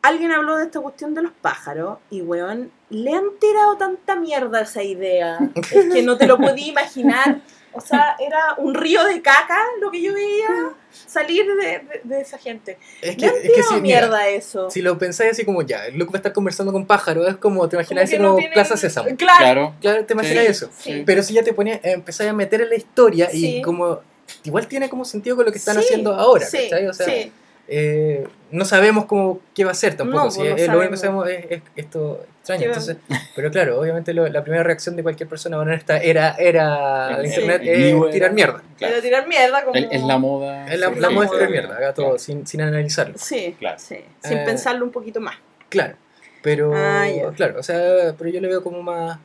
alguien 0.00 0.32
habló 0.32 0.56
de 0.56 0.64
esta 0.64 0.80
cuestión 0.80 1.14
de 1.14 1.22
los 1.22 1.32
pájaros 1.32 1.98
y, 2.10 2.22
weón, 2.22 2.72
le 2.90 3.14
han 3.14 3.24
tirado 3.38 3.76
tanta 3.76 4.16
mierda 4.16 4.58
a 4.58 4.62
esa 4.62 4.82
idea. 4.82 5.38
Es 5.54 5.92
que 5.92 6.02
no 6.02 6.16
te 6.16 6.26
lo 6.26 6.38
podía 6.38 6.68
imaginar. 6.68 7.40
O 7.72 7.80
sea, 7.80 8.16
era 8.20 8.54
un 8.58 8.74
río 8.74 9.04
de 9.04 9.20
caca 9.22 9.58
lo 9.80 9.90
que 9.90 10.02
yo 10.02 10.12
veía 10.14 10.48
salir 10.90 11.44
de, 11.46 11.54
de- 11.78 12.00
de 12.04 12.20
esa 12.20 12.38
gente. 12.38 12.78
Es 13.00 13.10
Le 13.10 13.16
que, 13.16 13.26
han 13.26 13.34
es 13.42 13.50
que 13.54 13.62
si, 13.62 13.74
mira, 13.74 14.00
mierda 14.00 14.28
eso. 14.28 14.70
si 14.70 14.82
lo 14.82 14.98
pensáis 14.98 15.32
así 15.32 15.44
como 15.44 15.62
ya, 15.62 15.88
Luke 15.92 16.10
va 16.12 16.14
a 16.14 16.18
estar 16.18 16.32
conversando 16.32 16.72
con 16.72 16.86
pájaros, 16.86 17.28
es 17.28 17.36
como, 17.36 17.68
te 17.68 17.76
imaginas 17.76 18.10
no 18.12 18.18
como 18.28 18.36
tienen- 18.36 18.52
Plaza 18.54 18.76
Sésamo. 18.76 19.08
Claro. 19.16 19.38
Claro. 19.38 19.74
Claro, 19.80 20.04
te 20.04 20.12
imaginas 20.14 20.44
Sí. 20.44 20.50
eso. 20.50 20.70
Sí. 20.78 21.02
Pero 21.06 21.22
si 21.22 21.34
ya 21.34 21.42
te 21.42 21.52
ponías, 21.52 21.80
empezáis 21.82 22.30
a 22.30 22.32
meter 22.32 22.60
en 22.62 22.68
la 22.70 22.76
historia 22.76 23.30
Sí. 23.30 23.56
y 23.58 23.62
como 23.62 24.00
igual 24.44 24.66
tiene 24.66 24.88
como 24.88 25.04
sentido 25.04 25.36
con 25.36 25.44
lo 25.46 25.52
que 25.52 25.58
están 25.58 25.74
Sí, 25.76 25.80
haciendo 25.84 26.14
ahora, 26.14 26.46
sí, 26.46 26.58
¿cachai? 26.70 26.86
O 26.86 26.92
sea, 26.94 27.06
sí. 27.06 27.32
Eh, 27.74 28.26
no 28.50 28.64
sabemos 28.66 29.06
cómo 29.06 29.40
qué 29.54 29.64
va 29.64 29.70
a 29.70 29.74
ser 29.74 29.96
tampoco. 29.96 30.24
No, 30.26 30.30
si 30.30 30.40
pues 30.40 30.60
es- 30.60 30.68
lo 30.68 30.76
único 30.78 30.90
que 30.90 30.96
sabemos. 30.98 31.28
es, 31.28 31.46
es 31.50 31.62
esto 31.74 32.22
extraño. 32.40 32.66
Entonces, 32.66 32.96
pero 33.34 33.50
claro, 33.50 33.80
obviamente 33.80 34.12
lo- 34.12 34.28
la 34.28 34.42
primera 34.42 34.62
reacción 34.62 34.94
de 34.94 35.02
cualquier 35.02 35.28
persona 35.28 35.56
bueno, 35.56 35.72
en 35.72 35.78
esta 35.78 35.96
era, 35.98 36.34
era 36.38 37.18
Sí. 37.22 37.28
internet 37.28 37.62
es 37.64 37.78
vivo 37.78 38.10
tirar 38.10 38.32
mierda. 38.34 38.62
Claro. 38.76 38.92
Era 38.94 39.02
tirar 39.02 39.26
mierda 39.26 39.64
como... 39.64 39.74
Es, 39.76 40.02
la 40.02 40.18
moda. 40.18 40.66
Es 40.72 40.78
la, 40.80 40.88
Sí, 40.92 41.00
la 41.00 41.08
sí, 41.08 41.14
moda 41.14 41.26
es 41.26 41.32
tirar 41.32 41.50
mierda, 41.50 41.76
haga 41.76 41.94
todo 41.94 42.06
Claro. 42.06 42.18
sin, 42.18 42.46
sin 42.46 42.60
analizarlo. 42.60 43.14
Sí, 43.16 43.56
Claro. 43.58 43.78
sí. 43.78 43.96
Sin 44.22 44.38
Eh, 44.38 44.42
pensarlo 44.44 44.84
un 44.84 44.90
poquito 44.92 45.18
más. 45.20 45.36
Claro. 45.70 45.94
Pero, 46.42 46.72
Ah, 46.76 47.08
ya. 47.08 47.30
claro, 47.30 47.58
o 47.60 47.62
sea, 47.62 47.78
pero 48.18 48.28
yo 48.28 48.40
le 48.40 48.48
veo 48.48 48.62
como 48.62 48.82
más, 48.82 49.18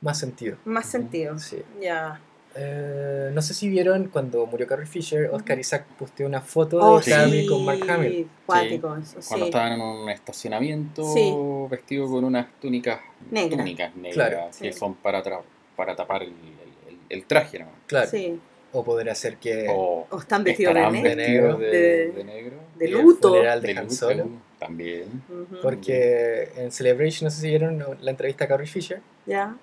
más 0.00 0.18
sentido. 0.18 0.56
Más 0.64 0.86
sentido. 0.86 1.38
Sí. 1.38 1.62
Ya. 1.80 2.18
Eh, 2.56 3.30
no 3.32 3.42
sé 3.42 3.52
si 3.52 3.68
vieron 3.68 4.08
cuando 4.08 4.46
murió 4.46 4.66
Carrie 4.66 4.86
Fisher, 4.86 5.28
Oscar 5.32 5.58
Isaac 5.58 5.86
posteó 5.98 6.26
una 6.26 6.40
foto 6.40 6.78
Oh, 6.80 7.00
de 7.00 7.10
Carrie 7.10 7.42
sí. 7.42 7.46
con 7.48 7.64
Mark 7.64 7.80
Hamill. 7.90 8.12
Sí. 8.12 8.26
Cuando 8.46 9.46
estaban 9.46 9.72
en 9.72 9.80
un 9.80 10.08
estacionamiento 10.10 11.02
Sí. 11.12 11.34
vestido 11.68 12.08
con 12.08 12.24
unas 12.24 12.46
túnicas 12.60 13.00
Negra. 13.30 13.58
túnicas 13.58 13.96
negras 13.96 14.14
Claro. 14.14 14.48
que 14.60 14.72
Sí. 14.72 14.78
son 14.78 14.94
para, 14.94 15.22
tra- 15.24 15.40
para 15.74 15.96
tapar 15.96 16.22
el, 16.22 16.28
el- 16.28 16.92
el- 16.92 16.98
el 17.08 17.24
traje 17.26 17.58
¿no? 17.58 17.66
Claro. 17.86 18.08
Sí. 18.10 18.38
O 18.72 18.84
podrá 18.84 19.14
ser 19.14 19.36
que 19.36 19.66
o 19.68 20.06
O 20.10 20.18
están 20.18 20.42
vestidos 20.44 20.74
de 20.74 21.16
negro. 21.16 21.56
de, 21.58 21.66
De- 21.70 22.10
de 22.12 22.24
negro 22.24 22.56
de 22.76 22.84
el 22.86 22.92
luto. 22.92 23.28
funeral 23.30 23.60
de 23.62 23.68
de 23.72 23.78
Han 23.78 23.84
luto 23.84 23.94
Solo. 23.96 24.28
también. 24.58 25.22
Porque 25.62 26.50
en 26.56 26.70
Celebration, 26.72 27.26
no 27.26 27.30
sé 27.30 27.40
si 27.40 27.48
vieron 27.48 27.84
la 28.00 28.10
entrevista 28.10 28.44
a 28.44 28.48
Carrie 28.48 28.66
Fisher, 28.66 29.00
Ya. 29.26 29.56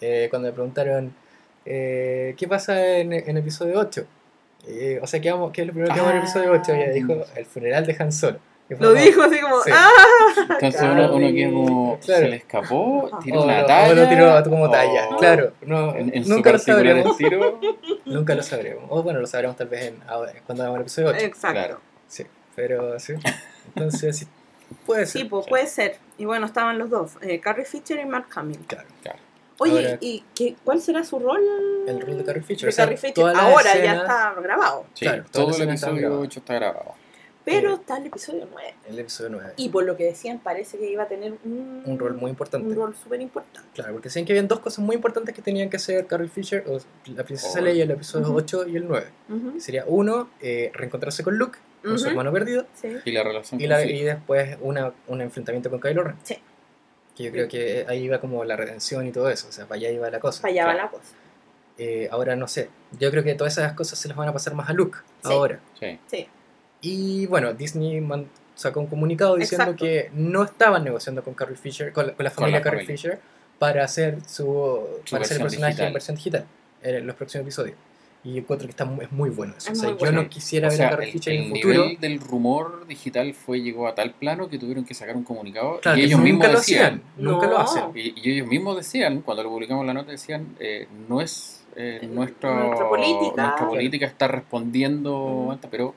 eh, 0.00 0.28
cuando 0.30 0.48
le 0.48 0.54
preguntaron 0.54 1.14
eh, 1.70 2.34
qué 2.38 2.48
pasa 2.48 2.96
en, 2.98 3.12
en 3.12 3.36
episodio 3.36 3.78
8. 3.78 4.06
Eh, 4.66 4.98
o 5.02 5.06
sea, 5.06 5.20
¿qué, 5.20 5.30
vamos, 5.30 5.52
¿qué 5.52 5.60
es 5.60 5.66
lo 5.66 5.74
primero 5.74 5.92
que 5.92 6.00
vamos 6.00 6.12
en 6.14 6.18
el 6.18 6.24
episodio 6.24 6.52
8? 6.52 6.74
Y 6.74 6.80
ella 6.80 6.92
dijo 6.92 7.14
el 7.36 7.44
funeral 7.46 7.86
de 7.86 7.96
Han 7.98 8.10
Solo. 8.10 8.38
Lo 8.70 8.76
como, 8.76 8.90
dijo 8.92 9.22
así 9.22 9.40
como, 9.40 9.62
Sí. 9.62 9.70
¡ah! 9.72 9.88
entonces 10.50 10.82
uno, 10.82 11.14
uno 11.14 11.28
que 11.28 11.50
como 11.50 11.98
Claro. 12.00 12.22
se 12.22 12.28
le 12.28 12.36
escapó 12.36 13.10
tira 13.22 13.38
O 13.38 13.44
una 13.44 13.64
talla 13.66 13.92
o 13.92 13.94
lo 13.94 14.08
tiró 14.08 14.44
como 14.44 14.70
talla, 14.70 15.08
o 15.10 15.16
claro. 15.16 15.52
No, 15.62 15.94
en, 15.94 16.14
en 16.14 16.24
su 16.24 16.32
nunca 16.34 16.52
lo 16.52 16.58
sabremos. 16.58 17.12
estilo 17.12 17.60
Nunca 18.04 18.34
lo 18.34 18.42
sabremos. 18.42 18.84
O 18.88 19.02
bueno, 19.02 19.20
lo 19.20 19.26
sabremos 19.26 19.56
tal 19.56 19.68
vez 19.68 19.86
en, 19.86 19.98
ahora, 20.06 20.32
cuando 20.44 20.64
hagamos 20.64 20.78
el 20.78 20.82
episodio 20.82 21.08
8. 21.08 21.18
Exacto. 21.18 21.58
Claro. 21.58 21.80
Sí, 22.08 22.26
pero 22.54 22.98
sí. 23.00 23.14
Entonces, 23.74 24.18
sí, 24.18 24.26
puede 24.84 25.06
ser. 25.06 25.22
Sí, 25.22 25.28
pues 25.28 25.46
puede 25.46 25.66
ser. 25.66 25.96
Y 26.18 26.26
bueno, 26.26 26.44
estaban 26.44 26.78
los 26.78 26.90
dos, 26.90 27.12
eh, 27.22 27.40
Carrie 27.40 27.64
Fisher 27.64 27.98
y 28.00 28.04
Mark 28.06 28.26
Hamill. 28.34 28.60
Claro. 28.66 28.88
claro 29.02 29.18
Oye, 29.60 29.72
Ahora- 29.72 29.98
¿y 30.00 30.24
qué, 30.34 30.56
cuál 30.64 30.80
será 30.80 31.02
su 31.04 31.18
rol? 31.18 31.40
El 31.86 32.00
rol 32.00 32.18
de 32.18 32.24
Carrie 32.24 32.42
Fisher. 32.42 32.62
De 32.64 32.68
o 32.68 32.72
sea, 32.72 32.84
Carrie 32.84 32.96
Fisher. 32.98 33.24
Ahora 33.36 33.76
ya 33.76 33.94
está 33.96 34.34
grabado. 34.40 34.86
Sí, 34.94 35.04
Claro, 35.04 35.24
todo 35.30 35.54
el 35.56 35.62
episodio 35.68 35.96
grabadas. 36.00 36.22
8 36.26 36.40
está 36.40 36.54
grabado 36.54 36.94
Pero 37.44 37.70
Eh. 37.70 37.74
está 37.80 37.96
el 37.96 38.04
episodio 38.06 38.46
9. 38.50 38.74
El 38.90 38.98
episodio 38.98 39.30
9. 39.30 39.52
Y 39.56 39.70
por 39.70 39.82
lo 39.84 39.96
que 39.96 40.04
decían, 40.04 40.38
parece 40.38 40.76
que 40.76 40.90
iba 40.90 41.04
a 41.04 41.08
tener 41.08 41.32
un, 41.46 41.82
Un 41.86 41.98
rol 41.98 42.14
muy 42.14 42.28
importante. 42.30 42.68
Un 42.68 42.74
rol 42.76 42.94
súper 42.94 43.22
importante. 43.22 43.66
Claro, 43.74 43.94
porque 43.94 44.08
decían 44.10 44.26
que 44.26 44.32
habían 44.32 44.48
dos 44.48 44.60
cosas 44.60 44.80
muy 44.80 44.94
importantes 44.96 45.34
que 45.34 45.40
tenían 45.40 45.70
que 45.70 45.78
hacer 45.78 46.06
Carrie 46.06 46.28
Fisher, 46.28 46.62
o 46.68 46.78
la 47.16 47.24
princesa 47.24 47.58
Oh. 47.58 47.62
Leia, 47.62 47.84
el 47.84 47.90
episodio 47.90 48.26
Ujú. 48.28 48.36
8 48.36 48.66
y 48.68 48.76
el 48.76 48.86
9. 48.86 49.06
Ujú, 49.30 49.58
Sería 49.60 49.84
uno, 49.86 50.28
eh, 50.42 50.70
reencontrarse 50.74 51.24
con 51.24 51.38
Luke, 51.38 51.58
con 51.82 51.98
su 51.98 52.06
hermano 52.08 52.30
perdido, 52.32 52.66
Sí. 52.74 52.88
y 53.06 53.12
la 53.12 53.22
relación 53.22 53.58
y, 53.58 53.64
con 53.64 53.70
la- 53.70 53.84
y 53.86 54.02
después 54.02 54.58
una, 54.60 54.92
un 55.06 55.22
enfrentamiento 55.22 55.70
con 55.70 55.80
Kylo 55.80 56.02
Ren. 56.04 56.16
Sí. 56.24 56.36
Que 57.18 57.24
yo 57.24 57.32
creo 57.32 57.48
que 57.48 57.84
ahí 57.88 58.04
iba 58.04 58.20
como 58.20 58.44
la 58.44 58.54
redención 58.56 59.04
y 59.06 59.10
todo 59.12 59.28
eso, 59.28 59.48
o 59.48 59.52
sea, 59.52 59.66
para 59.66 59.80
allá 59.80 59.90
iba 59.90 60.08
la 60.08 60.20
cosa. 60.20 60.40
Para 60.40 60.52
allá 60.52 60.66
va 60.66 60.72
Claro. 60.74 60.84
la 60.92 60.98
cosa. 60.98 61.12
Eh, 61.76 62.08
ahora 62.12 62.36
no 62.36 62.46
sé, 62.48 62.70
yo 62.98 63.10
creo 63.10 63.22
que 63.24 63.34
todas 63.34 63.52
esas 63.58 63.72
cosas 63.72 63.98
se 63.98 64.06
las 64.08 64.16
van 64.16 64.28
a 64.28 64.32
pasar 64.32 64.54
más 64.54 64.68
a 64.70 64.72
Luke 64.72 64.98
Sí. 65.24 65.32
ahora. 65.32 65.58
Sí. 65.78 65.98
Sí. 66.10 66.28
Y 66.80 67.26
bueno, 67.26 67.52
Disney 67.54 68.00
sacó 68.54 68.80
un 68.80 68.86
comunicado 68.86 69.34
diciendo 69.36 69.72
Exacto. 69.72 69.84
que 69.84 70.10
no 70.14 70.44
estaban 70.44 70.82
negociando 70.84 71.22
con 71.24 71.34
Carrie 71.34 71.56
Fisher, 71.56 71.92
con 71.92 72.06
la, 72.08 72.12
con 72.14 72.24
la 72.24 72.30
familia 72.30 72.58
la 72.60 72.62
Carrie 72.64 72.80
familia. 72.82 72.96
Fisher, 72.96 73.20
para 73.58 73.82
hacer 73.84 74.18
su, 74.26 74.86
Su 75.04 75.10
para 75.10 75.24
hacer 75.24 75.36
el 75.38 75.42
personaje 75.42 75.70
digital. 75.72 75.86
en 75.88 75.92
versión 75.92 76.16
digital 76.16 76.44
en 76.82 77.06
los 77.06 77.16
próximos 77.16 77.42
episodios. 77.42 77.76
Y 78.28 78.34
yo 78.34 78.38
encuentro 78.40 78.66
que 78.66 78.72
está, 78.72 78.84
mu- 78.84 79.00
es 79.00 79.10
muy 79.10 79.30
bueno 79.30 79.54
eso. 79.56 79.72
Es 79.72 79.78
o 79.78 79.80
sea, 79.80 79.88
muy 79.90 79.98
yo 79.98 80.04
bueno. 80.04 80.22
no 80.22 80.28
quisiera 80.28 80.68
O 80.68 80.70
ver 80.70 80.76
sea, 80.76 80.88
a 80.90 81.02
el, 81.02 81.12
Fisher 81.12 81.32
en 81.32 81.38
el 81.40 81.44
el 81.46 81.50
futuro. 81.52 81.82
nivel 81.84 82.00
del 82.00 82.20
rumor 82.20 82.86
digital 82.86 83.32
fue 83.32 83.60
llegó 83.62 83.88
a 83.88 83.94
tal 83.94 84.10
plano 84.12 84.48
que 84.48 84.58
tuvieron 84.58 84.84
que 84.84 84.92
sacar 84.94 85.16
un 85.16 85.24
comunicado 85.24 85.80
Claro, 85.80 85.98
y 85.98 86.02
ellos 86.02 86.20
mismos 86.20 86.40
nunca 86.40 86.52
lo 86.52 86.58
decían 86.58 86.84
hacían. 86.84 87.02
Nunca 87.16 87.46
lo 87.46 87.58
hacen. 87.58 87.84
y, 87.94 88.14
y 88.20 88.32
ellos 88.34 88.46
mismos 88.48 88.76
decían 88.76 89.22
cuando 89.22 89.42
lo 89.44 89.48
publicamos 89.50 89.86
la 89.86 89.94
nota 89.94 90.10
decían 90.10 90.46
eh, 90.60 90.86
no 91.08 91.20
es 91.22 91.64
eh, 91.76 92.00
Eh, 92.02 92.06
nuestro- 92.06 92.52
nuestra 92.54 92.88
política. 92.88 93.42
nuestra 93.42 93.66
política 93.68 94.06
está 94.06 94.28
respondiendo 94.28 95.58
pero 95.70 95.94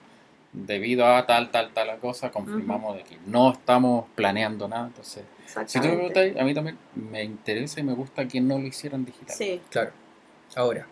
debido 0.53 1.05
a 1.07 1.25
tal 1.25 1.49
tal 1.51 1.71
tal 1.73 1.97
cosa 1.99 2.29
confirmamos 2.31 2.95
de 2.97 3.03
que 3.03 3.17
no 3.25 3.51
estamos 3.51 4.05
planeando 4.15 4.67
nada 4.67 4.87
entonces 4.87 5.23
si 5.65 5.79
tú 5.79 5.87
me 5.87 5.93
preguntas 5.95 6.31
a 6.39 6.43
mí 6.43 6.53
también 6.53 6.77
me 6.95 7.23
interesa 7.23 7.79
y 7.79 7.83
me 7.83 7.93
gusta 7.93 8.27
que 8.27 8.39
no 8.41 8.57
lo 8.59 8.65
hicieran 8.67 9.03
digital 9.05 9.35
Sí. 9.35 9.59
Claro. 9.69 9.91
Ahora. 10.55 10.87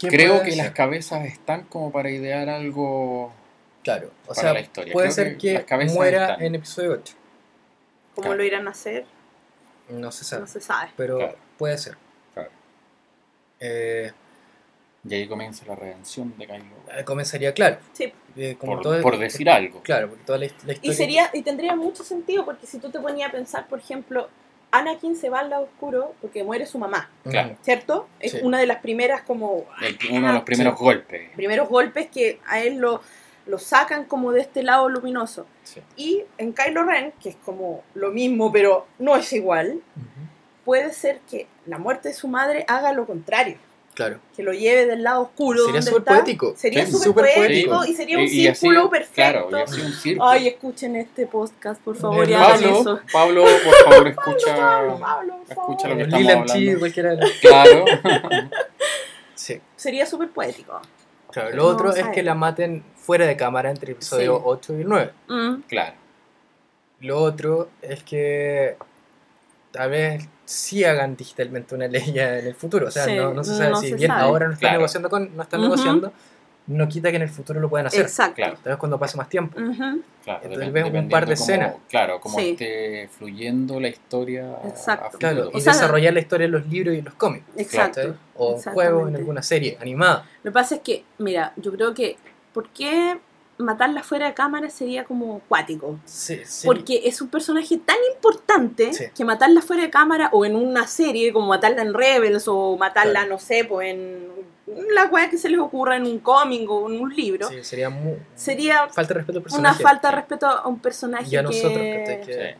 ¿Qué 0.00 0.08
creo 0.16 0.42
que 0.42 0.50
ser? 0.52 0.64
las 0.64 0.70
cabezas 0.72 1.24
están 1.26 1.64
como 1.64 1.92
para 1.92 2.10
idear 2.10 2.48
algo 2.48 3.32
Claro. 3.82 4.10
O 4.24 4.28
para 4.28 4.40
sea, 4.40 4.52
la 4.52 4.60
historia. 4.60 4.92
puede 4.92 5.06
Creo 5.12 5.14
ser 5.14 5.36
que 5.38 5.64
muera 5.92 6.32
están. 6.32 6.42
en 6.44 6.54
episodio 6.56 6.92
8. 6.92 7.14
¿Cómo 8.14 8.22
Claro. 8.26 8.36
lo 8.36 8.44
irán 8.44 8.66
a 8.68 8.70
hacer? 8.72 9.06
No 9.88 10.12
se 10.12 10.24
sabe. 10.24 10.42
No 10.42 10.46
se 10.48 10.60
sabe. 10.60 10.90
Pero 10.96 11.16
Claro. 11.18 11.36
puede 11.58 11.78
ser. 11.78 11.96
Claro. 12.34 12.50
Eh, 13.60 14.12
y 15.08 15.14
ahí 15.14 15.26
comienza 15.26 15.64
la 15.66 15.74
redención 15.76 16.34
de 16.36 16.46
Kylo 16.46 16.64
eh, 16.94 17.04
comenzaría, 17.04 17.54
claro. 17.54 17.78
Sí. 17.94 18.12
eh, 18.36 18.56
como 18.58 18.74
por, 18.74 18.82
todo- 18.82 19.00
por 19.02 19.18
decir 19.18 19.48
algo 19.48 19.82
Claro, 19.82 20.08
porque 20.10 20.24
toda 20.24 20.38
la, 20.38 20.44
his- 20.44 20.64
la 20.64 20.72
Y 20.72 20.76
historia. 20.76 20.94
sería 20.94 21.30
y 21.32 21.42
tendría 21.42 21.74
mucho 21.74 22.04
sentido 22.04 22.44
porque 22.44 22.66
si 22.66 22.78
tú 22.78 22.90
te 22.90 23.00
ponías 23.00 23.30
a 23.30 23.32
pensar, 23.32 23.66
por 23.66 23.78
ejemplo, 23.78 24.28
Anakin 24.72 25.16
se 25.16 25.30
va 25.30 25.40
al 25.40 25.50
lado 25.50 25.64
oscuro 25.64 26.14
porque 26.20 26.44
muere 26.44 26.66
su 26.66 26.78
mamá. 26.78 27.10
Claro. 27.24 27.56
¿cierto? 27.62 28.08
Es 28.20 28.32
Sí. 28.32 28.38
una 28.42 28.58
de 28.58 28.66
las 28.66 28.78
primeras 28.78 29.22
como 29.22 29.64
El- 29.82 29.98
uno 30.12 30.28
de 30.28 30.32
los 30.34 30.42
primeros 30.42 30.78
golpes 30.78 31.30
primeros 31.34 31.68
golpes 31.68 32.08
que 32.10 32.40
a 32.46 32.60
él 32.60 32.76
lo, 32.76 33.00
lo 33.46 33.58
sacan 33.58 34.04
como 34.04 34.32
de 34.32 34.40
este 34.42 34.62
lado 34.62 34.88
luminoso. 34.88 35.46
Sí. 35.64 35.80
Y 35.96 36.22
en 36.38 36.52
Kylo 36.52 36.84
Ren, 36.84 37.12
que 37.20 37.30
es 37.30 37.36
como 37.44 37.82
lo 37.94 38.10
mismo, 38.10 38.52
pero 38.52 38.86
no 38.98 39.16
es 39.16 39.32
igual, 39.32 39.80
Ujú. 39.96 40.06
puede 40.64 40.92
ser 40.92 41.20
que 41.28 41.46
la 41.66 41.78
muerte 41.78 42.08
de 42.08 42.14
su 42.14 42.28
madre 42.28 42.64
haga 42.68 42.92
lo 42.92 43.06
contrario, 43.06 43.56
Claro. 44.06 44.20
que 44.36 44.42
lo 44.42 44.52
lleve 44.52 44.86
del 44.86 45.02
lado 45.02 45.22
oscuro. 45.22 45.64
Sería 45.66 45.82
súper 45.82 46.04
poético. 46.04 46.54
Sería 46.56 46.86
súper 46.86 47.24
poético, 47.34 47.76
poético. 47.76 47.84
y 47.84 47.94
sería 47.94 48.18
un 48.18 48.24
Y- 48.24 48.26
y 48.28 48.46
así- 48.48 48.60
círculo 48.60 48.88
perfecto. 48.90 49.14
claro 49.14 49.48
y 49.50 49.54
así 49.62 49.80
un 49.80 49.92
círculo 49.92 50.28
Ay, 50.30 50.48
escuchen 50.48 50.96
este 50.96 51.26
podcast, 51.26 51.80
por 51.82 51.96
favor, 51.96 52.28
y 52.28 52.32
Eh, 52.32 52.36
hagan 52.36 52.50
Pablo, 52.60 52.80
eso. 52.80 53.00
Pablo, 53.12 53.42
por 53.44 53.74
favor, 53.92 54.08
escucha, 54.08 54.56
Pablo, 54.56 54.98
Pablo, 55.00 55.34
por 55.44 55.52
escucha 55.52 55.88
lo 55.88 55.96
que 55.96 56.02
estamos 56.02 56.30
hablando. 56.30 56.78
Cualquiera. 56.78 57.16
Claro, 57.40 57.84
Sí. 59.34 59.60
Sería 59.76 60.06
súper 60.06 60.28
poético. 60.30 60.80
Claro, 61.32 61.50
No 61.50 61.56
lo 61.56 61.66
otro 61.68 61.94
es 61.94 62.06
que 62.08 62.22
la 62.22 62.34
maten 62.34 62.82
fuera 62.96 63.26
de 63.26 63.36
cámara 63.36 63.70
entre 63.70 63.86
el 63.92 63.96
episodio 63.96 64.36
Sí. 64.36 64.42
8 64.44 64.72
y 64.78 64.80
el 64.82 64.88
9. 64.88 65.10
Mm, 65.28 65.54
claro. 65.68 65.94
Lo 67.00 67.18
otro 67.22 67.70
es 67.80 68.02
que 68.02 68.76
tal 69.70 69.90
vez 69.90 70.28
sí 70.50 70.82
hagan 70.84 71.16
digitalmente 71.16 71.74
una 71.74 71.86
ley 71.86 72.12
ya 72.12 72.38
en 72.38 72.46
el 72.48 72.54
futuro. 72.54 72.88
O 72.88 72.90
sea, 72.90 73.04
Sí, 73.04 73.14
no, 73.14 73.32
no 73.32 73.44
se 73.44 73.54
sabe 73.56 73.70
no 73.70 73.76
si 73.76 73.88
se 73.90 73.94
bien 73.94 74.08
sabe. 74.10 74.22
ahora 74.22 74.46
no 74.46 74.52
están 74.54 74.60
Claro. 74.68 74.78
negociando 74.78 75.08
con, 75.10 75.36
no 75.36 75.42
están 75.44 75.60
negociando, 75.60 76.12
no 76.66 76.88
quita 76.88 77.10
que 77.10 77.16
en 77.16 77.22
el 77.22 77.28
futuro 77.28 77.60
lo 77.60 77.68
puedan 77.68 77.86
hacer. 77.86 78.02
Exacto. 78.02 78.34
Claro. 78.36 78.54
Tal 78.62 78.72
vez 78.72 78.76
cuando 78.78 78.98
pase 78.98 79.16
más 79.16 79.28
tiempo. 79.28 79.58
Ujú. 79.60 80.02
Claro, 80.24 80.40
Entonces 80.42 80.72
ves 80.72 80.84
un 80.92 81.08
par 81.08 81.26
de 81.26 81.34
escenas. 81.34 81.74
Claro, 81.88 82.20
como 82.20 82.38
Sí. 82.38 82.50
esté 82.50 83.08
fluyendo 83.16 83.78
la 83.80 83.88
historia. 83.88 84.56
Exacto. 84.64 85.18
Claro, 85.18 85.50
O 85.52 85.58
y 85.58 85.60
sea- 85.60 85.72
desarrollar 85.72 86.12
la 86.14 86.20
historia 86.20 86.44
en 86.46 86.52
los 86.52 86.66
libros 86.66 86.94
y 86.94 86.98
en 86.98 87.04
los 87.04 87.14
cómics. 87.14 87.44
Exacto. 87.56 88.16
O 88.36 88.56
en 88.56 88.72
juegos, 88.72 89.08
en 89.08 89.16
alguna 89.16 89.42
serie 89.42 89.78
animada. 89.80 90.26
Lo 90.42 90.50
que 90.50 90.54
pasa 90.54 90.74
es 90.76 90.80
que, 90.82 91.04
mira, 91.18 91.52
yo 91.56 91.72
creo 91.72 91.94
que, 91.94 92.16
¿por 92.52 92.68
qué 92.70 93.18
matarla 93.60 94.02
fuera 94.02 94.26
de 94.26 94.34
cámara 94.34 94.68
sería 94.70 95.04
como 95.04 95.40
cuático? 95.48 95.98
Sí, 96.04 96.40
sí. 96.44 96.66
Porque 96.66 97.02
es 97.04 97.20
un 97.22 97.28
personaje 97.28 97.76
tan 97.78 97.96
importante 98.14 98.92
Sí. 98.92 99.04
que 99.14 99.24
matarla 99.24 99.62
fuera 99.62 99.82
de 99.82 99.90
cámara 99.90 100.30
o 100.32 100.44
en 100.44 100.56
una 100.56 100.86
serie, 100.86 101.32
como 101.32 101.46
matarla 101.48 101.82
en 101.82 101.94
Rebels 101.94 102.48
o 102.48 102.76
matarla, 102.76 103.12
Claro. 103.20 103.28
no 103.30 103.38
sé, 103.38 103.64
pues 103.64 103.88
en 103.90 104.28
la 104.94 105.06
weá 105.06 105.28
que 105.30 105.36
se 105.38 105.48
les 105.48 105.58
ocurra 105.58 105.96
en 105.96 106.04
un 106.06 106.18
cómic 106.20 106.68
o 106.70 106.88
en 106.90 107.00
un 107.00 107.14
libro, 107.14 107.48
Sí, 107.48 107.62
sería 107.62 107.90
mu- 107.90 108.16
sería 108.34 108.88
falta 108.88 109.14
de 109.14 109.20
respeto 109.20 109.38
al 109.38 109.42
una 109.42 109.44
personaje. 109.44 109.82
falta 109.82 110.10
de 110.10 110.14
respeto 110.16 110.46
a 110.46 110.66
un 110.68 110.78
personaje 110.78 111.24
Y 111.28 111.36
a 111.36 111.40
que 111.40 111.42
nosotros. 111.44 111.72
Que- 111.78 112.56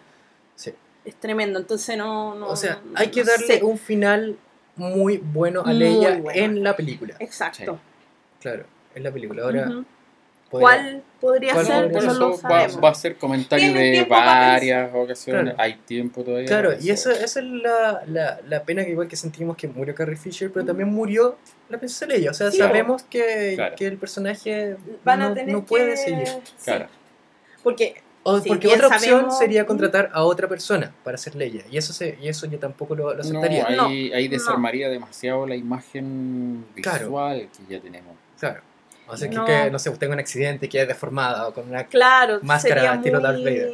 es 1.03 1.15
tremendo. 1.17 1.59
Entonces 1.59 1.97
no... 1.97 2.35
no 2.35 2.49
O 2.49 2.57
sea, 2.57 2.81
no- 2.85 2.93
hay 2.99 3.09
que 3.11 3.25
darle 3.25 3.47
sé. 3.59 3.65
un 3.65 3.79
final 3.79 4.37
muy 4.77 5.17
bueno 5.19 5.61
a 5.61 5.65
Muy 5.67 5.75
Leia 5.79 6.19
bueno. 6.19 6.31
en 6.45 6.63
la 6.63 6.77
película. 6.77 7.15
Exacto. 7.19 7.79
Claro, 8.41 8.65
en 8.95 9.03
la 9.03 9.11
película. 9.11 9.43
Ahora. 9.45 9.71
Podría- 10.51 10.69
¿Cuál 10.69 11.03
podría 11.21 11.53
¿Cuál 11.55 11.67
ser? 11.67 11.91
No 11.93 11.99
eso 11.99 12.41
va, 12.43 12.67
va 12.83 12.89
a 12.91 12.95
ser 12.95 13.17
comentario 13.17 13.73
de 13.73 14.05
varias 14.09 14.91
ocasiones. 14.95 15.55
Claro. 15.55 15.57
Hay 15.59 15.75
tiempo 15.87 16.23
todavía. 16.25 16.47
Claro, 16.49 16.73
y 16.81 16.91
eso, 16.91 17.11
esa 17.11 17.41
es 17.41 17.47
la, 17.47 18.03
la, 18.07 18.41
la 18.49 18.63
pena 18.65 18.85
que 18.85 18.91
igual 18.91 19.07
que 19.09 19.17
sentimos 19.17 19.57
que 19.57 19.69
murió 19.69 19.95
Carrie 19.95 20.17
Fisher, 20.17 20.51
pero 20.53 20.67
también 20.67 20.89
murió 20.93 21.39
la 21.69 21.79
princesa 21.79 22.07
Leia. 22.07 22.31
O 22.31 22.35
sea, 22.35 22.51
Sí. 22.51 22.59
sabemos 22.59 23.03
que, 23.05 23.53
Claro. 23.55 23.77
que 23.77 23.87
el 23.87 23.97
personaje 23.97 24.77
Van 25.05 25.23
a 25.23 25.29
no, 25.29 25.35
tener 25.35 25.53
no 25.55 25.65
puede 25.65 25.91
que- 25.93 25.97
seguir. 25.97 26.27
sí. 26.27 26.53
Claro. 26.65 26.87
Porque 27.63 27.95
O, 28.23 28.39
Sí, 28.39 28.49
porque 28.51 28.69
otra 28.69 28.89
opción 28.89 29.21
sabemos- 29.21 29.39
sería 29.39 29.65
contratar 29.65 30.11
a 30.13 30.25
otra 30.25 30.47
persona 30.47 30.93
para 31.05 31.17
ser 31.17 31.35
Leia. 31.37 31.65
Y 31.71 31.79
eso 31.79 31.95
se, 31.95 32.19
y 32.21 32.29
eso 32.29 32.47
yo 32.47 32.59
tampoco 32.59 32.95
lo, 32.95 33.15
lo 33.15 33.15
No, 33.15 33.21
aceptaría. 33.21 33.67
ahí, 33.67 34.13
ahí 34.13 34.29
No. 34.29 34.33
desarmaría 34.33 34.91
demasiado 34.91 35.47
la 35.47 35.57
imagen 35.57 36.67
Claro. 36.83 36.99
visual 37.07 37.49
que 37.67 37.75
ya 37.75 37.81
tenemos. 37.81 38.15
Claro. 38.39 38.61
O 39.13 39.17
sea, 39.17 39.31
No. 39.31 39.45
que, 39.45 39.53
que, 39.65 39.71
no 39.71 39.79
sé, 39.79 39.91
tenga 39.93 40.15
un 40.15 40.21
accidente 40.21 40.67
y 40.67 40.69
quede 40.69 40.87
deformada 40.87 41.49
o 41.49 41.53
con 41.55 41.69
una... 41.69 41.85
Claro, 41.87 42.39
Máscara 42.43 42.81
sería 42.81 42.95
estilo 42.95 43.21
muy, 43.21 43.23
Darth 43.29 43.39
Vader. 43.45 43.73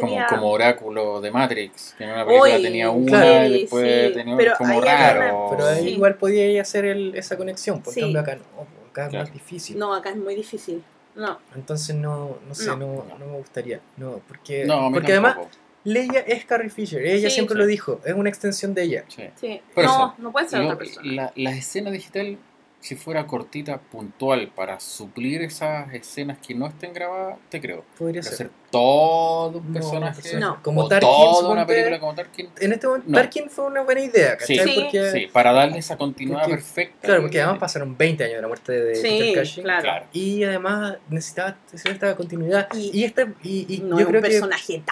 Como, 0.00 0.26
como 0.28 0.50
Oráculo 0.50 1.20
de 1.20 1.30
Matrix, 1.30 1.94
que 1.98 2.04
en 2.04 2.10
una 2.10 2.24
película 2.26 2.56
Uy, 2.56 2.62
tenía 2.62 2.90
una 2.90 3.20
claro. 3.20 3.46
y 3.46 3.60
después 3.62 4.06
Sí, 4.08 4.14
tenía 4.14 4.36
pero 4.36 4.52
como 4.56 4.72
ahí 4.74 4.80
raro. 4.80 5.46
Pero 5.50 5.66
ahí 5.66 5.82
Sí. 5.84 5.88
igual 5.90 6.14
podía 6.16 6.44
ella 6.44 6.62
hacer 6.62 6.84
el- 6.84 7.14
esa 7.16 7.36
conexión. 7.36 7.80
Por 7.82 7.92
Sí. 7.92 8.00
cambio 8.00 8.20
acá 8.20 8.36
no. 8.36 8.80
Acá 8.90 9.04
es 9.04 9.08
Claro. 9.10 9.24
más 9.24 9.32
difícil. 9.32 9.78
No, 9.78 9.94
acá 9.94 10.10
es 10.10 10.16
muy 10.16 10.34
difícil. 10.34 10.82
No, 11.14 11.38
Entonces 11.56 11.94
no, 11.96 12.38
no 12.46 12.54
sé, 12.54 12.66
No. 12.66 12.76
no, 12.76 13.04
no 13.18 13.26
me 13.26 13.36
gustaría. 13.38 13.80
No, 13.96 14.20
porque, 14.28 14.66
porque 14.92 15.12
además. 15.12 15.36
Leia 15.82 16.20
es 16.26 16.44
Carrie 16.44 16.68
Fisher. 16.68 17.04
Ella 17.04 17.28
Sí, 17.30 17.34
siempre 17.36 17.54
sí. 17.54 17.58
lo 17.58 17.66
dijo. 17.66 18.00
Es 18.04 18.12
una 18.12 18.28
extensión 18.28 18.74
de 18.74 18.82
ella. 18.82 19.04
Sí. 19.08 19.60
no, 19.76 19.82
eso, 19.82 20.14
no 20.18 20.30
puede 20.30 20.46
ser 20.48 20.60
otra 20.60 20.76
persona. 20.76 21.12
la, 21.12 21.32
la 21.34 21.50
escena 21.52 21.90
digital, 21.90 22.36
si 22.80 22.96
fuera 22.96 23.26
cortita, 23.26 23.80
puntual, 23.80 24.50
para 24.54 24.80
suplir 24.80 25.42
esas 25.42 25.92
escenas 25.94 26.38
que 26.38 26.54
no 26.54 26.66
estén 26.66 26.92
grabadas, 26.92 27.38
te 27.48 27.60
creo. 27.60 27.84
Podría 27.98 28.22
ser. 28.22 28.50
Todo 28.70 29.58
un 29.58 29.72
personaje, 29.72 30.38
No. 30.38 30.62
Como 30.62 30.82
o 30.82 30.88
Tarkin, 30.88 31.08
toda 31.08 31.34
suponte, 31.34 31.52
una 31.52 31.66
película 31.66 32.00
como 32.00 32.14
Tarkin. 32.14 32.50
En 32.60 32.72
este 32.72 32.86
momento, 32.86 33.08
No. 33.10 33.18
Tarkin 33.18 33.50
fue 33.50 33.64
una 33.66 33.82
buena 33.82 34.00
idea, 34.00 34.36
Sí, 34.40 34.56
¿cachai? 34.56 34.74
Sí. 34.74 34.80
Porque, 34.80 35.10
sí, 35.10 35.26
para 35.32 35.52
darle 35.52 35.78
esa 35.78 35.96
continuidad 35.96 36.40
porque- 36.40 36.54
perfecta. 36.56 37.06
Claro, 37.06 37.20
porque 37.22 37.40
además 37.40 37.58
pasaron 37.58 37.96
20 37.96 38.24
años 38.24 38.36
de 38.36 38.42
la 38.42 38.48
muerte 38.48 38.72
de 38.72 38.94
Sí, 38.96 39.60
claro. 39.62 39.82
Claro. 39.82 40.06
Y 40.12 40.44
además 40.44 40.96
necesitaba, 41.08 41.56
necesitaba 41.72 41.92
esta 42.12 42.16
continuidad. 42.16 42.68
Y- 42.74 42.90
Y, 43.00 43.04
este, 43.04 43.26
y, 43.42 43.74
y 43.74 43.78
no 43.80 43.96
yo 43.96 44.00
es 44.02 44.06
creo 44.06 44.20
un 44.20 44.24
que. 44.24 44.30
personaje 44.30 44.82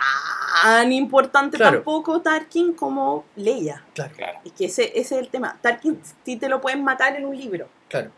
tan 0.62 0.92
importante 0.92 1.56
Claro. 1.56 1.76
tampoco 1.78 2.20
Tarkin 2.20 2.72
como 2.72 3.24
Leia. 3.36 3.84
Claro, 3.94 4.12
Claro. 4.16 4.38
Y 4.44 4.50
que 4.50 4.66
ese, 4.66 4.84
ese 4.98 5.14
es 5.16 5.20
el 5.22 5.28
tema. 5.28 5.56
Tarkin 5.60 6.00
sí 6.24 6.36
te 6.36 6.48
lo 6.48 6.60
pueden 6.60 6.82
matar 6.82 7.14
en 7.16 7.24
un 7.26 7.36
libro. 7.36 7.68
claro. 7.88 8.10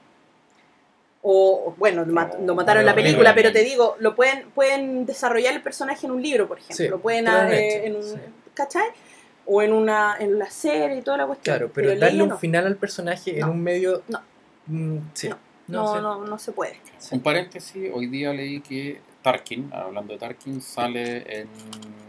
O, 1.23 1.75
bueno, 1.77 2.05
lo, 2.07 2.13
mat- 2.15 2.37
O- 2.39 2.47
lo 2.47 2.55
mataron 2.55 2.81
en 2.81 2.87
la 2.87 2.95
película, 2.95 3.35
pero 3.35 3.53
te 3.53 3.63
digo, 3.63 3.97
lo 3.99 4.15
pueden, 4.17 4.49
pueden 4.55 5.05
desarrollar 5.05 5.53
el 5.55 5.63
personaje 5.63 6.07
en 6.07 6.13
un 6.13 6.23
libro, 6.23 6.49
por 6.49 6.59
ejemplo. 6.59 6.77
Sí, 6.77 6.89
lo 6.89 6.99
pueden 7.01 7.25
claramente, 7.25 7.77
eh, 7.77 7.87
en 7.87 7.97
un, 7.97 8.03
sí. 8.03 8.17
¿cachai? 8.55 8.87
O 9.47 9.61
en 9.63 9.73
una 9.73 10.17
en 10.19 10.39
la 10.39 10.49
serie 10.51 10.97
y 10.99 11.03
toda 11.03 11.19
la 11.19 11.27
cuestión. 11.27 11.57
Claro, 11.59 11.71
pero, 11.75 11.95
darle 11.99 12.23
un 12.23 12.29
no. 12.31 12.39
final 12.39 12.67
al 12.67 12.77
personaje 12.77 13.33
en 13.35 13.41
No. 13.41 13.51
un 13.53 13.63
medio. 13.63 14.03
No. 14.09 14.21
Mm, 14.67 14.99
sí. 15.13 15.29
No. 15.29 15.37
No, 15.67 15.83
No, 15.83 15.95
sí. 15.97 16.03
no, 16.03 16.25
no 16.25 16.39
se 16.39 16.53
puede. 16.53 16.79
Un 17.13 17.21
paréntesis, 17.21 17.91
hoy 17.95 18.07
día 18.07 18.33
leí 18.33 18.61
que 18.61 19.01
Tarkin, 19.23 19.71
hablando 19.73 20.15
de 20.15 20.19
Tarkin, 20.19 20.61
sale 20.63 21.41
en 21.41 21.49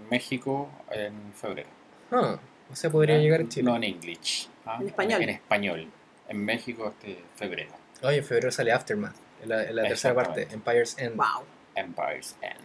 México 0.10 0.70
en 0.90 1.14
febrero. 1.34 1.70
Ah, 2.12 2.40
o 2.72 2.76
sea, 2.76 2.90
podría 2.90 3.16
¿Ah? 3.16 3.20
llegar 3.20 3.42
a 3.42 3.48
Chile. 3.50 3.64
No 3.70 3.76
en 3.76 3.84
English. 3.84 4.48
¿ah? 4.66 4.78
En 4.80 4.88
español. 4.88 5.22
En, 5.22 5.30
español. 5.30 5.88
En 6.30 6.46
México 6.46 6.88
este 6.98 7.20
febrero. 7.36 7.72
Oye, 8.04 8.18
en 8.18 8.24
febrero 8.24 8.52
sale 8.52 8.72
Aftermath, 8.72 9.16
en 9.44 9.50
la, 9.50 9.64
en 9.64 9.76
la 9.76 9.84
tercera 9.84 10.14
parte. 10.16 10.48
Empire's 10.52 10.98
End. 10.98 11.16
Wow. 11.16 11.44
Empire's 11.76 12.36
End. 12.42 12.56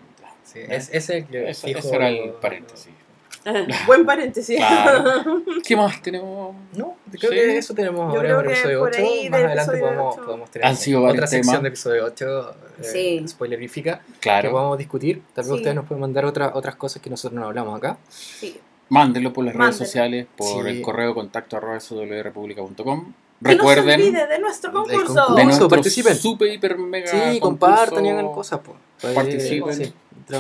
Sí, 0.45 0.61
es, 0.61 0.89
ese 0.93 1.19
es 1.19 1.27
el 1.31 1.35
Ese, 1.47 1.67
fijo- 1.69 1.79
ese 1.81 1.97
era 1.97 2.09
el 2.09 2.31
paréntesis. 2.35 2.93
Buen 3.87 4.05
paréntesis. 4.07 4.57
Claro. 4.57 5.43
¿Qué 5.65 5.77
más 5.77 6.01
tenemos? 6.03 6.55
No, 6.75 6.97
creo 7.11 7.31
Sí. 7.31 7.37
que 7.37 7.59
eso 7.59 7.75
tenemos 7.75 8.13
Yo 8.13 8.19
ahora 8.19 8.29
creo 8.29 8.41
en 8.41 8.47
el 8.47 8.47
que 8.47 8.53
episodio 8.55 8.79
por 8.81 8.89
8. 8.89 8.99
ahí 8.99 9.31
Más 9.31 9.41
del 9.41 9.47
adelante 9.51 9.79
podemos, 9.79 10.15
8. 10.17 10.25
podemos 10.25 10.51
tener 10.51 10.67
Han 10.69 10.77
sido 10.77 11.05
otra 11.05 11.27
sección 11.27 11.43
temas. 11.53 11.63
de 11.63 11.69
episodio 11.69 12.05
8 12.07 12.51
eh, 12.81 12.85
Sí. 12.85 13.29
spoilerifica 13.29 14.01
que 14.15 14.19
Claro. 14.21 14.51
podamos 14.53 14.79
discutir. 14.79 15.23
Tal 15.35 15.45
vez 15.45 15.49
Sí. 15.49 15.55
ustedes 15.55 15.75
nos 15.77 15.85
pueden 15.87 16.01
mandar 16.01 16.25
otra, 16.25 16.53
otras 16.55 16.75
cosas 16.77 17.01
que 17.03 17.11
nosotros 17.11 17.39
no 17.41 17.47
hablamos 17.47 17.77
acá. 17.77 17.99
Sí. 18.09 18.59
Mándenlo 18.89 19.33
por 19.33 19.45
las 19.45 19.55
redes 19.55 19.59
Mándenlo. 19.67 19.85
sociales, 19.87 20.27
por 20.37 20.65
Sí. 20.65 20.69
el 20.71 20.83
correo 20.83 21.15
contacto 21.15 21.57
arroba 21.57 21.79
Que 23.45 23.55
no 23.55 23.65
se 23.69 23.75
Recuerden 23.75 24.01
olvide 24.01 24.27
de 24.27 24.39
nuestro 24.39 24.73
concurso. 24.73 24.99
concurso. 25.07 25.35
de 25.35 25.45
nuestro 25.45 25.69
participen. 25.69 26.17
super, 26.17 26.49
hiper, 26.53 26.79
mega 26.79 27.07
Sí, 27.09 27.17
concurso. 27.17 27.41
compartan 27.41 28.07
y 28.07 28.11
hagan 28.11 28.33
cosas. 28.33 28.61
po. 28.61 28.75
Participen. 29.15 29.75
sí, 29.75 29.95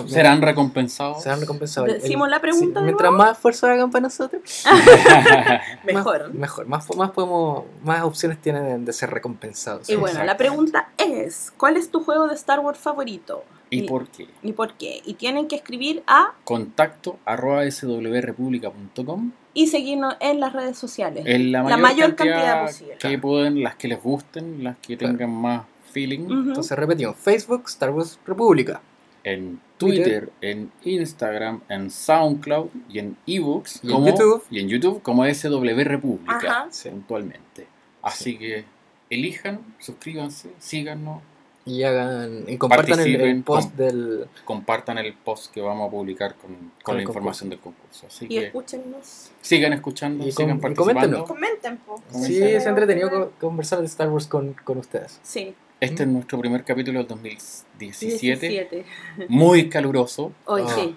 Serán 0.09 0.42
recompensados. 0.42 1.22
serán 1.22 1.40
recompensados. 1.40 1.88
Decimos 1.92 2.28
la 2.28 2.40
pregunta 2.40 2.80
de 2.80 2.86
mientras 2.86 3.11
nuevo. 3.11 3.24
más 3.24 3.36
esfuerzo 3.36 3.66
hagan 3.66 3.90
para 3.90 4.03
nosotros, 4.05 4.42
Mejor. 5.84 6.24
Más, 6.28 6.34
mejor. 6.34 6.66
Más, 6.66 6.97
más, 6.97 7.11
podemos, 7.12 7.64
más 7.84 8.03
opciones 8.03 8.40
tienen 8.40 8.84
de 8.84 8.92
ser 8.92 9.11
recompensados. 9.11 9.88
Y 9.88 9.94
bueno, 9.97 10.24
la 10.24 10.36
pregunta 10.36 10.88
es, 10.99 11.53
¿cuál 11.57 11.76
es 11.76 11.90
tu 11.90 12.03
juego 12.03 12.26
de 12.26 12.34
Star 12.34 12.61
Wars 12.61 12.78
favorito? 12.78 13.44
¿Y 13.71 13.83
por 13.83 14.07
qué? 14.09 14.29
¿Y 14.43 14.53
por 14.53 14.75
qué? 14.75 15.03
Y 15.05 15.14
tienen 15.14 15.49
que 15.49 15.57
escribir 15.57 16.03
a 16.07 16.35
Contacto 16.45 17.19
arroba 17.25 17.69
swrepublica.com 17.71 19.33
y 19.55 19.67
seguirnos 19.69 20.17
en 20.21 20.41
las 20.41 20.53
redes 20.53 20.77
sociales. 20.79 21.25
en 21.27 21.51
la 21.53 21.62
La 21.62 21.77
mayor, 21.77 21.81
mayor 21.81 22.14
cantidad, 22.17 22.37
cantidad 22.37 22.67
posible. 22.67 22.97
que 22.99 23.19
pueden, 23.19 23.62
las 23.62 23.75
que 23.77 23.89
les 23.89 24.03
gusten, 24.03 24.62
las 24.64 24.77
que 24.79 24.97
Claro. 24.97 25.17
tengan 25.17 25.35
más 25.35 25.62
feeling. 25.93 26.21
Entonces 26.49 26.79
repetimos, 26.79 27.17
Facebook, 27.17 27.64
Star 27.67 27.91
Wars 27.91 28.19
República. 28.27 28.81
En 29.25 29.59
Twitter. 29.79 30.05
Twitter, 30.05 30.33
en 30.43 30.71
Instagram, 30.85 31.61
en 31.69 31.91
SoundCloud 31.91 32.69
y 32.89 32.99
en 33.01 33.17
eBooks 33.27 33.81
Y 33.83 33.89
en 33.89 33.93
como, 33.93 34.07
YouTube. 34.09 34.45
y 34.51 34.61
en 34.61 34.69
YouTube 34.69 35.03
como 35.03 35.25
SW 35.27 35.83
República 35.85 36.37
Ajá. 36.37 36.69
Puntualmente. 36.91 37.67
Así 38.03 38.39
que 38.39 38.64
elijan, 39.11 39.61
suscríbanse, 39.81 40.51
síganos, 40.59 41.23
Y 41.67 41.83
hagan 41.83 42.45
y 42.47 42.57
compartan 42.59 43.01
el, 43.01 43.43
post 43.43 43.69
com- 43.70 43.77
del 43.77 44.28
compartan 44.45 44.99
el 44.99 45.12
post 45.15 45.53
que 45.53 45.61
vamos 45.61 45.89
a 45.89 45.90
publicar 45.90 46.36
con, 46.36 46.55
con 46.55 46.70
Con 46.82 46.97
la 46.97 47.03
información 47.03 47.51
del 47.51 47.59
concurso. 47.59 48.07
Así 48.07 48.27
Y 48.27 48.28
que 48.28 48.47
escúchenos. 48.47 49.31
sigan 49.40 49.73
escuchando, 49.73 50.24
Y 50.24 50.31
sigan 50.31 50.61
participando. 50.61 51.24
Comenten. 51.24 51.78
Comenten. 51.78 52.24
Sí, 52.24 52.40
es 52.40 52.65
entretenido 52.66 53.11
co- 53.11 53.32
conversar 53.40 53.81
de 53.81 53.86
Star 53.86 54.09
Wars 54.11 54.28
con, 54.28 54.55
con 54.65 54.78
ustedes. 54.78 55.19
Sí. 55.24 55.55
Este 55.81 56.05
es 56.05 56.09
nuestro 56.09 56.39
primer 56.39 56.62
capítulo 56.65 57.01
del 57.01 57.09
2017, 57.09 58.49
17. 58.49 58.85
muy 59.28 59.69
caluroso, 59.69 60.32
Hoy 60.47 60.62
Ah, 60.65 60.73
sí. 60.74 60.97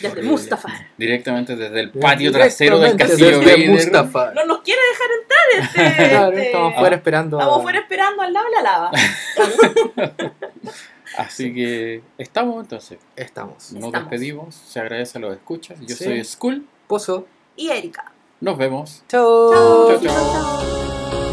Desde. 0.00 0.22
Mustafar. 0.22 0.88
directamente 0.98 1.56
desde 1.56 1.80
el 1.80 1.90
patio 1.90 2.30
trasero 2.32 2.78
del 2.78 2.96
castillo 2.96 3.38
desde 3.40 3.52
Vader. 3.52 3.70
Mustafa. 3.70 4.32
No 4.34 4.44
nos 4.44 4.60
quiere 4.60 4.80
dejar 4.90 5.08
entrar 5.22 5.46
este. 5.96 6.08
Claro, 6.10 6.28
este- 6.32 6.46
estamos 6.46 6.74
afuera 6.74 6.96
esperando. 6.96 7.38
a- 7.38 7.42
Estamos 7.42 7.62
fuera 7.62 7.78
esperando 7.80 8.22
al 8.22 8.32
lado 8.32 8.46
de 8.46 8.52
la 8.52 8.62
lava. 8.62 8.90
Así 11.18 11.54
que 11.54 12.02
estamos 12.18 12.62
entonces. 12.62 12.98
Estamos. 13.16 13.72
Nos 13.72 13.84
Estamos. 13.86 13.92
despedimos. 14.10 14.54
Se 14.54 14.80
agradece 14.80 15.16
a 15.18 15.20
los 15.22 15.32
escuchas. 15.34 15.78
Yo 15.80 15.96
Sí. 15.96 16.04
soy 16.04 16.24
Skull. 16.24 16.66
Pozo. 16.86 17.26
y 17.56 17.70
Erika. 17.70 18.12
Nos 18.40 18.58
vemos. 18.58 19.02
Chao, 19.08 19.98
chao. 19.98 20.00
chao. 20.02 21.25